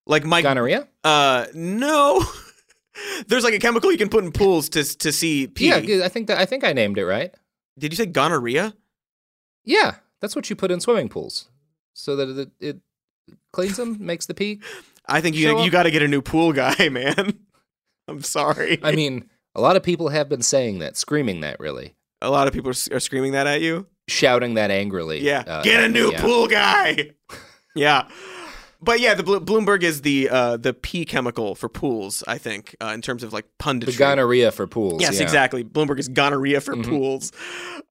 Like 0.06 0.24
my 0.24 0.42
Gonorrhea? 0.42 0.86
Uh, 1.02 1.46
no. 1.52 2.24
There's 3.26 3.44
like 3.44 3.54
a 3.54 3.58
chemical 3.58 3.90
you 3.90 3.98
can 3.98 4.08
put 4.08 4.24
in 4.24 4.32
pools 4.32 4.68
to 4.70 4.84
to 4.98 5.12
see 5.12 5.48
pee. 5.48 5.68
Yeah, 5.68 6.04
I 6.04 6.08
think 6.08 6.28
that 6.28 6.38
I 6.38 6.46
think 6.46 6.64
I 6.64 6.72
named 6.72 6.96
it 6.96 7.04
right. 7.04 7.34
Did 7.78 7.92
you 7.92 7.96
say 7.96 8.06
gonorrhea? 8.06 8.74
Yeah, 9.64 9.96
that's 10.20 10.34
what 10.34 10.48
you 10.48 10.56
put 10.56 10.70
in 10.70 10.80
swimming 10.80 11.08
pools, 11.08 11.48
so 11.92 12.16
that 12.16 12.38
it, 12.38 12.50
it 12.58 12.80
cleans 13.52 13.76
them, 13.76 13.98
makes 14.00 14.26
the 14.26 14.34
pee. 14.34 14.60
I 15.06 15.20
think 15.20 15.36
you 15.36 15.62
you 15.62 15.70
got 15.70 15.82
to 15.82 15.90
get 15.90 16.02
a 16.02 16.08
new 16.08 16.22
pool 16.22 16.52
guy, 16.52 16.88
man. 16.90 17.38
I'm 18.08 18.22
sorry. 18.22 18.78
I 18.82 18.92
mean, 18.92 19.28
a 19.54 19.60
lot 19.60 19.76
of 19.76 19.82
people 19.82 20.08
have 20.08 20.28
been 20.28 20.42
saying 20.42 20.78
that, 20.78 20.96
screaming 20.96 21.40
that, 21.40 21.58
really, 21.60 21.95
a 22.22 22.30
lot 22.30 22.46
of 22.48 22.54
people 22.54 22.70
are, 22.70 23.00
screaming 23.00 23.32
that 23.32 23.46
at 23.46 23.60
you. 23.60 23.86
shouting 24.08 24.54
that 24.54 24.70
angrily. 24.70 25.20
Yeah, 25.20 25.44
uh, 25.46 25.62
get 25.62 25.80
a 25.80 25.84
at 25.84 25.90
me, 25.90 26.00
new 26.00 26.12
yeah. 26.12 26.20
pool 26.20 26.46
guy. 26.46 27.10
yeah, 27.74 28.08
but 28.80 29.00
yeah, 29.00 29.14
the 29.14 29.22
Blo- 29.22 29.40
Bloomberg 29.40 29.82
is 29.82 30.02
the 30.02 30.28
uh, 30.30 30.56
the 30.56 30.72
pee 30.72 31.04
chemical 31.04 31.54
for 31.54 31.68
pools. 31.68 32.22
I 32.26 32.38
think 32.38 32.76
uh, 32.80 32.86
in 32.94 33.02
terms 33.02 33.22
of 33.22 33.32
like 33.32 33.46
punditry. 33.58 33.86
The 33.86 33.96
gonorrhea 33.98 34.52
for 34.52 34.66
pools. 34.66 35.00
Yes, 35.00 35.16
yeah. 35.16 35.22
exactly. 35.22 35.64
Bloomberg 35.64 35.98
is 35.98 36.08
gonorrhea 36.08 36.60
for 36.60 36.74
Mhm. 36.74 36.88
pools. 36.88 37.32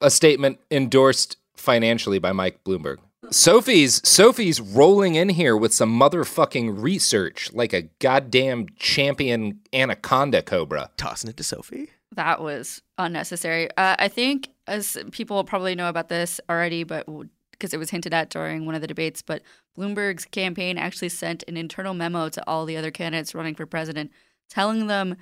A 0.01 0.09
statement 0.09 0.59
endorsed 0.71 1.37
financially 1.55 2.19
by 2.19 2.31
Mike 2.31 2.63
Bloomberg. 2.63 2.97
Sophie's 3.31 4.07
Sophie's 4.07 4.61
rolling 4.61 5.15
in 5.15 5.29
here 5.29 5.57
with 5.57 5.73
some 5.73 5.99
motherfucking 5.99 6.79
research 6.81 7.51
like 7.53 7.73
a 7.73 7.83
goddamn 7.99 8.67
champion 8.77 9.61
anaconda 9.73 10.43
cobra. 10.43 10.91
Tossing 10.95 11.31
it 11.31 11.37
to 11.37 11.43
Sophie. 11.43 11.89
That 12.11 12.41
was 12.41 12.81
unnecessary. 12.97 13.69
Uh, 13.77 13.95
I 13.99 14.07
think, 14.07 14.49
as 14.67 14.97
people 15.11 15.43
probably 15.43 15.75
know 15.75 15.89
about 15.89 16.09
this 16.09 16.39
already, 16.49 16.83
but 16.83 17.05
because 17.51 17.73
it 17.73 17.77
was 17.77 17.89
hinted 17.89 18.13
at 18.13 18.29
during 18.29 18.65
one 18.65 18.75
of 18.75 18.81
the 18.81 18.87
debates, 18.87 19.21
but 19.21 19.41
Bloomberg's 19.77 20.25
campaign 20.25 20.77
actually 20.77 21.09
sent 21.09 21.43
an 21.47 21.57
internal 21.57 21.93
memo 21.93 22.29
to 22.29 22.43
all 22.47 22.65
the 22.65 22.77
other 22.77 22.91
candidates 22.91 23.35
running 23.35 23.55
for 23.55 23.65
president, 23.65 24.11
telling 24.49 24.87
them 24.87 25.15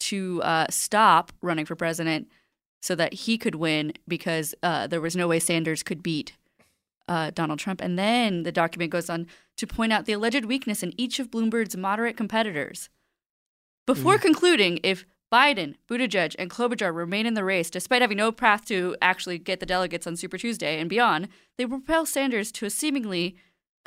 to 0.00 0.42
uh, 0.42 0.66
stop 0.70 1.32
running 1.42 1.66
for 1.66 1.74
president 1.74 2.28
so 2.80 2.94
that 2.94 3.12
he 3.12 3.36
could 3.36 3.56
win 3.56 3.92
because 4.06 4.54
uh, 4.62 4.86
there 4.86 5.00
was 5.00 5.16
no 5.16 5.26
way 5.26 5.38
Sanders 5.38 5.82
could 5.82 6.02
beat 6.02 6.36
uh, 7.08 7.30
Donald 7.30 7.58
Trump. 7.58 7.80
And 7.80 7.98
then 7.98 8.44
the 8.44 8.52
document 8.52 8.92
goes 8.92 9.10
on 9.10 9.26
to 9.56 9.66
point 9.66 9.92
out 9.92 10.06
the 10.06 10.12
alleged 10.12 10.44
weakness 10.44 10.82
in 10.82 10.92
each 10.96 11.18
of 11.18 11.30
Bloomberg's 11.30 11.76
moderate 11.76 12.16
competitors. 12.16 12.88
Before 13.86 14.18
concluding, 14.18 14.78
if 14.82 15.06
Biden, 15.32 15.74
Buttigieg, 15.90 16.34
and 16.38 16.50
Klobuchar 16.50 16.94
remain 16.94 17.26
in 17.26 17.34
the 17.34 17.44
race 17.44 17.68
despite 17.70 18.00
having 18.02 18.16
no 18.16 18.32
path 18.32 18.64
to 18.66 18.96
actually 19.02 19.38
get 19.38 19.60
the 19.60 19.66
delegates 19.66 20.06
on 20.06 20.16
Super 20.16 20.38
Tuesday 20.38 20.80
and 20.80 20.88
beyond, 20.88 21.28
they 21.58 21.66
propel 21.66 22.06
Sanders 22.06 22.50
to 22.52 22.66
a 22.66 22.70
seemingly 22.70 23.36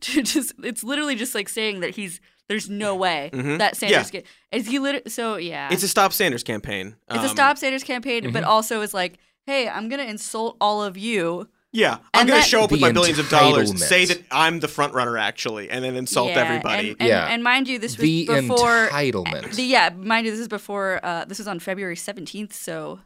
to 0.00 0.22
just 0.22 0.52
it's 0.62 0.84
literally 0.84 1.14
just 1.14 1.34
like 1.34 1.48
saying 1.48 1.80
that 1.80 1.94
he's 1.94 2.20
there's 2.48 2.68
no 2.68 2.94
way 2.94 3.30
Mhm. 3.32 3.58
that 3.58 3.76
Sanders 3.76 4.12
Yeah. 4.12 4.20
get 4.20 4.26
is 4.52 4.66
he 4.66 4.78
lit- 4.78 5.10
so 5.10 5.36
yeah 5.36 5.68
It's 5.72 5.82
a 5.82 5.88
Stop 5.88 6.12
Sanders 6.12 6.42
campaign. 6.42 6.96
it's 7.08 7.18
a 7.18 7.28
Um, 7.28 7.28
stop 7.28 7.56
Sanders 7.58 7.84
campaign 7.84 8.32
but 8.32 8.44
mhm. 8.44 8.46
also 8.46 8.82
is 8.82 8.92
like 8.92 9.18
hey 9.46 9.66
I'm 9.68 9.88
gonna 9.88 10.02
insult 10.04 10.56
all 10.60 10.82
of 10.82 10.98
you 10.98 11.48
Yeah, 11.74 11.98
I'm 12.14 12.28
going 12.28 12.40
to 12.40 12.48
show 12.48 12.62
up 12.62 12.70
with 12.70 12.80
my 12.80 12.92
billions 12.92 13.18
of 13.18 13.28
dollars, 13.28 13.72
entitlement. 13.72 13.78
say 13.80 14.04
that 14.04 14.22
I'm 14.30 14.60
the 14.60 14.68
front 14.68 14.94
runner 14.94 15.18
actually, 15.18 15.70
and 15.70 15.84
then 15.84 15.96
insult 15.96 16.28
Yeah, 16.28 16.38
everybody. 16.38 16.90
And, 16.90 17.02
and, 17.02 17.10
and 17.10 17.42
mind 17.42 17.66
you, 17.66 17.80
this 17.80 17.98
was 17.98 18.02
The 18.02 18.26
before 18.26 18.88
entitlement. 18.90 19.56
The, 19.56 19.64
yeah, 19.64 19.90
mind 19.90 20.24
you, 20.24 20.30
this 20.30 20.40
is 20.40 20.46
before. 20.46 21.00
Uh, 21.02 21.24
this 21.24 21.38
was 21.38 21.48
on 21.48 21.58
February 21.58 21.96
seventeenth. 21.96 22.54
So 22.54 23.00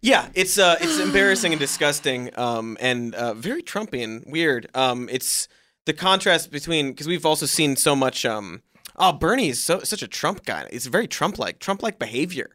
Yeah, 0.00 0.28
it's 0.34 0.58
uh, 0.58 0.76
it's 0.80 0.98
embarrassing 0.98 1.52
and 1.52 1.60
disgusting, 1.60 2.30
um, 2.38 2.76
and 2.78 3.14
uh, 3.14 3.32
very 3.32 3.62
Trumpian, 3.62 4.26
weird. 4.26 4.68
Um, 4.74 5.08
it's 5.10 5.48
the 5.86 5.94
contrast 5.94 6.50
between 6.50 6.90
because 6.92 7.06
we've 7.06 7.24
also 7.24 7.46
seen 7.46 7.76
so 7.76 7.96
much. 7.96 8.26
Um, 8.26 8.62
oh, 8.96 9.12
Bernie's 9.12 9.62
so 9.62 9.80
such 9.80 10.02
a 10.02 10.08
Trump 10.08 10.44
guy. 10.44 10.68
It's 10.70 10.86
very 10.86 11.06
Trump-like, 11.06 11.58
Trump-like 11.58 11.98
behavior 11.98 12.50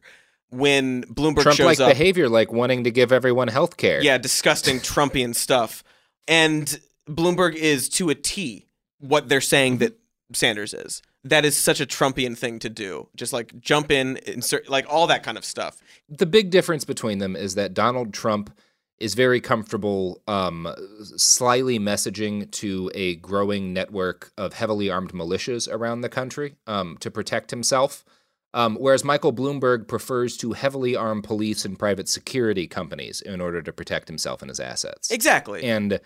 when 0.50 1.04
Bloomberg 1.04 1.42
Trump 1.42 1.58
like 1.60 1.78
shows 1.78 1.80
up. 1.80 1.90
behavior, 1.90 2.28
like 2.28 2.52
wanting 2.52 2.84
to 2.84 2.90
give 2.90 3.12
everyone 3.12 3.48
health 3.48 3.76
care. 3.76 4.02
Yeah, 4.02 4.18
disgusting 4.18 4.76
Trumpian 4.80 5.34
stuff. 5.34 5.82
And 6.28 6.80
Bloomberg 7.08 7.54
is 7.54 7.88
to 7.90 8.10
a 8.10 8.14
T 8.14 8.66
what 8.98 9.28
they're 9.28 9.40
saying 9.40 9.78
that 9.78 9.98
Sanders 10.32 10.74
is. 10.74 11.02
That 11.24 11.44
is 11.44 11.56
such 11.56 11.80
a 11.80 11.86
Trumpian 11.86 12.36
thing 12.36 12.58
to 12.60 12.70
do. 12.70 13.08
Just 13.16 13.32
like 13.32 13.58
jump 13.60 13.90
in, 13.90 14.18
insert 14.26 14.68
like 14.68 14.86
all 14.88 15.06
that 15.08 15.22
kind 15.22 15.36
of 15.36 15.44
stuff. 15.44 15.80
the 16.08 16.26
big 16.26 16.50
difference 16.50 16.84
between 16.84 17.18
them 17.18 17.36
is 17.36 17.54
that 17.56 17.74
Donald 17.74 18.14
Trump 18.14 18.50
is 18.98 19.14
very 19.14 19.40
comfortable 19.40 20.20
um, 20.28 20.68
slyly 21.16 21.78
messaging 21.78 22.50
to 22.50 22.90
a 22.94 23.16
growing 23.16 23.72
network 23.72 24.30
of 24.36 24.52
heavily 24.52 24.90
armed 24.90 25.12
militias 25.12 25.66
around 25.72 26.02
the 26.02 26.08
country 26.08 26.56
um, 26.66 26.98
to 27.00 27.10
protect 27.10 27.50
himself. 27.50 28.04
Um, 28.52 28.76
whereas 28.80 29.04
Michael 29.04 29.32
Bloomberg 29.32 29.86
prefers 29.86 30.36
to 30.38 30.52
heavily 30.52 30.96
arm 30.96 31.22
police 31.22 31.64
and 31.64 31.78
private 31.78 32.08
security 32.08 32.66
companies 32.66 33.20
in 33.20 33.40
order 33.40 33.62
to 33.62 33.72
protect 33.72 34.08
himself 34.08 34.42
and 34.42 34.48
his 34.48 34.58
assets. 34.58 35.10
Exactly. 35.12 35.62
And 35.62 36.00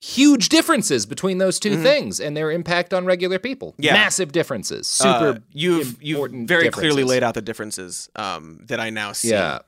huge 0.00 0.48
differences 0.48 1.04
between 1.04 1.36
those 1.36 1.58
2 1.58 1.76
Mhm. 1.76 1.82
things 1.82 2.20
and 2.20 2.34
their 2.34 2.50
impact 2.50 2.94
on 2.94 3.04
regular 3.04 3.38
people. 3.38 3.74
Yeah. 3.76 3.92
Massive 3.92 4.32
differences. 4.32 4.86
Super. 4.86 5.10
Uh, 5.10 5.38
you've 5.52 6.02
you've 6.02 6.30
very 6.48 6.70
clearly 6.70 7.04
laid 7.04 7.22
out 7.22 7.34
the 7.34 7.42
differences 7.42 8.08
um, 8.16 8.64
that 8.68 8.80
I 8.80 8.88
now 8.88 9.12
see. 9.12 9.30
Yeah. 9.30 9.58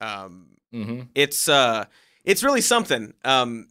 Um, 0.00 0.46
Mhm. 0.74 1.08
It's 1.14 1.48
uh, 1.48 1.84
it's 2.24 2.42
really 2.44 2.60
something. 2.60 3.12
Um, 3.24 3.68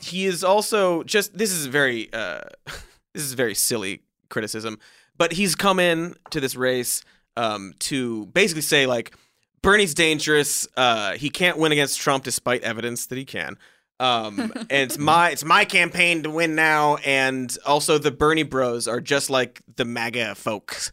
he 0.00 0.26
is 0.26 0.42
also 0.44 1.02
just. 1.04 1.36
This 1.36 1.52
is 1.52 1.66
very. 1.66 2.08
Uh, 2.12 2.40
this 3.14 3.22
is 3.22 3.34
very 3.34 3.54
silly 3.54 4.02
criticism, 4.28 4.78
but 5.16 5.32
he's 5.32 5.54
come 5.54 5.78
in 5.78 6.14
to 6.30 6.40
this 6.40 6.56
race 6.56 7.02
um, 7.36 7.74
to 7.80 8.26
basically 8.26 8.62
say 8.62 8.86
like 8.86 9.14
Bernie's 9.62 9.94
dangerous. 9.94 10.66
Uh, 10.76 11.12
he 11.12 11.30
can't 11.30 11.58
win 11.58 11.72
against 11.72 12.00
Trump 12.00 12.24
despite 12.24 12.62
evidence 12.62 13.06
that 13.06 13.18
he 13.18 13.24
can. 13.24 13.56
Um, 14.00 14.52
and 14.56 14.70
it's 14.70 14.98
my 14.98 15.30
it's 15.30 15.44
my 15.44 15.64
campaign 15.64 16.24
to 16.24 16.30
win 16.30 16.54
now. 16.54 16.96
And 16.96 17.56
also 17.64 17.98
the 17.98 18.10
Bernie 18.10 18.42
Bros 18.42 18.88
are 18.88 19.00
just 19.00 19.30
like 19.30 19.62
the 19.76 19.84
MAGA 19.84 20.34
folks. 20.34 20.90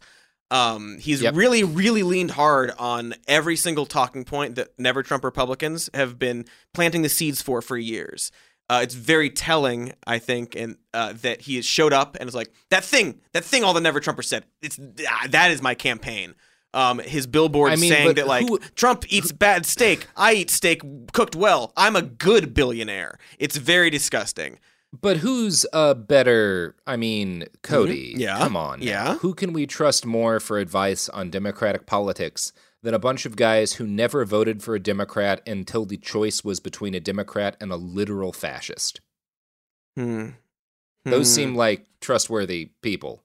Um, 0.52 0.98
he's 0.98 1.22
really, 1.30 1.62
really 1.62 2.02
leaned 2.02 2.32
hard 2.32 2.72
on 2.76 3.14
every 3.28 3.54
single 3.54 3.86
talking 3.86 4.24
point 4.24 4.56
that 4.56 4.76
Never 4.78 5.04
Trump 5.04 5.22
Republicans 5.22 5.88
have 5.94 6.18
been 6.18 6.44
planting 6.74 7.02
the 7.02 7.08
seeds 7.08 7.40
for 7.40 7.62
for 7.62 7.76
years. 7.76 8.32
Uh, 8.70 8.80
it's 8.84 8.94
very 8.94 9.28
telling, 9.30 9.92
I 10.06 10.20
think, 10.20 10.54
and 10.54 10.76
uh, 10.94 11.12
that 11.22 11.40
he 11.40 11.56
has 11.56 11.64
showed 11.66 11.92
up 11.92 12.16
and 12.20 12.28
is 12.28 12.36
like 12.36 12.52
that 12.68 12.84
thing, 12.84 13.20
that 13.32 13.42
thing 13.44 13.64
all 13.64 13.74
the 13.74 13.80
Never 13.80 13.98
Trumpers 13.98 14.26
said. 14.26 14.44
It's 14.62 14.78
ah, 15.08 15.26
that 15.30 15.50
is 15.50 15.60
my 15.60 15.74
campaign. 15.74 16.36
Um, 16.72 17.00
his 17.00 17.26
billboard 17.26 17.72
I 17.72 17.76
mean, 17.76 17.90
saying 17.90 18.14
that 18.14 18.28
like 18.28 18.46
who- 18.48 18.60
Trump 18.76 19.04
eats 19.08 19.32
bad 19.32 19.66
steak, 19.66 20.06
I 20.16 20.34
eat 20.34 20.50
steak 20.50 20.82
cooked 21.12 21.34
well. 21.34 21.72
I'm 21.76 21.96
a 21.96 22.02
good 22.02 22.54
billionaire. 22.54 23.18
It's 23.40 23.56
very 23.56 23.90
disgusting. 23.90 24.60
But 24.92 25.16
who's 25.18 25.66
a 25.72 25.96
better? 25.96 26.76
I 26.86 26.96
mean, 26.96 27.46
Cody. 27.62 28.14
Mhm. 28.14 28.20
Yeah. 28.20 28.38
Come 28.38 28.56
on. 28.56 28.78
now. 28.78 28.86
Yeah. 28.86 29.14
Who 29.16 29.34
can 29.34 29.52
we 29.52 29.66
trust 29.66 30.06
more 30.06 30.38
for 30.38 30.58
advice 30.58 31.08
on 31.08 31.28
democratic 31.30 31.86
politics 31.86 32.52
than 32.82 32.94
a 32.94 32.98
bunch 32.98 33.26
of 33.26 33.36
guys 33.36 33.74
who 33.74 33.86
never 33.86 34.24
voted 34.24 34.62
for 34.62 34.74
a 34.74 34.80
Democrat 34.80 35.42
until 35.46 35.84
the 35.84 35.96
choice 35.98 36.42
was 36.42 36.60
between 36.60 36.94
a 36.94 37.00
Democrat 37.00 37.56
and 37.60 37.70
a 37.70 37.76
literal 37.76 38.32
fascist? 38.32 39.00
Hmm. 39.96 40.30
Those 41.04 41.28
Hmm. 41.28 41.34
seem 41.34 41.54
like 41.54 41.86
trustworthy 42.00 42.72
people. 42.82 43.22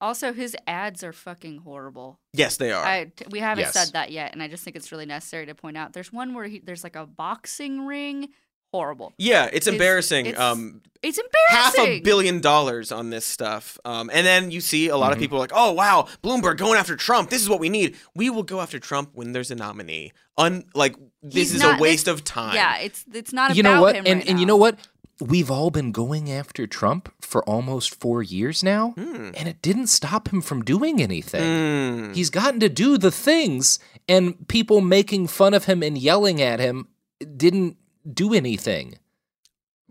Also, 0.00 0.32
his 0.34 0.54
ads 0.66 1.02
are 1.02 1.12
fucking 1.12 1.58
horrible. 1.58 2.20
Yes, 2.34 2.58
they 2.58 2.70
are. 2.70 2.84
I, 2.84 3.04
t- 3.06 3.24
we 3.30 3.38
haven't 3.40 3.64
Yes. 3.64 3.72
said 3.72 3.92
that 3.94 4.10
yet, 4.12 4.32
and 4.32 4.42
I 4.42 4.48
just 4.48 4.62
think 4.62 4.76
it's 4.76 4.92
really 4.92 5.06
necessary 5.06 5.46
to 5.46 5.54
point 5.54 5.76
out. 5.78 5.94
There's 5.94 6.12
one 6.12 6.34
where 6.34 6.44
he, 6.46 6.58
there's 6.58 6.84
like 6.84 6.96
a 6.96 7.06
boxing 7.06 7.86
ring. 7.86 8.28
Horrible. 8.74 9.12
Yeah, 9.18 9.48
it's 9.52 9.68
embarrassing. 9.68 10.26
It's, 10.26 10.38
um, 10.40 10.80
it's 11.00 11.16
embarrassing. 11.16 11.80
half 11.80 11.88
a 11.88 12.00
billion 12.00 12.40
dollars 12.40 12.90
on 12.90 13.10
this 13.10 13.24
stuff. 13.24 13.78
Um, 13.84 14.10
and 14.12 14.26
then 14.26 14.50
you 14.50 14.60
see 14.60 14.88
a 14.88 14.96
lot 14.96 15.04
Mm-hmm. 15.06 15.12
of 15.12 15.18
people 15.20 15.38
like, 15.38 15.52
oh, 15.54 15.70
wow, 15.70 16.08
Bloomberg 16.24 16.56
going 16.56 16.76
after 16.76 16.96
Trump. 16.96 17.30
This 17.30 17.40
is 17.40 17.48
what 17.48 17.60
we 17.60 17.68
need. 17.68 17.94
We 18.16 18.30
will 18.30 18.42
go 18.42 18.60
after 18.60 18.80
Trump 18.80 19.10
when 19.14 19.30
there's 19.30 19.52
a 19.52 19.54
nominee. 19.54 20.10
Un- 20.38 20.64
like, 20.74 20.96
this 21.22 21.34
He's 21.34 21.54
is 21.54 21.60
not- 21.60 21.78
a 21.78 21.82
waste 21.82 22.08
of 22.08 22.24
time. 22.24 22.56
Yeah, 22.56 22.78
it's 22.78 23.04
it's 23.14 23.32
not 23.32 23.54
you 23.54 23.60
about 23.60 23.74
know 23.76 23.80
what? 23.82 23.94
him 23.94 24.04
and 24.08 24.18
right 24.20 24.28
and 24.28 24.40
you 24.40 24.46
know 24.46 24.56
what? 24.56 24.76
We've 25.20 25.52
all 25.52 25.70
been 25.70 25.92
going 25.92 26.32
after 26.32 26.66
Trump 26.66 27.12
for 27.20 27.48
almost 27.48 28.00
four 28.00 28.24
years 28.24 28.64
now, 28.64 28.90
Hmm. 28.96 29.30
and 29.36 29.46
it 29.46 29.62
didn't 29.62 29.86
stop 29.86 30.32
him 30.32 30.42
from 30.42 30.64
doing 30.64 31.00
anything. 31.00 32.12
He's 32.12 32.30
gotten 32.30 32.58
to 32.58 32.68
do 32.68 32.98
the 32.98 33.12
things, 33.12 33.78
and 34.08 34.48
people 34.48 34.80
making 34.80 35.28
fun 35.28 35.54
of 35.54 35.66
him 35.66 35.84
and 35.84 35.96
yelling 35.96 36.42
at 36.42 36.58
him 36.58 36.88
didn't 37.36 37.76
do 38.12 38.34
anything. 38.34 38.98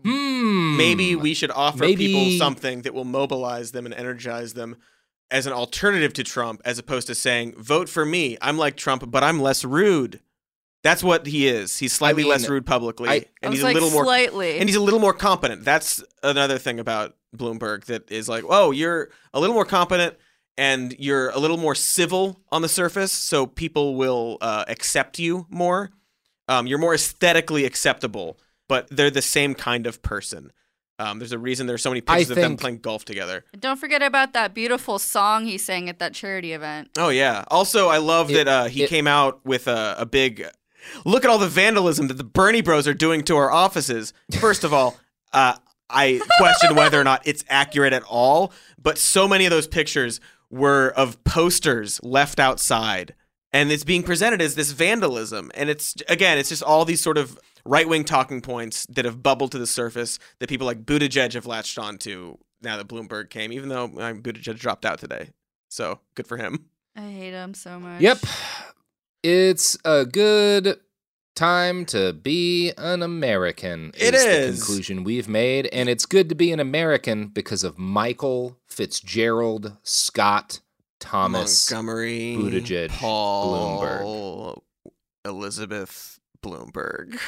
Hmm. 0.02 0.76
Maybe 0.76 1.16
we 1.16 1.34
should 1.34 1.50
offer 1.50 1.78
Maybe- 1.78 2.06
people 2.08 2.38
something 2.38 2.82
that 2.82 2.92
will 2.94 3.04
mobilize 3.04 3.72
them 3.72 3.86
and 3.86 3.94
energize 3.94 4.54
them 4.54 4.76
as 5.30 5.46
an 5.46 5.52
alternative 5.52 6.12
to 6.14 6.22
Trump, 6.24 6.60
as 6.64 6.78
opposed 6.78 7.06
to 7.06 7.14
saying, 7.14 7.54
vote 7.56 7.88
for 7.88 8.04
me. 8.04 8.36
I'm 8.42 8.58
like 8.58 8.76
Trump, 8.76 9.10
but 9.10 9.24
I'm 9.24 9.40
less 9.40 9.64
rude. 9.64 10.20
That's 10.82 11.02
what 11.02 11.26
he 11.26 11.46
is. 11.48 11.78
He's 11.78 11.94
slightly 11.94 12.24
mean, 12.24 12.30
less 12.30 12.46
rude 12.48 12.66
publicly, 12.66 13.08
I- 13.08 13.12
I 13.12 13.24
and 13.42 13.50
was 13.50 13.58
he's 13.60 13.64
like, 13.64 13.72
a 13.72 13.80
little 13.80 13.90
more 13.90 14.04
slightly. 14.04 14.58
and 14.58 14.68
he's 14.68 14.76
a 14.76 14.80
little 14.82 15.00
more 15.00 15.14
competent. 15.14 15.64
That's 15.64 16.04
another 16.22 16.58
thing 16.58 16.78
about 16.78 17.16
Bloomberg 17.34 17.86
that 17.86 18.10
is 18.12 18.28
like, 18.28 18.44
oh, 18.46 18.70
you're 18.70 19.10
a 19.32 19.40
little 19.40 19.54
more 19.54 19.64
competent 19.64 20.16
and 20.58 20.94
you're 20.98 21.30
a 21.30 21.38
little 21.38 21.56
more 21.56 21.74
civil 21.74 22.38
on 22.52 22.60
the 22.60 22.68
surface, 22.68 23.10
so 23.10 23.46
people 23.46 23.96
will 23.96 24.36
uh, 24.42 24.66
accept 24.68 25.18
you 25.18 25.46
more. 25.48 25.90
Um, 26.48 26.66
you're 26.66 26.78
more 26.78 26.94
aesthetically 26.94 27.64
acceptable, 27.64 28.38
but 28.68 28.88
they're 28.90 29.10
the 29.10 29.22
same 29.22 29.54
kind 29.54 29.86
of 29.86 30.02
person. 30.02 30.52
Um, 30.98 31.18
there's 31.18 31.32
a 31.32 31.38
reason 31.38 31.66
there's 31.66 31.82
so 31.82 31.90
many 31.90 32.02
I 32.06 32.18
pictures 32.18 32.30
of 32.30 32.36
them 32.36 32.50
think- 32.52 32.60
playing 32.60 32.78
golf 32.78 33.04
together. 33.04 33.44
Don't 33.58 33.78
forget 33.78 34.02
about 34.02 34.32
that 34.34 34.54
beautiful 34.54 34.98
song 34.98 35.46
he 35.46 35.58
sang 35.58 35.88
at 35.88 35.98
that 35.98 36.14
charity 36.14 36.52
event. 36.52 36.90
Oh 36.96 37.08
yeah. 37.08 37.44
Also, 37.48 37.88
I 37.88 37.96
love 37.98 38.30
It- 38.30 38.34
that 38.34 38.48
uh, 38.48 38.64
he 38.66 38.84
it- 38.84 38.90
came 38.90 39.06
out 39.08 39.44
with 39.44 39.66
a, 39.66 39.96
a 39.98 40.06
big 40.06 40.46
look 41.04 41.24
at 41.24 41.30
all 41.30 41.38
the 41.38 41.48
vandalism 41.48 42.06
that 42.08 42.14
the 42.14 42.24
Bernie 42.24 42.60
Bros 42.62 42.86
are 42.86 42.94
doing 42.94 43.22
to 43.24 43.36
our 43.36 43.50
offices. 43.50 44.12
First 44.38 44.62
of 44.64 44.72
all, 44.72 44.96
uh, 45.32 45.54
I 45.90 46.20
question 46.38 46.76
whether 46.76 47.00
or 47.00 47.04
not 47.04 47.26
it's 47.26 47.44
accurate 47.48 47.92
at 47.92 48.02
all, 48.04 48.52
but 48.80 48.96
so 48.98 49.26
many 49.26 49.46
of 49.46 49.50
those 49.50 49.66
pictures 49.66 50.20
were 50.50 50.90
of 50.96 51.22
posters 51.24 52.00
left 52.04 52.38
outside, 52.38 53.14
and 53.54 53.70
it's 53.70 53.84
being 53.84 54.02
presented 54.02 54.42
as 54.42 54.56
this 54.56 54.72
vandalism. 54.72 55.50
And 55.54 55.70
it's 55.70 55.94
again, 56.08 56.36
it's 56.36 56.50
just 56.50 56.62
all 56.62 56.84
these 56.84 57.00
sort 57.00 57.16
of 57.16 57.38
right 57.64 57.88
wing 57.88 58.04
talking 58.04 58.42
points 58.42 58.84
that 58.86 59.06
have 59.06 59.22
bubbled 59.22 59.52
to 59.52 59.58
the 59.58 59.66
surface 59.66 60.18
that 60.40 60.48
people 60.50 60.66
like 60.66 60.84
Buttigieg 60.84 61.32
have 61.32 61.46
latched 61.46 61.78
onto 61.78 62.36
now 62.60 62.76
that 62.76 62.88
Bloomberg 62.88 63.30
came, 63.30 63.52
even 63.52 63.68
though 63.70 63.84
uh, 63.84 64.12
Buttigieg 64.12 64.58
dropped 64.58 64.84
out 64.84 64.98
today. 64.98 65.30
So 65.70 66.00
good 66.16 66.26
for 66.26 66.36
him. 66.36 66.66
I 66.96 67.08
hate 67.10 67.32
him 67.32 67.54
so 67.54 67.78
much. 67.78 68.02
Yep. 68.02 68.18
It's 69.22 69.78
a 69.84 70.04
good 70.04 70.78
time 71.34 71.84
to 71.86 72.12
be 72.12 72.72
an 72.76 73.02
American. 73.02 73.92
It 73.96 74.14
is 74.14 74.60
the 74.60 74.66
conclusion 74.66 75.04
we've 75.04 75.28
made, 75.28 75.66
and 75.72 75.88
it's 75.88 76.06
good 76.06 76.28
to 76.28 76.34
be 76.34 76.52
an 76.52 76.60
American 76.60 77.28
because 77.28 77.64
of 77.64 77.78
Michael 77.78 78.58
Fitzgerald 78.66 79.76
Scott 79.82 80.60
Thomas 81.04 81.70
Montgomery, 81.70 82.36
Buttigieg 82.38 82.88
Bloomberg. 82.90 84.00
Paul, 84.00 84.64
Elizabeth 85.24 86.18
Bloomberg. 86.44 87.18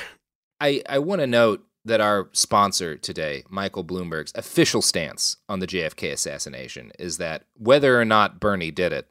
I, 0.60 0.82
I 0.88 0.98
want 0.98 1.20
to 1.20 1.26
note 1.26 1.64
that 1.84 2.00
our 2.00 2.28
sponsor 2.32 2.96
today, 2.96 3.44
Michael 3.48 3.84
Bloomberg's 3.84 4.32
official 4.34 4.82
stance 4.82 5.36
on 5.48 5.60
the 5.60 5.66
JFK 5.66 6.12
assassination 6.12 6.90
is 6.98 7.18
that 7.18 7.44
whether 7.56 8.00
or 8.00 8.04
not 8.04 8.40
Bernie 8.40 8.70
did 8.70 8.92
it, 8.92 9.08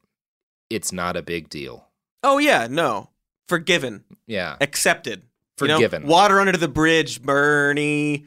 it's 0.69 0.91
not 0.91 1.15
a 1.15 1.21
big 1.21 1.49
deal. 1.49 1.87
Oh 2.23 2.37
yeah, 2.37 2.67
no, 2.69 3.11
forgiven, 3.47 4.03
Yeah. 4.27 4.57
accepted, 4.59 5.23
You 5.61 5.67
know, 5.67 5.75
Forgiven. 5.75 6.07
water 6.07 6.39
under 6.39 6.57
the 6.57 6.67
bridge, 6.67 7.21
Bernie. 7.21 8.25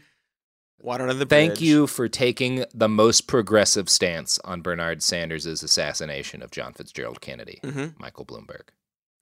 Water 0.81 1.03
under 1.05 1.15
the 1.15 1.27
bridge. 1.27 1.49
Thank 1.49 1.61
you 1.61 1.87
for 1.87 2.09
taking 2.09 2.65
the 2.73 2.89
most 2.89 3.27
progressive 3.27 3.89
stance 3.89 4.39
on 4.45 4.63
Bernard 4.63 5.03
Sanders' 5.03 5.45
assassination 5.47 6.41
of 6.43 6.51
John 6.53 6.73
Fitzgerald 6.73 7.21
Kennedy, 7.21 7.59
Mhm. 7.65 7.99
Michael 7.99 8.25
Bloomberg. 8.25 8.69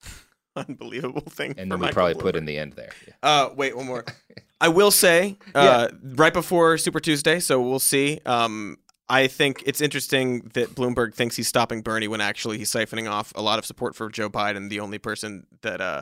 Unbelievable 0.55 1.21
thing. 1.29 1.53
And 1.57 1.71
then 1.71 1.79
we 1.79 1.83
Michael 1.87 1.93
probably 1.93 2.13
Bloomberg. 2.15 2.19
put 2.21 2.35
in 2.35 2.45
the 2.45 2.57
end 2.57 2.73
there. 2.73 2.91
Yeah. 3.07 3.13
Uh, 3.23 3.49
wait, 3.55 3.75
one 3.75 3.85
more. 3.85 4.05
I 4.61 4.69
will 4.69 4.89
say, 4.91 5.37
uh, 5.53 5.89
right 6.03 6.33
before 6.33 6.77
Super 6.79 6.99
Tuesday, 6.99 7.39
so 7.39 7.61
we'll 7.61 7.77
see. 7.79 8.19
Um, 8.25 8.77
I 9.09 9.27
think 9.27 9.61
it's 9.65 9.81
interesting 9.81 10.49
that 10.55 10.73
Bloomberg 10.75 11.13
thinks 11.13 11.35
he's 11.35 11.47
stopping 11.47 11.81
Bernie 11.81 12.07
when 12.07 12.21
actually 12.21 12.57
he's 12.57 12.71
siphoning 12.71 13.09
off 13.09 13.31
a 13.35 13.41
lot 13.41 13.59
of 13.59 13.65
support 13.65 13.95
for 13.95 14.09
Joe 14.09 14.29
Biden, 14.29 14.69
the 14.69 14.79
only 14.79 14.97
person 14.97 15.45
that 15.61 15.79
uh, 15.79 16.01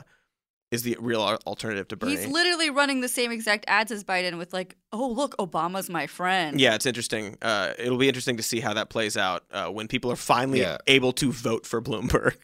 is 0.70 0.82
the 0.82 0.96
real 1.00 1.20
alternative 1.20 1.86
to 1.88 1.96
Bernie. 1.96 2.16
He's 2.16 2.26
literally 2.26 2.70
running 2.70 3.00
the 3.00 3.08
same 3.08 3.30
exact 3.30 3.64
ads 3.68 3.92
as 3.92 4.02
Biden 4.04 4.36
with 4.38 4.52
like, 4.52 4.76
oh 4.92 5.08
look, 5.08 5.36
Obama's 5.38 5.88
my 5.88 6.06
friend. 6.06 6.60
yeah, 6.60 6.74
it's 6.74 6.86
interesting. 6.86 7.36
Uh, 7.40 7.72
it'll 7.78 7.98
be 7.98 8.08
interesting 8.08 8.36
to 8.36 8.42
see 8.42 8.60
how 8.60 8.74
that 8.74 8.88
plays 8.90 9.16
out 9.16 9.44
uh, 9.52 9.68
when 9.68 9.86
people 9.88 10.10
are 10.10 10.16
finally 10.16 10.60
Yeah. 10.60 10.78
able 10.86 11.12
to 11.14 11.30
vote 11.32 11.66
for 11.66 11.80
Bloomberg. 11.80 12.36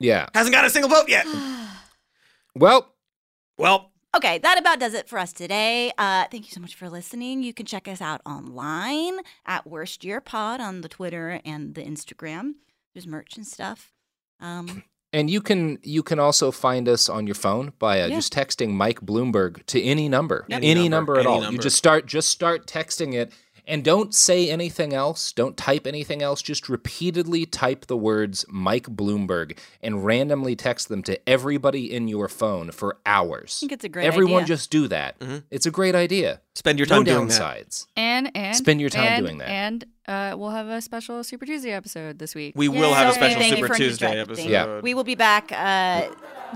Yeah. 0.00 0.26
Hasn't 0.34 0.54
got 0.54 0.64
a 0.64 0.70
single 0.70 0.90
vote 0.90 1.08
yet. 1.08 1.26
Well, 2.54 2.92
well, 3.56 3.92
Okay, 4.16 4.38
that 4.38 4.58
about 4.58 4.80
does 4.80 4.94
it 4.94 5.06
for 5.08 5.18
us 5.18 5.32
today. 5.34 5.92
Uh, 5.98 6.24
thank 6.30 6.46
you 6.46 6.50
so 6.50 6.60
much 6.60 6.74
for 6.74 6.88
listening. 6.88 7.42
You 7.42 7.52
can 7.52 7.66
check 7.66 7.86
us 7.86 8.00
out 8.00 8.20
online 8.26 9.18
at 9.46 9.66
Worst 9.66 10.02
Year 10.02 10.20
Pod 10.20 10.60
on 10.60 10.80
the 10.80 10.88
Twitter 10.88 11.40
and 11.44 11.74
the 11.74 11.82
Instagram. 11.82 12.54
There's 12.94 13.06
merch 13.06 13.36
and 13.36 13.46
stuff. 13.46 13.92
Um, 14.40 14.82
and 15.12 15.30
you 15.30 15.40
can 15.40 15.78
you 15.82 16.02
can 16.02 16.18
also 16.18 16.50
find 16.50 16.88
us 16.88 17.08
on 17.08 17.26
your 17.26 17.34
phone 17.34 17.72
by 17.78 18.00
uh, 18.02 18.06
Yeah. 18.06 18.16
just 18.16 18.32
texting 18.32 18.70
Mike 18.70 19.00
Bloomberg 19.00 19.64
to 19.66 19.82
any 19.82 20.08
number, 20.08 20.44
Yep. 20.48 20.56
any, 20.58 20.70
Any 20.70 20.88
number, 20.88 21.14
number, 21.14 21.20
at 21.20 21.26
any 21.26 21.34
all. 21.34 21.40
number. 21.42 21.52
You 21.52 21.58
just 21.58 21.76
start 21.76 22.06
just 22.06 22.28
start 22.28 22.66
texting 22.66 23.14
it, 23.14 23.32
and 23.66 23.84
don't 23.84 24.14
say 24.14 24.48
anything 24.50 24.94
else. 24.94 25.32
Don't 25.32 25.56
type 25.56 25.86
anything 25.86 26.22
else. 26.22 26.40
Just 26.40 26.68
repeatedly 26.70 27.44
type 27.44 27.86
the 27.86 27.96
words 27.98 28.46
Mike 28.48 28.86
Bloomberg 28.86 29.58
and 29.82 30.04
randomly 30.04 30.56
text 30.56 30.88
them 30.88 31.02
to 31.02 31.18
everybody 31.28 31.92
in 31.94 32.08
your 32.08 32.28
phone 32.28 32.70
for 32.70 32.96
hours. 33.04 33.58
I 33.58 33.60
think 33.60 33.72
it's 33.72 33.84
a 33.84 33.88
great 33.90 34.06
Everyone 34.06 34.42
idea. 34.44 34.46
just 34.56 34.70
do 34.70 34.88
that. 34.88 35.16
It's 35.50 35.66
a 35.66 35.70
great 35.70 35.94
idea. 35.94 36.40
Spend 36.58 36.76
your 36.80 36.86
time 36.86 37.04
no 37.04 37.12
doing 37.14 37.30
sides 37.30 37.86
And 37.96 38.32
and 38.34 38.56
spend 38.56 38.80
your 38.80 38.90
time 38.90 39.04
and, 39.04 39.24
doing 39.24 39.38
that. 39.38 39.48
And 39.48 39.84
uh, 40.08 40.34
we'll 40.36 40.50
have 40.50 40.66
a 40.66 40.82
special 40.82 41.22
Super 41.22 41.46
Tuesday 41.46 41.70
episode 41.70 42.18
this 42.18 42.34
week. 42.34 42.54
We 42.56 42.68
Yay. 42.68 42.80
will 42.80 42.94
have 42.94 43.10
a 43.10 43.12
special 43.12 43.38
Thank 43.38 43.54
Super 43.54 43.72
Tuesday 43.72 44.20
episode. 44.20 44.50
Yeah. 44.50 44.80
We 44.80 44.92
will 44.92 45.04
be 45.04 45.14
back 45.14 45.52
uh, 45.52 46.08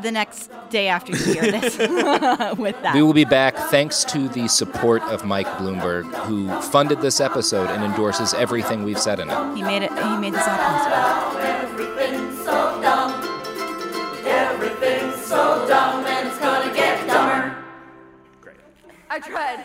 the 0.03 0.11
next 0.11 0.51
day 0.71 0.89
after 0.89 1.13
you 1.13 1.35
hear 1.35 1.43
this 1.53 1.79
with 2.59 2.83
that. 2.83 2.95
We 2.97 3.03
will 3.03 3.13
be 3.13 3.25
back 3.25 3.55
thanks 3.55 4.03
to 4.07 4.27
the 4.27 4.49
support 4.49 5.03
of 5.05 5.25
Mike 5.25 5.47
Bloomberg, 5.59 6.13
who 6.25 6.49
funded 6.63 7.01
this 7.01 7.21
episode 7.21 7.71
and 7.71 7.85
endorses 7.85 8.35
everything 8.35 8.83
we've 8.83 8.99
said 8.99 9.21
in 9.21 9.31
it. 9.31 9.55
He 9.55 9.63
made 9.63 9.85
it. 9.85 9.93
He 9.93 10.17
made 10.17 10.35
this 10.35 10.49
all 10.49 10.57
possible. 10.57 11.39
Everything's 11.39 12.39
so 12.45 12.81
dumb. 12.83 13.23
Everything's 14.27 15.25
so 15.27 15.65
dumb, 15.69 16.05
and 16.07 16.27
it's 16.27 16.39
gonna 16.41 16.75
get 16.75 17.07
dumber. 17.07 17.63
Great. 18.41 18.57
I 19.09 19.21
tried. 19.21 19.65